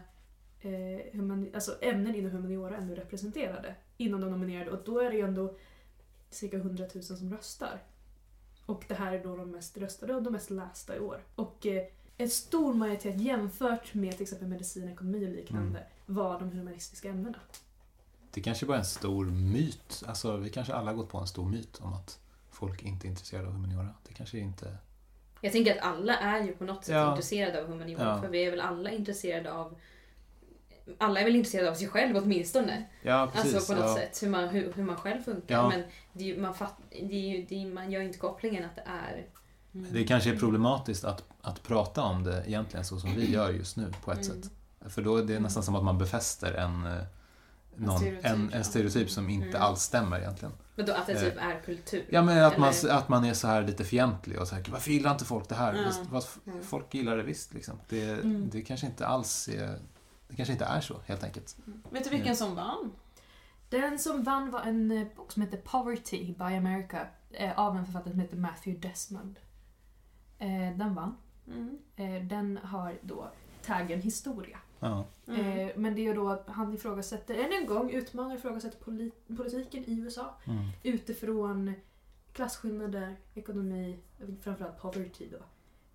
eh, 0.62 1.54
alltså 1.54 1.78
ämnen 1.82 2.16
inom 2.16 2.32
humaniora 2.32 2.78
ändå 2.78 2.94
är 2.94 2.98
representerade 2.98 3.76
inom 3.98 4.22
de 4.22 4.32
nominerade 4.32 4.72
och 4.72 4.84
då 4.86 5.00
är 5.00 5.10
det 5.10 5.16
ju 5.16 5.24
ändå 5.24 5.56
cirka 6.30 6.58
100 6.58 6.86
000 6.94 7.04
som 7.04 7.34
röstar. 7.34 7.84
Och 8.66 8.86
det 8.88 8.94
här 8.94 9.14
är 9.14 9.24
då 9.24 9.38
de 9.38 9.52
mest 9.52 9.78
röstade 9.78 10.16
och 10.16 10.24
de 10.24 10.34
mest 10.34 10.50
lästa 10.50 10.96
i 10.96 11.00
år. 11.00 11.24
Och 11.36 11.66
eh, 11.66 11.88
en 12.18 12.30
stor 12.30 12.74
majoritet 12.74 13.22
jämfört 13.22 13.94
med 13.94 14.12
till 14.12 14.22
exempel 14.22 14.48
medicin, 14.48 14.90
ekonomi 14.90 15.26
och 15.26 15.30
liknande 15.30 15.84
var 16.06 16.40
de 16.40 16.52
humanistiska 16.52 17.10
ämnena. 17.10 17.40
Det 18.32 18.42
kanske 18.42 18.66
bara 18.66 18.78
är 18.78 18.80
en 18.80 18.86
stor 18.86 19.26
myt. 19.26 20.04
Alltså, 20.08 20.38
vi 20.38 20.50
kanske 20.50 20.74
alla 20.74 20.92
har 20.92 20.98
gått 20.98 21.10
på 21.10 21.18
en 21.18 21.28
stor 21.28 21.50
myt 21.50 21.80
om 21.82 21.94
att 21.94 22.20
folk 22.50 22.84
inte 22.84 23.08
är 23.08 23.10
intresserade 23.10 23.48
av 23.48 23.54
humaniora. 23.54 23.94
Det 24.08 24.14
kanske 24.14 24.40
inte... 24.40 24.78
Jag 25.46 25.52
tänker 25.52 25.72
att 25.78 25.84
alla 25.94 26.18
är 26.18 26.44
ju 26.44 26.52
på 26.52 26.64
något 26.64 26.86
sätt 26.86 26.96
Ja. 26.96 27.10
intresserade 27.10 27.62
av 27.62 27.68
humaniora. 27.68 28.04
Ja. 28.04 28.22
För 28.22 28.28
vi 28.30 28.46
är 28.46 28.52
väl 28.52 28.62
alla 28.62 28.92
intresserade 28.92 29.52
av 29.54 29.76
alla 30.98 31.20
är 31.20 31.24
väl 31.24 31.36
intresserade 31.36 31.70
av 31.72 31.76
sig 31.76 31.88
själv 31.88 32.18
åtminstone. 32.18 32.86
Ja, 33.02 33.30
precis. 33.34 33.56
alltså 33.56 33.74
på 33.74 33.80
något 33.80 33.90
ja. 33.90 33.96
sätt, 33.96 34.24
hur 34.24 34.30
man, 34.30 34.50
hur, 34.50 34.74
hur 34.74 34.84
man 34.84 34.98
själv 34.98 35.22
funkar. 35.24 35.56
Ja. 35.56 35.70
Men 35.70 35.84
det 36.14 36.38
man, 36.38 36.54
fatt, 36.54 36.74
det 36.90 37.46
det 37.50 37.62
är, 37.62 37.66
man 37.74 37.92
gör 37.92 38.02
ju 38.02 38.08
inte 38.08 38.20
kopplingen 38.20 38.66
att 38.66 38.76
det 38.76 38.84
är... 38.86 39.26
Det 39.72 40.04
kanske 40.04 40.30
är 40.30 40.36
problematiskt 40.38 41.04
att, 41.06 41.24
att 41.42 41.64
prata 41.64 42.02
om 42.04 42.24
det 42.24 42.44
egentligen 42.48 42.86
så 42.86 43.00
som 43.00 43.16
vi 43.16 43.32
gör 43.32 43.50
just 43.52 43.78
nu 43.78 43.94
på 44.04 44.12
ett 44.12 44.30
Mm. 44.30 44.42
sätt. 44.44 44.52
För 44.94 45.02
då 45.02 45.18
är 45.18 45.24
det 45.24 45.40
nästan 45.40 45.64
som 45.64 45.76
att 45.76 45.84
man 45.84 45.98
befäster 45.98 46.54
en, 46.54 46.86
eh, 46.86 46.94
någon, 47.76 47.98
stereotyp, 48.00 48.26
en, 48.26 48.54
en 48.54 48.64
stereotyp 48.64 49.10
som 49.10 49.30
inte 49.30 49.48
Mm. 49.48 49.62
alls 49.62 49.82
stämmer 49.82 50.20
egentligen. 50.20 50.54
Men 50.76 50.86
då 50.86 50.94
att 50.94 51.08
det 51.08 51.14
Eh, 51.14 51.20
typ 51.20 51.38
är 51.38 51.60
kultur. 51.66 52.06
Ja, 52.10 52.22
men 52.22 52.44
att 52.44 52.58
man, 52.58 52.74
att 52.90 53.10
man 53.10 53.26
är 53.26 53.34
så 53.34 53.48
här 53.48 53.62
lite 53.64 53.84
fientlig 53.84 54.40
och 54.40 54.48
så 54.48 54.56
här, 54.56 54.64
varför 54.72 54.92
gillar 54.92 55.12
inte 55.12 55.26
folk 55.26 55.50
det 55.50 55.56
här? 55.56 55.74
Ja. 55.74 55.92
Fast, 56.12 56.40
Mm. 56.48 56.64
folk 56.64 56.94
gillar 56.94 57.18
det 57.18 57.24
visst 57.24 57.54
liksom. 57.54 57.80
Det, 57.90 58.10
Mm. 58.10 58.50
det 58.52 58.62
kanske 58.62 58.86
inte 58.88 59.08
alls 59.08 59.48
är, 59.48 59.80
det 60.28 60.36
kanske 60.36 60.54
inte 60.54 60.66
är 60.66 60.82
så 60.82 60.96
helt 61.06 61.24
enkelt. 61.24 61.58
Vet 61.90 62.04
du 62.04 62.10
vilken 62.10 62.36
som 62.36 62.56
vann? 62.56 62.92
Den 63.70 64.00
som 64.00 64.24
vann 64.24 64.52
var 64.52 64.62
en 64.62 64.92
eh, 64.92 65.08
bok 65.16 65.32
som 65.32 65.42
heter 65.42 65.58
Poverty 65.58 66.34
by 66.34 66.44
America 66.44 67.08
eh, 67.32 67.60
av 67.60 67.78
en 67.78 67.86
författare 67.86 68.12
som 68.12 68.20
heter 68.20 68.38
Matthew 68.38 68.88
Desmond. 68.90 69.40
Eh, 70.40 70.78
den 70.78 70.96
vann. 70.96 71.18
Mm. 71.48 71.78
Eh, 71.96 72.28
den 72.28 72.58
har 72.64 72.98
då 73.02 73.32
taggen 73.66 74.02
historia. 74.02 74.58
Ja. 74.80 75.06
Mm. 75.28 75.60
Eh, 75.60 75.72
men 75.76 75.96
det 75.96 76.02
är 76.02 76.04
ju 76.04 76.14
då 76.14 76.30
att 76.30 76.48
han 76.48 76.74
ifrågasätter, 76.74 77.36
än 77.36 77.54
en 77.54 77.66
gång, 77.66 77.90
utmanar 77.92 78.36
ifrågasätter 78.36 78.78
polit- 78.78 79.38
politiken 79.38 79.84
i 79.88 80.00
USA 80.00 80.36
Mm. 80.48 80.58
utifrån 80.84 81.74
klasskillnader, 82.34 83.16
ekonomi, 83.34 84.00
framförallt 84.42 84.82
poverty 84.82 85.28
då. 85.32 85.38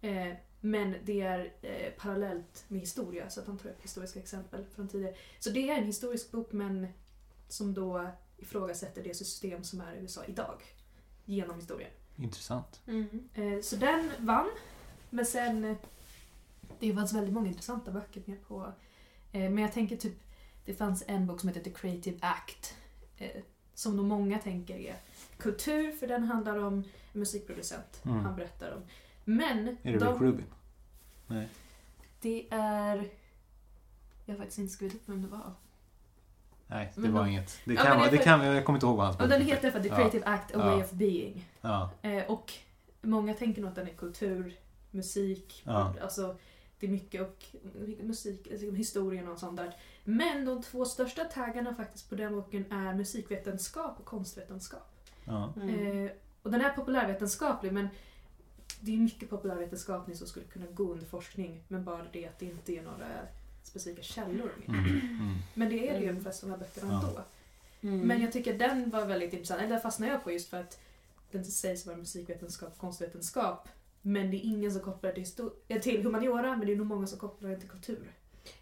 Eh, 0.08 0.34
men 0.60 0.94
det 1.04 1.20
är 1.20 1.52
eh, 1.62 1.92
parallellt 1.98 2.64
med 2.68 2.80
historia, 2.80 3.30
så 3.30 3.40
att 3.40 3.46
han 3.46 3.58
tar 3.58 3.68
upp 3.70 3.82
historiska 3.82 4.18
exempel 4.20 4.64
från 4.74 4.88
tidigare. 4.88 5.14
Så 5.38 5.50
det 5.50 5.70
är 5.70 5.78
en 5.78 5.84
historisk 5.84 6.30
bok, 6.32 6.52
men 6.52 6.86
som 7.48 7.74
då 7.74 8.06
ifrågasätter 8.36 9.02
det 9.02 9.14
system 9.16 9.64
som 9.64 9.80
är 9.80 9.94
i 9.94 9.98
USA 10.00 10.24
idag. 10.24 10.62
Genom 11.24 11.56
historien. 11.56 11.90
Intressant. 12.16 12.80
Mm. 12.86 13.28
Eh, 13.34 13.60
så 13.62 13.76
den 13.76 14.10
vann. 14.18 14.50
Men 15.10 15.26
sen... 15.26 15.76
Det 16.80 16.94
fanns 16.94 17.12
väldigt 17.12 17.34
många 17.34 17.48
intressanta 17.48 17.90
böcker 17.90 18.22
med 18.24 18.46
på... 18.48 18.72
Eh, 19.32 19.50
men 19.50 19.58
jag 19.58 19.72
tänker 19.72 19.96
typ... 19.96 20.18
Det 20.64 20.74
fanns 20.74 21.04
en 21.06 21.26
bok 21.26 21.40
som 21.40 21.48
heter 21.48 21.60
The 21.62 21.70
Creative 21.70 22.18
Act. 22.20 22.74
Eh, 23.18 23.42
som 23.74 23.96
nog 23.96 24.06
många 24.06 24.38
tänker 24.38 24.74
är 24.78 24.96
kultur, 25.38 25.92
för 25.92 26.06
den 26.06 26.22
handlar 26.24 26.58
om 26.58 26.74
en 27.12 27.20
musikproducent. 27.20 28.00
Mm. 28.04 28.24
Han 28.24 28.36
berättar 28.36 28.72
om. 28.76 28.82
Men... 29.24 29.68
Är 29.82 29.92
det 29.92 29.98
de- 29.98 30.12
Rick 30.12 30.20
Rubin? 30.22 30.44
Nej. 31.26 31.48
Det 32.20 32.46
är... 32.50 33.08
Jag 34.26 34.34
har 34.34 34.38
faktiskt 34.38 34.58
inte 34.58 34.72
skrivit 34.72 34.94
upp 34.96 35.02
vem 35.08 35.22
det 35.22 35.28
var. 35.28 35.52
Nej, 36.66 36.92
det 36.94 37.00
Men 37.00 37.12
var 37.12 37.24
de- 37.24 37.30
inget. 37.30 37.58
Det 37.64 37.74
Ja, 37.74 37.80
kan 37.82 37.90
men 37.90 37.98
vara, 37.98 38.10
det 38.10 38.18
kan, 38.18 38.40
jag 38.44 38.64
kommer 38.64 38.76
inte 38.76 38.86
ihåg 38.86 38.96
vad 38.96 39.06
hans 39.06 39.20
Och 39.20 39.28
den 39.28 39.40
bok 39.40 39.48
heter 39.50 39.70
för 39.70 39.80
The 39.82 39.88
Ja. 39.88 39.96
Creative 39.96 40.24
Act, 40.26 40.54
A 40.54 40.58
Way 40.58 40.78
Ja. 40.78 40.84
of 40.84 40.90
Being. 40.90 41.48
Ja. 41.60 41.90
Eh, 42.02 42.24
och 42.30 42.52
många 43.02 43.34
tänker 43.34 43.60
nog 43.62 43.68
att 43.68 43.74
den 43.76 43.88
är 43.88 43.92
kultur, 43.94 44.58
musik, 44.90 45.62
Ja. 45.66 45.94
alltså 46.02 46.36
det 46.80 46.86
är 46.86 46.90
mycket 46.90 47.20
och 47.20 47.44
mycket 47.74 48.04
musik, 48.04 48.48
alltså, 48.50 48.70
historien 48.70 49.28
och 49.28 49.38
sånt 49.38 49.56
där. 49.56 49.76
Men 50.04 50.44
de 50.44 50.62
två 50.62 50.84
största 50.84 51.24
taggarna 51.24 51.74
faktiskt 51.74 52.08
på 52.08 52.14
den 52.14 52.32
boken 52.32 52.72
är 52.72 52.94
musikvetenskap 52.94 53.98
och 54.00 54.04
konstvetenskap. 54.04 55.06
Ja. 55.24 55.52
Mm. 55.56 56.04
Eh, 56.06 56.10
och 56.42 56.50
den 56.50 56.60
är 56.60 56.70
populärvetenskaplig 56.72 57.72
men 57.72 57.88
det 58.80 58.92
är 58.94 58.98
mycket 58.98 59.30
populärvetenskaplig 59.30 60.16
som 60.16 60.26
skulle 60.26 60.46
kunna 60.46 60.66
gå 60.66 60.92
under 60.92 61.06
forskning 61.06 61.62
men 61.68 61.84
bara 61.84 62.06
det 62.12 62.26
att 62.28 62.38
det 62.38 62.46
inte 62.46 62.72
är 62.72 62.82
några 62.82 63.08
specifika 63.62 64.02
källor. 64.02 64.50
Mm. 64.68 64.84
Mm. 64.84 65.34
Men 65.54 65.68
det 65.68 65.88
är 65.88 65.92
det 65.94 65.98
ju 66.00 66.04
Mm. 66.04 66.14
de 66.16 66.22
flesta 66.22 66.46
av 66.46 66.50
de 66.50 66.58
här 66.58 66.64
böckerna 66.74 66.92
Ja. 67.02 67.08
ändå. 67.08 67.22
Mm. 67.82 68.06
Men 68.08 68.20
jag 68.22 68.32
tycker 68.32 68.58
den 68.58 68.90
var 68.90 69.04
väldigt 69.06 69.32
intressant. 69.32 69.60
Eller 69.60 69.70
där 69.70 69.78
fastnade 69.80 70.12
jag 70.12 70.24
på 70.24 70.32
just 70.32 70.48
för 70.50 70.60
att 70.60 70.80
den 71.30 71.44
sägs 71.44 71.86
vara 71.86 71.96
musikvetenskap 71.96 72.72
och 72.72 72.78
konstvetenskap. 72.78 73.68
Men 74.03 74.30
det 74.30 74.36
är 74.36 74.44
ingen 74.44 74.72
som 74.72 74.80
kopplar 74.80 75.12
det 75.12 75.24
till, 75.24 75.51
eh, 75.68 75.80
till 75.80 76.03
humaniora, 76.03 76.57
men 76.57 76.66
det 76.66 76.72
är 76.72 76.76
nog 76.76 76.86
många 76.86 77.07
som 77.07 77.18
kopplar 77.18 77.51
det 77.51 77.61
till 77.61 77.68
kultur. 77.68 78.12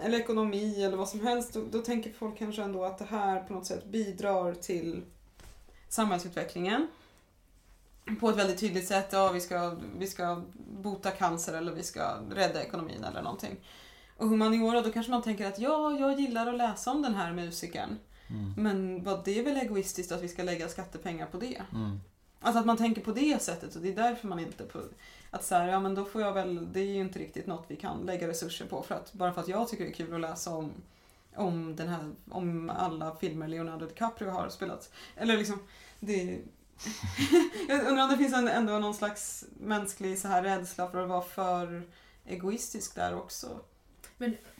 eller 0.00 0.20
ekonomi 0.20 0.84
eller 0.84 0.96
vad 0.96 1.08
som 1.08 1.20
helst, 1.20 1.52
då, 1.52 1.64
då 1.70 1.82
tänker 1.82 2.12
folk 2.12 2.38
kanske 2.38 2.62
ändå 2.62 2.84
att 2.84 2.98
det 2.98 3.04
här 3.04 3.42
på 3.42 3.52
något 3.52 3.66
sätt 3.66 3.84
bidrar 3.84 4.54
till 4.54 5.02
samhällsutvecklingen. 5.88 6.88
På 8.20 8.30
ett 8.30 8.36
väldigt 8.36 8.60
tydligt 8.60 8.88
sätt, 8.88 9.08
ja 9.12 9.32
vi 9.32 9.40
ska, 9.40 9.76
vi 9.98 10.06
ska 10.06 10.42
bota 10.82 11.10
cancer 11.10 11.54
eller 11.54 11.72
vi 11.72 11.82
ska 11.82 12.16
rädda 12.34 12.62
ekonomin 12.62 13.04
eller 13.04 13.22
någonting. 13.22 13.56
Och 14.20 14.28
humaniora, 14.28 14.80
då 14.82 14.92
kanske 14.92 15.12
man 15.12 15.22
tänker 15.22 15.46
att 15.46 15.58
ja, 15.58 15.96
jag 16.00 16.20
gillar 16.20 16.46
att 16.46 16.58
läsa 16.58 16.90
om 16.90 17.02
den 17.02 17.14
här 17.14 17.32
musikern. 17.32 17.98
Mm. 18.30 18.54
Men 18.56 19.04
vad 19.04 19.24
det 19.24 19.38
är 19.38 19.44
väl 19.44 19.56
egoistiskt 19.56 20.12
att 20.12 20.22
vi 20.22 20.28
ska 20.28 20.42
lägga 20.42 20.68
skattepengar 20.68 21.26
på 21.26 21.36
det? 21.36 21.62
Mm. 21.72 22.00
Alltså 22.40 22.60
att 22.60 22.66
man 22.66 22.76
tänker 22.76 23.00
på 23.00 23.12
det 23.12 23.42
sättet 23.42 23.76
och 23.76 23.82
det 23.82 23.88
är 23.88 23.96
därför 23.96 24.28
man 24.28 24.38
inte 24.38 24.64
på, 24.64 24.80
att 25.30 25.44
så 25.44 25.54
här, 25.54 25.68
ja 25.68 25.80
men 25.80 25.94
då 25.94 26.04
får 26.04 26.22
jag 26.22 26.32
väl, 26.32 26.72
det 26.72 26.80
är 26.80 26.84
ju 26.94 27.00
inte 27.00 27.18
riktigt 27.18 27.46
något 27.46 27.64
vi 27.68 27.76
kan 27.76 28.06
lägga 28.06 28.28
resurser 28.28 28.66
på 28.66 28.82
för 28.82 28.94
att 28.94 29.12
bara 29.12 29.32
för 29.32 29.40
att 29.40 29.48
jag 29.48 29.68
tycker 29.68 29.84
det 29.84 29.90
är 29.90 29.94
kul 29.94 30.14
att 30.14 30.20
läsa 30.20 30.50
om 30.50 30.72
om 31.36 31.76
den 31.76 31.88
här, 31.88 32.10
om 32.30 32.70
alla 32.70 33.14
filmer 33.14 33.48
Leonardo 33.48 33.86
DiCaprio 33.86 34.30
har 34.30 34.48
spelat. 34.48 34.90
Eller 35.16 35.36
liksom, 35.36 35.58
det 36.00 36.38
Jag 37.68 37.86
undrar 37.86 38.04
om 38.04 38.10
det 38.10 38.16
finns 38.16 38.34
en, 38.34 38.48
ändå 38.48 38.78
någon 38.78 38.94
slags 38.94 39.44
mänsklig 39.60 40.18
så 40.18 40.28
här 40.28 40.42
rädsla 40.42 40.90
för 40.90 41.02
att 41.02 41.08
vara 41.08 41.22
för 41.22 41.82
egoistisk 42.26 42.94
där 42.94 43.14
också. 43.14 43.60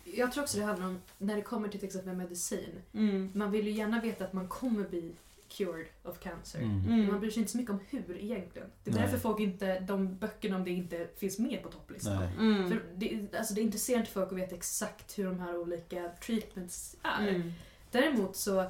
Jag 0.05 0.33
tror 0.33 0.43
också 0.45 0.59
det 0.59 0.65
handlar 0.65 0.87
om, 0.87 1.01
när 1.19 1.37
det 1.37 1.43
kommer 1.43 1.69
till 1.69 1.81
till 1.81 1.87
exempel 1.87 2.17
medicin, 2.17 2.83
Mm. 2.95 3.31
man 3.35 3.51
vill 3.51 3.67
ju 3.67 3.73
gärna 3.73 4.01
veta 4.01 4.25
att 4.25 4.33
man 4.33 4.49
kommer 4.49 4.89
bli 4.89 5.13
cured 5.49 5.87
of 6.03 6.19
cancer. 6.21 6.59
Mm. 6.59 6.83
Men 6.83 6.99
man 6.99 7.09
Mm. 7.09 7.21
bryr 7.21 7.31
sig 7.31 7.41
inte 7.41 7.53
så 7.53 7.59
mycket 7.59 7.71
om 7.71 7.81
hur 7.89 8.19
egentligen. 8.19 8.69
Det 8.85 8.91
är 8.91 8.95
Nej. 8.95 9.03
därför 9.03 9.19
folk 9.19 9.41
inte, 9.41 9.81
de 9.81 10.17
böckerna 10.17 10.57
om 10.57 10.65
det 10.65 10.71
inte 10.71 11.09
finns 11.17 11.39
med 11.39 11.63
på 11.63 11.69
topplistan. 11.69 12.17
Nej. 12.17 12.69
För 12.69 12.77
Mm. 12.77 12.83
det, 12.97 13.39
alltså 13.39 13.55
det 13.55 13.61
intresserar 13.61 13.99
inte 13.99 14.11
folk 14.11 14.33
att 14.33 14.39
veta 14.39 14.55
exakt 14.55 15.19
hur 15.19 15.25
de 15.25 15.39
här 15.41 15.57
olika 15.59 16.09
treatments 16.27 16.97
är. 17.03 17.29
Mm. 17.29 17.53
Däremot 17.91 18.37
så, 18.37 18.67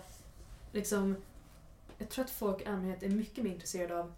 liksom, 0.72 1.16
jag 1.98 2.08
tror 2.08 2.24
att 2.24 2.30
folk 2.30 2.62
i 2.62 2.64
allmänhet 2.66 3.02
är 3.02 3.08
mycket 3.08 3.44
mer 3.44 3.50
intresserade 3.50 4.00
av 4.00 4.12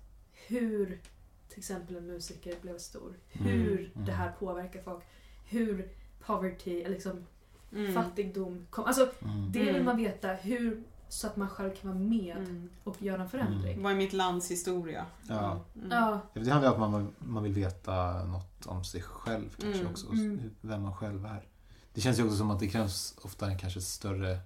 hur 0.46 1.00
till 1.48 1.58
exempel 1.58 1.96
en 1.96 2.06
musiker 2.06 2.54
blev 2.62 2.78
stor. 2.78 3.14
Hur 3.28 3.78
Mm. 3.94 4.06
det 4.06 4.12
här 4.12 4.32
påverkar 4.38 4.82
folk. 4.82 5.04
Hur 5.48 5.88
poverty, 6.26 6.80
eller 6.80 6.90
liksom 6.90 7.26
Mm. 7.72 7.94
fattigdom 7.94 8.66
kom. 8.70 8.84
Alltså 8.84 9.10
Mm. 9.22 9.52
det 9.52 9.58
vill 9.58 9.68
Mm. 9.68 9.84
man 9.84 9.96
veta, 9.96 10.28
hur, 10.28 10.82
så 11.08 11.26
att 11.26 11.36
man 11.36 11.48
själv 11.48 11.74
kan 11.74 11.90
vara 11.90 11.98
med 12.00 12.36
Mm. 12.36 12.70
och 12.84 13.02
göra 13.02 13.22
en 13.22 13.28
förändring. 13.28 13.82
Vad 13.82 13.92
är 13.92 13.96
mitt 13.96 14.12
lands 14.12 14.50
historia? 14.50 15.06
Ja. 15.28 15.60
Mm. 15.76 15.88
Ja, 15.90 16.20
Det 16.34 16.50
handlar 16.50 16.74
om 16.74 16.82
att 16.82 16.90
man, 16.90 17.08
man 17.18 17.42
vill 17.42 17.52
veta 17.52 18.24
något 18.24 18.66
om 18.66 18.84
sig 18.84 19.02
själv 19.02 19.48
kanske 19.60 19.80
Mm. 19.80 19.92
också. 19.92 20.06
Mm. 20.12 20.50
Vem 20.60 20.82
man 20.82 20.94
själv 20.96 21.26
är. 21.26 21.42
Det 21.94 22.00
känns 22.00 22.18
ju 22.18 22.24
också 22.24 22.36
som 22.36 22.50
att 22.50 22.60
det 22.60 22.68
krävs 22.68 23.14
ofta 23.22 23.46
en 23.50 23.58
kanske 23.58 23.80
större, 23.80 24.38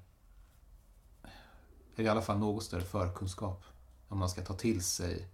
eller 1.96 2.06
i 2.06 2.08
alla 2.08 2.22
fall 2.22 2.38
något 2.38 2.62
större 2.64 2.82
förkunskap. 2.82 3.64
Om 4.08 4.18
man 4.18 4.28
ska 4.28 4.42
ta 4.42 4.54
till 4.54 4.82
sig. 4.84 5.28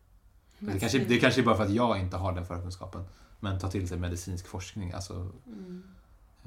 Det 0.59 0.79
kanske, 0.81 0.99
det 1.05 1.19
kanske 1.19 1.41
är 1.41 1.45
bara 1.45 1.57
för 1.57 1.65
att 1.65 1.73
jag 1.73 2.01
inte 2.01 2.17
har 2.17 2.33
den 2.33 2.47
förkunskapen. 2.47 3.05
Men 3.41 3.59
ta 3.59 3.71
till 3.71 3.89
sig 3.89 3.99
medicinsk 3.99 4.47
forskning. 4.47 4.93
Alltså, 4.93 5.15
Mm. 5.47 5.83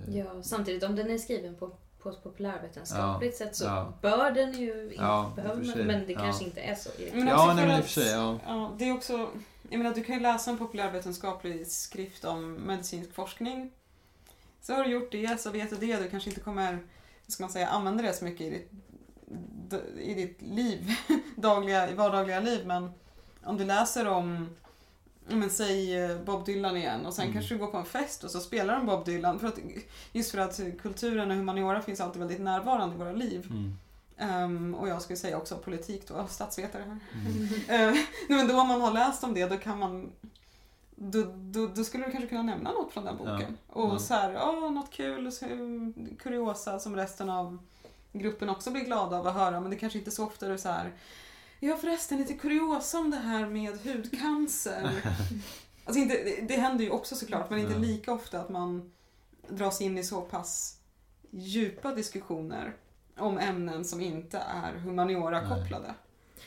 Eh, 0.07 0.17
Ja, 0.17 0.25
samtidigt 0.43 0.83
om 0.83 0.95
den 0.95 1.11
är 1.11 1.17
skriven 1.17 1.55
på, 1.55 1.71
på 1.99 2.09
ett 2.09 2.23
populärvetenskapligt 2.23 3.37
sätt 3.37 3.55
så 3.55 3.65
ja. 3.65 3.93
bör 4.01 4.31
den 4.31 4.53
ju 4.53 4.83
inte, 4.83 4.95
Ja, 4.95 5.31
behöver 5.35 5.63
man, 5.63 5.87
men 5.87 6.05
det 6.07 6.13
Ja. 6.13 6.19
kanske 6.19 6.45
inte 6.45 6.61
är 6.61 6.75
så. 6.75 6.89
Men 7.13 7.27
Ja, 7.27 7.53
nej, 7.55 7.67
men 7.67 7.77
i 7.77 7.81
och 7.81 7.85
för 7.85 7.91
sig, 8.01 8.11
ja. 8.11 8.39
ja. 8.45 8.75
Det 8.77 8.89
är 8.89 8.93
också, 8.93 9.29
jag 9.69 9.77
menar 9.77 9.95
du 9.95 10.03
kan 10.03 10.15
ju 10.15 10.21
läsa 10.21 10.51
en 10.51 10.57
populärvetenskaplig 10.57 11.67
skrift 11.67 12.25
om 12.25 12.53
medicinsk 12.53 13.13
forskning. 13.13 13.71
Så 14.61 14.73
har 14.73 14.83
du 14.83 14.89
gjort 14.89 15.11
det, 15.11 15.41
så 15.41 15.49
vet 15.51 15.69
du 15.69 15.75
det. 15.75 15.97
Du 16.03 16.09
kanske 16.09 16.29
inte 16.29 16.41
kommer, 16.41 16.79
ska 17.27 17.43
man 17.43 17.51
säga, 17.51 17.67
använda 17.67 18.03
det 18.03 18.13
så 18.13 18.25
mycket 18.25 18.41
i 18.41 18.49
ditt, 18.49 18.71
i 19.99 20.13
ditt 20.13 20.41
liv, 20.41 20.91
dagliga, 21.35 21.89
i 21.89 21.93
vardagliga 21.93 22.39
liv. 22.39 22.67
Men 22.67 22.91
om 23.43 23.57
du 23.57 23.65
läser 23.65 24.07
om, 24.07 24.49
ja, 24.63 24.64
men 25.27 25.49
säg 25.49 26.03
eh, 26.03 26.17
Bob 26.17 26.45
Dylan 26.45 26.77
igen 26.77 27.05
och 27.05 27.13
sen 27.13 27.23
Mm. 27.23 27.33
kanske 27.33 27.53
du 27.55 27.59
går 27.59 27.67
på 27.67 27.77
en 27.77 27.85
fest 27.85 28.23
och 28.23 28.31
så 28.31 28.39
spelar 28.39 28.75
de 28.75 28.85
Bob 28.85 29.05
Dylan. 29.05 29.39
För 29.39 29.47
att, 29.47 29.59
just 30.11 30.31
för 30.31 30.37
att 30.37 30.59
kulturen 30.81 31.31
och 31.31 31.37
humaniora 31.37 31.81
finns 31.81 32.01
alltid 32.01 32.19
väldigt 32.19 32.41
närvarande 32.41 32.95
i 32.95 32.97
våra 32.97 33.11
liv. 33.11 33.47
Mm. 33.49 33.73
Ehm, 34.17 34.75
och 34.75 34.87
jag 34.89 35.01
skulle 35.01 35.17
säga 35.17 35.37
också 35.37 35.57
politik 35.57 36.07
då, 36.07 36.27
statsvetare 36.29 36.81
här. 36.83 36.99
Mm. 37.25 37.47
Nej, 38.29 38.37
men 38.37 38.47
då 38.47 38.59
om 38.61 38.67
man 38.67 38.81
har 38.81 38.91
läst 38.91 39.23
om 39.23 39.33
det 39.33 39.45
då 39.45 39.57
kan 39.57 39.79
man 39.79 40.11
då, 40.95 41.23
då, 41.35 41.67
då 41.67 41.83
skulle 41.83 42.05
du 42.05 42.11
kanske 42.11 42.29
kunna 42.29 42.43
nämna 42.43 42.71
något 42.71 42.91
från 42.93 43.05
den 43.05 43.17
boken. 43.17 43.57
Och 43.67 43.93
Ja. 43.93 43.99
så 43.99 44.13
här, 44.13 44.31
ja, 44.33 44.51
något 44.69 44.91
kul, 44.91 45.31
kuriosa 46.19 46.79
som 46.79 46.95
resten 46.95 47.29
av 47.29 47.57
gruppen 48.13 48.49
också 48.49 48.71
blir 48.71 48.83
glada 48.85 49.17
av 49.19 49.27
att 49.27 49.33
höra. 49.33 49.59
Men 49.61 49.69
det 49.69 49.77
kanske 49.77 49.99
inte 49.99 50.09
är 50.09 50.11
så 50.11 50.25
ofta 50.25 50.47
du 50.47 50.57
så 50.57 50.69
här, 50.69 50.91
jag 51.65 51.73
har 51.73 51.77
förresten 51.77 52.17
lite 52.17 52.33
kuriosa 52.33 52.99
om 52.99 53.11
det 53.11 53.17
här 53.17 53.45
med 53.45 53.77
hudcancer. 53.83 54.91
alltså 55.85 56.01
inte, 56.01 56.23
det, 56.23 56.41
det 56.47 56.55
händer 56.55 56.83
ju 56.83 56.89
också 56.91 57.15
såklart, 57.15 57.49
men 57.49 57.59
inte 57.59 57.79
lika 57.79 58.13
ofta 58.13 58.39
att 58.39 58.49
man 58.49 58.91
dras 59.49 59.81
in 59.81 59.97
i 59.97 60.03
så 60.03 60.21
pass 60.21 60.79
djupa 61.31 61.95
diskussioner 61.95 62.73
om 63.17 63.37
ämnen 63.37 63.85
som 63.85 64.01
inte 64.01 64.37
är 64.37 64.73
humaniora-kopplade. 64.73 65.93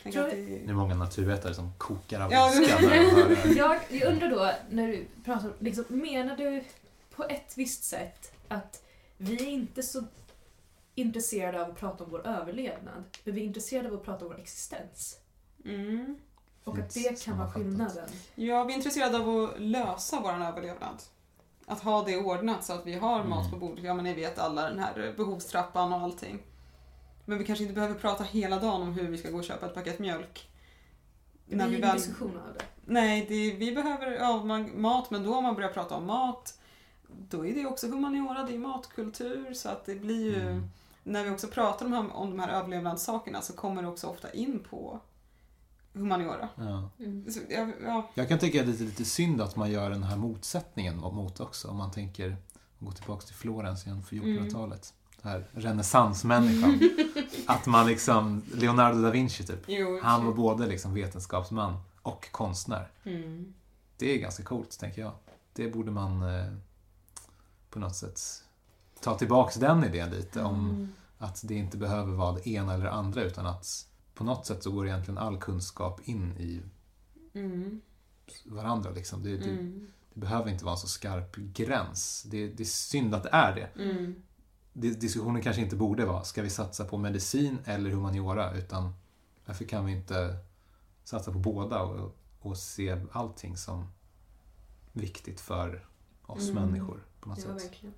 Att 0.05 0.12
Det 0.12 0.64
är 0.68 0.72
många 0.72 0.94
naturvetare 0.94 1.55
som 1.55 1.72
kokar 1.78 2.20
av 2.20 2.32
Ja, 2.32 2.55
ilska. 2.55 2.97
Jag, 3.56 3.78
jag 3.88 4.12
undrar 4.12 4.30
då, 4.30 4.52
när 4.70 4.88
du 4.88 5.06
pratar, 5.24 5.52
liksom, 5.59 5.84
menar 5.88 6.36
du 6.36 6.64
på 7.16 7.24
ett 7.24 7.52
visst 7.56 7.84
sätt 7.84 8.32
att 8.48 8.82
vi 9.16 9.34
är 9.34 9.48
inte 9.48 9.82
så 9.82 10.05
intresserade 11.00 11.62
av 11.64 11.70
att 11.70 11.76
prata 11.80 12.04
om 12.04 12.10
vår 12.10 12.26
överlevnad, 12.26 13.04
men 13.24 13.34
vi 13.34 13.40
är 13.40 13.44
intresserade 13.44 13.88
av 13.88 13.94
att 13.94 14.04
prata 14.04 14.24
om 14.24 14.30
vår 14.32 14.40
existens? 14.40 15.18
mm. 15.64 16.18
Och 16.64 16.78
att 16.78 16.94
det 16.94 17.24
kan 17.24 17.38
vara 17.38 17.50
skillnaden? 17.50 18.08
Ja, 18.34 18.64
vi 18.64 18.72
är 18.72 18.76
intresserade 18.76 19.18
av 19.18 19.28
att 19.44 19.60
lösa 19.60 20.20
vår 20.20 20.32
överlevnad. 20.32 21.02
Att 21.66 21.80
ha 21.80 22.04
det 22.04 22.16
ordnat 22.16 22.64
så 22.64 22.72
att 22.72 22.86
vi 22.86 22.94
har 22.94 23.24
mat 23.24 23.46
Mm. 23.46 23.50
på 23.60 23.66
bordet. 23.66 23.84
Ja, 23.84 23.94
men 23.94 24.04
ni 24.04 24.14
vet 24.14 24.38
alla 24.38 24.68
den 24.70 24.78
här 24.78 25.14
behovstrappan 25.16 25.92
och 25.92 26.00
allting. 26.00 26.42
Men 27.24 27.38
vi 27.38 27.44
kanske 27.44 27.62
inte 27.64 27.74
behöver 27.74 27.94
prata 27.94 28.24
hela 28.24 28.56
dagen 28.60 28.82
om 28.82 28.92
hur 28.92 29.08
vi 29.08 29.18
ska 29.18 29.30
gå 29.30 29.38
och 29.38 29.44
köpa 29.44 29.66
ett 29.66 29.74
paket 29.74 29.98
mjölk. 29.98 30.48
Det 31.46 31.56
När 31.56 31.64
blir 31.68 31.70
vi 31.76 31.78
ingen 31.78 31.88
väl- 31.88 31.98
diskussion 31.98 32.36
av 32.48 32.54
det. 32.54 32.64
Nej, 32.84 33.26
det, 33.28 33.52
vi 33.56 33.72
behöver 33.74 34.10
ja, 34.10 34.44
man, 34.44 34.80
mat, 34.80 35.10
men 35.10 35.24
då 35.24 35.34
om 35.36 35.44
man 35.44 35.54
börjar 35.54 35.72
prata 35.72 35.94
om 35.94 36.06
mat, 36.06 36.58
då 37.28 37.46
är 37.46 37.54
det 37.54 37.66
också 37.66 37.86
humaniora, 37.86 38.42
det 38.42 38.54
är 38.54 38.58
matkultur, 38.58 39.54
så 39.54 39.68
att 39.68 39.86
det 39.86 39.94
blir 39.94 40.24
ju... 40.36 40.40
Mm. 40.42 40.68
När 41.09 41.24
vi 41.24 41.30
också 41.30 41.48
pratar 41.48 41.86
om, 41.86 41.93
här- 41.93 42.16
om 42.16 42.30
de 42.30 42.39
här 42.39 42.48
överlevnadssakerna 42.48 43.43
så 43.43 43.52
kommer 43.52 43.82
det 43.82 43.89
också 43.89 44.06
ofta 44.06 44.30
in 44.32 44.64
på 44.70 45.01
humaniora. 45.93 46.48
Ja. 46.56 46.90
Mm. 46.98 47.30
Så, 47.30 47.40
ja, 47.51 47.68
ja, 47.85 48.10
Jag 48.14 48.28
kan 48.28 48.39
tycka 48.39 48.60
att 48.60 48.66
det 48.66 48.72
är 48.80 48.85
lite, 48.86 49.05
synd 49.05 49.40
att 49.40 49.56
man 49.56 49.70
gör 49.70 49.90
den 49.90 50.02
här 50.02 50.16
motsättningen 50.16 50.97
mot 50.97 51.40
också. 51.40 51.68
Om 51.68 51.76
man 51.76 51.90
tänker, 51.90 52.36
gå 52.78 52.93
tillbaka 52.93 53.26
till 53.26 53.35
Florens 53.35 53.86
igen 53.86 54.02
för 54.02 54.16
1400-talet. 54.16 54.94
Den 55.22 55.32
här 55.32 55.47
renässansmänniskan. 55.52 56.80
att 57.47 57.66
man 57.66 57.86
liksom, 57.86 58.43
Leonardo 58.55 59.02
da 59.02 59.10
Vinci 59.10 59.47
typ. 59.47 59.64
jo, 59.66 60.01
Han 60.02 60.26
var 60.26 60.32
både 60.32 60.66
liksom 60.66 60.94
vetenskapsman 60.94 61.76
och 62.02 62.32
konstnär. 62.32 62.90
mm. 63.05 63.55
Det 63.97 64.14
är 64.14 64.18
ganska 64.18 64.43
coolt, 64.43 64.78
tänker 64.78 65.02
jag. 65.02 65.12
Det 65.52 65.68
borde 65.68 65.90
man 65.90 66.22
eh, 66.22 66.52
på 67.70 67.78
något 67.78 67.97
sätt 67.97 68.20
ta 69.00 69.14
tillbaks 69.18 69.54
den 69.54 69.84
idén 69.84 70.10
lite 70.10 70.42
om 70.42 70.70
Mm. 70.70 70.88
att 71.18 71.40
det 71.48 71.54
inte 71.54 71.76
behöver 71.76 72.12
vara 72.12 72.32
det 72.32 72.48
ena 72.48 72.74
eller 72.74 72.84
det 72.84 72.90
andra 72.92 73.22
utan 73.22 73.46
att 73.46 73.86
på 74.14 74.24
något 74.24 74.46
sätt 74.46 74.62
så 74.62 74.70
går 74.70 74.86
egentligen 74.86 75.18
all 75.18 75.38
kunskap 75.40 76.00
in 76.08 76.32
i 76.38 76.62
Mm. 77.34 77.80
varandra. 78.44 78.90
Liksom. 78.90 79.22
Det, 79.22 79.36
det, 79.36 79.50
Mm. 79.50 79.80
det 79.80 79.86
det 80.14 80.20
behöver 80.20 80.50
inte 80.50 80.64
vara 80.64 80.72
en 80.72 80.78
så 80.78 80.88
skarp 80.88 81.36
gräns. 81.36 82.22
Det, 82.22 82.48
det 82.48 82.62
är 82.62 82.64
synd 82.64 83.14
att 83.14 83.22
det 83.22 83.28
är 83.32 83.54
det. 83.54 83.82
Mm. 83.82 84.14
Dis- 84.72 84.98
Diskussionen 85.00 85.42
kanske 85.42 85.62
inte 85.62 85.76
borde 85.76 86.04
vara, 86.04 86.24
ska 86.24 86.42
vi 86.42 86.50
satsa 86.50 86.84
på 86.84 86.98
medicin 86.98 87.58
eller 87.64 87.90
humaniora? 87.90 88.52
Utan 88.54 88.92
varför 89.46 89.64
kan 89.64 89.84
vi 89.84 89.92
inte 89.92 90.36
satsa 91.04 91.32
på 91.32 91.38
båda 91.38 91.82
och, 91.82 92.16
och 92.40 92.56
se 92.56 93.00
allting 93.12 93.56
som 93.56 93.86
viktigt 94.92 95.40
för 95.40 95.86
oss 96.26 96.50
Mm. 96.50 96.54
människor 96.64 97.04
på 97.20 97.28
något 97.28 97.38
Ja, 97.38 97.44
sätt? 97.44 97.64
verkligen. 97.64 97.94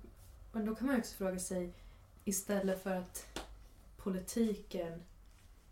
Men 0.51 0.65
då 0.65 0.75
kan 0.75 0.87
man 0.87 0.99
också 0.99 1.15
fråga 1.15 1.39
sig, 1.39 1.73
istället 2.23 2.83
för 2.83 2.95
att 2.95 3.39
politiken 3.97 5.01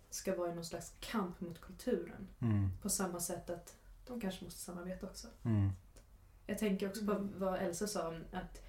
ska 0.09 0.35
vara 0.35 0.51
i 0.51 0.55
någon 0.55 0.65
slags 0.65 0.93
kamp 0.99 1.41
mot 1.41 1.61
kulturen, 1.61 2.27
Mm, 2.41 2.69
på 2.81 2.89
samma 2.89 3.19
sätt 3.19 3.49
att 3.49 3.75
de 4.07 4.21
kanske 4.21 4.43
måste 4.45 4.59
samarbeta 4.59 5.07
också. 5.07 5.27
mm, 5.43 5.69
Jag 6.47 6.57
tänker 6.57 6.89
också 6.89 7.05
på 7.05 7.11
Mm. 7.11 7.33
vad 7.39 7.59
Elsa 7.61 7.87
sa 7.87 8.07
om 8.07 8.23
att 8.31 8.61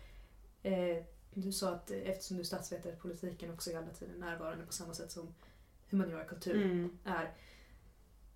eh, 0.63 1.05
du 1.35 1.53
sa 1.53 1.75
att 1.75 1.91
eftersom 1.91 2.37
du 2.37 2.41
är 2.41 2.45
statsvetare, 2.47 2.97
politiken 2.97 3.51
också 3.55 3.71
är 3.71 3.75
hela 3.75 3.93
tiden 3.93 4.21
närvarande 4.21 4.67
på 4.67 4.73
samma 4.73 4.95
sätt 4.95 5.11
som 5.13 5.35
humaniora 5.91 6.23
och 6.23 6.29
kultur 6.29 6.63
Mm. 6.65 6.99
är. 7.05 7.35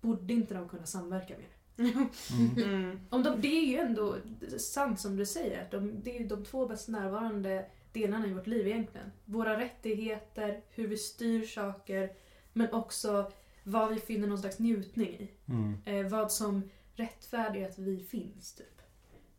Borde 0.01 0.33
inte 0.33 0.53
de 0.53 0.69
kunna 0.69 0.85
samverka 0.85 1.37
mer? 1.37 1.47
Mm. 1.77 2.09
Mm. 2.57 2.99
Om 3.09 3.23
de, 3.23 3.41
det 3.41 3.47
är 3.47 3.65
ju 3.65 3.77
ändå 3.77 4.17
sant 4.57 4.99
som 4.99 5.15
du 5.15 5.25
säger, 5.25 5.61
att 5.61 5.71
de, 5.71 6.01
det 6.03 6.15
är 6.15 6.19
ju 6.19 6.27
de 6.27 6.45
två 6.45 6.67
bäst 6.67 6.87
närvarande 6.87 7.65
delarna 7.91 8.27
i 8.27 8.33
vårt 8.33 8.47
liv 8.47 8.67
egentligen. 8.67 9.11
Våra 9.25 9.59
rättigheter, 9.59 10.61
hur 10.69 10.87
vi 10.87 10.97
styr 10.97 11.45
saker, 11.45 12.13
men 12.53 12.73
också 12.73 13.31
vad 13.63 13.93
vi 13.93 13.99
finner 13.99 14.27
någon 14.27 14.37
slags 14.37 14.59
njutning 14.59 15.09
i. 15.09 15.31
Mm. 15.45 15.77
Eh, 15.85 16.11
vad 16.11 16.31
som 16.31 16.69
rättfärdigar 16.95 17.69
att 17.69 17.79
vi 17.79 18.03
finns, 18.03 18.53
typ. 18.53 18.81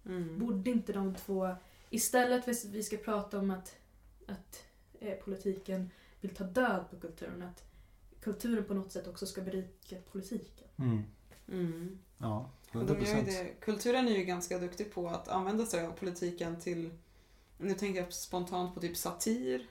Mm. 0.06 0.38
Borde 0.38 0.70
inte 0.70 0.92
de 0.92 1.14
två, 1.14 1.54
istället 1.90 2.44
för 2.44 2.50
att 2.50 2.64
vi 2.64 2.82
ska 2.82 2.96
prata 2.96 3.38
om 3.38 3.50
att, 3.50 3.76
att 4.26 4.64
eh, 5.00 5.14
politiken 5.14 5.90
vill 6.20 6.34
ta 6.34 6.44
död 6.44 6.84
på 6.90 6.96
kulturen, 6.96 7.42
att 7.42 7.64
kulturen 8.20 8.64
på 8.64 8.74
något 8.74 8.92
sätt 8.92 9.06
också 9.06 9.26
ska 9.26 9.40
berika 9.42 9.96
politiken. 10.12 10.68
Mm. 10.78 11.02
Mm. 11.48 11.98
Ja, 12.18 12.50
Och 12.68 12.74
100 12.74 12.94
de 12.94 13.00
gör 13.00 13.16
ju 13.16 13.22
procent. 13.24 13.26
det. 13.46 13.60
Kulturen 13.64 14.08
är 14.08 14.12
ju 14.18 14.24
ganska 14.24 14.58
duktig 14.58 14.92
på 14.92 15.08
att 15.08 15.28
använda 15.28 15.66
sig 15.66 15.86
av 15.86 15.90
politiken 15.92 16.60
till, 16.60 16.90
nu 17.58 17.74
tänker 17.74 18.00
jag 18.02 18.12
spontant 18.12 18.74
på 18.74 18.80
typ 18.80 18.96
satir, 18.96 19.66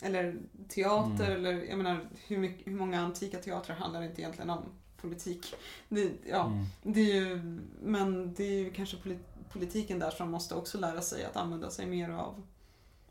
eller 0.00 0.36
teater, 0.68 1.30
Mm. 1.30 1.36
eller 1.46 1.62
jag 1.64 1.78
menar 1.78 2.08
hur, 2.26 2.38
mycket, 2.38 2.66
hur 2.66 2.72
många 2.76 3.00
antika 3.00 3.38
teatrar 3.38 3.76
handlar 3.76 4.02
inte 4.02 4.20
egentligen 4.20 4.50
om 4.50 4.62
politik? 5.00 5.54
Det, 5.88 6.12
ja, 6.28 6.46
Mm. 6.46 6.64
det 6.82 7.00
är 7.00 7.14
ju, 7.14 7.58
men 7.82 8.34
det 8.34 8.44
är 8.44 8.58
ju 8.58 8.70
kanske 8.72 8.96
poli- 8.96 9.18
politiken 9.52 9.98
där 9.98 10.10
som 10.10 10.30
måste 10.30 10.54
också 10.54 10.78
lära 10.78 11.00
sig 11.00 11.24
att 11.24 11.36
använda 11.36 11.70
sig 11.70 11.86
mer 11.86 12.10
av, 12.10 12.42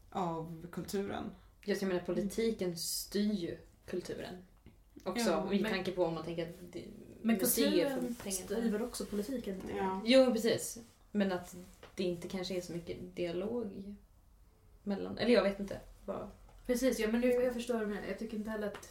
av 0.10 0.68
kulturen. 0.72 1.24
Jag 1.66 1.84
menar 1.84 2.00
politiken 2.02 2.78
styr 2.78 3.34
ju 3.34 3.58
kulturen. 3.86 4.36
Också 5.04 5.30
Ja, 5.30 5.54
i 5.54 5.62
men- 5.62 5.72
tanke 5.72 5.92
på 5.92 6.06
om 6.06 6.14
man 6.14 6.24
tänker 6.24 6.50
att 6.50 6.56
det, 6.74 6.84
Men 7.28 7.40
kulturen 7.40 8.72
väl 8.72 8.82
också 8.82 9.06
politiken 9.06 9.56
lite? 9.56 9.78
Ja. 9.78 10.02
Jo, 10.06 10.34
precis. 10.34 10.78
Men 11.12 11.32
att 11.32 11.56
det 11.96 12.04
inte 12.04 12.28
kanske 12.28 12.58
är 12.58 12.62
så 12.62 12.74
mycket 12.74 13.16
dialog 13.16 13.96
mellan... 14.84 15.18
Eller 15.18 15.34
jag 15.34 15.44
vet 15.44 15.60
inte. 15.60 15.80
Vad... 16.06 16.30
Precis, 16.66 17.00
ja, 17.00 17.08
men 17.08 17.22
jag, 17.22 17.44
jag 17.44 17.54
förstår 17.54 17.74
vad 17.74 17.84
du 17.84 17.88
menar. 17.88 18.08
Jag 18.08 18.20
tycker 18.20 18.38
inte 18.38 18.50
heller 18.50 18.68
att 18.68 18.88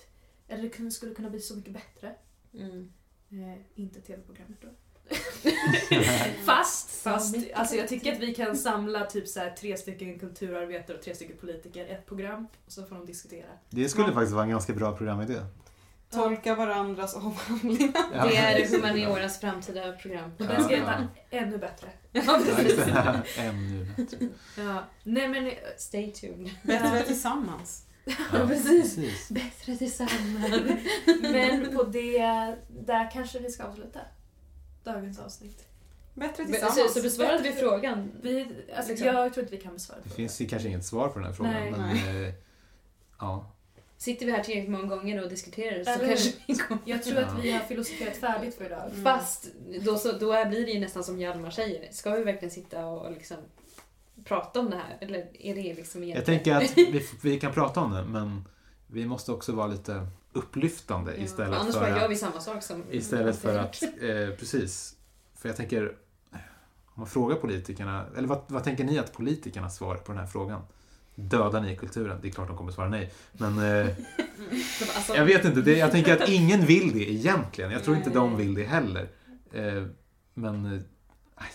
eller 0.49 0.71
det 0.79 0.91
skulle 0.91 1.15
kunna 1.15 1.31
bli 1.31 1.41
så 1.41 1.57
mycket 1.57 1.73
bättre. 1.73 2.15
Mm. 2.55 2.93
Eh, 3.31 3.59
inte 3.75 4.01
tv-programmet 4.01 4.59
då. 4.61 4.69
fast, 6.45 6.91
fast 6.91 7.37
alltså 7.55 7.75
jag 7.75 7.89
tycker 7.89 8.13
att 8.13 8.21
vi 8.21 8.35
kan 8.35 8.57
samla 8.57 9.07
typ 9.07 9.29
så 9.29 9.41
här, 9.41 9.51
tre 9.51 9.77
stycken 9.77 10.19
kulturarbetare 10.19 10.97
och 10.97 11.03
tre 11.03 11.15
stycken 11.15 11.37
politiker 11.37 11.87
i 11.87 11.91
ett 11.91 12.07
program 12.07 12.47
och 12.67 12.73
så 12.73 12.87
får 12.87 12.97
de 12.97 13.07
diskutera. 13.07 13.47
Det 13.71 13.89
skulle 13.89 14.07
Ja. 14.07 14.13
faktiskt 14.15 14.33
vara 14.33 14.45
en 14.45 14.51
ganska 14.51 14.73
bra 14.73 14.97
programidé. 14.97 15.41
Tolka 16.11 16.55
varandras 16.55 17.15
avhandlingar. 17.15 17.93
Ja. 18.15 18.27
Det 18.27 18.37
är 18.37 18.69
humanioras 18.77 19.41
framtida 19.41 19.93
program. 19.93 20.31
Och 20.39 20.47
den 20.47 20.65
ska 20.65 20.77
heta 20.77 21.09
ännu 21.31 21.59
bättre. 21.59 21.89
Ja, 22.13 22.41
precis. 22.45 22.79
Ännu 23.39 23.85
bättre. 23.97 24.29
Ja. 24.59 24.85
Nej 25.03 25.29
men, 25.29 25.47
eh, 25.47 25.53
Stay 25.77 26.13
tuned. 26.13 26.51
Bättre 26.63 27.03
tillsammans. 27.03 27.87
Ja, 28.33 28.47
precis. 28.49 29.29
Bättre 29.29 29.77
tillsammans. 29.77 30.55
men 31.23 31.77
på 31.77 31.83
det, 31.83 32.19
där 32.69 33.11
kanske 33.11 33.39
vi 33.39 33.51
ska 33.51 33.65
avsluta 33.65 34.01
dagens 34.85 35.19
avsnitt. 35.19 35.69
Bättre 36.15 36.45
Så, 36.47 36.53
tillsammans. 36.53 36.95
så 36.95 37.03
besvarade 37.03 37.43
vi 37.43 37.53
frågan? 37.53 38.13
Vi, 38.23 38.41
alltså, 38.77 38.91
Liksom. 38.91 39.07
Jag 39.09 39.35
tror 39.35 39.45
inte 39.45 39.57
vi 39.57 39.63
kan 39.63 39.73
besvara 39.73 39.99
Det 40.03 40.09
det. 40.09 40.15
finns 40.15 40.51
kanske 40.51 40.69
inget 40.69 40.85
svar 40.87 41.09
på 41.09 41.19
den 41.19 41.27
här 41.29 41.35
frågan, 41.35 41.53
Nej. 41.53 41.71
men 41.71 42.25
eh, 42.27 42.33
ja. 43.19 43.53
Sitter 43.99 44.27
vi 44.27 44.33
här 44.33 44.43
tillräckligt 44.43 44.71
många 44.71 44.97
gånger 44.97 45.23
och 45.23 45.29
diskuterar 45.29 45.85
så 45.85 45.91
Eller 45.91 46.07
kanske 46.07 46.33
vi 46.47 46.55
kommer... 46.55 46.83
Jag 46.85 47.03
tror 47.03 47.19
att 47.19 47.45
vi 47.45 47.51
har 47.51 47.61
filosoferat 47.61 48.17
färdigt 48.17 48.55
för 48.55 48.65
idag. 48.65 48.91
Mm. 48.91 49.05
Fast 49.05 49.49
då, 49.85 49.99
så, 49.99 50.13
då 50.13 50.45
blir 50.49 50.67
det 50.67 50.73
ju 50.73 50.81
nästan 50.81 51.05
som 51.05 51.21
Hjalmar 51.21 51.51
säger. 51.51 51.93
Ska 51.93 52.11
vi 52.11 52.25
verkligen 52.25 52.51
sitta 52.51 52.87
och 52.87 53.13
liksom 53.13 53.37
prata 54.25 54.61
om 54.61 54.71
det 54.71 54.77
här? 54.77 54.99
Eller 55.01 55.19
är 55.33 55.55
det 55.55 55.75
liksom 55.75 56.03
Jag 56.05 56.11
egentligen... 56.11 56.45
tänker 56.45 56.57
att 56.57 56.79
vi, 56.79 57.07
vi 57.23 57.41
kan 57.41 57.53
prata 57.53 57.81
om 57.81 57.93
det, 57.93 58.05
men 58.05 58.45
vi 58.87 59.07
måste 59.07 59.33
också 59.33 59.53
vara 59.53 59.67
lite 59.67 60.07
upplyftande 60.33 61.15
Ja, 61.17 61.25
istället 61.25 61.61
annars 61.61 61.75
för 61.75 61.81
bara 61.81 62.01
gör 62.01 62.09
vi 62.09 62.17
samma 62.17 62.41
sak 62.41 62.63
som... 62.63 62.85
Istället 62.91 63.39
för 63.39 63.59
att, 63.59 63.83
eh, 64.01 64.37
precis. 64.39 64.97
För 65.35 65.49
jag 65.49 65.57
tänker, 65.57 65.97
om 66.31 66.39
man 66.95 67.07
frågar 67.07 67.37
politikerna, 67.37 68.07
eller 68.17 68.29
vad, 68.29 68.43
vad 68.47 68.65
tänker 68.65 68.85
ni 68.85 68.99
att 68.99 69.13
politikerna 69.13 69.71
svarar 69.71 69.99
på 69.99 70.13
den 70.13 70.21
här 70.21 70.27
frågan? 70.27 70.63
Dödar 71.19 71.61
ni 71.61 71.77
kulturen? 71.77 72.19
Det 72.23 72.29
är 72.29 72.33
klart 72.33 72.49
de 72.49 72.57
kommer 72.57 72.73
svara 72.73 72.89
nej. 72.89 73.11
Men 73.33 73.59
eh, 73.81 73.87
Alltså, 74.97 75.15
jag 75.17 75.25
vet 75.25 75.45
inte, 75.45 75.61
det, 75.61 75.79
jag 75.79 75.91
tänker 75.91 76.13
att 76.23 76.29
ingen 76.29 76.61
vill 76.67 76.93
det 76.93 77.11
egentligen. 77.13 77.71
Jag 77.71 77.85
tror 77.85 77.97
inte 77.97 78.11
de 78.11 78.37
vill 78.37 78.55
det 78.55 78.65
heller. 78.65 79.09
Eh, 79.53 79.83
men, 80.35 80.75
eh, 80.75 80.81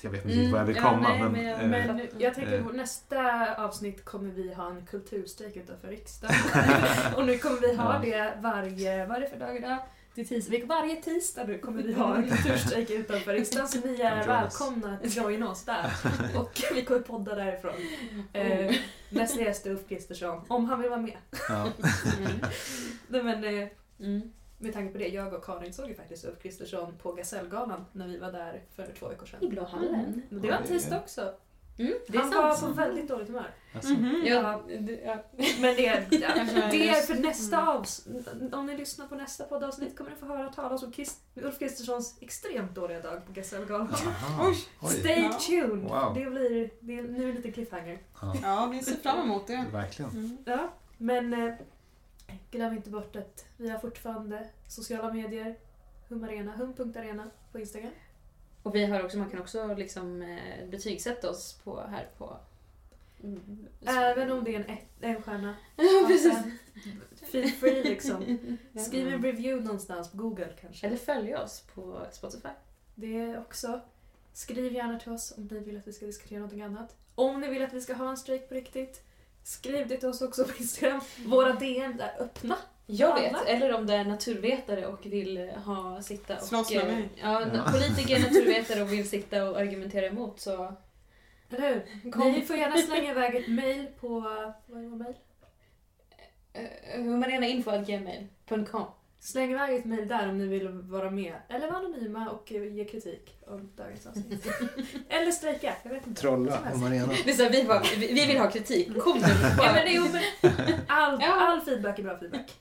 jag 0.02 0.12
vet 0.12 0.26
inte 0.26 0.38
Mm, 0.40 0.52
vad 0.52 0.60
jag 0.62 0.66
vill 0.66 0.76
ja, 0.76 0.82
komma. 0.90 1.10
nej, 1.10 1.20
men, 1.20 1.32
men 1.32 1.46
jag- 1.46 1.62
eh, 1.62 1.68
Men 1.96 2.08
jag 2.18 2.34
tänker 2.34 2.62
på 2.64 2.70
nästa 2.70 3.56
avsnitt 3.56 4.06
kommer 4.06 4.30
vi 4.30 4.54
ha 4.54 4.70
en 4.70 4.86
kulturstrejk 4.86 5.56
utanför 5.58 5.88
riksdagen. 5.88 6.36
och 7.16 7.26
nu 7.26 7.38
kommer 7.38 7.62
vi 7.62 7.76
ha 7.76 7.94
Ja. 7.94 8.00
det 8.12 8.34
varje, 8.42 9.06
vad 9.06 9.18
är 9.18 9.22
det 9.22 9.28
för 9.30 9.40
dag 9.40 9.56
idag? 9.56 9.78
Det 10.16 10.22
är 10.22 10.26
tisdag. 10.26 10.66
Varje 10.66 10.96
tisdag 11.02 11.44
nu 11.48 11.58
kommer 11.58 11.84
vi 11.84 11.94
ha 11.94 12.16
en 12.18 12.30
kulturstrejk 12.30 12.90
utanför 12.90 13.34
riksdagen 13.34 13.68
så 13.68 13.80
ni 13.88 14.02
är 14.02 14.28
välkomna 14.28 14.98
att 15.04 15.16
joina 15.16 15.50
oss 15.52 15.64
där. 15.66 15.92
Och 16.40 16.62
vi 16.76 16.86
kommer 16.86 17.00
podda 17.02 17.36
därifrån. 17.36 17.74
Eh, 18.34 18.76
nästa 19.10 19.42
gäst 19.42 19.66
är 19.66 19.72
Ulf 19.72 19.88
Kristersson, 19.90 20.42
om 20.48 20.66
han 20.66 20.82
vill 20.82 20.90
vara 20.90 21.02
med. 21.02 21.18
ja. 21.50 21.68
Mm. 22.20 22.40
Nej, 23.08 23.24
men, 23.24 23.44
eh, 23.62 23.68
Mm. 24.00 24.22
med 24.58 24.74
tanke 24.74 24.92
på 24.92 24.98
det, 24.98 25.08
jag 25.08 25.34
och 25.34 25.46
Karin 25.46 25.74
såg 25.74 25.90
ju 25.90 25.96
faktiskt 25.96 26.26
Ulf 26.26 26.40
Kristersson 26.42 26.94
på 26.98 27.12
Gasellgalan 27.14 27.86
när 27.92 28.08
vi 28.08 28.18
var 28.18 28.32
där 28.32 28.62
för 28.76 28.94
två 29.00 29.08
veckor 29.08 29.26
sedan. 29.26 29.44
I 29.44 29.48
Blå 29.48 29.64
hallen. 29.64 30.22
Men 30.30 30.42
det 30.42 30.48
var 30.52 30.58
en 30.58 30.64
tisdag 30.68 30.98
också. 31.00 31.34
Mm, 31.82 31.94
det 32.08 32.18
är 32.18 32.22
Han 32.22 32.30
var 32.32 32.58
på 32.58 32.68
väldigt 32.68 33.08
dåligt 33.08 33.28
humör. 33.28 33.52
Alltså, 33.76 33.94
Mhm. 33.94 34.22
Ja, 34.26 34.62
det, 34.80 34.92
ja. 35.06 35.16
Men 35.62 35.76
det 35.76 35.88
är, 35.88 36.06
det 36.72 36.90
är 36.90 36.94
för 37.02 37.14
Mm. 37.14 37.26
nästa 37.26 37.68
avsnitt. 37.68 38.28
Om 38.54 38.66
ni 38.66 38.78
lyssnar 38.78 39.08
på 39.08 39.16
nästa 39.16 39.44
poddavsnitt 39.44 39.98
kommer 39.98 40.10
ni 40.12 40.16
få 40.18 40.26
höra 40.26 40.50
talas 40.54 40.84
om 40.84 40.92
Krist, 40.92 41.20
Ulf 41.36 41.60
Kristerssons 41.60 42.18
extremt 42.22 42.76
dåliga 42.76 43.00
dag 43.02 43.26
på 43.26 43.32
Gasellgalan. 43.32 43.88
Oj. 44.42 44.58
Oj. 44.82 44.90
Stay 44.90 45.22
Ja. 45.22 45.34
tuned! 45.34 45.84
Wow. 45.84 46.14
Det 46.16 46.26
blir, 46.30 46.70
det 46.80 46.98
är 47.00 47.04
nu 47.04 47.30
en 47.30 47.36
liten 47.36 47.52
cliffhanger. 47.54 48.00
Ja, 48.22 48.36
Ja, 48.44 48.70
vi 48.72 48.80
ser 48.84 48.96
fram 48.96 49.20
emot 49.20 49.48
det. 49.48 49.66
verkligen. 49.72 50.12
Mm. 50.12 50.38
Ja, 50.46 50.74
men 50.98 51.34
eh, 51.34 51.54
glöm 52.52 52.74
inte 52.74 52.90
bort 52.90 53.16
att 53.16 53.46
vi 53.58 53.70
har 53.70 53.80
fortfarande 53.80 54.48
sociala 54.68 55.14
medier. 55.14 55.56
Humarena, 56.10 56.52
hum.arena 56.56 57.28
på 57.52 57.60
Instagram. 57.60 57.92
Och 58.64 58.76
vi 58.76 58.86
har 58.86 59.04
också, 59.04 59.18
man 59.18 59.30
kan 59.30 59.40
också 59.40 59.76
liksom 59.76 60.22
eh, 60.22 60.70
betygsätta 60.70 61.30
oss 61.30 61.54
på, 61.64 61.82
här 61.82 62.10
på... 62.18 62.38
Mm. 63.24 63.68
Även 63.86 64.32
om 64.32 64.44
det 64.44 64.56
är 64.56 64.60
en, 64.60 64.70
ett, 64.70 64.88
en 65.02 65.22
stjärna. 65.22 65.56
Ja, 65.76 66.06
precis. 66.08 66.38
Feel 67.32 67.50
free 67.50 67.84
liksom. 67.84 68.38
Skriv 68.86 69.08
en 69.08 69.24
review 69.24 69.66
någonstans 69.66 70.12
på 70.12 70.18
Google 70.18 70.54
kanske. 70.62 70.88
Eller 70.88 70.98
följ 70.98 71.36
oss 71.36 71.64
på 71.76 72.06
Spotify. 72.12 72.50
Det 72.96 73.18
är 73.18 73.40
också. 73.40 73.82
Skriv 74.34 74.74
gärna 74.74 75.00
till 75.00 75.12
oss 75.12 75.34
om 75.38 75.48
ni 75.52 75.60
vill 75.60 75.78
att 75.78 75.88
vi 75.88 75.94
ska 75.94 76.06
diskutera 76.06 76.40
någonting 76.40 76.62
annat. 76.62 76.96
Om 77.16 77.42
ni 77.42 77.48
vill 77.48 77.64
att 77.64 77.74
vi 77.74 77.82
ska 77.82 77.94
ha 77.94 78.10
en 78.10 78.18
strejk 78.18 78.50
på 78.50 78.56
riktigt. 78.56 79.04
Skriv 79.44 79.88
det 79.88 79.98
till 79.98 80.10
oss 80.10 80.22
också 80.22 80.46
på 80.46 80.58
Instagram. 80.58 81.02
Våra 81.26 81.54
DM 81.54 82.00
är 82.00 82.22
öppna. 82.24 82.58
Jag 82.94 83.12
Alla. 83.12 83.22
vet, 83.22 83.48
eller 83.48 83.74
om 83.74 83.88
det 83.88 83.94
är 83.94 84.06
naturvetare 84.06 84.86
och 84.86 85.06
vill 85.06 85.38
eh, 85.38 85.46
ha, 85.46 86.02
sitta 86.02 86.36
och... 86.36 86.42
Slåss 86.42 86.74
med 86.74 86.84
eh, 86.84 86.88
mig. 86.88 87.10
Ja, 87.22 87.42
Ja. 87.54 87.72
politiker, 87.72 88.20
naturvetare 88.20 88.82
och 88.82 88.94
vill 88.94 89.10
sitta 89.10 89.50
och 89.50 89.58
argumentera 89.58 90.06
emot 90.06 90.40
så... 90.40 90.74
Eller 91.50 91.74
hur? 91.74 92.12
Kom. 92.12 92.32
Ni 92.32 92.42
får 92.42 92.56
gärna 92.56 92.78
slänga 92.78 93.12
iväg 93.12 93.36
ett 93.36 93.48
mail 93.48 93.88
på... 94.00 94.20
Vad 94.66 94.84
är 94.84 94.88
vår 94.88 94.98
mail? 94.98 95.16
Uh, 96.58 97.04
humarenainfo.gmail.com 97.04 98.86
Släng 99.20 99.52
iväg 99.52 99.76
ett 99.76 99.86
mejl 99.86 100.08
där 100.08 100.30
om 100.30 100.38
ni 100.38 100.48
vill 100.48 100.68
vara 100.68 101.12
med. 101.12 101.36
Eller 101.50 101.68
vara 101.68 101.78
anonyma 101.78 102.30
och 102.30 102.52
eh, 102.52 102.74
ge 102.74 102.86
kritik 102.86 103.38
om 103.48 103.72
dagens 103.76 104.08
avsnitt. 104.08 104.48
Eller 105.10 105.32
strejka, 105.32 105.74
jag 105.84 105.92
vet 105.92 106.08
inte. 106.08 106.22
Trolla 106.22 106.60
om 106.74 106.84
arenan. 106.84 107.16
Det 107.26 107.32
är 107.32 107.36
så 107.36 107.50
vi, 107.50 107.64
bara, 107.64 107.84
vi 107.98 108.14
vi 108.14 108.26
vill 108.26 108.38
ha 108.38 108.52
kritik. 108.52 109.00
Kom 109.00 109.18
nu. 109.18 109.28
Ja, 109.58 109.74
men 109.74 109.86
det, 109.86 109.92
jo, 109.92 110.04
men 110.12 110.22
all, 110.88 111.22
all 111.24 111.62
feedback 111.62 112.00
är 112.00 112.04
bra 112.04 112.20
feedback. 112.20 112.52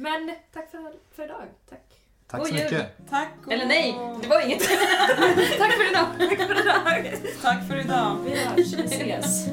Men 0.00 0.30
tack 0.52 0.70
för, 0.70 0.92
för 1.14 1.24
idag. 1.24 1.42
Tack. 1.68 1.80
Tack 2.26 2.46
så 2.46 2.54
mycket. 2.54 2.86
Tack 3.10 3.32
och... 3.46 3.52
Eller 3.52 3.66
nej, 3.66 3.98
det 4.22 4.28
var 4.28 4.40
inget. 4.40 4.58
Tack 5.58 5.72
för 5.72 5.90
idag. 5.90 6.06
Tack 6.18 6.46
för 6.48 6.60
idag. 6.60 7.12
Tack 7.42 7.68
för 7.68 7.80
idag. 7.80 8.16
Vi 8.24 8.30
hörs. 8.30 8.72
Vi 8.72 8.84
ses. 8.84 9.46